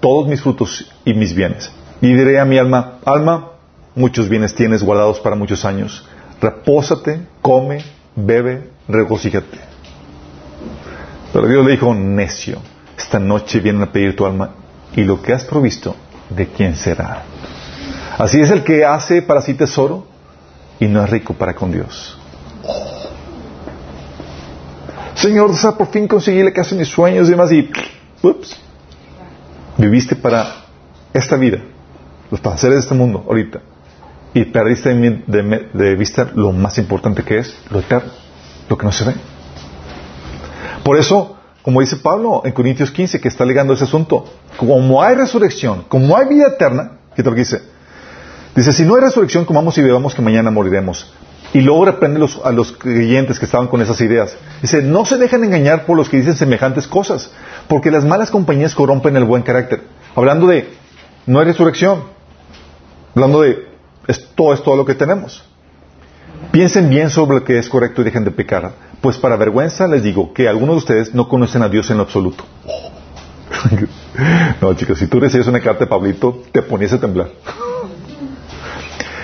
todos 0.00 0.28
mis 0.28 0.40
frutos 0.40 0.90
y 1.04 1.14
mis 1.14 1.34
bienes. 1.34 1.70
Y 2.00 2.14
diré 2.14 2.40
a 2.40 2.44
mi 2.44 2.58
alma, 2.58 2.98
alma, 3.04 3.50
muchos 3.94 4.28
bienes 4.28 4.54
tienes 4.54 4.82
guardados 4.82 5.20
para 5.20 5.36
muchos 5.36 5.64
años. 5.64 6.06
Repósate, 6.40 7.20
come, 7.42 7.84
bebe, 8.16 8.70
regocíjate. 8.88 9.58
Pero 11.32 11.46
Dios 11.46 11.64
le 11.64 11.72
dijo, 11.72 11.94
necio, 11.94 12.60
esta 12.96 13.18
noche 13.18 13.60
vienen 13.60 13.82
a 13.82 13.92
pedir 13.92 14.16
tu 14.16 14.26
alma 14.26 14.50
y 14.94 15.04
lo 15.04 15.22
que 15.22 15.32
has 15.32 15.44
provisto, 15.44 15.94
¿de 16.28 16.46
quién 16.48 16.74
será? 16.74 17.22
Así 18.18 18.40
es 18.40 18.50
el 18.50 18.64
que 18.64 18.84
hace 18.84 19.22
para 19.22 19.40
sí 19.40 19.54
tesoro 19.54 20.06
y 20.78 20.86
no 20.86 21.02
es 21.04 21.10
rico 21.10 21.34
para 21.34 21.54
con 21.54 21.70
Dios. 21.70 22.18
Señor, 25.14 25.50
por 25.76 25.88
fin 25.88 26.08
conseguí 26.08 26.42
la 26.42 26.52
casa 26.52 26.70
de 26.70 26.80
mis 26.80 26.88
sueños 26.88 27.28
y 27.28 27.30
demás 27.30 27.52
y, 27.52 27.70
ups, 28.22 28.56
viviste 29.76 30.16
para 30.16 30.64
esta 31.12 31.36
vida, 31.36 31.58
los 32.30 32.40
placeres 32.40 32.76
de 32.76 32.80
este 32.80 32.94
mundo 32.94 33.24
ahorita 33.26 33.60
y 34.32 34.44
perdiste 34.44 34.94
de 34.94 35.96
vista 35.96 36.30
lo 36.34 36.52
más 36.52 36.78
importante 36.78 37.22
que 37.24 37.38
es 37.38 37.56
lo 37.70 37.80
eterno, 37.80 38.12
lo 38.68 38.78
que 38.78 38.86
no 38.86 38.92
se 38.92 39.04
ve. 39.04 39.14
Por 40.84 40.96
eso, 40.96 41.36
como 41.62 41.80
dice 41.80 41.96
Pablo 41.96 42.42
en 42.44 42.52
Corintios 42.52 42.90
15, 42.90 43.20
que 43.20 43.28
está 43.28 43.44
ligando 43.44 43.72
ese 43.74 43.84
asunto, 43.84 44.24
como 44.56 45.02
hay 45.02 45.16
resurrección, 45.16 45.84
como 45.88 46.16
hay 46.16 46.28
vida 46.28 46.48
eterna, 46.48 46.92
¿qué 47.14 47.22
te 47.22 47.30
lo 47.30 47.36
dice? 47.36 47.60
Dice, 48.54 48.72
si 48.72 48.84
no 48.84 48.94
hay 48.94 49.02
resurrección, 49.02 49.44
comamos 49.44 49.76
y 49.78 49.82
bebamos 49.82 50.14
que 50.14 50.22
mañana 50.22 50.50
moriremos. 50.50 51.12
Y 51.52 51.60
luego 51.60 51.84
reprende 51.84 52.24
a 52.44 52.52
los 52.52 52.72
creyentes 52.72 53.38
que 53.38 53.44
estaban 53.44 53.66
con 53.66 53.82
esas 53.82 54.00
ideas. 54.00 54.36
Dice, 54.62 54.82
no 54.82 55.04
se 55.04 55.16
dejen 55.16 55.42
engañar 55.42 55.84
por 55.84 55.96
los 55.96 56.08
que 56.08 56.18
dicen 56.18 56.36
semejantes 56.36 56.86
cosas, 56.86 57.32
porque 57.66 57.90
las 57.90 58.04
malas 58.04 58.30
compañías 58.30 58.74
corrompen 58.74 59.16
el 59.16 59.24
buen 59.24 59.42
carácter. 59.42 59.82
Hablando 60.14 60.46
de, 60.46 60.68
no 61.26 61.40
hay 61.40 61.46
resurrección. 61.46 62.04
Hablando 63.14 63.42
de, 63.42 63.66
esto 64.06 64.54
es 64.54 64.62
todo 64.62 64.76
lo 64.76 64.84
que 64.84 64.94
tenemos. 64.94 65.44
Piensen 66.52 66.88
bien 66.88 67.10
sobre 67.10 67.38
lo 67.38 67.44
que 67.44 67.58
es 67.58 67.68
correcto 67.68 68.00
y 68.00 68.04
dejen 68.04 68.24
de 68.24 68.30
pecar. 68.30 68.72
Pues 69.00 69.16
para 69.18 69.36
vergüenza 69.36 69.88
les 69.88 70.02
digo 70.02 70.32
que 70.32 70.48
algunos 70.48 70.76
de 70.76 70.78
ustedes 70.78 71.14
no 71.14 71.28
conocen 71.28 71.62
a 71.62 71.68
Dios 71.68 71.90
en 71.90 71.96
lo 71.96 72.04
absoluto. 72.04 72.44
no, 74.60 74.74
chicos, 74.74 74.98
si 74.98 75.06
tú 75.06 75.20
recibes 75.20 75.46
una 75.46 75.60
carta 75.60 75.84
de 75.84 75.86
Pablito, 75.86 76.42
te 76.52 76.62
ponías 76.62 76.92
a 76.92 77.00
temblar. 77.00 77.28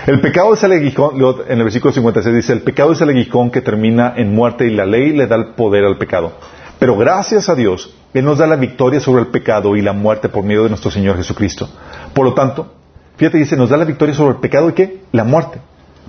El 0.07 0.20
pecado 0.20 0.54
es 0.54 0.62
el 0.62 0.70
aguijón, 0.70 1.16
en 1.48 1.59
el 1.59 1.64
versículo 1.64 1.92
56 1.92 2.36
dice, 2.36 2.52
el 2.52 2.62
pecado 2.62 2.92
es 2.92 3.00
el 3.00 3.09
aguijón 3.09 3.50
que 3.50 3.61
termina 3.61 4.14
en 4.16 4.32
muerte 4.32 4.64
y 4.64 4.70
la 4.70 4.86
ley 4.86 5.12
le 5.12 5.26
da 5.26 5.34
el 5.34 5.46
poder 5.57 5.84
al 5.84 5.98
pecado. 5.98 6.32
Pero 6.78 6.96
gracias 6.96 7.48
a 7.48 7.57
Dios, 7.57 7.92
Él 8.14 8.24
nos 8.24 8.38
da 8.38 8.46
la 8.46 8.54
victoria 8.54 9.00
sobre 9.00 9.22
el 9.22 9.28
pecado 9.28 9.74
y 9.74 9.82
la 9.82 9.92
muerte 9.92 10.28
por 10.28 10.44
medio 10.44 10.62
de 10.62 10.68
nuestro 10.68 10.92
Señor 10.92 11.16
Jesucristo. 11.16 11.68
Por 12.14 12.24
lo 12.24 12.34
tanto, 12.34 12.72
fíjate, 13.16 13.38
dice, 13.38 13.57
nos 13.57 13.70
da 13.70 13.76
la 13.76 13.84
victoria 13.84 14.14
sobre 14.14 14.34
el 14.34 14.40
pecado 14.40 14.68
y 14.68 14.74
qué? 14.74 15.02
La 15.11 15.24
muerte. 15.24 15.59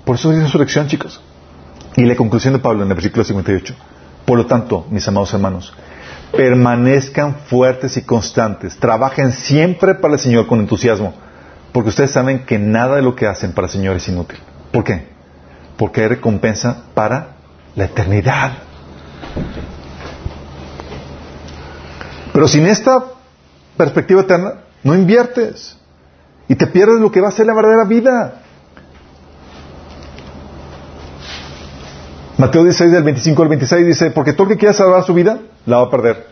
Por 0.04 0.14
eso 0.14 0.30
es 0.30 0.44
resurrección, 0.44 0.86
chicos. 0.86 1.20
Y 1.96 2.04
la 2.04 2.14
conclusión 2.14 2.54
de 2.54 2.60
Pablo 2.60 2.84
en 2.84 2.88
el 2.88 2.94
versículo 2.94 3.24
58. 3.24 3.74
Por 4.24 4.38
lo 4.38 4.46
tanto, 4.46 4.86
mis 4.90 5.08
amados 5.08 5.34
hermanos, 5.34 5.74
permanezcan 6.30 7.34
fuertes 7.46 7.96
y 7.96 8.02
constantes, 8.02 8.76
trabajen 8.76 9.32
siempre 9.32 9.96
para 9.96 10.14
el 10.14 10.20
Señor 10.20 10.46
con 10.46 10.60
entusiasmo, 10.60 11.14
porque 11.72 11.90
ustedes 11.90 12.10
saben 12.10 12.44
que 12.44 12.58
nada 12.58 12.96
de 12.96 13.02
lo 13.02 13.14
que 13.14 13.26
hacen 13.26 13.52
para 13.52 13.66
el 13.66 13.72
Señor 13.72 13.96
es 13.96 14.08
inútil. 14.08 14.38
¿Por 14.72 14.84
qué? 14.84 15.06
Porque 15.76 16.02
hay 16.02 16.08
recompensa 16.08 16.84
para 16.94 17.36
la 17.74 17.84
eternidad. 17.84 18.52
Pero 22.32 22.48
sin 22.48 22.66
esta 22.66 23.04
perspectiva 23.76 24.22
eterna, 24.22 24.54
no 24.82 24.94
inviertes 24.94 25.76
y 26.48 26.54
te 26.54 26.66
pierdes 26.66 27.00
lo 27.00 27.10
que 27.10 27.20
va 27.20 27.28
a 27.28 27.32
ser 27.32 27.46
la 27.46 27.54
verdadera 27.54 27.84
vida. 27.84 28.42
Mateo 32.38 32.62
16 32.62 32.92
del 32.92 33.02
25 33.02 33.42
al 33.42 33.48
26 33.48 33.86
dice, 33.86 34.10
porque 34.12 34.32
todo 34.32 34.44
el 34.44 34.54
que 34.54 34.58
quiera 34.58 34.72
salvar 34.72 35.04
su 35.04 35.12
vida, 35.12 35.40
la 35.66 35.78
va 35.78 35.82
a 35.84 35.90
perder. 35.90 36.28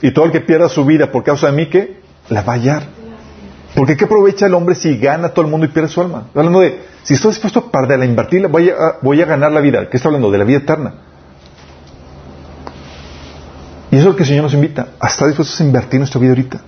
Y 0.00 0.12
todo 0.12 0.26
el 0.26 0.32
que 0.32 0.40
pierda 0.40 0.68
su 0.68 0.84
vida 0.84 1.10
por 1.10 1.24
causa 1.24 1.48
de 1.48 1.52
mí, 1.52 1.68
que 1.68 2.00
la 2.28 2.42
va 2.42 2.52
a 2.52 2.56
hallar. 2.56 3.03
Porque 3.74 3.96
¿qué 3.96 4.04
aprovecha 4.04 4.46
el 4.46 4.54
hombre 4.54 4.74
si 4.74 4.96
gana 4.98 5.30
todo 5.30 5.44
el 5.44 5.50
mundo 5.50 5.66
y 5.66 5.70
pierde 5.70 5.88
su 5.88 6.00
alma? 6.00 6.28
Hablando 6.34 6.60
de, 6.60 6.84
si 7.02 7.14
estoy 7.14 7.32
dispuesto 7.32 7.58
a 7.58 7.70
perderla, 7.70 8.04
invertirla, 8.04 8.48
voy 8.48 8.70
a, 8.70 8.98
voy 9.02 9.20
a 9.20 9.26
ganar 9.26 9.50
la 9.50 9.60
vida. 9.60 9.88
¿Qué 9.90 9.96
está 9.96 10.08
hablando? 10.08 10.30
De 10.30 10.38
la 10.38 10.44
vida 10.44 10.58
eterna. 10.58 10.94
Y 13.90 13.96
eso 13.96 14.06
es 14.08 14.12
lo 14.12 14.16
que 14.16 14.22
el 14.22 14.28
Señor 14.28 14.44
nos 14.44 14.54
invita, 14.54 14.88
a 14.98 15.08
estar 15.08 15.26
dispuestos 15.26 15.60
a 15.60 15.64
invertir 15.64 15.98
nuestra 15.98 16.20
vida 16.20 16.30
ahorita. 16.30 16.60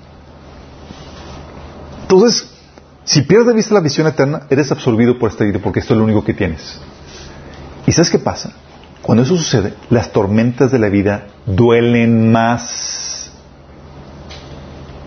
Entonces, 2.03 2.51
si 3.05 3.23
pierdes 3.23 3.49
de 3.49 3.55
vista 3.55 3.75
la 3.75 3.81
visión 3.81 4.07
eterna, 4.07 4.43
eres 4.51 4.71
absorbido 4.73 5.19
por 5.19 5.31
esta 5.31 5.45
vida 5.45 5.61
porque 5.63 5.81
esto 5.81 5.95
es 5.95 5.99
lo 5.99 6.05
único 6.05 6.25
que 6.25 6.35
tienes. 6.35 6.81
¿Y 7.87 7.93
sabes 7.93 8.11
qué 8.11 8.19
pasa? 8.19 8.53
Cuando 9.01 9.23
eso 9.23 9.37
sucede, 9.37 9.75
las 9.91 10.13
tormentas 10.13 10.73
de 10.73 10.81
la 10.81 10.89
vida 10.89 11.29
duelen 11.47 12.33
más. 12.33 13.31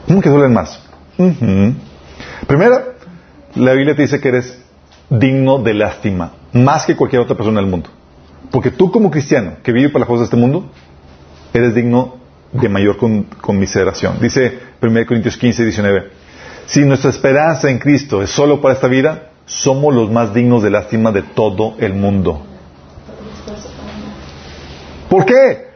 ¿Cómo 0.08 0.22
que 0.22 0.30
duelen 0.30 0.54
más? 0.54 0.80
Ujú. 1.18 1.74
Primera, 2.48 2.86
la 3.56 3.74
Biblia 3.74 3.96
te 3.96 4.04
dice 4.04 4.20
que 4.20 4.30
eres 4.30 4.58
digno 5.10 5.60
de 5.60 5.74
lástima, 5.74 6.34
más 6.54 6.86
que 6.86 6.96
cualquier 6.96 7.22
otra 7.22 7.36
persona 7.36 7.60
del 7.62 7.70
mundo. 7.70 7.90
Porque 8.52 8.72
tú 8.72 8.92
como 8.92 9.12
cristiano 9.12 9.54
que 9.64 9.72
vive 9.72 9.90
para 9.90 10.02
las 10.02 10.08
cosas 10.08 10.22
de 10.22 10.26
este 10.26 10.38
mundo, 10.38 10.72
eres 11.54 11.76
digno 11.76 12.16
de 12.52 12.70
mayor 12.70 12.98
con- 12.98 13.24
conmiseración. 13.42 14.20
Dice 14.20 14.60
1 14.82 15.06
Corintios 15.06 15.38
15, 15.38 15.64
19. 15.64 16.12
Si 16.66 16.82
nuestra 16.86 17.10
esperanza 17.10 17.70
en 17.70 17.80
Cristo 17.80 18.22
es 18.22 18.30
solo 18.30 18.62
para 18.62 18.74
esta 18.76 18.88
vida, 18.88 19.30
somos 19.46 19.94
los 19.94 20.12
más 20.12 20.34
dignos 20.34 20.62
de 20.64 20.70
lástima 20.70 21.12
de 21.12 21.24
todo 21.24 21.76
el 21.80 21.94
mundo. 21.96 22.46
¿Por 25.10 25.26
qué? 25.26 25.70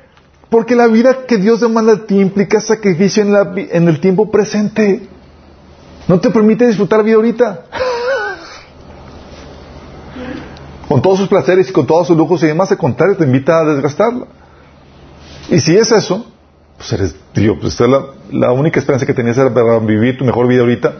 Porque 0.49 0.75
la 0.75 0.87
vida 0.87 1.25
que 1.27 1.37
Dios 1.37 1.61
demanda 1.61 1.95
de 1.95 2.01
ti 2.05 2.19
implica 2.19 2.59
sacrificio 2.61 3.23
en, 3.23 3.33
la 3.33 3.51
en 3.55 3.87
el 3.87 3.99
tiempo 3.99 4.29
presente. 4.29 5.07
No 6.07 6.19
te 6.19 6.29
permite 6.29 6.67
disfrutar 6.67 7.03
vida 7.03 7.15
ahorita. 7.15 7.65
Con 10.87 11.01
todos 11.01 11.19
sus 11.19 11.27
placeres 11.27 11.69
y 11.69 11.73
con 11.73 11.87
todos 11.87 12.07
sus 12.07 12.17
lujos 12.17 12.43
y 12.43 12.47
demás, 12.47 12.71
al 12.71 12.77
contrario, 12.77 13.15
te 13.15 13.23
invita 13.23 13.59
a 13.59 13.63
desgastarla. 13.63 14.27
Y 15.49 15.59
si 15.59 15.75
es 15.75 15.91
eso, 15.91 16.25
pues 16.77 16.93
eres, 16.93 17.15
digo, 17.33 17.57
pues 17.59 17.79
es 17.79 17.87
la, 18.31 18.51
única 18.51 18.79
esperanza 18.79 19.05
que 19.05 19.13
tenías 19.13 19.37
era 19.37 19.53
para 19.53 19.79
vivir 19.79 20.17
tu 20.17 20.25
mejor 20.25 20.47
vida 20.47 20.61
ahorita, 20.61 20.95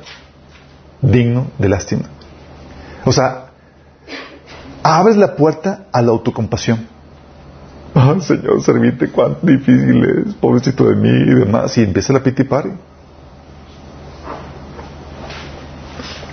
digno 1.01 1.47
de 1.57 1.69
lástima. 1.69 2.03
O 3.05 3.11
sea, 3.11 3.47
abres 4.81 5.17
la 5.17 5.35
puerta 5.35 5.87
a 5.91 6.01
la 6.01 6.11
autocompasión. 6.11 6.87
Señor, 8.21 8.63
servirte 8.63 9.11
cuán 9.11 9.37
difícil 9.41 10.03
es, 10.03 10.33
pobrecito 10.35 10.85
de 10.85 10.95
mí 10.95 11.09
y 11.09 11.35
demás. 11.35 11.77
Y 11.77 11.83
empieza 11.83 12.11
la 12.13 12.23
piti 12.23 12.43
party. 12.43 12.69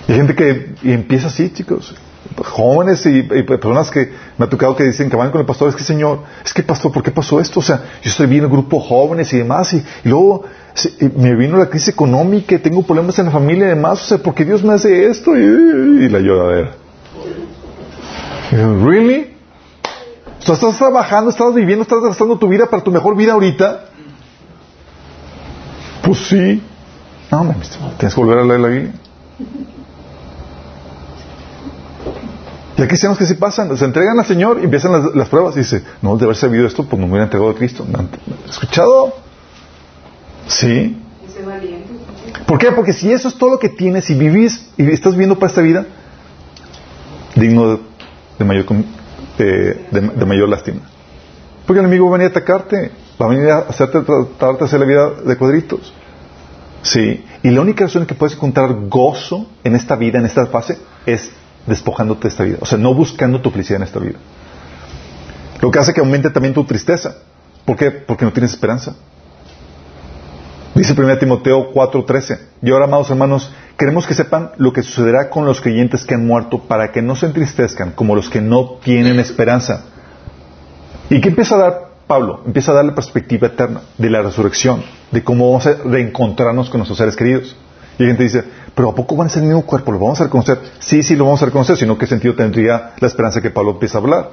hay 0.11 0.17
gente 0.17 0.35
que 0.35 0.73
empieza 0.83 1.27
así, 1.27 1.51
chicos. 1.53 1.95
Jóvenes 2.43 3.05
y, 3.05 3.23
personas 3.23 3.89
que 3.89 4.11
me 4.37 4.45
ha 4.45 4.49
tocado 4.49 4.75
que 4.75 4.83
dicen 4.83 5.09
que 5.09 5.15
van 5.15 5.31
con 5.31 5.39
el 5.39 5.47
pastor, 5.47 5.69
es 5.69 5.75
que 5.75 5.83
Señor, 5.83 6.19
es 6.43 6.53
que 6.53 6.63
pastor, 6.63 6.91
¿por 6.91 7.01
qué 7.01 7.11
pasó 7.11 7.39
esto? 7.39 7.61
O 7.61 7.63
sea, 7.63 7.81
yo 8.01 8.09
estoy 8.09 8.27
bien 8.27 8.43
en 8.43 8.51
grupo 8.51 8.79
jóvenes 8.79 9.31
y 9.31 9.37
demás, 9.37 9.73
y, 9.73 9.83
luego 10.03 10.43
me 11.15 11.35
vino 11.35 11.57
la 11.57 11.67
crisis 11.67 11.89
económica, 11.89 12.55
y 12.55 12.59
tengo 12.59 12.83
problemas 12.83 13.17
en 13.19 13.25
la 13.27 13.31
familia 13.31 13.65
y 13.65 13.69
demás, 13.69 14.03
o 14.03 14.05
sea, 14.05 14.17
¿por 14.17 14.33
qué 14.33 14.43
Dios 14.43 14.63
me 14.63 14.73
hace 14.73 15.09
esto? 15.09 15.37
Y, 15.37 16.09
la 16.09 16.19
lloradera. 16.19 16.71
¿Really? 18.51 19.33
O 20.39 20.43
sea, 20.43 20.55
estás 20.55 20.77
trabajando, 20.77 21.29
estás 21.29 21.53
viviendo, 21.53 21.83
estás 21.83 22.01
gastando 22.01 22.37
tu 22.37 22.49
vida 22.49 22.65
para 22.65 22.83
tu 22.83 22.91
mejor 22.91 23.15
vida 23.15 23.31
ahorita. 23.31 23.85
Pues 26.03 26.17
sí. 26.27 26.61
No, 27.31 27.55
tienes 27.97 28.13
que 28.13 28.21
volver 28.21 28.39
a 28.39 28.43
leer 28.43 28.59
la 28.59 28.67
Biblia. 28.67 28.93
Y 32.81 32.83
hay 32.83 32.87
cristianos 32.87 33.19
que 33.19 33.27
sí 33.27 33.35
pasan, 33.35 33.77
se 33.77 33.85
entregan 33.85 34.17
al 34.17 34.25
Señor 34.25 34.57
y 34.59 34.63
empiezan 34.63 35.11
las, 35.13 35.29
pruebas 35.29 35.55
y 35.55 35.59
dice, 35.59 35.83
no, 36.01 36.17
de 36.17 36.23
haber 36.23 36.35
sabido 36.35 36.65
esto, 36.65 36.83
pues 36.83 36.99
no 36.99 37.05
me 37.05 37.11
hubiera 37.11 37.25
entregado 37.25 37.51
a 37.51 37.53
Cristo. 37.53 37.85
¿Me 37.87 37.99
han 37.99 38.09
escuchado? 38.49 39.13
Sí. 40.47 40.99
¿Por 42.47 42.57
qué? 42.57 42.71
Porque 42.71 42.93
si 42.93 43.11
eso 43.11 43.27
es 43.27 43.35
todo 43.35 43.51
lo 43.51 43.59
que 43.59 43.69
tienes 43.69 44.09
y 44.09 44.15
vivís 44.15 44.67
y 44.77 44.89
estás 44.89 45.11
viviendo 45.11 45.37
para 45.37 45.51
esta 45.51 45.61
vida, 45.61 45.85
digno 47.35 47.79
de, 48.39 48.45
mayor, 48.45 48.65
eh, 49.37 49.87
de, 49.91 50.25
mayor 50.25 50.49
lástima. 50.49 50.81
Porque 51.67 51.81
el 51.81 51.85
enemigo 51.85 52.09
va 52.09 52.15
a 52.15 52.17
venir 52.17 52.33
a 52.33 52.35
atacarte, 52.35 52.91
va 53.21 53.27
a 53.27 53.29
venir 53.29 53.47
a 53.51 53.59
hacerte 53.59 54.01
tratarte 54.01 54.63
hacer 54.63 54.79
la 54.79 54.87
vida 54.87 55.11
de 55.23 55.37
cuadritos. 55.37 55.93
Sí. 56.81 57.25
Y 57.43 57.51
la 57.51 57.61
única 57.61 57.85
razón 57.85 58.01
en 58.01 58.07
que 58.07 58.15
puedes 58.15 58.35
encontrar 58.35 58.73
gozo 58.89 59.45
en 59.63 59.75
esta 59.75 59.95
vida, 59.95 60.17
en 60.17 60.25
esta 60.25 60.47
fase, 60.47 60.79
es 61.05 61.31
despojándote 61.65 62.23
de 62.23 62.29
esta 62.29 62.43
vida. 62.43 62.57
O 62.61 62.65
sea, 62.65 62.77
no 62.77 62.93
buscando 62.93 63.41
tu 63.41 63.51
felicidad 63.51 63.77
en 63.77 63.87
esta 63.87 63.99
vida. 63.99 64.17
Lo 65.61 65.71
que 65.71 65.79
hace 65.79 65.93
que 65.93 65.99
aumente 65.99 66.29
también 66.29 66.53
tu 66.53 66.63
tristeza. 66.63 67.15
¿Por 67.65 67.75
qué? 67.75 67.91
Porque 67.91 68.25
no 68.25 68.33
tienes 68.33 68.51
esperanza. 68.51 68.95
Dice 70.73 70.93
1 70.93 71.19
Timoteo 71.19 71.71
4:13. 71.73 72.39
Y 72.61 72.71
ahora, 72.71 72.85
amados 72.85 73.09
hermanos, 73.09 73.51
queremos 73.77 74.07
que 74.07 74.13
sepan 74.13 74.51
lo 74.57 74.73
que 74.73 74.81
sucederá 74.83 75.29
con 75.29 75.45
los 75.45 75.61
creyentes 75.61 76.05
que 76.05 76.15
han 76.15 76.25
muerto 76.25 76.59
para 76.59 76.91
que 76.91 77.01
no 77.01 77.15
se 77.15 77.27
entristezcan 77.27 77.91
como 77.91 78.15
los 78.15 78.29
que 78.29 78.41
no 78.41 78.77
tienen 78.83 79.19
esperanza. 79.19 79.85
¿Y 81.09 81.19
qué 81.19 81.29
empieza 81.29 81.55
a 81.55 81.59
dar 81.59 81.87
Pablo? 82.07 82.41
Empieza 82.45 82.71
a 82.71 82.75
dar 82.75 82.85
la 82.85 82.95
perspectiva 82.95 83.47
eterna 83.47 83.81
de 83.97 84.09
la 84.09 84.21
resurrección, 84.21 84.83
de 85.11 85.23
cómo 85.23 85.49
vamos 85.49 85.67
a 85.67 85.73
reencontrarnos 85.83 86.69
con 86.69 86.79
nuestros 86.79 86.97
seres 86.97 87.15
queridos. 87.15 87.55
Y 88.01 88.05
gente 88.07 88.23
dice, 88.23 88.43
pero 88.73 88.89
¿a 88.89 88.95
poco 88.95 89.15
van 89.15 89.27
a 89.27 89.29
ser 89.29 89.43
el 89.43 89.49
mismo 89.49 89.63
cuerpo? 89.63 89.91
¿Lo 89.91 89.99
vamos 89.99 90.19
a 90.19 90.23
reconocer? 90.23 90.57
Sí, 90.79 91.03
sí, 91.03 91.15
lo 91.15 91.25
vamos 91.25 91.43
a 91.43 91.45
reconocer, 91.45 91.77
sino 91.77 91.99
qué 91.99 92.07
sentido 92.07 92.33
tendría 92.33 92.93
la 92.99 93.07
esperanza 93.07 93.41
que 93.41 93.51
Pablo 93.51 93.71
empieza 93.71 93.99
a 93.99 94.01
hablar. 94.01 94.29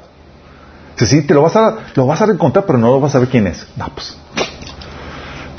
Dice, 0.98 1.20
sí, 1.20 1.26
te 1.26 1.34
lo 1.34 1.42
vas 1.42 1.54
a, 1.54 1.76
lo 1.94 2.06
vas 2.06 2.22
a 2.22 2.26
reencontrar, 2.26 2.64
pero 2.64 2.78
no 2.78 2.86
lo 2.86 2.98
vas 2.98 3.14
a 3.14 3.18
ver 3.18 3.28
quién 3.28 3.46
es. 3.46 3.66
No, 3.76 3.86
pues, 3.90 4.16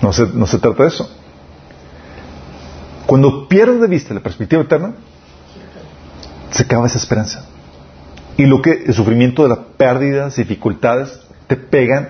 no 0.02 0.12
se, 0.12 0.26
no 0.26 0.48
se 0.48 0.58
trata 0.58 0.82
de 0.82 0.90
eso. 0.90 1.08
Cuando 3.06 3.48
pierdes 3.48 3.80
de 3.80 3.88
vista 3.88 4.12
la 4.16 4.22
perspectiva 4.22 4.64
eterna, 4.64 4.94
se 6.50 6.64
acaba 6.64 6.88
esa 6.88 6.98
esperanza. 6.98 7.46
Y 8.38 8.48
lo 8.48 8.60
que 8.64 8.86
el 8.88 8.94
sufrimiento 8.96 9.44
de 9.44 9.50
las 9.50 9.60
pérdidas, 9.78 10.36
dificultades, 10.36 11.20
te 11.46 11.58
pegan, 11.58 12.10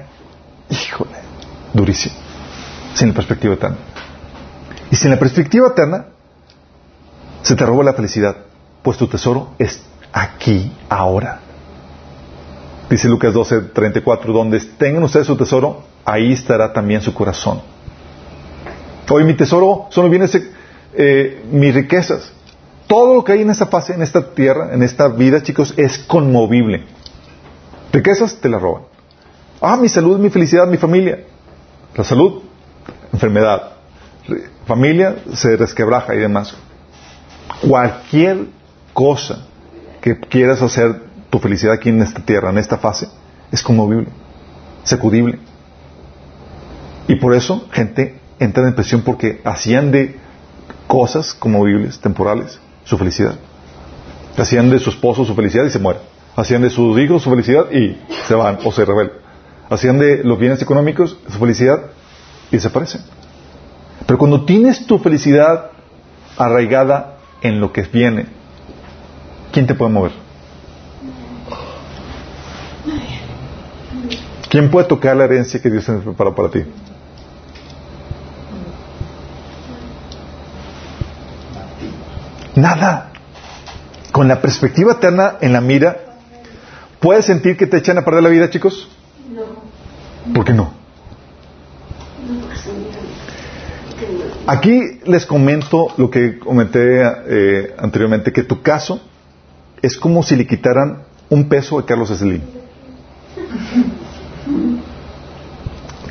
híjole, 0.69 1.17
durísimo, 1.73 2.15
sin 2.93 3.09
la 3.09 3.15
perspectiva 3.15 3.55
eterna. 3.55 3.77
Y 4.91 4.95
sin 4.95 5.11
la 5.11 5.19
perspectiva 5.19 5.67
eterna, 5.67 6.05
se 7.41 7.55
te 7.55 7.65
roba 7.65 7.83
la 7.83 7.93
felicidad, 7.93 8.35
pues 8.81 8.97
tu 8.97 9.07
tesoro 9.07 9.49
es 9.57 9.81
aquí, 10.11 10.71
ahora. 10.89 11.39
Dice 12.89 13.07
Lucas 13.07 13.33
12, 13.33 13.61
34, 13.73 14.33
donde 14.33 14.59
tengan 14.59 15.03
ustedes 15.03 15.27
su 15.27 15.37
tesoro, 15.37 15.83
ahí 16.03 16.33
estará 16.33 16.73
también 16.73 17.01
su 17.01 17.13
corazón. 17.13 17.61
Hoy 19.09 19.23
mi 19.23 19.35
tesoro 19.35 19.87
son 19.89 20.05
los 20.05 20.11
bienes, 20.11 20.41
eh, 20.95 21.43
mis 21.51 21.73
riquezas. 21.73 22.31
Todo 22.87 23.13
lo 23.13 23.23
que 23.23 23.33
hay 23.33 23.41
en 23.41 23.51
esta 23.51 23.67
fase, 23.67 23.93
en 23.93 24.01
esta 24.01 24.33
tierra, 24.33 24.73
en 24.73 24.81
esta 24.81 25.07
vida, 25.07 25.43
chicos, 25.43 25.73
es 25.77 25.99
conmovible. 25.99 26.85
Riquezas 27.93 28.35
te 28.35 28.49
las 28.49 28.61
roban. 28.61 28.83
Ah, 29.61 29.77
mi 29.77 29.89
salud, 29.89 30.17
mi 30.17 30.29
felicidad, 30.29 30.67
mi 30.67 30.77
familia. 30.77 31.23
La 31.95 32.03
salud, 32.03 32.41
enfermedad. 33.13 33.78
Re- 34.29 34.49
Familia 34.65 35.15
se 35.33 35.57
resquebraja 35.57 36.15
y 36.15 36.19
demás. 36.19 36.55
Cualquier 37.67 38.45
cosa 38.93 39.45
que 40.01 40.19
quieras 40.19 40.61
hacer 40.61 41.01
tu 41.29 41.39
felicidad 41.39 41.73
aquí 41.73 41.89
en 41.89 42.01
esta 42.01 42.21
tierra, 42.23 42.49
en 42.49 42.57
esta 42.57 42.77
fase, 42.77 43.07
es 43.51 43.61
conmovible, 43.63 44.07
sacudible. 44.83 45.39
Y 47.07 47.15
por 47.15 47.33
eso 47.33 47.67
gente 47.71 48.19
entra 48.39 48.63
en 48.63 48.69
depresión 48.69 49.01
porque 49.01 49.41
hacían 49.43 49.91
de 49.91 50.17
cosas 50.87 51.33
conmovibles, 51.33 51.99
temporales, 51.99 52.59
su 52.85 52.97
felicidad. 52.97 53.35
Hacían 54.37 54.69
de 54.69 54.79
su 54.79 54.89
esposo 54.91 55.25
su 55.25 55.35
felicidad 55.35 55.65
y 55.65 55.69
se 55.71 55.79
mueren. 55.79 56.01
Hacían 56.35 56.61
de 56.61 56.69
sus 56.69 56.97
hijos 56.99 57.23
su 57.23 57.29
felicidad 57.29 57.69
y 57.71 57.97
se 58.27 58.35
van 58.35 58.59
o 58.63 58.71
se 58.71 58.85
rebelan. 58.85 59.13
Hacían 59.69 59.99
de 59.99 60.23
los 60.23 60.39
bienes 60.39 60.61
económicos 60.61 61.17
su 61.27 61.37
felicidad 61.39 61.79
y 62.51 62.55
desaparecen. 62.55 63.01
Pero 64.09 64.17
cuando 64.17 64.43
tienes 64.43 64.87
tu 64.87 64.97
felicidad 64.97 65.69
arraigada 66.35 67.17
en 67.43 67.59
lo 67.61 67.71
que 67.71 67.83
viene, 67.83 68.25
¿quién 69.51 69.67
te 69.67 69.75
puede 69.75 69.91
mover? 69.91 70.11
¿Quién 74.49 74.71
puede 74.71 74.87
tocar 74.87 75.15
la 75.15 75.25
herencia 75.25 75.61
que 75.61 75.69
Dios 75.69 75.85
tiene 75.85 75.99
preparado 75.99 76.35
para 76.35 76.49
ti? 76.49 76.63
Nada. 82.55 83.11
Con 84.11 84.27
la 84.27 84.41
perspectiva 84.41 84.93
eterna 84.93 85.35
en 85.39 85.53
la 85.53 85.61
mira, 85.61 86.15
¿puedes 86.99 87.25
sentir 87.25 87.55
que 87.57 87.67
te 87.67 87.77
echan 87.77 87.99
a 87.99 88.01
perder 88.01 88.23
la 88.23 88.29
vida, 88.29 88.49
chicos? 88.49 88.89
No. 89.31 90.33
¿Por 90.33 90.45
qué 90.45 90.53
no? 90.53 90.78
Aquí 94.49 94.99
les 95.05 95.27
comento 95.27 95.93
lo 95.97 96.09
que 96.09 96.39
comenté 96.39 97.03
eh, 97.03 97.75
anteriormente, 97.77 98.33
que 98.33 98.41
tu 98.41 98.63
caso 98.63 98.99
es 99.79 99.95
como 99.95 100.23
si 100.23 100.35
le 100.35 100.47
quitaran 100.47 101.03
un 101.29 101.47
peso 101.47 101.77
a 101.77 101.85
Carlos 101.85 102.09
Slim. 102.09 102.41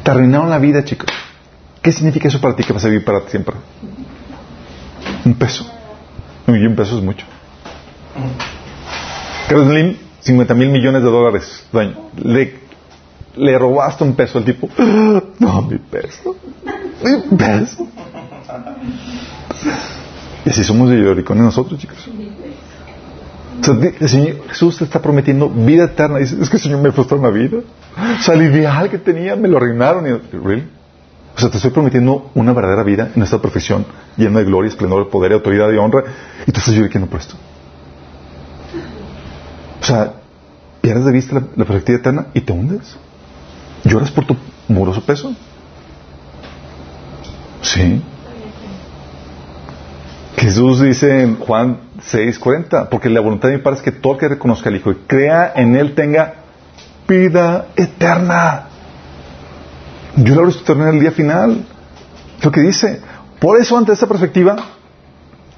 Te 0.05 0.11
arruinaron 0.13 0.49
la 0.49 0.61
vida, 0.61 0.85
chicos. 0.85 1.09
¿Qué 1.83 1.91
significa 1.91 2.29
eso 2.29 2.41
para 2.41 2.55
ti 2.55 2.63
que 2.63 2.73
vas 2.73 2.85
a 2.85 2.89
vivir 2.89 3.05
para 3.05 3.29
siempre? 3.29 3.57
Un 5.25 5.35
peso. 5.35 5.69
Y 6.47 6.65
un 6.65 6.77
peso 6.77 6.97
es 6.97 7.03
mucho. 7.03 7.27
Carlos 9.49 9.67
Slim, 9.67 9.97
50 10.21 10.55
mil 10.55 10.69
millones 10.69 11.03
de 11.03 11.11
dólares. 11.11 11.67
Le, 12.23 12.55
le 13.37 13.59
robaste 13.59 14.05
un 14.05 14.15
peso 14.15 14.39
al 14.39 14.45
tipo. 14.45 14.69
No, 15.39 15.63
mi 15.63 15.79
peso. 15.79 16.37
Mi 17.05 17.37
peso. 17.37 17.87
Y 20.45 20.51
así 20.51 20.65
somos 20.65 20.91
de 20.91 20.97
lloricones 20.97 21.45
nosotros, 21.45 21.79
chicos. 21.79 22.09
El 24.01 24.09
Señor 24.09 24.49
Jesús 24.49 24.79
te 24.79 24.85
está 24.85 25.03
prometiendo 25.03 25.49
vida 25.49 25.85
eterna. 25.85 26.19
Dice, 26.19 26.37
es 26.41 26.49
que 26.49 26.57
el 26.57 26.63
Señor 26.63 26.81
me 26.81 26.93
frustró 26.93 27.19
una 27.19 27.31
vida. 27.31 27.59
O 27.59 28.23
sea, 28.23 28.35
el 28.35 28.43
ideal 28.43 28.89
que 28.89 28.99
tenía 28.99 29.37
me 29.37 29.49
lo 29.49 29.57
arruinaron. 29.57 30.07
Y, 30.07 30.37
¿really? 30.37 30.69
O 31.37 31.41
sea, 31.41 31.51
te 31.51 31.57
estoy 31.57 31.71
prometiendo 31.71 32.31
una 32.35 32.53
verdadera 32.53 32.83
vida 32.83 33.11
en 33.15 33.23
esta 33.23 33.41
profesión, 33.41 33.85
llena 34.17 34.41
de 34.41 34.45
gloria, 34.45 34.69
esplendor, 34.69 35.09
poder, 35.09 35.33
autoridad 35.33 35.71
y 35.71 35.77
honra. 35.77 36.05
Y 36.47 36.53
tú 36.53 36.59
estás 36.59 36.75
llorando 36.75 37.09
por 37.09 37.21
esto. 37.21 37.35
O 39.81 39.85
sea, 39.85 40.15
pierdes 40.81 41.05
de 41.05 41.13
vista 41.13 41.35
la, 41.37 41.41
la 41.57 41.65
perspectiva 41.65 41.99
eterna 41.99 42.27
y 42.35 42.41
te 42.41 42.53
hundes. 42.53 42.97
¿Lloras 43.85 44.11
por 44.11 44.27
tu 44.27 44.37
moroso 44.69 45.01
peso? 45.03 45.35
Sí. 47.63 48.03
Jesús 50.37 50.81
dice 50.81 51.23
en 51.23 51.37
Juan 51.37 51.81
6:40, 52.01 52.89
porque 52.89 53.11
la 53.11 53.21
voluntad 53.21 53.49
de 53.49 53.57
mi 53.57 53.63
Padre 53.63 53.79
es 53.79 53.83
que 53.83 53.93
todo 53.93 54.15
el 54.15 54.19
que 54.21 54.29
reconozca 54.29 54.69
al 54.69 54.77
Hijo 54.77 54.93
y 54.93 54.95
crea 55.07 55.53
en 55.57 55.75
Él 55.77 55.95
tenga 55.95 56.35
vida 57.09 57.69
eterna. 57.77 58.69
Yo 60.17 60.45
la 60.45 60.51
eterna 60.51 60.89
en 60.89 60.95
el 60.95 61.01
día 61.01 61.11
final. 61.13 61.65
Lo 62.43 62.51
que 62.53 62.61
dice. 62.61 63.01
Por 63.41 63.61
eso, 63.61 63.77
ante 63.77 63.93
esta 63.93 64.07
perspectiva, 64.07 64.57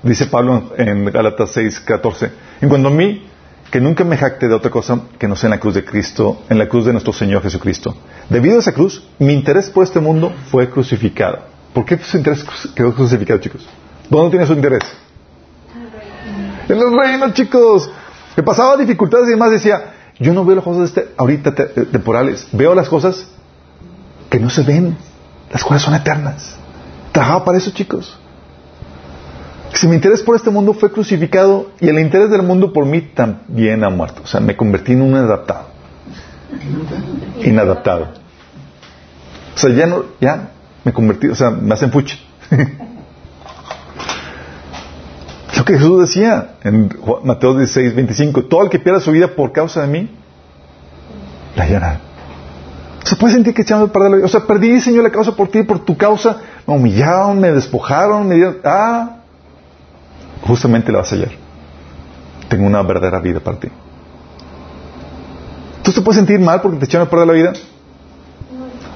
dice 0.02 0.26
Pablo 0.26 0.72
en 0.76 1.04
Gálatas 1.06 1.56
6:14, 1.56 2.30
en 2.60 2.68
cuanto 2.68 2.88
a 2.88 2.90
mí, 2.90 3.29
que 3.70 3.80
nunca 3.80 4.04
me 4.04 4.16
jacte 4.16 4.48
de 4.48 4.54
otra 4.54 4.70
cosa 4.70 5.00
que 5.18 5.28
no 5.28 5.36
sea 5.36 5.48
en 5.48 5.52
la 5.52 5.60
cruz 5.60 5.74
de 5.74 5.84
Cristo, 5.84 6.42
en 6.48 6.58
la 6.58 6.68
cruz 6.68 6.86
de 6.86 6.92
nuestro 6.92 7.12
Señor 7.12 7.42
Jesucristo. 7.42 7.94
Debido 8.28 8.56
a 8.56 8.60
esa 8.60 8.72
cruz, 8.72 9.02
mi 9.18 9.32
interés 9.32 9.70
por 9.70 9.84
este 9.84 10.00
mundo 10.00 10.32
fue 10.50 10.68
crucificado. 10.68 11.38
¿Por 11.72 11.84
qué 11.84 11.98
su 11.98 12.16
interés 12.16 12.44
quedó 12.74 12.92
crucificado, 12.94 13.38
chicos? 13.40 13.66
¿Dónde 14.08 14.30
tiene 14.30 14.46
su 14.46 14.54
interés? 14.54 14.82
En 16.68 16.78
los 16.78 16.92
reinos, 16.92 17.32
chicos. 17.34 17.90
Que 18.34 18.42
pasaba 18.42 18.76
dificultades 18.76 19.28
y 19.28 19.30
demás 19.30 19.52
decía, 19.52 19.94
yo 20.18 20.32
no 20.32 20.44
veo 20.44 20.56
las 20.56 20.64
cosas 20.64 20.88
este, 20.88 21.08
ahorita 21.16 21.54
te, 21.54 21.64
temporales, 21.86 22.48
veo 22.52 22.74
las 22.74 22.88
cosas 22.88 23.26
que 24.28 24.38
no 24.38 24.50
se 24.50 24.62
ven, 24.62 24.96
las 25.52 25.62
cuales 25.62 25.82
son 25.82 25.94
eternas. 25.94 26.56
Trabajaba 27.12 27.44
para 27.44 27.58
eso, 27.58 27.70
chicos. 27.70 28.18
Si 29.74 29.86
mi 29.86 29.94
interés 29.94 30.22
por 30.22 30.36
este 30.36 30.50
mundo 30.50 30.74
fue 30.74 30.90
crucificado 30.90 31.70
y 31.80 31.88
el 31.88 31.98
interés 31.98 32.30
del 32.30 32.42
mundo 32.42 32.72
por 32.72 32.86
mí 32.86 33.00
también 33.00 33.84
ha 33.84 33.90
muerto. 33.90 34.22
O 34.24 34.26
sea, 34.26 34.40
me 34.40 34.56
convertí 34.56 34.92
en 34.92 35.02
un 35.02 35.14
adaptado. 35.14 35.68
Inadaptado. 37.42 38.08
O 39.54 39.58
sea, 39.58 39.70
ya 39.70 39.86
no, 39.86 40.04
ya 40.20 40.50
me 40.84 40.92
convertí, 40.92 41.28
o 41.28 41.34
sea, 41.34 41.50
me 41.50 41.74
hacen 41.74 41.92
fuchi. 41.92 42.18
Lo 45.56 45.64
que 45.64 45.74
Jesús 45.74 46.00
decía 46.00 46.54
en 46.64 46.90
Mateo 47.24 47.56
16, 47.56 47.94
25, 47.94 48.44
todo 48.44 48.62
el 48.64 48.70
que 48.70 48.78
pierda 48.78 49.00
su 49.00 49.12
vida 49.12 49.28
por 49.36 49.52
causa 49.52 49.82
de 49.82 49.88
mí, 49.88 50.10
la 51.54 51.64
hallará. 51.64 52.00
O 53.04 53.06
sea, 53.06 53.18
puedes 53.18 53.34
sentir 53.34 53.52
que 53.54 53.62
echaron 53.62 53.84
el 53.84 53.90
perder 53.90 54.10
la 54.10 54.16
vida. 54.16 54.26
O 54.26 54.30
sea, 54.30 54.46
perdí, 54.46 54.80
Señor, 54.80 55.04
la 55.04 55.10
causa 55.10 55.36
por 55.36 55.48
ti, 55.48 55.62
por 55.62 55.84
tu 55.84 55.96
causa. 55.96 56.38
Me 56.66 56.74
humillaron, 56.74 57.38
me 57.38 57.52
despojaron, 57.52 58.26
me 58.28 58.36
dieron... 58.36 58.58
Ah, 58.64 59.19
justamente 60.42 60.92
la 60.92 60.98
vas 60.98 61.12
a 61.12 61.16
hallar. 61.16 61.32
Tengo 62.48 62.66
una 62.66 62.82
verdadera 62.82 63.20
vida 63.20 63.40
para 63.40 63.58
ti. 63.58 63.68
¿Tú 65.82 65.92
te 65.92 66.00
puedes 66.02 66.16
sentir 66.16 66.38
mal 66.40 66.60
porque 66.60 66.78
te 66.78 66.84
echaron 66.84 67.06
a 67.06 67.10
perder 67.10 67.26
la 67.26 67.32
vida? 67.32 67.52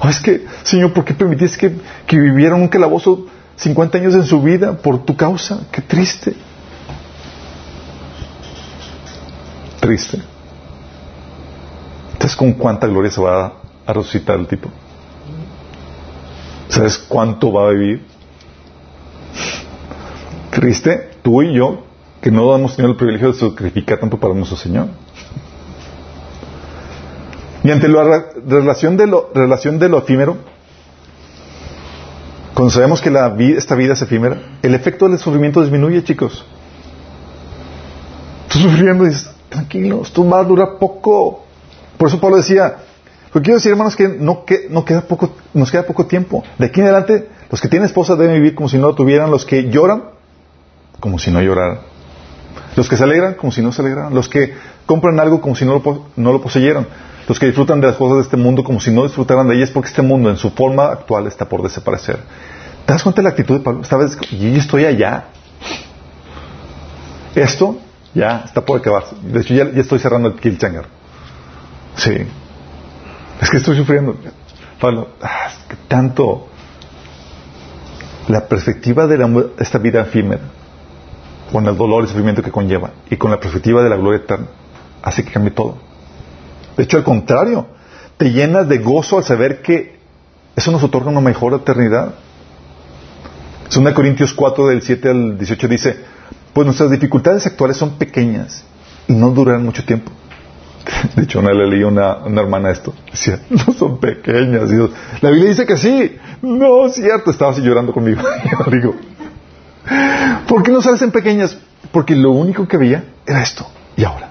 Oh, 0.01 0.09
es 0.09 0.21
que, 0.21 0.45
Señor, 0.65 0.93
¿por 0.93 1.05
qué 1.05 1.15
permitiste 1.15 1.59
que, 1.59 1.77
que 2.07 2.19
vivieran 2.19 2.61
un 2.61 2.69
calabozo 2.69 3.27
50 3.57 3.99
años 3.99 4.15
en 4.15 4.25
su 4.25 4.43
vida 4.43 4.77
por 4.77 5.05
tu 5.05 5.17
causa? 5.17 5.61
Qué 5.71 5.81
triste. 5.81 6.35
Triste. 9.81 10.21
Entonces, 12.13 12.37
¿con 12.37 12.53
cuánta 12.55 12.87
gloria 12.87 13.11
se 13.11 13.21
va 13.21 13.47
a, 13.47 13.53
a 13.87 13.93
resucitar 13.93 14.39
el 14.39 14.47
tipo? 14.47 14.69
¿Sabes 16.69 16.99
cuánto 16.99 17.53
va 17.53 17.69
a 17.69 17.71
vivir? 17.71 18.05
Triste, 20.51 21.14
tú 21.25 21.43
y 21.43 21.55
yo, 21.55 21.79
que 22.21 22.31
no 22.31 22.55
hemos 22.55 22.77
tenido 22.77 22.93
el 22.93 22.99
privilegio 22.99 23.33
de 23.33 23.39
sacrificar 23.39 23.99
tanto 23.99 24.19
para 24.21 24.35
nuestro 24.35 24.57
Señor. 24.57 24.89
Y 27.65 27.71
ante 27.71 27.89
la 27.89 28.27
relación 28.47 28.97
de 28.99 29.07
lo, 29.07 29.31
relación 29.35 29.79
de 29.79 29.89
lo 29.89 29.99
efímero, 29.99 30.37
cuando 32.53 32.71
sabemos 32.71 33.01
que 33.01 33.11
la 33.11 33.35
esta 33.39 33.75
vida 33.75 33.95
es 33.95 34.03
efímera, 34.03 34.37
el 34.63 34.75
efecto 34.75 35.09
del 35.09 35.19
sufrimiento 35.19 35.63
disminuye, 35.63 36.05
chicos. 36.05 36.45
Estás 38.43 38.63
sufriendo 38.63 39.05
y 39.05 39.09
dices, 39.09 39.31
tranquilo, 39.49 40.03
esto 40.03 40.29
va 40.29 40.41
a 40.41 40.45
durar 40.45 40.77
poco. 40.79 41.43
Por 41.97 42.09
eso 42.09 42.21
Pablo 42.21 42.37
decía, 42.37 42.77
lo 43.33 43.41
quiero 43.41 43.57
decir, 43.57 43.73
hermanos, 43.73 43.97
que 43.97 44.09
no, 44.09 44.45
no 44.69 44.85
queda 44.85 45.01
poco, 45.01 45.31
nos 45.55 45.71
queda 45.71 45.85
poco 45.85 46.05
tiempo. 46.05 46.45
De 46.59 46.67
aquí 46.67 46.81
en 46.81 46.87
adelante, 46.87 47.29
los 47.51 47.63
que 47.63 47.69
tienen 47.69 47.87
esposa 47.87 48.15
deben 48.15 48.35
vivir 48.35 48.55
como 48.55 48.69
si 48.69 48.77
no 48.77 48.89
lo 48.89 48.95
tuvieran, 48.95 49.31
los 49.31 49.47
que 49.47 49.71
lloran, 49.71 50.14
como 51.01 51.19
si 51.19 51.31
no 51.31 51.43
lloraran. 51.43 51.81
Los 52.77 52.89
que 52.89 52.97
se 52.97 53.05
alegran, 53.05 53.35
como 53.35 53.53
si 53.53 53.63
no 53.63 53.73
se 53.73 53.83
alegraran. 53.83 54.15
Los 54.15 54.29
que 54.29 54.55
compran 54.87 55.19
algo, 55.21 55.41
como 55.41 55.55
si 55.55 55.65
no 55.65 55.75
lo, 55.75 56.07
no 56.17 56.33
lo 56.33 56.41
poseyeran. 56.41 56.87
Los 57.29 57.39
que 57.39 57.47
disfrutan 57.47 57.81
de 57.81 57.87
las 57.89 57.97
cosas 57.97 58.17
de 58.17 58.23
este 58.23 58.37
mundo, 58.37 58.65
como 58.65 58.81
si 58.81 58.91
no 58.91 59.05
disfrutaran 59.05 59.49
de 59.49 59.57
ellas, 59.57 59.71
porque 59.71 59.89
este 59.89 60.03
mundo, 60.03 60.31
en 60.31 60.37
su 60.37 60.51
forma 60.51 60.87
actual, 60.87 61.27
está 61.27 61.49
por 61.49 61.63
desaparecer. 61.63 62.19
¿Te 62.85 62.93
das 62.93 63.03
cuenta 63.03 63.23
de 63.23 63.25
la 63.25 63.31
actitud 63.31 63.59
de 63.59 63.65
Pablo? 63.65 63.81
Esta 63.83 63.97
vez, 63.97 64.19
yo 64.31 64.49
estoy 64.49 64.85
allá. 64.85 65.25
Esto 67.35 67.79
ya 68.15 68.43
está 68.45 68.65
por 68.65 68.79
acabarse. 68.79 69.17
De 69.23 69.41
hecho, 69.41 69.55
ya, 69.55 69.65
estoy 69.81 69.99
cerrando 69.99 70.29
el 70.29 70.35
Kilchanger. 70.35 70.85
Sí. 71.97 72.27
Es 73.41 73.51
que 73.51 73.57
estoy 73.57 73.77
sufriendo. 73.77 74.17
Pablo, 74.81 75.09
ah, 75.23 75.49
es 75.49 75.57
que 75.69 75.77
tanto 75.89 76.49
la 78.29 78.47
perspectiva 78.47 79.07
de 79.07 79.19
la, 79.19 79.45
esta 79.59 79.79
vida 79.79 80.03
efímera, 80.03 80.43
con 81.53 81.67
el 81.67 81.77
dolor 81.77 82.05
y 82.05 82.09
sufrimiento 82.09 82.43
que 82.43 82.51
conlleva, 82.51 82.93
y 83.11 83.17
con 83.17 83.31
la 83.31 83.41
perspectiva 83.41 83.83
de 83.83 83.91
la 83.91 83.97
gloria 83.97 84.21
eterna, 84.21 84.47
hace 85.03 85.25
que 85.25 85.33
cambie 85.33 85.51
todo. 85.51 85.77
De 86.77 86.83
hecho, 86.83 86.97
al 86.97 87.05
contrario, 87.05 87.67
te 88.17 88.33
llenas 88.33 88.69
de 88.69 88.79
gozo 88.79 89.19
al 89.19 89.25
saber 89.25 89.63
que 89.63 89.99
eso 90.57 90.71
nos 90.71 90.83
otorga 90.83 91.11
una 91.11 91.21
mejor 91.21 91.55
eternidad. 91.55 92.15
2 93.75 93.93
Corintios 93.93 94.33
4 94.33 94.69
del 94.69 94.83
7 94.83 95.11
al 95.11 95.39
18 95.39 95.69
dice, 95.69 95.97
pues 96.53 96.65
nuestras 96.65 96.91
dificultades 96.91 97.47
actuales 97.47 97.77
son 97.77 97.99
pequeñas 97.99 98.65
y 99.09 99.13
no 99.13 99.31
durarán 99.31 99.65
mucho 99.65 99.85
tiempo. 99.85 100.13
De 101.17 101.25
hecho, 101.25 101.41
una 101.41 101.53
le 101.53 101.67
leí 101.67 101.83
a 101.83 101.89
una, 101.89 102.17
una, 102.19 102.43
hermana 102.43 102.71
esto. 102.71 102.95
Decía, 103.11 103.41
no 103.51 103.73
son 103.73 103.99
pequeñas. 103.99 104.71
Dios. 104.71 104.91
La 105.21 105.31
Biblia 105.31 105.51
dice 105.51 105.67
que 105.67 105.77
sí. 105.77 106.17
No, 106.43 106.87
es 106.87 106.95
cierto. 106.95 107.31
Estaba 107.31 107.53
así 107.53 107.63
llorando 107.63 107.93
conmigo. 107.93 108.23
Yo 108.23 108.71
digo, 108.71 108.95
¿por 110.49 110.63
qué 110.63 110.73
no 110.73 110.83
salen 110.83 111.11
pequeñas? 111.11 111.57
Porque 111.93 112.17
lo 112.17 112.33
único 112.33 112.67
que 112.67 112.77
veía 112.77 113.05
era 113.27 113.43
esto. 113.43 113.67
Y 113.97 114.05
ahora. 114.05 114.31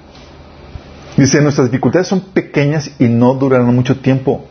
Dice, 1.18 1.42
nuestras 1.42 1.68
dificultades 1.68 2.08
son 2.08 2.22
pequeñas 2.22 2.92
y 3.00 3.08
no 3.08 3.36
durarán 3.36 3.74
mucho 3.76 4.00
tiempo. 4.00 4.46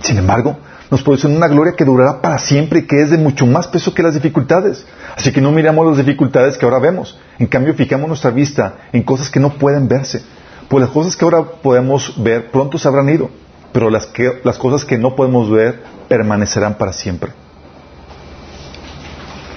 Sin 0.00 0.18
embargo, 0.18 0.58
nos 0.90 1.02
producen 1.02 1.36
una 1.36 1.48
gloria 1.48 1.74
que 1.76 1.84
durará 1.84 2.20
para 2.20 2.38
siempre 2.38 2.80
y 2.80 2.86
que 2.86 3.00
es 3.00 3.10
de 3.10 3.18
mucho 3.18 3.46
más 3.46 3.68
peso 3.68 3.94
que 3.94 4.02
las 4.02 4.14
dificultades. 4.14 4.84
Así 5.16 5.32
que 5.32 5.40
no 5.40 5.52
miramos 5.52 5.86
las 5.86 6.04
dificultades 6.04 6.58
que 6.58 6.66
ahora 6.66 6.78
vemos. 6.78 7.18
En 7.38 7.46
cambio, 7.46 7.74
fijamos 7.74 8.08
nuestra 8.08 8.30
vista 8.30 8.76
en 8.92 9.02
cosas 9.02 9.30
que 9.30 9.40
no 9.40 9.50
pueden 9.50 9.88
verse. 9.88 10.22
Pues 10.68 10.82
las 10.82 10.90
cosas 10.90 11.16
que 11.16 11.24
ahora 11.24 11.44
podemos 11.62 12.22
ver 12.22 12.50
pronto 12.50 12.78
se 12.78 12.88
habrán 12.88 13.08
ido, 13.08 13.30
pero 13.72 13.90
las, 13.90 14.06
que, 14.06 14.40
las 14.42 14.58
cosas 14.58 14.84
que 14.84 14.98
no 14.98 15.14
podemos 15.14 15.50
ver 15.50 15.82
permanecerán 16.08 16.74
para 16.74 16.92
siempre. 16.92 17.32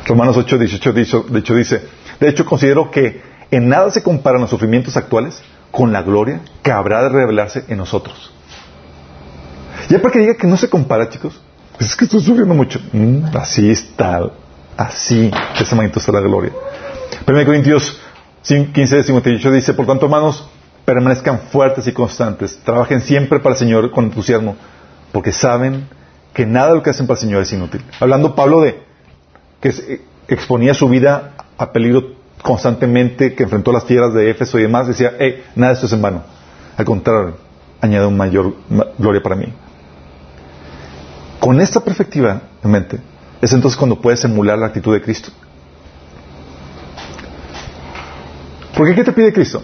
Romanos 0.07 0.37
8, 0.37 0.57
18, 0.57 0.93
de 1.29 1.39
hecho 1.39 1.55
dice, 1.55 1.81
de 2.19 2.29
hecho 2.29 2.45
considero 2.45 2.89
que 2.89 3.21
en 3.51 3.69
nada 3.69 3.91
se 3.91 4.01
comparan 4.01 4.41
los 4.41 4.49
sufrimientos 4.49 4.95
actuales 4.97 5.41
con 5.71 5.91
la 5.91 6.01
gloria 6.01 6.41
que 6.63 6.71
habrá 6.71 7.03
de 7.03 7.09
revelarse 7.09 7.65
en 7.67 7.77
nosotros. 7.77 8.31
Ya 9.89 9.99
para 9.99 10.11
que 10.11 10.19
diga 10.19 10.35
que 10.35 10.47
no 10.47 10.57
se 10.57 10.69
compara, 10.69 11.09
chicos, 11.09 11.39
pues 11.77 11.91
es 11.91 11.95
que 11.95 12.05
estoy 12.05 12.21
sufriendo 12.21 12.53
mucho. 12.53 12.79
Mm, 12.91 13.25
así 13.35 13.69
está 13.69 14.31
Así, 14.77 15.31
de 15.31 15.63
esa 15.63 15.75
magnitud 15.75 15.99
está 15.99 16.11
la 16.11 16.19
gloria. 16.19 16.51
1 17.27 17.45
Corintios 17.45 17.99
15, 18.43 19.03
58 19.03 19.51
dice, 19.51 19.73
por 19.73 19.87
tanto, 19.87 20.05
hermanos, 20.05 20.47
permanezcan 20.85 21.39
fuertes 21.51 21.87
y 21.87 21.91
constantes, 21.91 22.59
trabajen 22.63 23.01
siempre 23.01 23.39
para 23.39 23.55
el 23.55 23.59
Señor 23.59 23.89
con 23.89 24.05
entusiasmo, 24.05 24.55
porque 25.11 25.31
saben 25.31 25.87
que 26.33 26.45
nada 26.45 26.69
de 26.69 26.75
lo 26.75 26.83
que 26.83 26.91
hacen 26.91 27.07
para 27.07 27.15
el 27.19 27.21
Señor 27.21 27.41
es 27.41 27.51
inútil. 27.51 27.83
Hablando 27.99 28.35
Pablo 28.35 28.61
de 28.61 28.86
que 29.59 29.69
eh, 29.69 30.01
exponía 30.27 30.73
su 30.73 30.89
vida 30.89 31.33
a 31.57 31.71
peligro 31.71 32.15
constantemente, 32.41 33.33
que 33.33 33.43
enfrentó 33.43 33.71
las 33.71 33.85
tierras 33.85 34.13
de 34.13 34.29
Éfeso 34.29 34.59
y 34.59 34.63
demás, 34.63 34.87
decía, 34.87 35.13
hey, 35.19 35.43
nada 35.55 35.71
de 35.71 35.73
esto 35.75 35.85
es 35.87 35.93
en 35.93 36.01
vano. 36.01 36.23
Al 36.75 36.85
contrario, 36.85 37.37
añade 37.81 38.05
un 38.05 38.17
mayor 38.17 38.53
gloria 38.97 39.21
para 39.21 39.35
mí. 39.35 39.51
Con 41.39 41.59
esta 41.61 41.79
perspectiva 41.79 42.41
en 42.63 42.71
mente, 42.71 42.99
es 43.41 43.53
entonces 43.53 43.77
cuando 43.77 43.99
puedes 43.99 44.23
emular 44.23 44.57
la 44.57 44.67
actitud 44.67 44.93
de 44.93 45.01
Cristo. 45.01 45.29
¿Por 48.75 48.93
qué 48.93 49.03
te 49.03 49.11
pide 49.11 49.33
Cristo? 49.33 49.63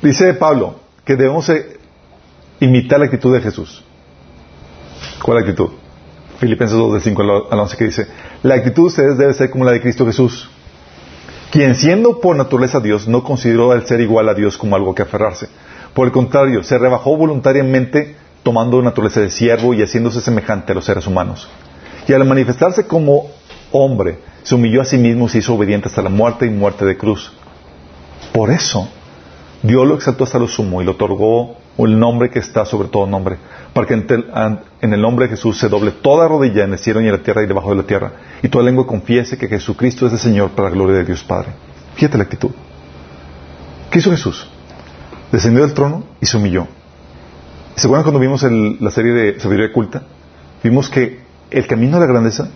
Dice 0.00 0.32
Pablo 0.34 0.80
que 1.04 1.16
debemos 1.16 1.48
eh, 1.50 1.78
imitar 2.60 2.98
la 2.98 3.06
actitud 3.06 3.34
de 3.34 3.40
Jesús. 3.40 3.84
¿Cuál 5.22 5.38
actitud? 5.38 5.70
Filipenses 6.38 6.76
2, 6.76 6.92
del 6.94 7.02
5 7.02 7.22
al 7.50 7.58
11, 7.60 7.76
que 7.76 7.84
dice, 7.84 8.06
la 8.42 8.54
actitud 8.54 8.82
de 8.82 8.86
ustedes 8.88 9.18
debe 9.18 9.34
ser 9.34 9.50
como 9.50 9.64
la 9.64 9.72
de 9.72 9.80
Cristo 9.80 10.06
Jesús, 10.06 10.48
quien 11.50 11.74
siendo 11.74 12.20
por 12.20 12.36
naturaleza 12.36 12.78
Dios, 12.78 13.08
no 13.08 13.24
consideró 13.24 13.72
el 13.72 13.86
ser 13.86 14.00
igual 14.00 14.28
a 14.28 14.34
Dios 14.34 14.56
como 14.56 14.76
algo 14.76 14.94
que 14.94 15.02
aferrarse. 15.02 15.48
Por 15.94 16.06
el 16.06 16.12
contrario, 16.12 16.62
se 16.62 16.78
rebajó 16.78 17.16
voluntariamente 17.16 18.16
tomando 18.42 18.80
naturaleza 18.82 19.20
de 19.20 19.30
siervo 19.30 19.74
y 19.74 19.82
haciéndose 19.82 20.20
semejante 20.20 20.72
a 20.72 20.74
los 20.74 20.84
seres 20.84 21.06
humanos. 21.06 21.48
Y 22.06 22.12
al 22.12 22.24
manifestarse 22.24 22.86
como 22.86 23.30
hombre, 23.72 24.18
se 24.42 24.54
humilló 24.54 24.82
a 24.82 24.84
sí 24.84 24.96
mismo 24.96 25.26
y 25.26 25.28
se 25.28 25.38
hizo 25.38 25.54
obediente 25.54 25.88
hasta 25.88 26.02
la 26.02 26.08
muerte 26.08 26.46
y 26.46 26.50
muerte 26.50 26.84
de 26.84 26.96
cruz. 26.96 27.32
Por 28.32 28.50
eso, 28.50 28.88
Dios 29.62 29.86
lo 29.86 29.94
exaltó 29.94 30.24
hasta 30.24 30.38
lo 30.38 30.48
sumo 30.48 30.80
y 30.80 30.84
le 30.84 30.92
otorgó 30.92 31.56
el 31.86 31.98
nombre 31.98 32.30
que 32.30 32.40
está 32.40 32.64
sobre 32.64 32.88
todo 32.88 33.06
nombre, 33.06 33.36
para 33.72 33.86
que 33.86 33.94
en 33.94 34.92
el 34.92 35.00
nombre 35.00 35.26
de 35.26 35.36
Jesús 35.36 35.58
se 35.58 35.68
doble 35.68 35.92
toda 35.92 36.26
rodilla 36.26 36.64
en 36.64 36.72
el 36.72 36.78
cielo 36.78 37.00
y 37.00 37.06
en 37.06 37.12
la 37.12 37.22
tierra 37.22 37.42
y 37.42 37.46
debajo 37.46 37.70
de 37.70 37.76
la 37.76 37.84
tierra, 37.84 38.12
y 38.42 38.48
toda 38.48 38.64
lengua 38.64 38.86
confiese 38.86 39.38
que 39.38 39.46
Jesucristo 39.46 40.06
es 40.06 40.12
el 40.12 40.18
Señor 40.18 40.50
para 40.50 40.68
la 40.68 40.74
gloria 40.74 40.96
de 40.96 41.04
Dios 41.04 41.22
Padre. 41.22 41.50
Fíjate 41.94 42.18
la 42.18 42.24
actitud. 42.24 42.50
¿Qué 43.90 44.00
hizo 44.00 44.10
Jesús? 44.10 44.48
Descendió 45.30 45.62
del 45.62 45.74
trono 45.74 46.04
y 46.20 46.26
se 46.26 46.36
humilló. 46.36 46.66
¿Se 47.76 47.86
acuerdan 47.86 48.02
cuando 48.02 48.20
vimos 48.20 48.42
la 48.42 48.90
serie 48.90 49.12
de 49.12 49.40
Sabiduría 49.40 49.72
Culta? 49.72 50.02
Vimos 50.64 50.90
que 50.90 51.20
el 51.50 51.66
camino 51.66 51.96
a 51.96 52.00
la 52.00 52.06
grandeza 52.06 52.48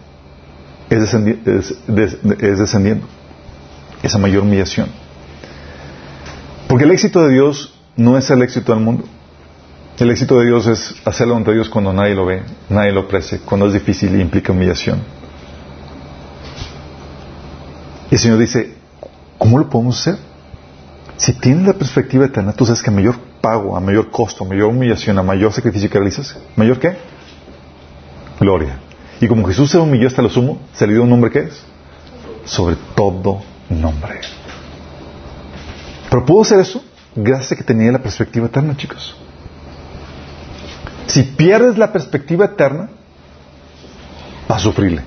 es, 0.90 1.14
es 1.14 2.58
descendiendo. 2.58 3.06
Esa 4.02 4.18
mayor 4.18 4.42
humillación. 4.42 4.88
Porque 6.66 6.84
el 6.84 6.90
éxito 6.90 7.22
de 7.22 7.34
Dios 7.34 7.78
no 7.96 8.16
es 8.16 8.30
el 8.30 8.42
éxito 8.42 8.72
del 8.72 8.82
mundo. 8.82 9.04
El 9.98 10.10
éxito 10.10 10.38
de 10.38 10.46
Dios 10.46 10.66
es 10.66 10.94
hacerlo 11.04 11.36
ante 11.36 11.52
Dios 11.52 11.68
cuando 11.68 11.92
nadie 11.92 12.14
lo 12.14 12.26
ve, 12.26 12.42
nadie 12.68 12.92
lo 12.92 13.00
aprecia, 13.02 13.38
cuando 13.44 13.66
es 13.66 13.74
difícil 13.74 14.16
y 14.16 14.20
implica 14.20 14.52
humillación. 14.52 15.00
Y 18.10 18.14
el 18.14 18.20
Señor 18.20 18.38
dice, 18.38 18.74
¿cómo 19.38 19.58
lo 19.58 19.68
podemos 19.68 20.00
hacer? 20.00 20.18
Si 21.16 21.34
tienes 21.34 21.66
la 21.66 21.74
perspectiva 21.74 22.26
eterna, 22.26 22.52
tú 22.52 22.64
sabes 22.64 22.82
que 22.82 22.90
a 22.90 22.92
mayor 22.92 23.16
pago, 23.40 23.76
a 23.76 23.80
mayor 23.80 24.10
costo, 24.10 24.44
a 24.44 24.48
mayor 24.48 24.70
humillación, 24.70 25.18
a 25.18 25.22
mayor 25.22 25.52
sacrificio 25.52 25.88
que 25.88 25.98
realizas, 25.98 26.36
¿mayor 26.56 26.78
qué? 26.78 26.96
Gloria. 28.40 28.78
Y 29.20 29.28
como 29.28 29.46
Jesús 29.46 29.70
se 29.70 29.78
humilló 29.78 30.08
hasta 30.08 30.22
lo 30.22 30.30
sumo, 30.30 30.58
se 30.72 30.86
le 30.86 30.94
dio 30.94 31.02
un 31.04 31.10
nombre 31.10 31.30
que 31.30 31.40
es 31.40 31.62
sobre 32.44 32.76
todo 32.96 33.42
nombre. 33.68 34.20
Pero 36.10 36.24
pudo 36.26 36.42
hacer 36.42 36.60
eso 36.60 36.82
gracias 37.14 37.52
a 37.52 37.56
que 37.56 37.64
tenía 37.64 37.92
la 37.92 38.02
perspectiva 38.02 38.46
eterna, 38.46 38.76
chicos. 38.76 39.16
Si 41.06 41.22
pierdes 41.22 41.76
la 41.76 41.92
perspectiva 41.92 42.46
eterna, 42.46 42.88
vas 44.48 44.58
a 44.58 44.64
sufrirle. 44.64 45.02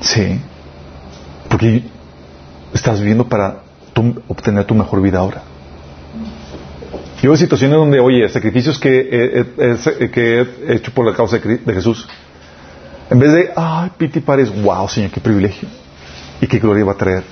Sí. 0.00 0.40
Porque 1.48 1.84
estás 2.72 3.00
viviendo 3.00 3.28
para 3.28 3.62
obtener 4.28 4.64
tu 4.64 4.74
mejor 4.74 5.00
vida 5.00 5.18
ahora. 5.18 5.42
Yo 7.22 7.30
veo 7.30 7.36
situaciones 7.36 7.76
donde, 7.76 8.00
oye, 8.00 8.28
sacrificios 8.28 8.80
que 8.80 9.46
que 10.12 10.40
he 10.66 10.74
hecho 10.74 10.92
por 10.92 11.06
la 11.06 11.14
causa 11.14 11.38
de, 11.38 11.74
Jesús, 11.74 12.08
en 13.08 13.18
vez 13.20 13.32
de, 13.32 13.50
ay, 13.54 13.92
piti 13.96 14.18
pares, 14.18 14.50
wow, 14.62 14.88
Señor, 14.88 15.12
qué 15.12 15.20
privilegio 15.20 15.68
y 16.40 16.46
qué 16.48 16.58
gloria 16.58 16.84
va 16.84 16.92
a 16.92 16.96
traer. 16.96 17.22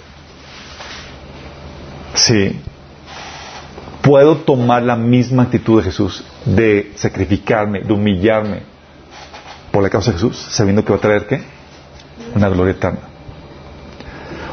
Sí. 2.14 2.60
Puedo 4.02 4.36
tomar 4.38 4.82
la 4.82 4.96
misma 4.96 5.44
actitud 5.44 5.78
de 5.78 5.84
Jesús 5.84 6.24
de 6.44 6.92
sacrificarme, 6.96 7.82
de 7.82 7.92
humillarme 7.92 8.62
por 9.70 9.82
la 9.82 9.90
causa 9.90 10.10
de 10.10 10.16
Jesús, 10.16 10.36
sabiendo 10.36 10.84
que 10.84 10.92
va 10.92 10.98
a 10.98 11.00
traer 11.00 11.26
qué? 11.26 11.42
Una 12.34 12.48
gloria 12.48 12.72
eterna. 12.72 13.00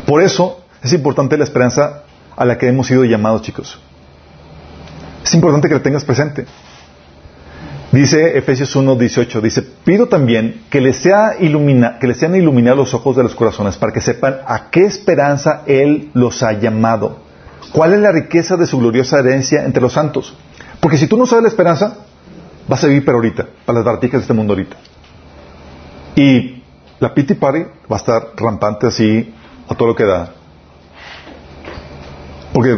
Por 0.06 0.22
eso 0.22 0.64
es 0.84 0.94
importante 0.94 1.38
la 1.38 1.44
esperanza 1.44 2.04
a 2.36 2.46
la 2.46 2.58
que 2.58 2.68
hemos 2.68 2.88
sido 2.88 3.04
llamados, 3.04 3.42
chicos. 3.42 3.80
Es 5.24 5.34
importante 5.34 5.68
que 5.68 5.74
la 5.74 5.84
tengas 5.84 6.06
presente. 6.06 6.46
Dice 7.92 8.38
Efesios 8.38 8.76
1, 8.76 8.96
18, 8.96 9.42
dice, 9.42 9.62
pido 9.62 10.08
también 10.08 10.64
que 10.70 10.82
les, 10.82 10.98
sea 10.98 11.36
que 11.40 12.08
les 12.08 12.18
sean 12.18 12.36
iluminados 12.36 12.78
los 12.78 12.94
ojos 12.94 13.16
de 13.16 13.24
los 13.24 13.34
corazones 13.34 13.78
para 13.78 13.94
que 13.94 14.02
sepan 14.02 14.38
a 14.46 14.70
qué 14.70 14.86
esperanza 14.86 15.64
Él 15.66 16.10
los 16.14 16.44
ha 16.44 16.54
llamado. 16.54 17.27
¿Cuál 17.72 17.94
es 17.94 18.00
la 18.00 18.12
riqueza 18.12 18.58
de 18.58 18.66
su 18.66 18.80
gloriosa 18.80 19.20
herencia 19.20 19.64
entre 19.64 19.82
los 19.82 19.94
santos? 19.94 20.36
Porque 20.80 20.98
si 20.98 21.08
tú 21.08 21.18
no 21.18 21.26
sabes 21.26 21.44
la 21.44 21.50
esperanza, 21.50 21.98
vas 22.68 22.84
a 22.84 22.88
vivir 22.88 23.06
para 23.06 23.18
ahorita, 23.18 23.48
para 23.66 23.80
las 23.80 23.86
barticas 23.86 24.20
de 24.20 24.24
este 24.24 24.34
mundo 24.34 24.54
ahorita. 24.54 24.78
Y 26.16 26.64
la 27.00 27.14
pity 27.14 27.36
party 27.36 27.60
va 27.92 27.96
a 27.96 28.00
estar 28.00 28.30
rampante 28.36 28.88
así 28.88 29.34
a 29.68 29.76
todo 29.76 29.90
lo 29.90 29.96
que 29.96 30.06
da. 30.06 30.32
Porque 32.54 32.72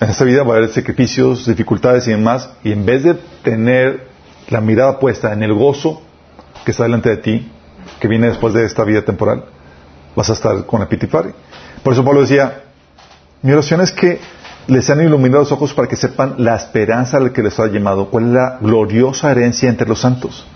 en 0.00 0.10
esta 0.10 0.24
vida 0.24 0.42
va 0.42 0.54
a 0.54 0.56
haber 0.58 0.68
sacrificios, 0.68 1.46
dificultades 1.46 2.06
y 2.06 2.10
demás, 2.10 2.50
y 2.62 2.72
en 2.72 2.84
vez 2.84 3.02
de 3.02 3.14
tener 3.42 4.08
la 4.48 4.60
mirada 4.60 4.98
puesta 4.98 5.32
en 5.32 5.42
el 5.42 5.54
gozo 5.54 6.02
que 6.64 6.70
está 6.70 6.84
delante 6.84 7.08
de 7.08 7.16
ti, 7.16 7.50
que 8.00 8.08
viene 8.08 8.28
después 8.28 8.54
de 8.54 8.64
esta 8.64 8.84
vida 8.84 9.02
temporal, 9.02 9.44
vas 10.14 10.30
a 10.30 10.34
estar 10.34 10.66
con 10.66 10.80
la 10.80 10.88
pity 10.88 11.06
party. 11.06 11.30
Por 11.82 11.92
eso 11.92 12.04
Pablo 12.04 12.20
decía, 12.20 12.63
mi 13.44 13.52
oración 13.52 13.82
es 13.82 13.92
que 13.92 14.20
les 14.68 14.86
sean 14.86 15.02
iluminados 15.02 15.50
los 15.50 15.52
ojos 15.52 15.74
para 15.74 15.86
que 15.86 15.96
sepan 15.96 16.36
la 16.38 16.56
esperanza 16.56 17.18
al 17.18 17.30
que 17.30 17.42
les 17.42 17.60
ha 17.60 17.66
llamado, 17.66 18.08
cuál 18.08 18.28
es 18.28 18.32
la 18.32 18.58
gloriosa 18.58 19.30
herencia 19.30 19.68
entre 19.68 19.86
los 19.86 20.00
santos. 20.00 20.46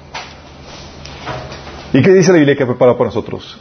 ¿Y 1.92 2.00
qué 2.00 2.14
dice 2.14 2.32
la 2.32 2.38
Biblia 2.38 2.56
que 2.56 2.62
ha 2.62 2.66
preparado 2.66 2.96
para 2.96 3.08
nosotros? 3.08 3.60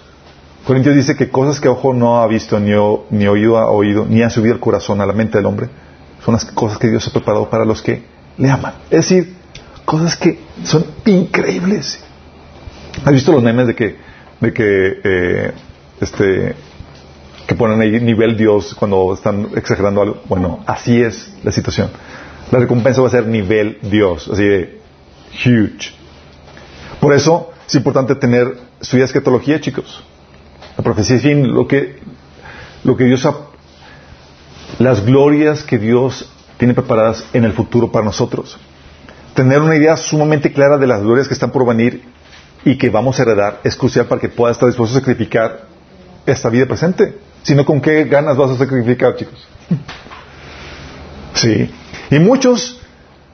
Corintios 0.65 0.95
dice 0.95 1.17
que 1.17 1.29
cosas 1.29 1.59
que 1.59 1.67
ojo 1.67 1.93
no 1.93 2.21
ha 2.21 2.27
visto, 2.27 2.57
ni, 2.57 2.71
ni 3.09 3.27
oído 3.27 3.57
ha 3.57 3.69
oído, 3.69 4.05
ni 4.05 4.23
ha 4.23 4.29
subido 4.29 4.53
el 4.53 4.61
corazón 4.61 5.01
a 5.01 5.05
la 5.05 5.11
mente 5.11 5.39
del 5.39 5.45
hombre, 5.45 5.67
son 6.23 6.33
las 6.33 6.45
cosas 6.45 6.77
que 6.77 6.87
Dios 6.87 7.05
ha 7.05 7.11
preparado 7.11 7.49
para 7.49 7.65
los 7.65 7.81
que 7.81 8.03
le 8.37 8.49
aman. 8.49 8.75
Es 8.89 9.09
decir, 9.09 9.35
cosas 9.83 10.15
que 10.15 10.39
son 10.63 10.85
increíbles. 11.03 11.99
¿Has 13.03 13.11
visto 13.11 13.33
los 13.33 13.43
memes 13.43 13.67
de 13.67 13.75
que, 13.75 13.97
de 14.39 14.53
que, 14.53 15.01
eh, 15.03 15.51
este, 15.99 16.55
que 17.47 17.55
ponen 17.55 17.79
ahí 17.79 17.99
nivel 18.01 18.37
Dios 18.37 18.75
cuando 18.75 19.13
están 19.13 19.49
exagerando 19.55 20.01
algo? 20.01 20.21
Bueno, 20.25 20.63
así 20.67 21.01
es 21.01 21.33
la 21.43 21.51
situación. 21.51 21.89
La 22.51 22.59
recompensa 22.59 23.01
va 23.01 23.07
a 23.07 23.11
ser 23.11 23.25
nivel 23.25 23.79
Dios, 23.81 24.29
así 24.31 24.43
de 24.43 24.81
huge. 25.33 25.93
Por 26.99 27.13
eso 27.13 27.51
es 27.65 27.75
importante 27.75 28.15
tener 28.15 28.57
estudiar 28.81 29.05
escatología, 29.05 29.61
chicos. 29.61 30.03
La 30.77 30.83
profecía 30.83 31.15
es 31.15 31.21
fin, 31.21 31.53
lo 31.53 31.67
que, 31.67 31.99
lo 32.83 32.97
que 32.97 33.05
Dios 33.05 33.25
ha, 33.25 33.33
las 34.79 35.05
glorias 35.05 35.63
que 35.63 35.77
Dios 35.77 36.29
tiene 36.57 36.73
preparadas 36.73 37.25
en 37.33 37.45
el 37.45 37.53
futuro 37.53 37.91
para 37.91 38.05
nosotros. 38.05 38.57
Tener 39.33 39.61
una 39.61 39.75
idea 39.75 39.95
sumamente 39.95 40.51
clara 40.51 40.77
de 40.77 40.87
las 40.87 41.01
glorias 41.01 41.27
que 41.27 41.33
están 41.33 41.51
por 41.51 41.65
venir 41.65 42.03
y 42.65 42.77
que 42.77 42.89
vamos 42.89 43.19
a 43.19 43.21
heredar 43.21 43.61
es 43.63 43.75
crucial 43.75 44.05
para 44.07 44.19
que 44.19 44.29
puedas 44.29 44.57
estar 44.57 44.67
dispuesto 44.67 44.97
a 44.97 44.99
sacrificar 44.99 45.65
esta 46.25 46.49
vida 46.49 46.65
presente. 46.65 47.26
Si 47.43 47.55
no, 47.55 47.65
¿con 47.65 47.81
qué 47.81 48.03
ganas 48.05 48.35
vas 48.37 48.51
a 48.51 48.57
sacrificar, 48.57 49.15
chicos? 49.15 49.47
Sí. 51.33 51.69
Y 52.09 52.19
muchos, 52.19 52.81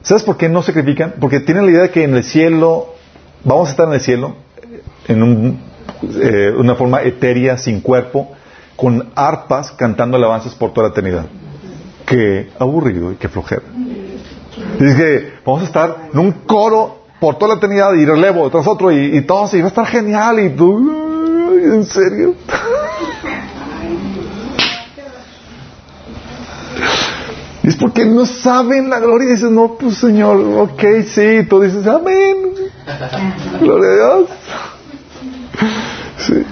¿sabes 0.01 0.23
por 0.23 0.37
qué 0.37 0.49
no 0.49 0.61
sacrifican? 0.61 1.15
Porque 1.19 1.39
tienen 1.39 1.65
la 1.65 1.71
idea 1.71 1.81
de 1.83 1.89
que 1.89 2.03
en 2.03 2.15
el 2.15 2.23
cielo, 2.23 2.95
vamos 3.43 3.69
a 3.69 3.71
estar 3.71 3.87
en 3.87 3.93
el 3.93 4.01
cielo, 4.01 4.35
en 5.07 5.23
un 5.23 5.73
eh, 6.01 6.53
una 6.57 6.75
forma 6.75 7.01
etérea, 7.01 7.57
sin 7.57 7.81
cuerpo, 7.81 8.31
con 8.75 9.11
arpas 9.15 9.71
cantando 9.71 10.17
alabanzas 10.17 10.53
por 10.53 10.73
toda 10.73 10.87
la 10.87 10.91
eternidad. 10.91 11.25
Qué 12.05 12.49
aburrido 12.59 13.11
y 13.11 13.15
qué 13.15 13.29
flojera. 13.29 13.61
Dice 14.79 14.95
que 14.97 15.33
vamos 15.45 15.61
a 15.61 15.65
estar 15.65 16.09
en 16.11 16.19
un 16.19 16.31
coro 16.31 17.03
por 17.19 17.37
toda 17.37 17.53
la 17.53 17.57
eternidad 17.57 17.93
y 17.93 18.05
relevo 18.05 18.49
tras 18.49 18.67
otro 18.67 18.91
y, 18.91 19.17
y 19.17 19.21
todo, 19.21 19.49
y 19.53 19.59
va 19.59 19.65
a 19.65 19.69
estar 19.69 19.85
genial 19.87 20.39
y 20.39 20.49
tú, 20.49 21.03
¿En 21.63 21.85
serio? 21.85 22.35
Es 27.63 27.77
porque 27.77 28.05
no 28.05 28.25
saben 28.25 28.89
la 28.89 28.99
gloria 28.99 29.29
y 29.29 29.31
dices, 29.31 29.49
no, 29.49 29.77
pues 29.79 29.97
Señor, 29.97 30.37
ok, 30.37 30.83
sí, 31.07 31.45
tú 31.49 31.61
dices, 31.61 31.87
amén. 31.87 32.53
Gloria 33.61 33.89
a 33.89 33.95
Dios. 33.95 34.29
Sí. 36.17 36.45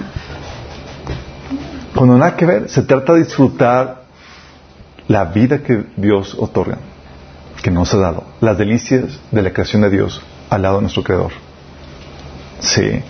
Cuando 1.94 2.16
nada 2.16 2.34
que 2.34 2.46
ver, 2.46 2.70
se 2.70 2.82
trata 2.82 3.12
de 3.12 3.24
disfrutar 3.24 4.04
la 5.08 5.26
vida 5.26 5.62
que 5.62 5.84
Dios 5.96 6.34
otorga, 6.38 6.78
que 7.62 7.70
nos 7.70 7.92
ha 7.92 7.98
dado, 7.98 8.24
las 8.40 8.56
delicias 8.56 9.20
de 9.30 9.42
la 9.42 9.52
creación 9.52 9.82
de 9.82 9.90
Dios 9.90 10.22
al 10.48 10.62
lado 10.62 10.76
de 10.76 10.82
nuestro 10.82 11.02
Creador. 11.02 11.32
Sí. 12.60 13.02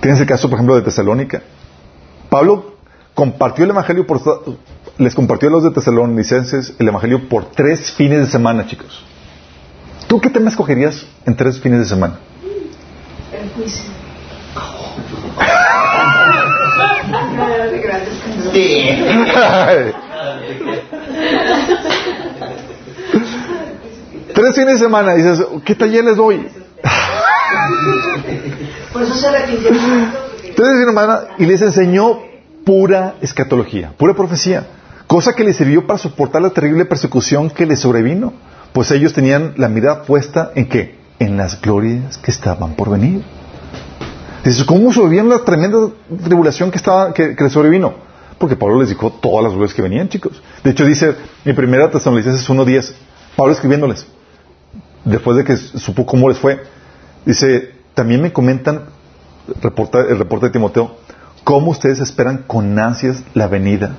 Tienes 0.00 0.20
el 0.20 0.26
caso, 0.26 0.48
por 0.48 0.58
ejemplo, 0.58 0.76
de 0.76 0.82
Tesalónica. 0.82 1.42
Pablo 2.28 2.76
compartió 3.14 3.64
el 3.64 3.70
Evangelio 3.70 4.06
por, 4.06 4.20
les 4.98 5.14
compartió 5.14 5.48
a 5.48 5.52
los 5.52 5.62
de 5.64 5.70
Tesalonicenses 5.70 6.74
el 6.78 6.88
Evangelio 6.88 7.28
por 7.28 7.46
tres 7.50 7.92
fines 7.92 8.20
de 8.20 8.26
semana, 8.26 8.66
chicos. 8.66 9.04
¿Tú 10.06 10.20
qué 10.20 10.30
tema 10.30 10.50
escogerías 10.50 11.06
en 11.26 11.36
tres 11.36 11.60
fines 11.60 11.80
de 11.80 11.86
semana? 11.86 12.18
El 13.32 13.50
juicio. 13.50 13.90
tres 24.34 24.54
fines 24.54 24.74
de 24.74 24.78
semana, 24.78 25.14
dices, 25.14 25.44
¿qué 25.64 25.74
taller 25.74 26.04
les 26.04 26.16
doy? 26.16 26.48
Por 28.92 29.02
eso 29.02 29.14
se. 29.14 29.28
Tres 29.30 30.54
fines 30.54 30.78
de 30.78 30.84
semana 30.84 31.20
y 31.38 31.46
les 31.46 31.62
enseñó 31.62 32.20
pura 32.64 33.14
escatología, 33.20 33.92
pura 33.96 34.14
profecía, 34.14 34.66
cosa 35.14 35.32
que 35.32 35.44
les 35.44 35.54
sirvió 35.54 35.86
para 35.86 35.96
soportar 35.96 36.42
la 36.42 36.50
terrible 36.50 36.86
persecución 36.86 37.48
que 37.48 37.66
les 37.66 37.78
sobrevino, 37.78 38.32
pues 38.72 38.90
ellos 38.90 39.12
tenían 39.12 39.54
la 39.56 39.68
mirada 39.68 40.02
puesta 40.02 40.50
en 40.56 40.68
qué? 40.68 40.96
En 41.20 41.36
las 41.36 41.60
glorias 41.60 42.18
que 42.18 42.32
estaban 42.32 42.74
por 42.74 42.90
venir. 42.90 43.22
Dices, 44.44 44.64
¿cómo 44.64 44.92
sobrevivieron 44.92 45.28
la 45.28 45.44
tremenda 45.44 45.78
tribulación 46.24 46.72
que, 46.72 46.78
estaba, 46.78 47.14
que, 47.14 47.36
les 47.38 47.52
sobrevino? 47.52 47.94
Porque 48.38 48.56
Pablo 48.56 48.80
les 48.80 48.88
dijo 48.88 49.12
todas 49.12 49.44
las 49.44 49.52
glorias 49.52 49.72
que 49.72 49.82
venían, 49.82 50.08
chicos. 50.08 50.42
De 50.64 50.70
hecho, 50.70 50.84
dice 50.84 51.14
en 51.44 51.54
primera 51.54 51.92
Tesalonicenses 51.92 52.50
1.10, 52.50 52.94
Pablo 53.36 53.52
escribiéndoles, 53.52 54.08
después 55.04 55.36
de 55.36 55.44
que 55.44 55.56
supo 55.56 56.06
cómo 56.06 56.28
les 56.28 56.38
fue, 56.38 56.60
dice, 57.24 57.70
también 57.94 58.20
me 58.20 58.32
comentan, 58.32 58.86
reporta, 59.62 60.00
el 60.00 60.18
reporte 60.18 60.46
de 60.46 60.52
Timoteo, 60.52 60.96
cómo 61.44 61.70
ustedes 61.70 62.00
esperan 62.00 62.38
con 62.48 62.76
ansias 62.80 63.22
la 63.32 63.46
venida 63.46 63.96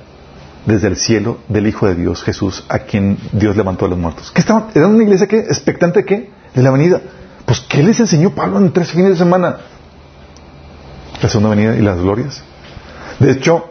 desde 0.66 0.88
el 0.88 0.96
cielo 0.96 1.38
del 1.48 1.66
Hijo 1.66 1.86
de 1.86 1.94
Dios, 1.94 2.22
Jesús, 2.22 2.64
a 2.68 2.80
quien 2.80 3.16
Dios 3.32 3.56
levantó 3.56 3.86
a 3.86 3.88
los 3.88 3.98
muertos. 3.98 4.30
¿Qué 4.32 4.40
estaban? 4.40 4.66
¿Eran 4.74 4.94
una 4.94 5.04
iglesia 5.04 5.26
que 5.26 5.38
expectante 5.38 6.04
qué? 6.04 6.28
De 6.54 6.62
la 6.62 6.70
venida. 6.70 7.00
Pues, 7.46 7.60
¿qué 7.60 7.82
les 7.82 7.98
enseñó 8.00 8.34
Pablo 8.34 8.58
en 8.58 8.72
tres 8.72 8.90
fines 8.90 9.10
de 9.10 9.16
semana? 9.16 9.58
La 11.22 11.28
segunda 11.28 11.50
venida 11.50 11.76
y 11.76 11.80
las 11.80 12.00
glorias. 12.00 12.42
De 13.20 13.30
hecho, 13.30 13.70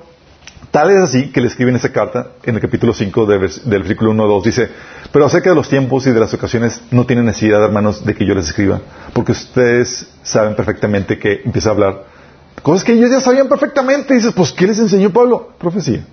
tal 0.71 0.89
es 0.91 0.97
así 0.97 1.31
que 1.31 1.41
le 1.41 1.47
escriben 1.47 1.75
esa 1.75 1.91
carta 1.91 2.31
en 2.43 2.55
el 2.55 2.61
capítulo 2.61 2.93
5 2.93 3.25
del 3.25 3.39
versículo 3.65 4.11
1 4.11 4.27
2. 4.27 4.43
Dice, 4.43 4.69
pero 5.11 5.25
acerca 5.25 5.49
de 5.49 5.55
los 5.55 5.69
tiempos 5.69 6.07
y 6.07 6.11
de 6.11 6.19
las 6.19 6.33
ocasiones 6.33 6.81
no 6.91 7.05
tienen 7.05 7.25
necesidad, 7.25 7.63
hermanos, 7.63 8.05
de 8.05 8.15
que 8.15 8.25
yo 8.25 8.33
les 8.33 8.47
escriba, 8.47 8.79
porque 9.13 9.33
ustedes 9.33 10.07
saben 10.23 10.55
perfectamente 10.55 11.19
que 11.19 11.41
empieza 11.43 11.69
a 11.69 11.73
hablar 11.73 12.03
cosas 12.63 12.83
que 12.83 12.93
ellos 12.93 13.11
ya 13.11 13.19
sabían 13.19 13.47
perfectamente. 13.49 14.13
Y 14.13 14.17
dices, 14.17 14.33
pues, 14.33 14.53
¿qué 14.53 14.65
les 14.65 14.79
enseñó 14.79 15.11
Pablo? 15.11 15.51
Profecía. 15.59 16.05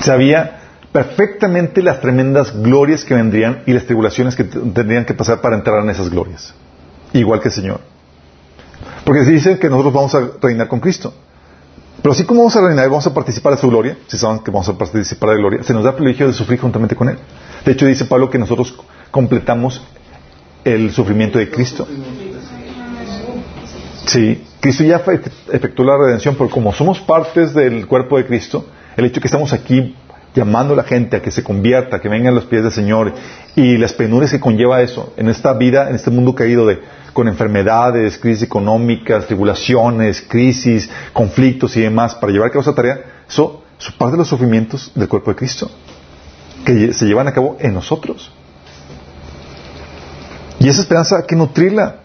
Sabía 0.00 0.60
perfectamente 0.92 1.82
las 1.82 2.00
tremendas 2.00 2.52
glorias 2.62 3.04
que 3.04 3.14
vendrían 3.14 3.62
y 3.66 3.72
las 3.72 3.84
tribulaciones 3.86 4.34
que 4.34 4.44
tendrían 4.44 5.04
que 5.04 5.14
pasar 5.14 5.40
para 5.40 5.56
entrar 5.56 5.82
en 5.82 5.90
esas 5.90 6.10
glorias. 6.10 6.54
Igual 7.12 7.40
que 7.40 7.48
el 7.48 7.54
Señor. 7.54 7.80
Porque 9.04 9.24
se 9.24 9.30
dice 9.32 9.58
que 9.58 9.68
nosotros 9.68 9.92
vamos 9.92 10.14
a 10.14 10.30
reinar 10.40 10.68
con 10.68 10.80
Cristo. 10.80 11.12
Pero 12.02 12.12
así 12.12 12.24
como 12.24 12.40
vamos 12.40 12.56
a 12.56 12.66
reinar 12.66 12.86
y 12.86 12.88
vamos 12.88 13.06
a 13.06 13.12
participar 13.12 13.54
de 13.54 13.60
su 13.60 13.68
gloria, 13.68 13.98
si 14.06 14.16
saben 14.16 14.38
que 14.38 14.50
vamos 14.50 14.68
a 14.68 14.78
participar 14.78 15.30
de 15.30 15.36
gloria, 15.36 15.62
se 15.62 15.74
nos 15.74 15.84
da 15.84 15.90
el 15.90 15.96
privilegio 15.96 16.26
de 16.26 16.32
sufrir 16.32 16.58
juntamente 16.58 16.96
con 16.96 17.08
Él. 17.08 17.18
De 17.64 17.72
hecho, 17.72 17.86
dice 17.86 18.06
Pablo 18.06 18.30
que 18.30 18.38
nosotros 18.38 18.74
completamos 19.10 19.82
el 20.64 20.90
sufrimiento 20.92 21.38
de 21.38 21.50
Cristo. 21.50 21.86
Sí, 24.06 24.44
Cristo 24.60 24.82
ya 24.84 25.02
efectuó 25.52 25.84
la 25.84 25.98
redención, 25.98 26.34
pero 26.36 26.48
como 26.48 26.72
somos 26.72 27.00
partes 27.00 27.52
del 27.54 27.86
cuerpo 27.86 28.16
de 28.16 28.26
Cristo, 28.26 28.64
el 28.96 29.04
hecho 29.04 29.16
de 29.16 29.20
que 29.20 29.28
estamos 29.28 29.52
aquí 29.52 29.94
llamando 30.34 30.74
a 30.74 30.76
la 30.76 30.84
gente 30.84 31.16
a 31.16 31.22
que 31.22 31.30
se 31.30 31.42
convierta, 31.42 32.00
que 32.00 32.08
vengan 32.08 32.32
a 32.32 32.36
los 32.36 32.44
pies 32.44 32.62
del 32.62 32.72
Señor 32.72 33.12
y 33.56 33.76
las 33.76 33.92
penurias 33.92 34.30
que 34.30 34.40
conlleva 34.40 34.80
eso 34.82 35.12
en 35.16 35.28
esta 35.28 35.52
vida, 35.54 35.88
en 35.88 35.96
este 35.96 36.10
mundo 36.10 36.34
caído 36.34 36.66
de 36.66 36.80
con 37.12 37.26
enfermedades, 37.26 38.18
crisis 38.18 38.44
económicas, 38.44 39.26
tribulaciones, 39.26 40.22
crisis, 40.28 40.88
conflictos 41.12 41.76
y 41.76 41.80
demás, 41.80 42.14
para 42.14 42.32
llevar 42.32 42.48
a 42.48 42.50
cabo 42.52 42.62
esa 42.62 42.74
tarea, 42.74 43.00
eso 43.28 43.64
es 43.80 43.90
parte 43.92 44.12
de 44.12 44.18
los 44.18 44.28
sufrimientos 44.28 44.92
del 44.94 45.08
cuerpo 45.08 45.30
de 45.30 45.36
Cristo, 45.36 45.70
que 46.64 46.92
se 46.92 47.06
llevan 47.06 47.26
a 47.26 47.32
cabo 47.32 47.56
en 47.58 47.74
nosotros. 47.74 48.30
Y 50.60 50.68
esa 50.68 50.82
esperanza 50.82 51.16
hay 51.16 51.24
que 51.26 51.36
nutrirla. 51.36 52.00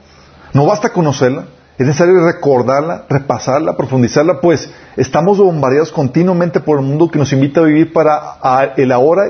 No 0.54 0.66
basta 0.66 0.90
conocerla, 0.90 1.46
es 1.78 1.86
necesario 1.86 2.24
recordarla, 2.26 3.06
repasarla, 3.10 3.76
profundizarla, 3.76 4.40
pues 4.40 4.70
estamos 4.96 5.38
bombardeados 5.38 5.92
continuamente 5.92 6.62
por 6.62 6.80
el 6.80 6.86
mundo 6.86 7.10
que 7.10 7.20
nos 7.20 7.34
invita 7.34 7.60
a 7.60 7.64
vivir 7.64 7.92
para 7.92 8.74
el 8.78 8.92
ahora 8.94 9.24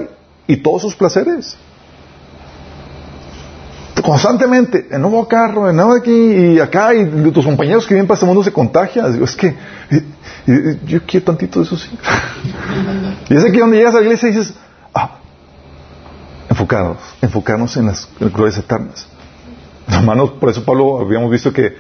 y 0.46 0.58
todos 0.58 0.84
sus 0.84 0.96
placeres. 0.96 1.58
Constantemente, 4.04 4.88
en 4.92 5.02
nuevo 5.02 5.28
carro, 5.28 5.68
en 5.68 5.76
nuevo 5.76 5.94
aquí 5.94 6.12
y 6.12 6.60
acá, 6.60 6.94
y 6.94 7.32
tus 7.32 7.44
compañeros 7.44 7.88
que 7.88 7.96
vienen 7.96 8.08
para 8.08 8.16
este 8.16 8.28
mundo 8.28 8.44
se 8.44 8.54
contagian. 8.54 9.12
Digo, 9.12 9.26
es 9.26 9.36
que 9.36 9.56
yo 10.86 11.02
quiero 11.08 11.26
tantito 11.26 11.60
de 11.60 11.66
eso, 11.66 11.76
sí. 11.76 11.90
y 13.30 13.36
es 13.36 13.44
aquí 13.44 13.58
donde 13.58 13.78
llegas 13.78 13.96
a 13.96 13.98
la 13.98 14.04
iglesia 14.04 14.30
y 14.30 14.34
dices, 14.34 14.54
ah, 14.94 15.18
enfocarnos, 16.48 16.98
enfocarnos 17.22 17.76
en 17.78 17.88
las 17.88 18.08
glorias 18.20 18.60
eternas. 18.60 19.08
Hermanos, 19.88 20.32
por 20.40 20.50
eso 20.50 20.64
Pablo 20.64 21.00
habíamos 21.00 21.32
visto 21.32 21.52
que 21.52 21.76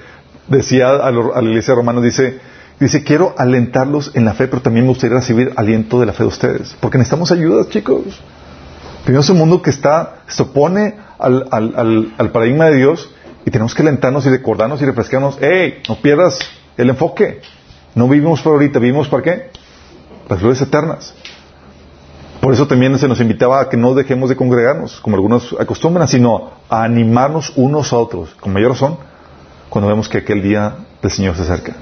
decía 0.48 0.90
a, 0.90 1.12
la 1.12 1.42
iglesia 1.42 1.76
romana, 1.76 2.02
dice, 2.02 2.40
dice, 2.80 3.04
quiero 3.04 3.34
alentarlos 3.38 4.12
en 4.16 4.26
la 4.26 4.34
fe, 4.34 4.48
pero 4.48 4.62
también 4.62 4.86
me 4.86 4.90
gustaría 4.90 5.18
recibir 5.18 5.54
aliento 5.56 6.00
de 6.00 6.06
la 6.06 6.14
fe 6.14 6.24
de 6.24 6.30
ustedes, 6.30 6.76
porque 6.80 6.98
necesitamos 6.98 7.32
ayuda, 7.32 7.68
chicos. 7.70 8.22
Vivimos 9.06 9.30
un 9.30 9.38
mundo 9.38 9.62
que 9.62 9.70
está, 9.70 10.22
se 10.28 10.44
opone 10.44 10.96
al, 11.20 11.48
al, 11.52 12.14
al, 12.18 12.32
paradigma 12.32 12.66
de 12.66 12.78
Dios 12.78 13.10
y 13.46 13.52
tenemos 13.52 13.76
que 13.76 13.84
alentarnos 13.84 14.26
y 14.26 14.30
recordarnos 14.30 14.82
y 14.82 14.86
refrescarnos, 14.86 15.38
hey, 15.40 15.84
no 15.88 15.96
pierdas 15.98 16.40
el 16.76 16.90
enfoque. 16.90 17.42
No 17.94 18.08
vivimos 18.10 18.42
por 18.42 18.54
ahorita, 18.54 18.80
vivimos 18.80 19.08
para 19.08 19.24
qué? 19.24 19.50
Las 20.28 20.40
glorias 20.40 20.62
eternas. 20.62 21.14
Por 22.42 22.54
eso 22.54 22.68
también 22.68 22.98
se 23.00 23.08
nos 23.08 23.22
invitaba 23.22 23.62
a 23.62 23.70
que 23.70 23.78
no 23.78 23.94
dejemos 23.94 24.30
de 24.30 24.36
congregarnos, 24.36 25.00
como 25.02 25.16
algunos 25.16 25.56
acostumbran, 25.60 26.08
sino 26.08 26.52
a 26.68 26.84
animarnos 26.84 27.54
unos 27.56 27.94
a 27.94 27.98
otros, 27.98 28.36
con 28.36 28.54
mayor 28.54 28.72
razón, 28.72 28.98
cuando 29.70 29.88
vemos 29.88 30.08
que 30.08 30.20
aquel 30.20 30.42
día 30.42 30.76
del 31.02 31.12
Señor 31.12 31.36
se 31.36 31.44
acerca. 31.44 31.74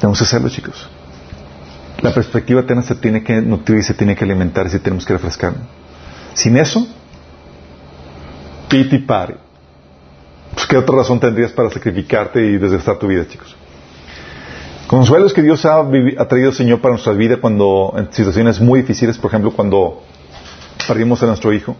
Tenemos 0.00 0.18
que 0.18 0.24
hacerlo, 0.24 0.48
chicos. 0.48 0.88
La 2.02 2.12
perspectiva 2.12 2.60
eterna 2.60 2.82
se 2.82 2.94
tiene 2.96 3.22
que 3.22 3.40
nutrir 3.40 3.82
se 3.82 3.94
tiene 3.94 4.14
que 4.14 4.24
alimentar 4.24 4.68
se 4.68 4.78
tenemos 4.78 5.06
que 5.06 5.14
refrescar. 5.14 5.54
Sin 6.34 6.56
eso, 6.56 6.86
piti 8.68 8.98
pare. 8.98 9.36
Pues, 10.52 10.66
¿Qué 10.66 10.76
otra 10.76 10.96
razón 10.96 11.18
tendrías 11.20 11.52
para 11.52 11.70
sacrificarte 11.70 12.44
y 12.44 12.58
desgastar 12.58 12.98
tu 12.98 13.06
vida, 13.06 13.26
chicos? 13.26 13.56
Consuelos 14.86 15.32
que 15.32 15.42
Dios 15.42 15.64
ha, 15.64 15.80
ha 15.80 16.28
traído, 16.28 16.52
Señor, 16.52 16.80
para 16.80 16.92
nuestra 16.92 17.14
vida 17.14 17.38
cuando, 17.38 17.94
en 17.96 18.12
situaciones 18.12 18.60
muy 18.60 18.82
difíciles, 18.82 19.16
por 19.16 19.30
ejemplo, 19.30 19.52
cuando 19.52 20.02
perdimos 20.86 21.22
a 21.22 21.26
nuestro 21.26 21.52
hijo. 21.52 21.74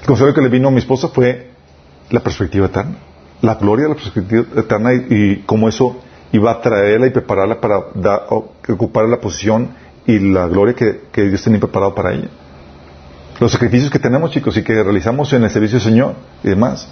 El 0.00 0.06
consuelo 0.06 0.34
que 0.34 0.40
le 0.40 0.48
vino 0.48 0.68
a 0.68 0.70
mi 0.72 0.78
esposa 0.78 1.08
fue 1.08 1.51
la 2.12 2.20
perspectiva 2.20 2.66
eterna. 2.66 2.96
La 3.40 3.56
gloria 3.56 3.84
de 3.84 3.88
la 3.90 3.96
perspectiva 3.96 4.44
eterna 4.56 4.92
y, 4.94 5.42
cómo 5.46 5.68
eso 5.68 5.96
iba 6.30 6.52
a 6.52 6.60
traerla 6.60 7.08
y 7.08 7.10
prepararla 7.10 7.60
para 7.60 7.78
ocupar 8.68 9.08
la 9.08 9.20
posición 9.20 9.70
y 10.06 10.18
la 10.18 10.46
gloria 10.46 10.74
que, 10.74 11.02
que, 11.10 11.22
Dios 11.22 11.42
tenía 11.42 11.58
preparado 11.58 11.94
para 11.94 12.12
ella. 12.12 12.28
Los 13.40 13.50
sacrificios 13.50 13.90
que 13.90 13.98
tenemos, 13.98 14.30
chicos, 14.30 14.56
y 14.56 14.62
que 14.62 14.82
realizamos 14.82 15.32
en 15.32 15.42
el 15.42 15.50
servicio 15.50 15.78
del 15.78 15.88
Señor 15.88 16.14
y 16.44 16.48
demás. 16.48 16.88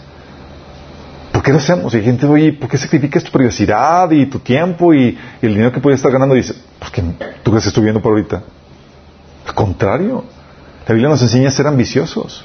¿Por 1.32 1.42
qué 1.42 1.52
lo 1.52 1.58
hacemos? 1.58 1.94
Y 1.94 1.98
hay 1.98 2.04
gente, 2.04 2.26
oye, 2.26 2.52
¿por 2.52 2.68
qué 2.68 2.76
sacrificas 2.76 3.22
tu 3.22 3.30
privacidad 3.30 4.10
y 4.10 4.26
tu 4.26 4.40
tiempo 4.40 4.92
y, 4.92 5.16
el 5.40 5.54
dinero 5.54 5.72
que 5.72 5.80
puedes 5.80 6.00
estar 6.00 6.10
ganando? 6.10 6.34
Y 6.34 6.38
dice, 6.38 6.54
porque 6.78 7.02
tú 7.42 7.50
crees 7.50 7.64
que 7.64 7.68
estoy 7.68 7.84
viendo 7.84 8.02
por 8.02 8.12
ahorita. 8.12 8.42
Al 9.46 9.54
contrario, 9.54 10.24
la 10.86 10.92
Biblia 10.92 11.08
nos 11.08 11.22
enseña 11.22 11.48
a 11.48 11.52
ser 11.52 11.66
ambiciosos. 11.66 12.44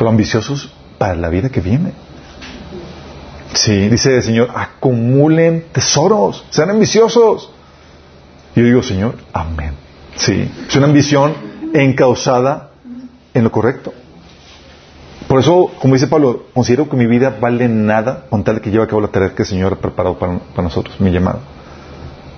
Pero 0.00 0.08
ambiciosos 0.08 0.72
para 0.96 1.14
la 1.14 1.28
vida 1.28 1.50
que 1.50 1.60
viene. 1.60 1.92
Sí, 3.52 3.90
dice 3.90 4.16
el 4.16 4.22
Señor, 4.22 4.48
acumulen 4.54 5.66
tesoros, 5.72 6.42
sean 6.48 6.70
ambiciosos. 6.70 7.50
Yo 8.56 8.64
digo, 8.64 8.82
Señor, 8.82 9.16
amén. 9.34 9.74
Sí, 10.16 10.50
es 10.66 10.74
una 10.74 10.86
ambición 10.86 11.34
encausada 11.74 12.70
en 13.34 13.44
lo 13.44 13.52
correcto. 13.52 13.92
Por 15.28 15.40
eso, 15.40 15.70
como 15.78 15.92
dice 15.92 16.06
Pablo, 16.06 16.44
considero 16.54 16.88
que 16.88 16.96
mi 16.96 17.04
vida 17.04 17.36
vale 17.38 17.68
nada 17.68 18.24
con 18.30 18.42
tal 18.42 18.62
que 18.62 18.70
lleve 18.70 18.84
a 18.84 18.86
cabo 18.86 19.02
la 19.02 19.08
tarea 19.08 19.34
que 19.34 19.42
el 19.42 19.48
Señor 19.48 19.74
ha 19.74 19.76
preparado 19.76 20.18
para, 20.18 20.38
para 20.38 20.62
nosotros, 20.62 20.98
mi 20.98 21.10
llamado. 21.10 21.40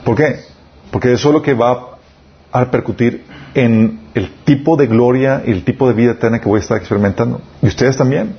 ¿Por 0.05 0.17
qué? 0.17 0.41
Porque 0.91 1.13
eso 1.13 1.29
es 1.29 1.33
lo 1.33 1.43
que 1.43 1.55
va 1.55 1.91
a 2.51 2.65
repercutir 2.65 3.25
en 3.55 4.02
el 4.15 4.31
tipo 4.45 4.77
de 4.77 4.87
gloria 4.87 5.43
y 5.47 5.51
el 5.51 5.65
tipo 5.65 5.89
de 5.89 5.95
vida 5.95 6.13
eterna 6.13 6.41
que 6.41 6.49
voy 6.49 6.59
a 6.59 6.61
estar 6.63 6.77
experimentando. 6.77 7.41
Y 7.63 7.67
ustedes 7.67 7.97
también. 7.97 8.37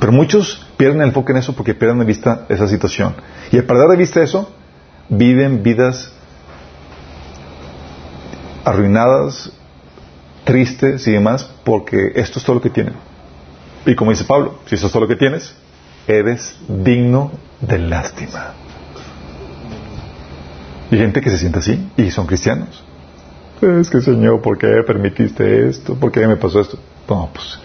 Pero 0.00 0.12
muchos 0.12 0.66
pierden 0.76 1.00
el 1.02 1.08
enfoque 1.08 1.32
en 1.32 1.38
eso 1.38 1.54
porque 1.54 1.74
pierden 1.74 1.98
de 1.98 2.04
vista 2.04 2.46
esa 2.48 2.68
situación. 2.68 3.14
Y 3.52 3.58
al 3.58 3.64
perder 3.64 3.88
de 3.88 3.96
vista 3.96 4.22
eso, 4.22 4.50
viven 5.08 5.62
vidas 5.62 6.12
arruinadas, 8.64 9.52
tristes 10.44 11.06
y 11.06 11.12
demás, 11.12 11.50
porque 11.64 12.12
esto 12.14 12.38
es 12.38 12.44
todo 12.44 12.56
lo 12.56 12.62
que 12.62 12.70
tienen. 12.70 12.94
Y 13.86 13.94
como 13.94 14.10
dice 14.10 14.24
Pablo, 14.24 14.58
si 14.66 14.74
esto 14.74 14.86
es 14.86 14.92
todo 14.92 15.02
lo 15.02 15.08
que 15.08 15.16
tienes, 15.16 15.54
eres 16.06 16.56
digno 16.68 17.32
de 17.60 17.78
lástima. 17.78 18.54
Y 20.90 20.96
gente 20.96 21.20
que 21.20 21.30
se 21.30 21.38
siente 21.38 21.58
así 21.58 21.90
y 21.96 22.10
son 22.10 22.26
cristianos. 22.26 22.84
Es 23.64 23.88
que 23.88 24.02
Señor, 24.02 24.42
¿por 24.42 24.58
qué 24.58 24.82
permitiste 24.86 25.68
esto? 25.68 25.94
¿Por 25.94 26.12
qué 26.12 26.26
me 26.26 26.36
pasó 26.36 26.60
esto? 26.60 26.78
No, 27.08 27.30
pues, 27.32 27.58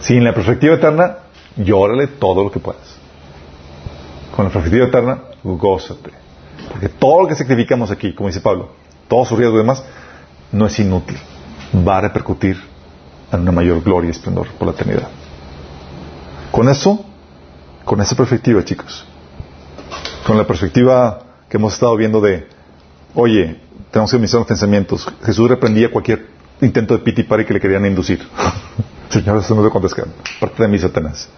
si 0.00 0.16
en 0.16 0.24
la 0.24 0.32
perspectiva 0.34 0.76
eterna, 0.76 1.18
llórale 1.56 2.06
todo 2.06 2.44
lo 2.44 2.50
que 2.50 2.60
puedas. 2.60 2.96
Con 4.34 4.46
la 4.46 4.50
perspectiva 4.50 4.86
eterna, 4.86 5.18
gózate. 5.42 6.12
Porque 6.70 6.88
todo 6.88 7.22
lo 7.22 7.28
que 7.28 7.34
sacrificamos 7.34 7.90
aquí, 7.90 8.14
como 8.14 8.28
dice 8.28 8.40
Pablo, 8.40 8.70
todo 9.06 9.26
su 9.26 9.36
riesgo 9.36 9.56
y 9.56 9.58
demás, 9.58 9.84
no 10.50 10.64
es 10.64 10.78
inútil. 10.78 11.18
Va 11.86 11.98
a 11.98 12.00
repercutir 12.00 12.56
en 13.30 13.40
una 13.40 13.52
mayor 13.52 13.82
gloria 13.82 14.08
y 14.08 14.12
esplendor 14.12 14.48
por 14.58 14.68
la 14.68 14.72
eternidad. 14.72 15.08
Con 16.50 16.70
eso, 16.70 17.04
con 17.84 18.00
esa 18.00 18.16
perspectiva, 18.16 18.64
chicos, 18.64 19.04
con 20.26 20.38
la 20.38 20.46
perspectiva 20.46 21.20
que 21.50 21.58
hemos 21.58 21.74
estado 21.74 21.96
viendo 21.96 22.22
de, 22.22 22.48
oye, 23.14 23.60
tenemos 23.94 24.10
que 24.10 24.16
administrar 24.16 24.40
los 24.40 24.48
pensamientos. 24.48 25.06
Jesús 25.24 25.48
reprendía 25.48 25.88
cualquier 25.88 26.26
intento 26.60 26.94
de 26.94 27.04
piti 27.04 27.22
pari 27.22 27.44
que 27.44 27.54
le 27.54 27.60
querían 27.60 27.86
inducir. 27.86 28.18
Señor, 29.08 29.38
eso 29.38 29.54
no 29.54 29.62
te 29.62 29.70
contestan. 29.70 30.06
Parte 30.40 30.64
de 30.64 30.68
mí, 30.68 30.80
Satanás. 30.80 31.28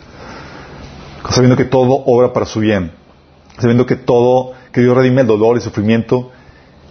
Sabiendo 1.28 1.54
que 1.54 1.66
todo 1.66 2.02
obra 2.06 2.32
para 2.32 2.46
su 2.46 2.60
bien. 2.60 2.92
Sabiendo 3.58 3.84
que 3.84 3.96
todo, 3.96 4.54
que 4.72 4.80
Dios 4.80 4.96
redime 4.96 5.20
el 5.20 5.26
dolor 5.26 5.58
y 5.58 5.60
sufrimiento 5.60 6.30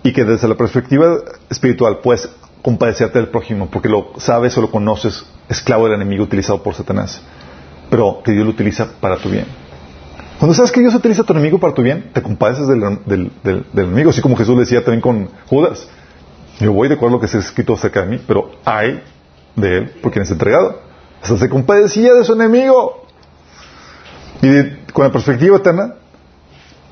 y 0.04 0.14
que 0.14 0.24
desde 0.24 0.48
la 0.48 0.54
perspectiva 0.54 1.18
espiritual 1.50 1.98
puedes 1.98 2.30
compadecerte 2.62 3.18
del 3.18 3.30
prójimo 3.30 3.68
porque 3.72 3.90
lo 3.90 4.12
sabes 4.18 4.56
o 4.60 4.62
lo 4.62 4.70
conoces, 4.70 5.26
esclavo 5.50 5.86
del 5.86 5.96
enemigo 5.96 6.26
utilizado 6.26 6.62
por 6.62 6.76
Satanás. 6.76 7.24
Pero 7.90 8.22
que 8.24 8.34
Dios 8.34 8.46
lo 8.46 8.52
utiliza 8.52 8.88
para 9.02 9.18
tu 9.18 9.30
bien. 9.30 9.65
Cuando 10.40 10.54
sabes 10.54 10.72
que 10.72 10.82
Dios 10.82 10.94
utiliza 10.94 11.22
a 11.22 11.26
tu 11.26 11.34
enemigo 11.34 11.60
para 11.60 11.74
tu 11.74 11.82
bien, 11.82 12.12
te 12.14 12.22
compadeces 12.22 12.68
del, 12.68 12.82
del, 13.06 13.32
del, 13.44 13.66
enemigo, 13.74 14.10
así 14.10 14.22
como 14.22 14.36
Jesús 14.36 14.58
decía 14.60 14.84
también 14.84 15.02
con 15.02 15.30
Judas. 15.48 15.88
Yo 16.60 16.74
voy 16.74 16.90
de 16.90 16.96
acuerdo 16.96 17.16
a 17.16 17.18
lo 17.18 17.22
que 17.22 17.28
se 17.28 17.38
ha 17.38 17.40
escrito 17.40 17.74
acerca 17.74 18.02
de 18.02 18.08
mí, 18.08 18.24
pero 18.28 18.52
hay 18.66 19.02
de 19.56 19.78
él 19.78 19.90
por 20.02 20.12
quien 20.12 20.24
es 20.24 20.32
entregado. 20.32 20.82
Hasta 21.22 21.38
se 21.38 21.50
compadecía 21.50 22.14
de 22.14 22.24
su 22.26 22.34
enemigo. 22.34 23.06
Y 24.42 24.92
con 24.92 25.06
la 25.06 25.12
perspectiva 25.12 25.58
eterna, 25.58 25.96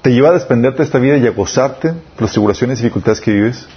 te 0.02 0.12
lleva 0.12 0.30
a 0.30 0.34
desprenderte 0.34 0.80
de 0.80 0.84
esta 0.84 1.00
vida 1.00 1.18
y 1.18 1.28
a 1.28 1.32
gozarte 1.32 1.90
de 1.90 1.96
las 2.20 2.32
tribulaciones 2.32 2.80
y 2.80 2.84
dificultades 2.84 3.22
que 3.22 3.32
vives, 3.32 3.68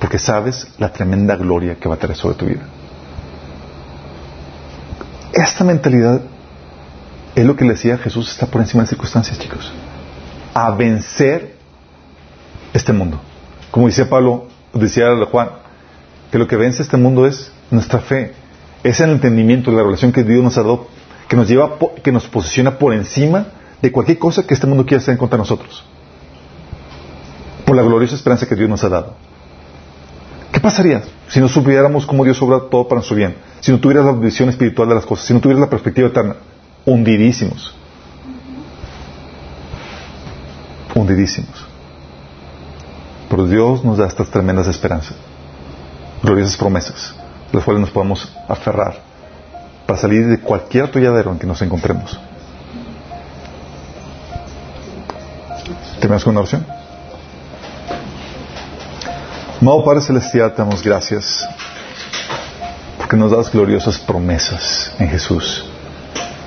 porque 0.00 0.18
sabes 0.18 0.68
la 0.78 0.92
tremenda 0.92 1.36
gloria 1.36 1.76
que 1.76 1.88
va 1.88 1.94
a 1.94 1.98
tener 1.98 2.16
sobre 2.16 2.36
tu 2.36 2.46
vida. 2.46 2.62
Esta 5.32 5.64
mentalidad 5.64 6.20
es 7.36 7.44
lo 7.44 7.54
que 7.54 7.64
le 7.64 7.74
decía 7.74 7.98
Jesús, 7.98 8.30
está 8.30 8.46
por 8.46 8.62
encima 8.62 8.82
de 8.82 8.88
circunstancias, 8.88 9.38
chicos. 9.38 9.70
A 10.54 10.70
vencer 10.70 11.54
este 12.72 12.94
mundo. 12.94 13.20
Como 13.70 13.86
decía 13.88 14.08
Pablo, 14.08 14.46
decía 14.72 15.08
Juan, 15.30 15.50
que 16.32 16.38
lo 16.38 16.48
que 16.48 16.56
vence 16.56 16.82
este 16.82 16.96
mundo 16.96 17.26
es 17.26 17.52
nuestra 17.70 18.00
fe. 18.00 18.32
Es 18.82 19.00
el 19.00 19.10
entendimiento, 19.10 19.70
la 19.70 19.82
relación 19.82 20.12
que 20.12 20.24
Dios 20.24 20.42
nos 20.42 20.56
ha 20.56 20.62
dado, 20.62 20.88
que 21.28 21.36
nos 21.36 21.46
lleva, 21.46 21.76
que 22.02 22.10
nos 22.10 22.26
posiciona 22.26 22.78
por 22.78 22.94
encima 22.94 23.48
de 23.82 23.92
cualquier 23.92 24.18
cosa 24.18 24.46
que 24.46 24.54
este 24.54 24.66
mundo 24.66 24.86
quiera 24.86 25.02
hacer 25.02 25.18
contra 25.18 25.36
de 25.36 25.42
nosotros. 25.42 25.84
Por 27.66 27.76
la 27.76 27.82
gloriosa 27.82 28.14
esperanza 28.14 28.46
que 28.46 28.54
Dios 28.54 28.70
nos 28.70 28.82
ha 28.82 28.88
dado. 28.88 29.14
¿Qué 30.52 30.60
pasaría 30.60 31.02
si 31.28 31.38
no 31.38 31.48
supiéramos 31.48 32.06
cómo 32.06 32.24
Dios 32.24 32.40
obra 32.40 32.60
todo 32.70 32.88
para 32.88 33.00
nuestro 33.00 33.14
bien? 33.14 33.36
Si 33.60 33.70
no 33.70 33.78
tuvieras 33.78 34.06
la 34.06 34.12
visión 34.12 34.48
espiritual 34.48 34.88
de 34.88 34.94
las 34.94 35.04
cosas, 35.04 35.26
si 35.26 35.34
no 35.34 35.40
tuvieras 35.40 35.60
la 35.60 35.68
perspectiva 35.68 36.08
eterna, 36.08 36.36
hundidísimos. 36.86 37.74
Hundidísimos. 40.94 41.66
Pero 43.28 43.46
Dios 43.46 43.84
nos 43.84 43.98
da 43.98 44.06
estas 44.06 44.30
tremendas 44.30 44.68
esperanzas, 44.68 45.16
gloriosas 46.22 46.56
promesas, 46.56 47.14
las 47.52 47.64
cuales 47.64 47.80
nos 47.80 47.90
podemos 47.90 48.32
aferrar 48.48 49.00
para 49.84 49.98
salir 49.98 50.26
de 50.26 50.40
cualquier 50.40 50.84
atolladero 50.84 51.32
en 51.32 51.38
que 51.38 51.46
nos 51.46 51.60
encontremos. 51.60 52.18
¿Terminamos 56.00 56.24
con 56.24 56.30
una 56.32 56.40
oración? 56.40 56.66
Amado 59.60 59.84
Padre 59.84 60.02
Celestial, 60.02 60.52
te 60.52 60.58
damos 60.58 60.82
gracias 60.82 61.48
porque 62.98 63.16
nos 63.16 63.32
das 63.32 63.50
gloriosas 63.50 63.98
promesas 63.98 64.92
en 64.98 65.08
Jesús 65.08 65.64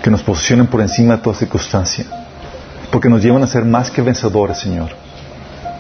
que 0.01 0.09
nos 0.09 0.23
posicionen 0.23 0.67
por 0.67 0.81
encima 0.81 1.17
de 1.17 1.21
toda 1.21 1.35
circunstancia, 1.35 2.05
porque 2.91 3.09
nos 3.09 3.21
llevan 3.21 3.43
a 3.43 3.47
ser 3.47 3.65
más 3.65 3.91
que 3.91 4.01
vencedores, 4.01 4.57
Señor. 4.57 4.89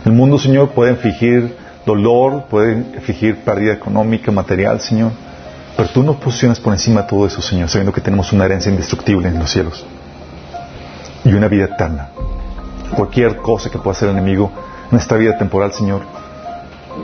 El 0.05 0.11
mundo, 0.11 0.37
Señor, 0.37 0.71
puede 0.71 0.95
fingir 0.95 1.55
dolor, 1.85 2.45
puede 2.49 2.99
fingir 3.01 3.43
pérdida 3.43 3.73
económica, 3.73 4.31
material, 4.31 4.79
Señor, 4.81 5.11
pero 5.75 5.89
tú 5.89 6.03
nos 6.03 6.17
posicionas 6.17 6.59
por 6.59 6.73
encima 6.73 7.03
de 7.03 7.07
todo 7.07 7.25
eso, 7.25 7.41
Señor, 7.41 7.69
sabiendo 7.69 7.93
que 7.93 8.01
tenemos 8.01 8.31
una 8.33 8.45
herencia 8.45 8.69
indestructible 8.69 9.29
en 9.29 9.39
los 9.39 9.49
cielos 9.49 9.85
y 11.23 11.33
una 11.33 11.47
vida 11.47 11.65
eterna. 11.65 12.09
Cualquier 12.95 13.37
cosa 13.37 13.69
que 13.69 13.77
pueda 13.77 13.91
hacer 13.95 14.09
el 14.09 14.17
enemigo, 14.17 14.51
nuestra 14.91 15.17
vida 15.17 15.37
temporal, 15.37 15.71
Señor, 15.71 16.01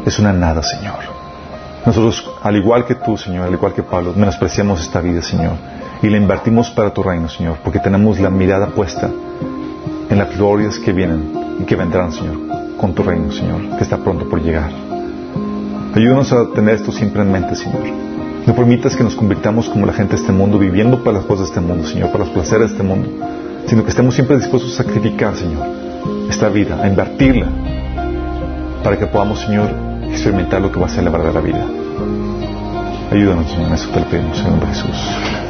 es 0.05 0.19
una 0.19 0.33
nada, 0.33 0.61
Señor. 0.61 1.15
Nosotros, 1.85 2.29
al 2.41 2.55
igual 2.57 2.85
que 2.85 2.95
tú, 2.95 3.15
Señor, 3.15 3.47
al 3.47 3.53
igual 3.53 3.73
que 3.73 3.83
Pablo, 3.83 4.13
menospreciamos 4.15 4.81
esta 4.81 4.99
vida, 4.99 5.21
Señor 5.21 5.53
y 6.01 6.09
la 6.09 6.17
invertimos 6.17 6.69
para 6.71 6.93
tu 6.93 7.03
reino, 7.03 7.29
Señor, 7.29 7.57
porque 7.63 7.79
tenemos 7.79 8.19
la 8.19 8.29
mirada 8.29 8.67
puesta 8.67 9.09
en 10.09 10.17
las 10.17 10.35
glorias 10.35 10.79
que 10.79 10.93
vienen 10.93 11.57
y 11.59 11.63
que 11.63 11.75
vendrán, 11.75 12.11
Señor, 12.11 12.37
con 12.77 12.93
tu 12.93 13.03
reino, 13.03 13.31
Señor, 13.31 13.77
que 13.77 13.83
está 13.83 13.97
pronto 13.97 14.29
por 14.29 14.41
llegar. 14.41 14.69
Ayúdanos 15.93 16.31
a 16.33 16.49
tener 16.53 16.75
esto 16.75 16.91
siempre 16.91 17.21
en 17.21 17.31
mente, 17.31 17.55
Señor. 17.55 17.83
No 18.45 18.53
permitas 18.53 18.95
que 18.95 19.03
nos 19.03 19.15
convirtamos 19.15 19.69
como 19.69 19.85
la 19.85 19.93
gente 19.93 20.15
de 20.15 20.21
este 20.21 20.31
mundo, 20.31 20.59
viviendo 20.59 21.03
para 21.03 21.17
las 21.17 21.25
cosas 21.25 21.47
de 21.47 21.55
este 21.55 21.61
mundo, 21.61 21.87
Señor, 21.87 22.11
para 22.11 22.25
los 22.25 22.33
placeres 22.33 22.71
de 22.71 22.77
este 22.77 22.83
mundo, 22.83 23.09
sino 23.67 23.83
que 23.83 23.89
estemos 23.89 24.13
siempre 24.13 24.37
dispuestos 24.37 24.73
a 24.73 24.83
sacrificar, 24.83 25.35
Señor, 25.35 25.65
esta 26.29 26.49
vida, 26.49 26.79
a 26.81 26.87
invertirla, 26.87 27.47
para 28.83 28.99
que 28.99 29.07
podamos, 29.07 29.39
Señor, 29.39 29.69
experimentar 30.03 30.61
lo 30.61 30.71
que 30.71 30.79
va 30.79 30.85
a 30.85 30.89
ser 30.89 31.03
la 31.03 31.09
verdadera 31.09 31.41
vida. 31.41 31.65
Ayúdanos, 33.11 33.49
Señor, 33.49 33.67
en 33.69 33.73
eso 33.73 33.89
te 33.89 33.99
lo 33.99 34.05
pedimos, 34.07 34.37
en 34.39 34.49
nombre 34.51 34.67
de 34.67 34.75
Jesús. 34.75 35.44